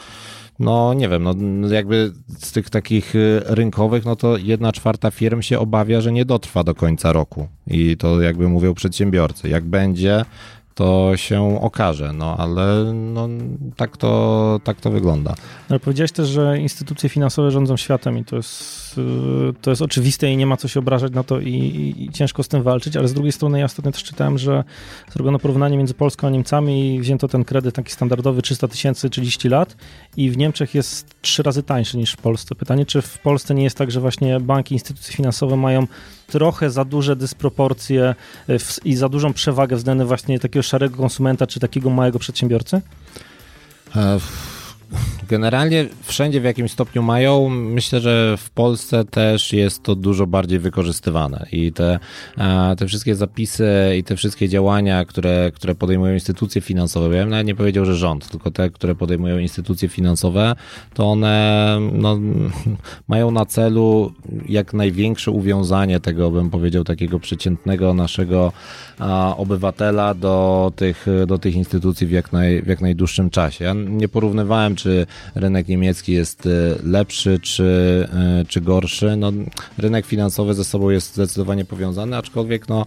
no 0.60 0.94
nie 0.94 1.08
wiem, 1.08 1.22
no 1.60 1.68
jakby 1.68 2.12
z 2.38 2.52
tych 2.52 2.70
takich 2.70 3.14
y, 3.14 3.42
rynkowych, 3.46 4.04
no 4.04 4.16
to 4.16 4.36
jedna 4.36 4.72
czwarta 4.72 5.10
firm 5.10 5.42
się 5.42 5.58
obawia, 5.58 6.00
że 6.00 6.12
nie 6.12 6.24
dotrwa 6.24 6.64
do 6.64 6.74
końca 6.74 7.12
roku. 7.12 7.48
I 7.66 7.96
to 7.96 8.20
jakby 8.20 8.48
mówią 8.48 8.74
przedsiębiorcy. 8.74 9.48
Jak 9.48 9.64
będzie, 9.64 10.24
to 10.74 11.16
się 11.16 11.60
okaże, 11.60 12.12
no 12.12 12.36
ale 12.36 12.92
no, 12.94 13.28
tak, 13.76 13.96
to, 13.96 14.60
tak 14.64 14.80
to 14.80 14.90
wygląda. 14.90 15.34
Ale 15.68 15.80
powiedziałeś 15.80 16.12
też, 16.12 16.28
że 16.28 16.58
instytucje 16.58 17.08
finansowe 17.08 17.50
rządzą 17.50 17.76
światem 17.76 18.18
i 18.18 18.24
to 18.24 18.36
jest, 18.36 18.79
to 19.60 19.70
jest 19.70 19.82
oczywiste 19.82 20.32
i 20.32 20.36
nie 20.36 20.46
ma 20.46 20.56
co 20.56 20.68
się 20.68 20.80
obrażać 20.80 21.12
na 21.12 21.24
to 21.24 21.40
i, 21.40 21.48
i, 21.50 22.04
i 22.04 22.10
ciężko 22.10 22.42
z 22.42 22.48
tym 22.48 22.62
walczyć, 22.62 22.96
ale 22.96 23.08
z 23.08 23.14
drugiej 23.14 23.32
strony 23.32 23.58
ja 23.58 23.64
ostatnio 23.64 23.92
też 23.92 24.04
czytałem, 24.04 24.38
że 24.38 24.64
zrobiono 25.12 25.38
porównanie 25.38 25.76
między 25.76 25.94
Polską 25.94 26.26
a 26.26 26.30
Niemcami 26.30 26.94
i 26.94 27.00
wzięto 27.00 27.28
ten 27.28 27.44
kredyt 27.44 27.74
taki 27.74 27.92
standardowy 27.92 28.42
300 28.42 28.68
tysięcy 28.68 29.10
30 29.10 29.48
lat 29.48 29.76
i 30.16 30.30
w 30.30 30.36
Niemczech 30.36 30.74
jest 30.74 31.14
trzy 31.22 31.42
razy 31.42 31.62
tańszy 31.62 31.98
niż 31.98 32.12
w 32.12 32.16
Polsce. 32.16 32.54
Pytanie, 32.54 32.86
czy 32.86 33.02
w 33.02 33.18
Polsce 33.18 33.54
nie 33.54 33.64
jest 33.64 33.76
tak, 33.76 33.90
że 33.90 34.00
właśnie 34.00 34.40
banki, 34.40 34.74
instytucje 34.74 35.14
finansowe 35.14 35.56
mają 35.56 35.86
trochę 36.26 36.70
za 36.70 36.84
duże 36.84 37.16
dysproporcje 37.16 38.14
y, 38.48 38.58
w, 38.58 38.86
i 38.86 38.94
za 38.94 39.08
dużą 39.08 39.32
przewagę 39.32 39.76
względem 39.76 40.06
właśnie 40.06 40.38
takiego 40.38 40.62
szarego 40.62 40.96
konsumenta 40.96 41.46
czy 41.46 41.60
takiego 41.60 41.90
małego 41.90 42.18
przedsiębiorcy? 42.18 42.80
E, 43.96 44.18
Generalnie 45.28 45.86
wszędzie 46.02 46.40
w 46.40 46.44
jakimś 46.44 46.70
stopniu 46.70 47.02
mają. 47.02 47.48
Myślę, 47.48 48.00
że 48.00 48.36
w 48.38 48.50
Polsce 48.50 49.04
też 49.04 49.52
jest 49.52 49.82
to 49.82 49.94
dużo 49.94 50.26
bardziej 50.26 50.58
wykorzystywane 50.58 51.46
i 51.52 51.72
te, 51.72 51.98
te 52.78 52.86
wszystkie 52.86 53.14
zapisy 53.14 53.68
i 53.98 54.04
te 54.04 54.16
wszystkie 54.16 54.48
działania, 54.48 55.04
które, 55.04 55.52
które 55.54 55.74
podejmują 55.74 56.14
instytucje 56.14 56.60
finansowe, 56.60 57.16
ja 57.16 57.22
bym 57.22 57.30
nawet 57.30 57.46
nie 57.46 57.54
powiedział, 57.54 57.84
że 57.84 57.96
rząd, 57.96 58.28
tylko 58.28 58.50
te, 58.50 58.70
które 58.70 58.94
podejmują 58.94 59.38
instytucje 59.38 59.88
finansowe, 59.88 60.54
to 60.94 61.10
one 61.10 61.78
no, 61.92 62.18
mają 63.08 63.30
na 63.30 63.46
celu 63.46 64.12
jak 64.48 64.74
największe 64.74 65.30
uwiązanie 65.30 66.00
tego, 66.00 66.30
bym 66.30 66.50
powiedział, 66.50 66.84
takiego 66.84 67.20
przeciętnego 67.20 67.94
naszego 67.94 68.52
obywatela 69.36 70.14
do 70.14 70.72
tych, 70.76 71.06
do 71.26 71.38
tych 71.38 71.54
instytucji 71.54 72.06
w 72.06 72.10
jak, 72.10 72.32
naj, 72.32 72.62
w 72.62 72.66
jak 72.66 72.80
najdłuższym 72.80 73.30
czasie. 73.30 73.64
Ja 73.64 73.74
nie 73.74 74.08
porównywałem, 74.08 74.76
czy 74.82 75.06
rynek 75.34 75.68
niemiecki 75.68 76.12
jest 76.12 76.46
e, 76.46 76.50
lepszy, 76.84 77.38
czy, 77.38 77.64
e, 78.12 78.44
czy 78.48 78.60
gorszy. 78.60 79.16
No, 79.16 79.32
rynek 79.78 80.06
finansowy 80.06 80.54
ze 80.54 80.64
sobą 80.64 80.90
jest 80.90 81.14
zdecydowanie 81.14 81.64
powiązany, 81.64 82.16
aczkolwiek 82.16 82.68
no, 82.68 82.86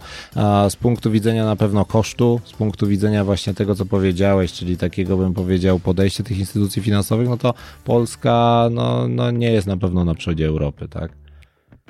z 0.68 0.76
punktu 0.76 1.10
widzenia 1.10 1.44
na 1.44 1.56
pewno 1.56 1.84
kosztu, 1.84 2.40
z 2.44 2.52
punktu 2.52 2.86
widzenia 2.86 3.24
właśnie 3.24 3.54
tego, 3.54 3.74
co 3.74 3.86
powiedziałeś, 3.86 4.52
czyli 4.52 4.76
takiego 4.76 5.16
bym 5.16 5.34
powiedział 5.34 5.78
podejście 5.78 6.24
tych 6.24 6.38
instytucji 6.38 6.82
finansowych, 6.82 7.28
no 7.28 7.36
to 7.36 7.54
Polska 7.84 8.68
no, 8.70 9.08
no 9.08 9.30
nie 9.30 9.52
jest 9.52 9.66
na 9.66 9.76
pewno 9.76 10.04
na 10.04 10.14
przodzie 10.14 10.46
Europy, 10.46 10.88
tak? 10.88 11.23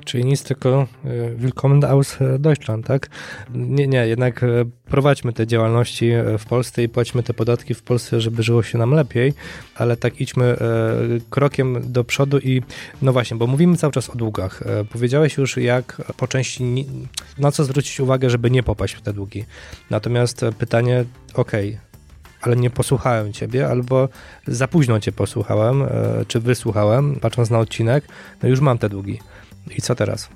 Czyli 0.03 0.25
nic, 0.25 0.43
tylko 0.43 0.87
e, 1.05 1.35
Willkommen 1.35 1.85
aus 1.85 2.17
Deutschland, 2.39 2.85
tak? 2.85 3.09
Nie, 3.53 3.87
nie, 3.87 4.07
jednak 4.07 4.43
e, 4.43 4.47
prowadźmy 4.85 5.33
te 5.33 5.47
działalności 5.47 6.09
e, 6.09 6.37
w 6.37 6.45
Polsce 6.45 6.83
i 6.83 6.89
płaćmy 6.89 7.23
te 7.23 7.33
podatki 7.33 7.73
w 7.73 7.83
Polsce, 7.83 8.21
żeby 8.21 8.43
żyło 8.43 8.63
się 8.63 8.77
nam 8.77 8.91
lepiej, 8.91 9.33
ale 9.75 9.97
tak 9.97 10.21
idźmy 10.21 10.57
krokiem 11.29 11.91
do 11.91 12.03
przodu 12.03 12.39
i 12.39 12.61
no 13.01 13.13
właśnie, 13.13 13.37
bo 13.37 13.47
mówimy 13.47 13.77
cały 13.77 13.93
czas 13.93 14.09
o 14.09 14.15
długach. 14.15 14.63
Powiedziałeś 14.89 15.37
już, 15.37 15.57
jak 15.57 16.01
po 16.17 16.27
części, 16.27 16.85
na 17.37 17.51
co 17.51 17.63
zwrócić 17.63 17.99
uwagę, 17.99 18.29
żeby 18.29 18.51
nie 18.51 18.63
popaść 18.63 18.93
w 18.93 19.01
te 19.01 19.13
długi. 19.13 19.45
Natomiast 19.89 20.45
pytanie, 20.57 21.05
okej, 21.33 21.69
okay, 21.69 21.79
ale 22.41 22.55
nie 22.55 22.69
posłuchałem 22.69 23.33
ciebie, 23.33 23.67
albo 23.67 24.09
za 24.47 24.67
późno 24.67 24.99
cię 24.99 25.11
posłuchałem, 25.11 25.83
czy 26.27 26.39
wysłuchałem, 26.39 27.19
patrząc 27.21 27.49
na 27.49 27.59
odcinek, 27.59 28.05
no 28.43 28.49
już 28.49 28.59
mam 28.59 28.77
te 28.77 28.89
długi. 28.89 29.19
I 29.69 29.81
co 29.81 29.95
teraz? 29.95 30.29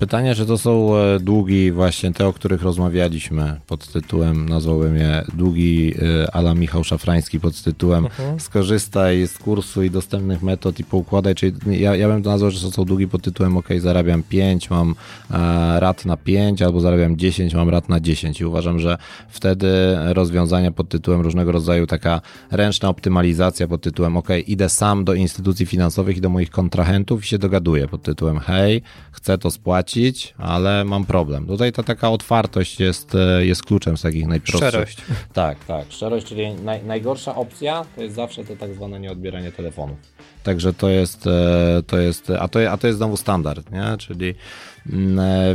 Pytanie, 0.00 0.34
czy 0.34 0.46
to 0.46 0.58
są 0.58 0.96
e, 0.96 1.20
długi 1.20 1.72
właśnie 1.72 2.12
te, 2.12 2.26
o 2.26 2.32
których 2.32 2.62
rozmawialiśmy 2.62 3.60
pod 3.66 3.92
tytułem, 3.92 4.48
nazwałem 4.48 4.96
je 4.96 5.24
długi 5.34 5.94
e, 6.24 6.34
ala 6.34 6.54
Michał 6.54 6.84
Szafrański 6.84 7.40
pod 7.40 7.62
tytułem 7.62 8.04
uh-huh. 8.04 8.38
skorzystaj 8.38 9.26
z 9.26 9.38
kursu 9.38 9.82
i 9.82 9.90
dostępnych 9.90 10.42
metod 10.42 10.80
i 10.80 10.84
poukładaj, 10.84 11.34
czyli 11.34 11.80
ja, 11.80 11.96
ja 11.96 12.08
bym 12.08 12.22
to 12.22 12.30
nazwał, 12.30 12.50
że 12.50 12.60
to 12.60 12.70
są 12.70 12.84
długi 12.84 13.08
pod 13.08 13.22
tytułem 13.22 13.56
ok, 13.56 13.68
zarabiam 13.78 14.22
5, 14.22 14.70
mam 14.70 14.94
e, 15.30 15.80
rat 15.80 16.04
na 16.04 16.16
5 16.16 16.62
albo 16.62 16.80
zarabiam 16.80 17.16
10, 17.16 17.54
mam 17.54 17.68
rat 17.68 17.88
na 17.88 18.00
10 18.00 18.40
i 18.40 18.44
uważam, 18.44 18.78
że 18.78 18.98
wtedy 19.28 19.68
rozwiązania 20.12 20.70
pod 20.70 20.88
tytułem 20.88 21.20
różnego 21.20 21.52
rodzaju 21.52 21.86
taka 21.86 22.20
ręczna 22.50 22.88
optymalizacja 22.88 23.68
pod 23.68 23.82
tytułem 23.82 24.16
ok, 24.16 24.28
idę 24.46 24.68
sam 24.68 25.04
do 25.04 25.14
instytucji 25.14 25.66
finansowych 25.66 26.16
i 26.16 26.20
do 26.20 26.28
moich 26.28 26.50
kontrahentów 26.50 27.24
i 27.24 27.26
się 27.26 27.38
dogaduję 27.38 27.88
pod 27.88 28.02
tytułem 28.02 28.38
hej, 28.38 28.82
chcę 29.12 29.38
to 29.38 29.50
spłacić, 29.50 29.89
ale 30.38 30.84
mam 30.84 31.04
problem. 31.04 31.46
Tutaj 31.46 31.72
ta 31.72 31.82
taka 31.82 32.10
otwartość 32.10 32.80
jest, 32.80 33.14
e, 33.14 33.46
jest 33.46 33.62
kluczem 33.62 33.96
z 33.96 34.02
takich 34.02 34.26
najprostszych. 34.26 34.68
Szczerość. 34.68 34.98
Tak, 35.32 35.64
tak. 35.64 35.84
Szczerość, 35.88 36.26
czyli 36.26 36.54
naj, 36.54 36.84
najgorsza 36.84 37.34
opcja 37.34 37.84
to 37.96 38.02
jest 38.02 38.14
zawsze 38.14 38.44
to 38.44 38.56
tak 38.56 38.74
zwane 38.74 39.00
nieodbieranie 39.00 39.52
telefonów. 39.52 39.98
Także 40.42 40.72
to 40.72 40.88
jest, 40.88 41.26
e, 41.26 41.82
to 41.86 41.98
jest, 41.98 42.30
a 42.30 42.48
to, 42.48 42.70
a 42.70 42.76
to 42.76 42.86
jest 42.86 42.98
znowu 42.98 43.16
standard, 43.16 43.72
nie? 43.72 43.96
Czyli 43.98 44.34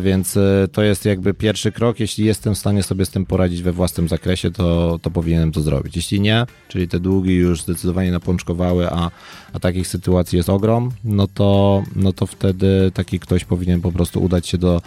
więc 0.01 0.37
to 0.71 0.83
jest 0.83 1.05
jakby 1.05 1.33
pierwszy 1.33 1.71
krok. 1.71 1.99
Jeśli 1.99 2.25
jestem 2.25 2.55
w 2.55 2.57
stanie 2.57 2.83
sobie 2.83 3.05
z 3.05 3.09
tym 3.09 3.25
poradzić 3.25 3.61
we 3.61 3.71
własnym 3.71 4.07
zakresie, 4.07 4.51
to, 4.51 4.99
to 5.01 5.11
powinienem 5.11 5.51
to 5.51 5.61
zrobić. 5.61 5.95
Jeśli 5.95 6.21
nie, 6.21 6.45
czyli 6.67 6.87
te 6.87 6.99
długi 6.99 7.35
już 7.35 7.61
zdecydowanie 7.61 8.11
napączkowały, 8.11 8.89
a, 8.89 9.11
a 9.53 9.59
takich 9.59 9.87
sytuacji 9.87 10.37
jest 10.37 10.49
ogrom, 10.49 10.91
no 11.03 11.27
to, 11.27 11.83
no 11.95 12.13
to 12.13 12.25
wtedy 12.25 12.91
taki 12.93 13.19
ktoś 13.19 13.45
powinien 13.45 13.81
po 13.81 13.91
prostu 13.91 14.23
udać 14.23 14.47
się 14.47 14.57
do, 14.57 14.81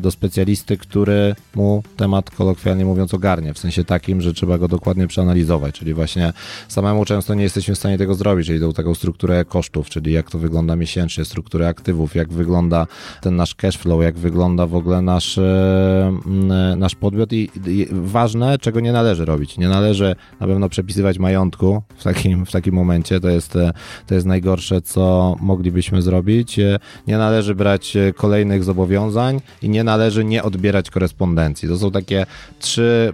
do 0.00 0.10
specjalisty, 0.10 0.76
który 0.76 1.34
mu 1.54 1.82
temat 1.96 2.30
kolokwialnie 2.30 2.84
mówiąc 2.84 3.14
ogarnie, 3.14 3.54
w 3.54 3.58
sensie 3.58 3.84
takim, 3.84 4.20
że 4.20 4.32
trzeba 4.32 4.58
go 4.58 4.68
dokładnie 4.68 5.06
przeanalizować, 5.06 5.74
czyli 5.74 5.94
właśnie 5.94 6.32
samemu 6.68 7.04
często 7.04 7.34
nie 7.34 7.42
jesteśmy 7.42 7.74
w 7.74 7.78
stanie 7.78 7.98
tego 7.98 8.14
zrobić, 8.14 8.46
czyli 8.46 8.60
tą 8.60 8.72
taką 8.72 8.94
strukturę 8.94 9.44
kosztów, 9.44 9.90
czyli 9.90 10.12
jak 10.12 10.30
to 10.30 10.38
wygląda 10.38 10.76
miesięcznie, 10.76 11.24
strukturę 11.24 11.68
aktywów, 11.68 12.14
jak 12.14 12.32
wygląda 12.32 12.86
ten 13.20 13.36
nasz 13.36 13.54
cash 13.62 13.76
flow, 13.76 14.02
jak 14.02 14.18
wygląda 14.18 14.66
w 14.66 14.74
ogóle 14.74 15.02
nasz, 15.02 15.40
nasz 16.76 16.94
podmiot 16.94 17.32
i, 17.32 17.50
i 17.66 17.86
ważne, 17.90 18.58
czego 18.58 18.80
nie 18.80 18.92
należy 18.92 19.24
robić. 19.24 19.58
Nie 19.58 19.68
należy 19.68 20.16
na 20.40 20.46
pewno 20.46 20.68
przepisywać 20.68 21.18
majątku 21.18 21.82
w 21.96 22.04
takim, 22.04 22.46
w 22.46 22.50
takim 22.50 22.74
momencie, 22.74 23.20
to 23.20 23.28
jest, 23.28 23.58
to 24.06 24.14
jest 24.14 24.26
najgorsze, 24.26 24.80
co 24.80 25.36
moglibyśmy 25.40 26.02
zrobić. 26.02 26.60
Nie 27.06 27.18
należy 27.18 27.54
brać 27.54 27.96
kolejnych 28.16 28.64
zobowiązań 28.64 29.40
i 29.62 29.68
nie 29.68 29.84
należy 29.84 30.24
nie 30.24 30.42
odbierać 30.42 30.90
korespondencji. 30.90 31.68
To 31.68 31.78
są 31.78 31.90
takie 31.90 32.26
trzy 32.58 33.12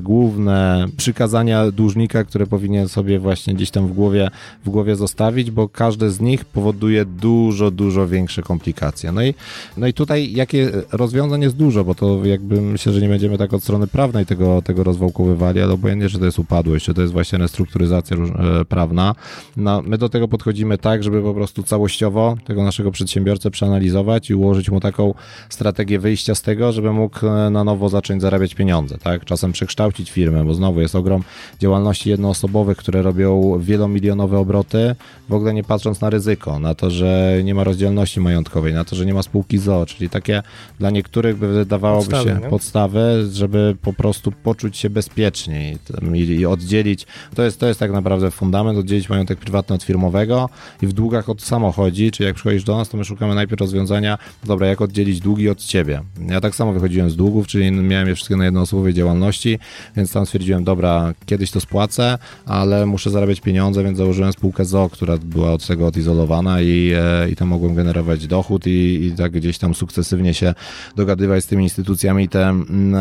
główne 0.00 0.86
przykazania 0.96 1.70
dłużnika, 1.70 2.24
które 2.24 2.46
powinien 2.46 2.88
sobie 2.88 3.18
właśnie 3.18 3.54
gdzieś 3.54 3.70
tam 3.70 3.88
w 3.88 3.92
głowie, 3.92 4.30
w 4.64 4.70
głowie 4.70 4.96
zostawić, 4.96 5.50
bo 5.50 5.68
każde 5.68 6.10
z 6.10 6.20
nich 6.20 6.44
powoduje 6.44 7.04
dużo, 7.04 7.70
dużo 7.70 8.08
większe 8.08 8.42
komplikacje. 8.42 9.12
No 9.12 9.22
i, 9.22 9.34
no 9.76 9.85
no 9.86 9.90
i 9.90 9.94
tutaj 9.94 10.32
jakie 10.32 10.70
rozwiązań 10.92 11.42
jest 11.42 11.56
dużo, 11.56 11.84
bo 11.84 11.94
to 11.94 12.24
jakby 12.24 12.60
myślę, 12.60 12.92
że 12.92 13.00
nie 13.00 13.08
będziemy 13.08 13.38
tak 13.38 13.54
od 13.54 13.62
strony 13.62 13.86
prawnej 13.86 14.26
tego, 14.26 14.62
tego 14.62 14.84
rozwałkowywali, 14.84 15.60
ale 15.60 15.72
obojętnie, 15.72 16.08
czy 16.08 16.18
to 16.18 16.24
jest 16.24 16.38
upadłość, 16.38 16.84
czy 16.84 16.94
to 16.94 17.00
jest 17.00 17.12
właśnie 17.12 17.38
restrukturyzacja 17.38 18.16
e, 18.16 18.64
prawna, 18.64 19.14
no, 19.56 19.82
my 19.82 19.98
do 19.98 20.08
tego 20.08 20.28
podchodzimy 20.28 20.78
tak, 20.78 21.02
żeby 21.02 21.22
po 21.22 21.34
prostu 21.34 21.62
całościowo 21.62 22.36
tego 22.44 22.64
naszego 22.64 22.90
przedsiębiorcę 22.90 23.50
przeanalizować 23.50 24.30
i 24.30 24.34
ułożyć 24.34 24.70
mu 24.70 24.80
taką 24.80 25.14
strategię 25.48 25.98
wyjścia 25.98 26.34
z 26.34 26.42
tego, 26.42 26.72
żeby 26.72 26.92
mógł 26.92 27.26
e, 27.26 27.50
na 27.50 27.64
nowo 27.64 27.88
zacząć 27.88 28.22
zarabiać 28.22 28.54
pieniądze, 28.54 28.98
tak? 28.98 29.24
Czasem 29.24 29.52
przekształcić 29.52 30.10
firmę, 30.10 30.44
bo 30.44 30.54
znowu 30.54 30.80
jest 30.80 30.94
ogrom 30.94 31.22
działalności 31.60 32.10
jednoosobowych, 32.10 32.78
które 32.78 33.02
robią 33.02 33.58
wielomilionowe 33.60 34.38
obroty, 34.38 34.94
w 35.28 35.34
ogóle 35.34 35.54
nie 35.54 35.64
patrząc 35.64 36.00
na 36.00 36.10
ryzyko, 36.10 36.58
na 36.58 36.74
to, 36.74 36.90
że 36.90 37.40
nie 37.44 37.54
ma 37.54 37.64
rozdzielności 37.64 38.20
majątkowej, 38.20 38.74
na 38.74 38.84
to, 38.84 38.96
że 38.96 39.06
nie 39.06 39.14
ma 39.14 39.22
spółki 39.22 39.58
Czyli 39.86 40.10
takie 40.10 40.42
dla 40.78 40.90
niektórych 40.90 41.36
by 41.36 41.48
wydawałoby 41.48 42.10
podstawy, 42.10 42.30
się 42.30 42.40
nie? 42.40 42.50
podstawy, 42.50 43.28
żeby 43.32 43.76
po 43.82 43.92
prostu 43.92 44.32
poczuć 44.32 44.76
się 44.76 44.90
bezpieczniej 44.90 45.78
i, 46.14 46.18
i 46.18 46.46
oddzielić, 46.46 47.06
to 47.34 47.42
jest, 47.42 47.60
to 47.60 47.66
jest 47.66 47.80
tak 47.80 47.92
naprawdę 47.92 48.30
fundament, 48.30 48.78
oddzielić 48.78 49.08
majątek 49.08 49.38
prywatny 49.38 49.74
od 49.74 49.82
firmowego 49.82 50.48
i 50.82 50.86
w 50.86 50.92
długach 50.92 51.28
od 51.28 51.42
samochodzi, 51.42 52.10
czyli 52.10 52.26
jak 52.26 52.36
przychodzisz 52.36 52.64
do 52.64 52.76
nas, 52.76 52.88
to 52.88 52.96
my 52.96 53.04
szukamy 53.04 53.34
najpierw 53.34 53.60
rozwiązania, 53.60 54.18
dobra, 54.44 54.66
jak 54.66 54.80
oddzielić 54.80 55.20
długi 55.20 55.48
od 55.48 55.64
ciebie. 55.64 56.02
Ja 56.28 56.40
tak 56.40 56.54
samo 56.54 56.72
wychodziłem 56.72 57.10
z 57.10 57.16
długów, 57.16 57.46
czyli 57.46 57.70
miałem 57.70 58.08
je 58.08 58.14
wszystkie 58.14 58.36
na 58.36 58.44
jednoosobowej 58.44 58.94
działalności, 58.94 59.58
więc 59.96 60.12
tam 60.12 60.26
stwierdziłem, 60.26 60.64
dobra, 60.64 61.14
kiedyś 61.26 61.50
to 61.50 61.60
spłacę, 61.60 62.18
ale 62.46 62.86
muszę 62.86 63.10
zarabiać 63.10 63.40
pieniądze, 63.40 63.84
więc 63.84 63.98
założyłem 63.98 64.32
spółkę 64.32 64.64
ZO, 64.64 64.88
która 64.92 65.18
była 65.18 65.52
od 65.52 65.66
tego 65.66 65.86
odizolowana 65.86 66.60
i, 66.60 66.92
e, 66.96 67.30
i 67.30 67.36
tam 67.36 67.48
mogłem 67.48 67.74
generować 67.74 68.26
dochód 68.26 68.66
i, 68.66 69.04
i 69.04 69.12
tak 69.12 69.32
gdzieś 69.32 69.58
tam 69.58 69.65
sukcesywnie 69.74 70.34
się 70.34 70.54
dogadywać 70.96 71.44
z 71.44 71.46
tymi 71.46 71.64
instytucjami 71.64 72.24
i 72.24 72.28
te, 72.28 72.48
mm, 72.48 72.94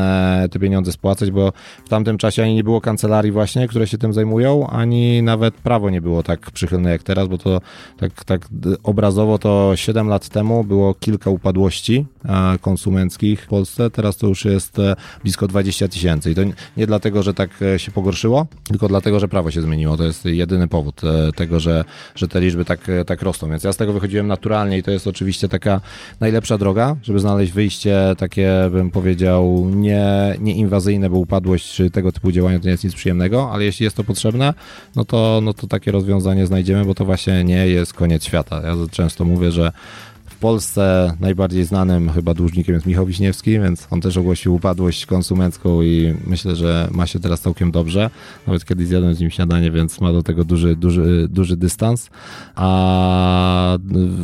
e, 0.44 0.50
te 0.50 0.60
pieniądze 0.60 0.92
spłacać, 0.92 1.32
bo 1.32 1.54
w 1.86 1.90
tamtym 1.90 2.18
czasie 2.18 2.44
ani 2.44 2.56
nie 2.56 2.64
było 2.64 2.82
kancelarii 2.82 3.32
właśnie, 3.32 3.68
które 3.68 3.88
się 3.88 3.98
tym 3.98 4.14
zajmują, 4.14 4.68
ani 4.68 5.24
nawet 5.24 5.56
prawo 5.56 5.90
nie 5.90 6.02
było 6.02 6.24
tak 6.24 6.52
przychylne 6.52 6.92
jak 6.92 7.04
teraz, 7.04 7.28
bo 7.28 7.38
to 7.38 7.62
tak, 7.98 8.24
tak 8.24 8.48
obrazowo 8.84 9.38
to 9.38 9.72
7 9.76 10.08
lat 10.08 10.30
temu 10.30 10.64
było 10.64 10.94
kilka 10.94 11.30
upadłości 11.30 12.06
e, 12.26 12.60
konsumenckich 12.60 13.42
w 13.42 13.48
Polsce, 13.48 13.90
teraz 13.90 14.18
to 14.18 14.28
już 14.28 14.46
jest 14.46 14.78
blisko 15.24 15.48
20 15.48 15.88
tysięcy 15.88 16.32
i 16.32 16.36
to 16.36 16.42
nie 16.78 16.88
dlatego, 16.88 17.24
że 17.24 17.34
tak 17.34 17.50
się 17.78 17.92
pogorszyło, 17.92 18.48
tylko 18.64 18.88
dlatego, 18.88 19.20
że 19.20 19.28
prawo 19.28 19.52
się 19.52 19.62
zmieniło. 19.62 19.98
To 19.98 20.04
jest 20.04 20.26
jedyny 20.26 20.68
powód 20.68 21.02
tego, 21.36 21.60
że, 21.60 21.86
że 22.16 22.28
te 22.28 22.42
liczby 22.42 22.66
tak, 22.66 22.80
tak 23.06 23.22
rosną. 23.22 23.50
Więc 23.50 23.64
ja 23.64 23.74
z 23.74 23.78
tego 23.78 23.94
wychodziłem 23.94 24.28
naturalnie 24.28 24.78
i 24.78 24.84
to 24.84 24.92
jest 24.92 25.08
oczywiście 25.08 25.50
taka 25.50 25.82
najlepsza 26.20 26.55
droga, 26.58 26.96
żeby 27.04 27.20
znaleźć 27.20 27.52
wyjście 27.52 27.98
takie, 28.18 28.52
bym 28.72 28.92
powiedział, 28.92 29.70
nie, 29.70 30.36
nieinwazyjne, 30.40 31.10
bo 31.10 31.18
upadłość 31.18 31.74
czy 31.74 31.92
tego 31.92 32.12
typu 32.12 32.32
działania 32.32 32.60
to 32.60 32.66
nie 32.66 32.72
jest 32.72 32.84
nic 32.84 32.96
przyjemnego, 32.96 33.52
ale 33.52 33.64
jeśli 33.64 33.84
jest 33.84 33.96
to 33.96 34.04
potrzebne, 34.04 34.54
no 34.96 35.06
to, 35.06 35.40
no 35.44 35.54
to 35.54 35.68
takie 35.68 35.92
rozwiązanie 35.92 36.48
znajdziemy, 36.48 36.86
bo 36.86 36.96
to 36.96 37.06
właśnie 37.06 37.44
nie 37.44 37.68
jest 37.68 37.94
koniec 37.94 38.26
świata. 38.26 38.62
Ja 38.62 38.74
często 38.92 39.26
mówię, 39.26 39.52
że 39.52 39.72
Polsce 40.46 41.14
najbardziej 41.20 41.66
znanym 41.66 42.10
chyba 42.10 42.34
dłużnikiem 42.34 42.76
jest 42.76 42.86
Michał 42.86 43.06
Wiśniewski, 43.06 43.52
więc 43.52 43.88
on 43.92 44.02
też 44.02 44.18
ogłosił 44.18 44.56
upadłość 44.56 45.06
konsumencką 45.06 45.82
i 45.82 46.14
myślę, 46.28 46.56
że 46.56 46.88
ma 46.92 47.08
się 47.08 47.20
teraz 47.20 47.42
całkiem 47.42 47.72
dobrze. 47.72 48.10
Nawet 48.48 48.66
kiedyś 48.66 48.88
zjadłem 48.88 49.16
z 49.16 49.20
nim 49.20 49.30
śniadanie, 49.30 49.72
więc 49.72 50.02
ma 50.02 50.12
do 50.12 50.24
tego 50.24 50.44
duży, 50.44 50.76
duży, 50.76 51.28
duży 51.30 51.58
dystans. 51.58 52.10
A 52.56 53.78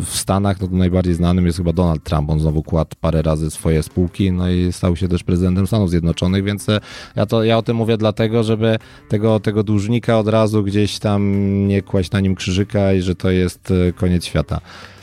w 0.05 0.15
Stanach 0.15 0.61
no 0.61 0.67
najbardziej 0.71 1.13
znanym 1.13 1.45
jest 1.45 1.57
chyba 1.57 1.73
Donald 1.73 2.03
Trump. 2.03 2.29
On 2.29 2.39
znowu 2.39 2.63
kładł 2.63 2.95
parę 3.01 3.21
razy 3.21 3.51
swoje 3.51 3.83
spółki, 3.83 4.31
no 4.31 4.49
i 4.49 4.71
stał 4.71 4.95
się 4.95 5.07
też 5.07 5.23
prezydentem 5.23 5.67
Stanów 5.67 5.89
Zjednoczonych, 5.89 6.43
więc 6.43 6.69
e, 6.69 6.79
ja, 7.15 7.25
to, 7.25 7.43
ja 7.43 7.57
o 7.57 7.61
tym 7.61 7.77
mówię 7.77 7.97
dlatego, 7.97 8.43
żeby 8.43 8.79
tego, 9.09 9.39
tego 9.39 9.63
dłużnika 9.63 10.19
od 10.19 10.27
razu 10.27 10.63
gdzieś 10.63 10.99
tam 10.99 11.33
nie 11.67 11.81
kłaść 11.81 12.11
na 12.11 12.19
nim 12.19 12.35
krzyżyka 12.35 12.93
i 12.93 13.01
że 13.01 13.15
to 13.15 13.31
jest 13.31 13.71
e, 13.71 13.93
koniec 13.93 14.25
świata 14.25 14.61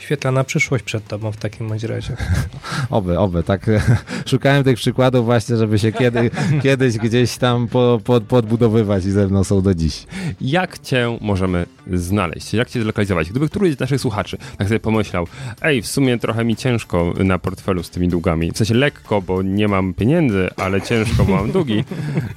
świetlana 0.09 0.43
przyszłość 0.43 0.83
przed 0.83 1.07
tobą 1.07 1.31
w 1.31 1.37
takim 1.37 1.69
bądź 1.69 1.83
razie. 1.83 2.17
Oby, 2.89 3.19
oby, 3.19 3.43
tak. 3.43 3.65
Szukałem 4.29 4.63
tych 4.63 4.75
przykładów 4.75 5.25
właśnie, 5.25 5.57
żeby 5.57 5.79
się 5.79 5.91
kiedy, 5.91 6.31
kiedyś 6.63 6.97
gdzieś 6.97 7.37
tam 7.37 7.67
po, 7.67 7.99
po, 8.03 8.21
podbudowywać 8.21 9.05
i 9.05 9.11
ze 9.11 9.27
mną 9.27 9.43
są 9.43 9.61
do 9.61 9.75
dziś. 9.75 10.05
Jak 10.41 10.79
cię 10.79 11.17
możemy 11.21 11.65
znaleźć? 11.93 12.53
Jak 12.53 12.69
cię 12.69 12.81
zlokalizować? 12.81 13.29
Gdyby 13.29 13.49
któryś 13.49 13.75
z 13.75 13.79
naszych 13.79 14.01
słuchaczy 14.01 14.37
tak 14.57 14.67
sobie 14.67 14.79
pomyślał, 14.79 15.27
ej, 15.61 15.81
w 15.81 15.87
sumie 15.87 16.17
trochę 16.17 16.45
mi 16.45 16.55
ciężko 16.55 17.13
na 17.17 17.39
portfelu 17.39 17.83
z 17.83 17.89
tymi 17.89 18.07
długami, 18.07 18.51
w 18.51 18.57
sensie 18.57 18.73
lekko, 18.73 19.21
bo 19.21 19.41
nie 19.41 19.67
mam 19.67 19.93
pieniędzy, 19.93 20.49
ale 20.57 20.81
ciężko, 20.81 21.23
bo 21.23 21.35
mam 21.35 21.51
długi, 21.51 21.83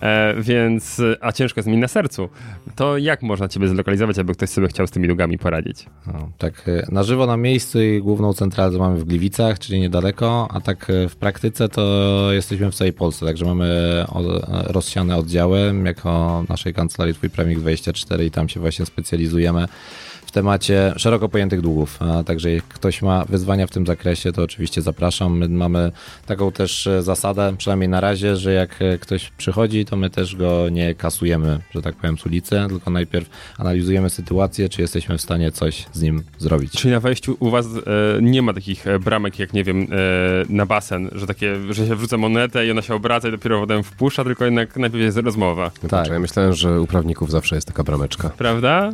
e, 0.01 0.35
więc, 0.41 1.03
a 1.21 1.33
ciężko 1.33 1.59
jest 1.59 1.69
mi 1.69 1.77
na 1.77 1.89
sercu, 1.89 2.29
to 2.77 2.99
jak 2.99 3.23
można 3.23 3.49
ciebie 3.49 3.69
zlokalizować, 3.69 4.19
aby 4.19 4.35
ktoś 4.35 4.51
sobie 4.51 4.69
chciał 4.69 4.87
z 4.87 4.91
tymi 4.91 5.07
długami 5.07 5.39
poradzić? 5.39 5.87
No, 6.07 6.31
tak 6.39 6.69
e, 6.69 6.87
na 6.93 7.03
żywo 7.03 7.27
na 7.27 7.37
miejscu 7.37 7.62
miejscu 7.63 7.81
i 7.83 8.01
główną 8.01 8.33
centralę 8.33 8.79
mamy 8.79 8.99
w 8.99 9.05
Gliwicach, 9.05 9.59
czyli 9.59 9.81
niedaleko, 9.81 10.49
a 10.51 10.61
tak 10.61 10.91
e, 10.91 11.09
w 11.09 11.17
praktyce 11.17 11.69
to 11.69 11.83
jesteśmy 12.33 12.71
w 12.71 12.75
całej 12.75 12.93
Polsce, 12.93 13.27
także 13.27 13.45
mamy 13.45 14.05
rozsiane 14.49 15.17
oddziały 15.17 15.75
jako 15.85 16.45
naszej 16.49 16.75
kancelarii 16.75 17.15
Twój 17.15 17.31
Prawnik 17.31 17.61
24 17.61 18.27
i 18.27 18.31
tam 18.31 18.49
się 18.49 18.61
właśnie 18.61 18.87
specjalizujemy 18.87 19.67
w 20.33 20.35
temacie 20.35 20.93
szeroko 20.97 21.29
pojętych 21.29 21.61
długów. 21.61 21.99
Także 22.27 22.53
jak 22.53 22.65
ktoś 22.65 23.03
ma 23.03 23.25
wyzwania 23.25 23.67
w 23.67 23.71
tym 23.71 23.87
zakresie, 23.87 24.33
to 24.33 24.43
oczywiście 24.43 24.83
zapraszam. 24.83 25.39
My 25.39 25.49
mamy 25.49 25.93
taką 26.27 26.53
też 26.53 26.87
e, 26.87 27.03
zasadę, 27.03 27.55
przynajmniej 27.59 27.89
na 27.89 28.01
razie, 28.01 28.37
że 28.37 28.53
jak 28.53 28.83
e, 28.83 28.99
ktoś 28.99 29.31
przychodzi, 29.31 29.85
to 29.85 29.97
my 29.97 30.11
też 30.11 30.37
go 30.37 30.69
nie 30.69 30.95
kasujemy, 30.95 31.59
że 31.75 31.83
tak 31.83 31.97
powiem, 31.97 32.19
z 32.19 32.27
ulicy, 32.27 32.57
tylko 32.69 32.91
najpierw 32.91 33.31
analizujemy 33.59 34.11
sytuację, 34.11 34.69
czy 34.69 34.83
jesteśmy 34.83 35.19
w 35.19 35.23
stanie 35.23 35.53
coś 35.53 35.87
z 35.93 36.03
nim 36.03 36.23
zrobić. 36.39 36.73
Czyli 36.73 36.95
na 36.95 37.01
wejściu 37.01 37.37
u 37.41 37.51
was 37.51 37.67
e, 37.67 38.23
nie 38.23 38.43
ma 38.43 38.53
takich 38.53 38.87
e, 38.87 38.99
bramek, 38.99 39.39
jak 39.39 39.53
nie 39.53 39.65
wiem, 39.65 39.83
e, 39.83 39.87
na 40.49 40.67
basen, 40.67 41.11
że 41.13 41.27
takie, 41.27 41.57
że 41.71 41.87
się 41.87 41.97
wrzuca 41.97 42.17
monetę 42.17 42.67
i 42.67 42.71
ona 42.71 42.83
się 42.83 42.95
obraca 42.95 43.29
i 43.29 43.31
dopiero 43.31 43.61
potem 43.61 43.83
wpuszcza, 43.83 44.25
tylko 44.25 44.45
jednak 44.45 44.77
najpierw 44.77 45.03
jest 45.03 45.17
rozmowa. 45.17 45.71
Tak, 45.89 46.09
ja 46.09 46.19
myślałem, 46.19 46.53
że 46.53 46.81
u 46.81 46.87
prawników 46.87 47.31
zawsze 47.31 47.55
jest 47.55 47.67
taka 47.67 47.83
brameczka. 47.85 48.29
Prawda? 48.29 48.93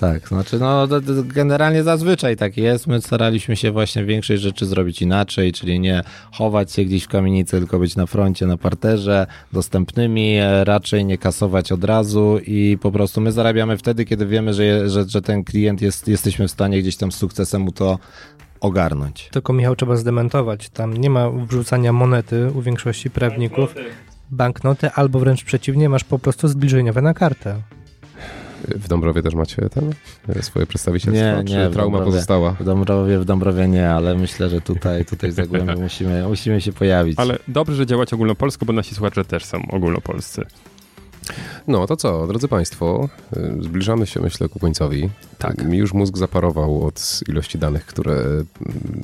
Tak, 0.00 0.28
znaczy 0.28 0.58
no 0.58 0.88
generalnie 1.24 1.82
zazwyczaj 1.82 2.36
tak 2.36 2.56
jest. 2.56 2.86
My 2.86 3.00
staraliśmy 3.00 3.56
się 3.56 3.70
właśnie 3.70 4.04
większej 4.04 4.38
rzeczy 4.38 4.66
zrobić 4.66 5.02
inaczej, 5.02 5.52
czyli 5.52 5.80
nie 5.80 6.02
chować 6.32 6.72
się 6.72 6.84
gdzieś 6.84 7.04
w 7.04 7.08
kamienicy, 7.08 7.58
tylko 7.58 7.78
być 7.78 7.96
na 7.96 8.06
froncie, 8.06 8.46
na 8.46 8.56
parterze, 8.56 9.26
dostępnymi, 9.52 10.36
e, 10.36 10.64
raczej 10.64 11.04
nie 11.04 11.18
kasować 11.18 11.72
od 11.72 11.84
razu 11.84 12.38
i 12.46 12.78
po 12.80 12.92
prostu 12.92 13.20
my 13.20 13.32
zarabiamy 13.32 13.78
wtedy, 13.78 14.04
kiedy 14.04 14.26
wiemy, 14.26 14.54
że, 14.54 14.90
że, 14.90 15.04
że 15.08 15.22
ten 15.22 15.44
klient 15.44 15.82
jest, 15.82 16.08
jesteśmy 16.08 16.48
w 16.48 16.50
stanie 16.50 16.82
gdzieś 16.82 16.96
tam 16.96 17.12
z 17.12 17.16
sukcesem 17.16 17.62
mu 17.62 17.72
to 17.72 17.98
ogarnąć. 18.60 19.28
Tylko 19.32 19.52
Michał 19.52 19.76
trzeba 19.76 19.96
zdementować. 19.96 20.68
Tam 20.68 20.96
nie 20.96 21.10
ma 21.10 21.30
wrzucania 21.30 21.92
monety 21.92 22.50
u 22.54 22.62
większości 22.62 23.10
prawników. 23.10 23.74
Banknoty 24.30 24.90
albo 24.90 25.18
wręcz 25.18 25.44
przeciwnie, 25.44 25.88
masz 25.88 26.04
po 26.04 26.18
prostu 26.18 26.48
zbliżeniowe 26.48 27.02
na 27.02 27.14
kartę. 27.14 27.60
W 28.68 28.88
Dąbrowie 28.88 29.22
też 29.22 29.34
macie 29.34 29.68
ten 29.68 29.92
swoje 30.42 30.66
przedstawicielstwo? 30.66 31.42
Nie, 31.42 31.44
nie. 31.44 31.70
trauma 31.70 31.98
Dąbrowie, 31.98 32.04
pozostała? 32.04 32.52
W 32.52 32.64
Dąbrowie, 32.64 33.18
w 33.18 33.24
Dąbrowie 33.24 33.68
nie, 33.68 33.90
ale 33.90 34.14
myślę, 34.14 34.50
że 34.50 34.60
tutaj, 34.60 35.04
tutaj 35.04 35.30
w 35.30 35.34
Zagłębiu 35.34 35.80
musimy, 35.82 36.28
musimy 36.28 36.60
się 36.60 36.72
pojawić. 36.72 37.18
Ale 37.18 37.38
dobrze, 37.48 37.76
że 37.76 37.86
działać 37.86 38.12
ogólnopolsko, 38.12 38.66
bo 38.66 38.72
nasi 38.72 38.94
słuchacze 38.94 39.24
też 39.24 39.44
są 39.44 39.58
ogólnopolscy. 39.70 40.42
No 41.66 41.86
to 41.86 41.96
co, 41.96 42.26
drodzy 42.26 42.48
Państwo, 42.48 43.08
y, 43.36 43.62
zbliżamy 43.62 44.06
się 44.06 44.20
myślę 44.20 44.48
ku 44.48 44.58
końcowi. 44.58 45.10
Tak. 45.38 45.64
Mi 45.64 45.78
już 45.78 45.92
mózg 45.92 46.16
zaparował 46.16 46.86
od 46.86 47.20
ilości 47.28 47.58
danych, 47.58 47.86
które 47.86 48.24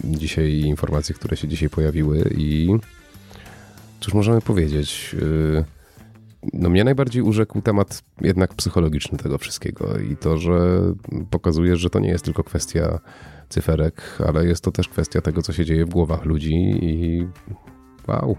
dzisiaj, 0.04 0.50
informacji, 0.50 1.14
które 1.14 1.36
się 1.36 1.48
dzisiaj 1.48 1.70
pojawiły 1.70 2.30
i 2.36 2.68
cóż 4.00 4.14
możemy 4.14 4.40
powiedzieć? 4.40 5.16
Yy 5.20 5.64
no 6.52 6.70
mnie 6.70 6.84
najbardziej 6.84 7.22
urzekł 7.22 7.60
temat 7.60 8.02
jednak 8.20 8.54
psychologiczny 8.54 9.18
tego 9.18 9.38
wszystkiego 9.38 9.98
i 9.98 10.16
to, 10.16 10.38
że 10.38 10.80
pokazuje, 11.30 11.76
że 11.76 11.90
to 11.90 11.98
nie 11.98 12.08
jest 12.08 12.24
tylko 12.24 12.44
kwestia 12.44 13.00
cyferek, 13.48 14.18
ale 14.28 14.46
jest 14.46 14.64
to 14.64 14.72
też 14.72 14.88
kwestia 14.88 15.20
tego, 15.20 15.42
co 15.42 15.52
się 15.52 15.64
dzieje 15.64 15.84
w 15.84 15.90
głowach 15.90 16.24
ludzi 16.24 16.54
i 16.82 17.26
wow, 18.08 18.36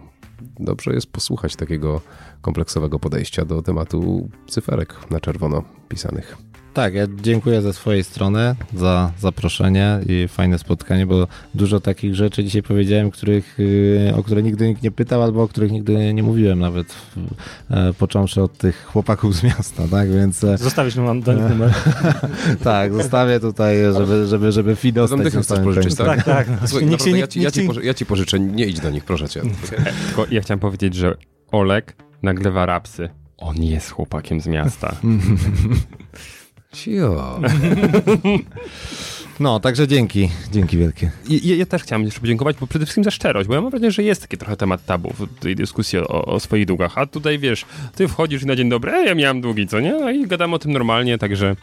dobrze 0.60 0.94
jest 0.94 1.11
posłuchać 1.11 1.56
takiego 1.56 2.02
kompleksowego 2.41 2.99
podejścia 2.99 3.45
do 3.45 3.61
tematu 3.61 4.30
cyferek 4.48 5.11
na 5.11 5.19
czerwono 5.19 5.64
pisanych. 5.90 6.51
Tak, 6.73 6.93
ja 6.93 7.07
dziękuję 7.22 7.61
ze 7.61 7.73
swojej 7.73 8.03
strony 8.03 8.56
za 8.73 9.11
zaproszenie 9.19 9.99
i 10.10 10.27
fajne 10.27 10.60
spotkanie, 10.60 11.06
bo 11.06 11.27
dużo 11.56 11.80
takich 11.80 12.15
rzeczy 12.15 12.43
dzisiaj 12.43 12.64
powiedziałem, 12.64 13.11
których, 13.11 13.60
y, 13.60 14.14
o 14.15 14.23
które 14.23 14.43
nigdy 14.43 14.68
nikt 14.68 14.84
nie 14.84 14.91
pytał, 14.91 15.23
albo 15.23 15.43
o 15.43 15.48
których 15.48 15.72
nigdy 15.72 16.14
nie 16.14 16.23
mówiłem 16.23 16.60
nawet, 16.60 16.95
e, 17.72 17.93
począwszy 17.93 18.41
od 18.41 18.57
tych 18.57 18.85
chłopaków 18.85 19.35
z 19.35 19.43
miasta, 19.43 19.84
tak, 19.91 20.11
więc... 20.11 20.43
e, 20.43 20.57
Zostawisz 20.57 20.95
nam 20.95 21.22
do 21.22 21.34
nich 21.34 21.49
numer. 21.49 21.73
tak, 22.64 22.93
zostawię 22.93 23.39
tutaj, 23.39 23.77
żeby, 23.98 24.27
żeby, 24.27 24.52
żeby 24.52 24.76
feed 24.76 24.95
dostać 24.95 25.18
Zamdychę 25.18 25.38
na 25.38 25.43
chcesz 25.43 25.57
samym 25.57 25.64
pożyczyć, 25.73 25.95
tak? 25.95 26.23
Tak, 26.23 26.26
tak. 26.26 26.48
Słuchaj, 26.69 26.88
Nikt 26.88 27.03
się 27.03 27.11
naprawdę, 27.11 27.11
nie- 27.11 27.19
ja, 27.19 27.27
ci, 27.27 27.39
ja, 27.39 27.45
nikt 27.45 27.56
ci 27.56 27.61
się- 27.61 27.68
poży, 27.68 27.84
ja 27.84 27.93
ci 27.93 28.06
pożyczę, 28.06 28.39
nie 28.39 28.65
idź 28.65 28.80
do 28.80 28.89
nich, 28.89 29.06
proszę 29.06 29.30
cię. 29.30 29.41
Tylko 30.07 30.26
ja 30.31 30.41
chciałem 30.41 30.60
powiedzieć, 30.60 30.95
że 30.95 31.15
Olek 31.52 31.95
naglewa 32.23 32.65
rapsy. 32.65 33.10
On 33.38 33.64
jest 33.64 33.89
chłopakiem 33.91 34.41
z 34.41 34.48
miasta. 34.48 34.95
Cio. 36.72 37.39
No, 39.39 39.60
także 39.60 39.88
dzięki, 39.88 40.30
dzięki 40.52 40.77
wielkie. 40.77 41.11
I, 41.30 41.49
ja, 41.49 41.56
ja 41.56 41.65
też 41.65 41.84
chciałem 41.84 42.03
jeszcze 42.03 42.19
podziękować, 42.22 42.57
bo 42.60 42.68
przede 42.68 42.85
wszystkim 42.85 43.03
za 43.03 43.11
szczerość, 43.11 43.48
bo 43.48 43.56
ja 43.56 43.61
mam 43.61 43.69
wrażenie, 43.69 43.91
że 43.91 44.03
jest 44.03 44.22
taki 44.22 44.38
trochę 44.38 44.57
temat 44.57 44.85
tabu 44.85 45.14
w 45.14 45.39
tej 45.39 45.56
dyskusji 45.56 45.99
o, 45.99 46.26
o 46.26 46.39
swoich 46.39 46.65
długach, 46.65 46.98
a 46.98 47.06
tutaj 47.06 47.39
wiesz, 47.39 47.65
ty 47.95 48.07
wchodzisz 48.07 48.43
i 48.43 48.45
na 48.45 48.56
dzień 48.56 48.69
dobry, 48.69 48.91
ej, 48.91 49.07
ja 49.07 49.15
miałem 49.15 49.41
długi, 49.41 49.68
co 49.68 49.80
nie? 49.80 49.91
No 49.93 50.11
i 50.11 50.27
gadamy 50.27 50.56
o 50.56 50.60
tym 50.60 50.72
normalnie, 50.72 51.18
także 51.18 51.48
e, 51.49 51.56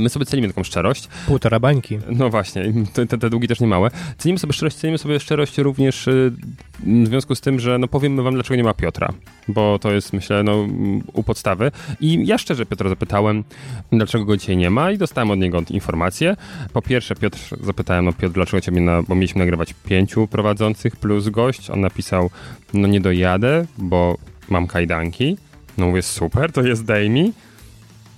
my 0.00 0.08
sobie 0.08 0.26
cenimy 0.26 0.48
taką 0.48 0.64
szczerość. 0.64 1.08
Półtora 1.26 1.60
bańki. 1.60 1.98
No 2.10 2.30
właśnie, 2.30 2.72
te, 2.92 3.06
te, 3.06 3.18
te 3.18 3.30
długi 3.30 3.48
też 3.48 3.60
nie 3.60 3.66
małe. 3.66 3.90
Cenimy 4.18 4.38
sobie 4.38 4.52
szczerość, 4.52 4.76
cenimy 4.76 4.98
sobie 4.98 5.20
szczerość 5.20 5.58
również 5.58 6.08
y, 6.08 6.32
w 6.80 7.06
związku 7.06 7.34
z 7.34 7.40
tym, 7.40 7.60
że 7.60 7.78
no 7.78 7.88
powiemy 7.88 8.22
wam, 8.22 8.34
dlaczego 8.34 8.56
nie 8.56 8.64
ma 8.64 8.74
Piotra, 8.74 9.12
bo 9.48 9.78
to 9.78 9.92
jest, 9.92 10.12
myślę, 10.12 10.42
no 10.42 10.66
u 11.12 11.22
podstawy. 11.22 11.70
I 12.00 12.26
ja 12.26 12.38
szczerze 12.38 12.66
Piotra 12.66 12.88
zapytałem, 12.88 13.44
dlaczego 13.92 14.24
go 14.24 14.36
dzisiaj 14.36 14.56
nie 14.56 14.70
ma 14.70 14.90
i 14.90 14.98
dostałem 14.98 15.30
od 15.30 15.38
niego 15.38 15.62
informację. 15.70 16.36
Po 16.72 16.82
pierwsze, 16.82 17.14
Piotr, 17.14 17.38
zapytałem, 17.60 18.04
no 18.04 18.12
Piotr, 18.12 18.34
dlaczego 18.34 18.60
ciebie, 18.60 18.80
na, 18.80 19.02
bo 19.02 19.14
mieliśmy 19.14 19.38
nagrywać 19.38 19.74
pięciu 19.84 20.26
prowadzących 20.26 20.96
plus 20.96 21.28
gość. 21.28 21.70
On 21.70 21.80
napisał, 21.80 22.30
no 22.74 22.88
nie 22.88 23.00
dojadę, 23.00 23.66
bo 23.78 24.18
mam 24.48 24.66
kajdanki. 24.66 25.36
No 25.78 25.86
mówię, 25.86 26.02
super, 26.02 26.52
to 26.52 26.62
jest 26.62 26.84
daj 26.84 27.10
mi. 27.10 27.32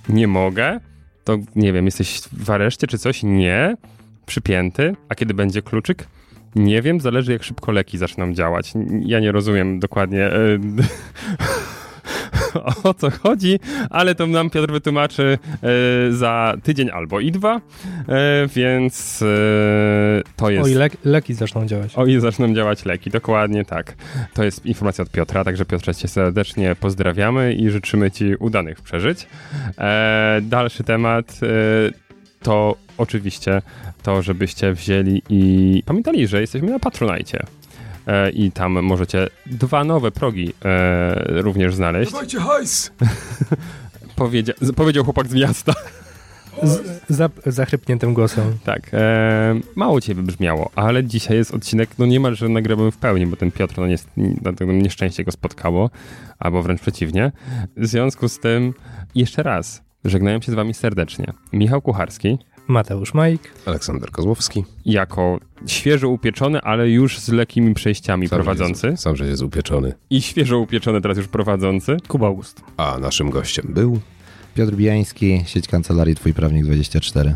Nie 0.09 0.27
mogę. 0.27 0.79
To 1.23 1.37
nie 1.55 1.73
wiem, 1.73 1.85
jesteś 1.85 2.21
w 2.31 2.49
areszcie 2.49 2.87
czy 2.87 2.97
coś? 2.97 3.23
Nie. 3.23 3.75
Przypięty. 4.25 4.95
A 5.09 5.15
kiedy 5.15 5.33
będzie 5.33 5.61
kluczyk? 5.61 6.07
Nie 6.55 6.81
wiem, 6.81 7.01
zależy 7.01 7.31
jak 7.31 7.43
szybko 7.43 7.71
leki 7.71 7.97
zaczną 7.97 8.33
działać. 8.33 8.73
Ja 9.01 9.19
nie 9.19 9.31
rozumiem 9.31 9.79
dokładnie 9.79 10.25
e, 10.25 10.59
o 12.83 12.93
co 12.93 13.09
chodzi, 13.09 13.59
ale 13.89 14.15
to 14.15 14.27
nam 14.27 14.49
Piotr 14.49 14.73
wytłumaczy 14.73 15.37
e, 15.63 15.67
za 16.11 16.53
tydzień 16.63 16.89
albo 16.89 17.19
i 17.19 17.31
dwa, 17.31 17.55
e, 17.55 17.61
więc 18.55 19.21
e, 19.21 19.25
to 20.35 20.49
jest... 20.49 20.65
O, 20.65 20.67
i 20.67 20.73
le 20.73 20.89
leki 21.05 21.33
zaczną 21.33 21.65
działać. 21.65 21.95
O 21.95 22.05
ile 22.05 22.21
zaczną 22.21 22.53
działać 22.53 22.85
leki, 22.85 23.09
dokładnie 23.09 23.65
tak. 23.65 23.95
To 24.33 24.43
jest 24.43 24.65
informacja 24.65 25.01
od 25.01 25.11
Piotra, 25.11 25.43
także 25.43 25.65
Piotrze 25.65 25.95
cię 25.95 26.07
serdecznie 26.07 26.75
pozdrawiamy 26.75 27.53
i 27.53 27.69
życzymy 27.69 28.11
ci 28.11 28.35
udanych 28.35 28.81
przeżyć. 28.81 29.27
Dalszy 30.41 30.83
temat 30.83 31.39
to 32.41 32.75
oczywiście 32.97 33.61
to, 34.03 34.21
żebyście 34.21 34.73
wzięli 34.73 35.21
i 35.29 35.83
pamiętali, 35.85 36.27
że 36.27 36.41
jesteśmy 36.41 36.71
na 36.71 36.79
Patronajcie. 36.79 37.45
E, 38.09 38.29
I 38.29 38.51
tam 38.51 38.81
możecie 38.81 39.27
dwa 39.45 39.83
nowe 39.83 40.11
progi 40.11 40.53
e, 40.65 41.41
również 41.41 41.75
znaleźć. 41.75 42.11
Dawajcie 42.11 42.39
hajs! 42.39 42.91
Powiedzia 44.15 44.53
powiedział 44.75 45.03
chłopak 45.03 45.27
z 45.27 45.33
miasta. 45.33 45.73
Z 46.63 47.01
za 47.09 47.29
zachrypniętym 47.45 48.13
głosem. 48.13 48.57
Tak, 48.63 48.89
e, 48.93 49.59
mało 49.75 50.01
cię 50.01 50.15
wybrzmiało, 50.15 50.69
ale 50.75 51.03
dzisiaj 51.03 51.37
jest 51.37 51.53
odcinek, 51.53 51.89
no 51.99 52.05
niemalże 52.05 52.49
nagrywamy 52.49 52.91
w 52.91 52.97
pełni, 52.97 53.27
bo 53.27 53.35
ten 53.35 53.51
Piotr, 53.51 53.77
no, 53.77 53.87
nie, 53.87 53.95
no, 54.17 54.53
to 54.53 54.65
nieszczęście 54.65 55.23
go 55.23 55.31
spotkało, 55.31 55.89
albo 56.39 56.63
wręcz 56.63 56.81
przeciwnie. 56.81 57.31
W 57.77 57.87
związku 57.87 58.29
z 58.29 58.39
tym, 58.39 58.73
jeszcze 59.15 59.43
raz, 59.43 59.81
żegnają 60.05 60.41
się 60.41 60.51
z 60.51 60.55
wami 60.55 60.73
serdecznie. 60.73 61.33
Michał 61.53 61.81
Kucharski, 61.81 62.37
Mateusz 62.69 63.13
Majk. 63.13 63.41
Aleksander 63.65 64.11
Kozłowski. 64.11 64.63
jako 64.85 65.39
świeżo 65.67 66.09
upieczony, 66.09 66.61
ale 66.61 66.89
już 66.89 67.19
z 67.19 67.29
lekkimi 67.29 67.73
przejściami 67.73 68.27
Sam, 68.27 68.37
prowadzący 68.37 68.87
Jest, 68.87 69.03
sam, 69.03 69.15
że 69.15 69.27
jest 69.27 69.41
upieczony. 69.43 69.93
i 70.09 70.21
świeżo 70.21 70.59
upieczony 70.59 71.01
teraz 71.01 71.17
już 71.17 71.27
prowadzący. 71.27 71.97
Kuba 72.07 72.27
August. 72.27 72.61
A 72.77 72.97
naszym 72.99 73.29
gościem 73.29 73.65
był. 73.69 73.99
Piotr 74.55 74.73
Bijański, 74.73 75.43
sieć 75.45 75.67
kancelarii 75.67 76.15
Twój 76.15 76.33
Prawnik 76.33 76.65
24. 76.65 77.35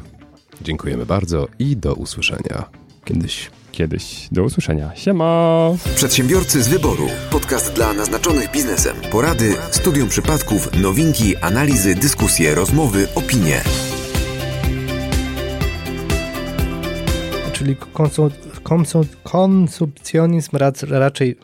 Dziękujemy 0.61 1.05
bardzo 1.05 1.47
i 1.59 1.77
do 1.77 1.93
usłyszenia 1.93 2.63
kiedyś. 3.05 3.51
Kiedyś. 3.71 4.27
Do 4.31 4.43
usłyszenia. 4.43 4.91
Siema! 4.95 5.69
Przedsiębiorcy 5.95 6.63
z 6.63 6.67
wyboru. 6.67 7.07
Podcast 7.31 7.73
dla 7.73 7.93
naznaczonych 7.93 8.51
biznesem. 8.51 8.95
Porady, 9.11 9.55
studium 9.71 10.09
przypadków, 10.09 10.81
nowinki, 10.81 11.35
analizy, 11.37 11.95
dyskusje, 11.95 12.55
rozmowy, 12.55 13.07
opinie. 13.15 13.61
Czyli 17.63 17.75
konsu, 17.75 18.31
konsu, 18.63 19.05
konsumpcjonizm 19.23 20.57
rac, 20.57 20.83
raczej... 20.83 21.35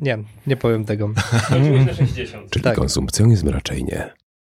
Nie, 0.00 0.18
nie 0.46 0.56
powiem 0.56 0.84
tego. 0.84 1.10
Skończyłeś 1.46 1.86
na 1.86 1.94
60. 1.94 2.50
Czyli 2.50 2.62
Tak. 2.62 2.76
konsumpcjonizm 2.76 3.48
raczej 3.48 3.84
nie. 3.84 4.14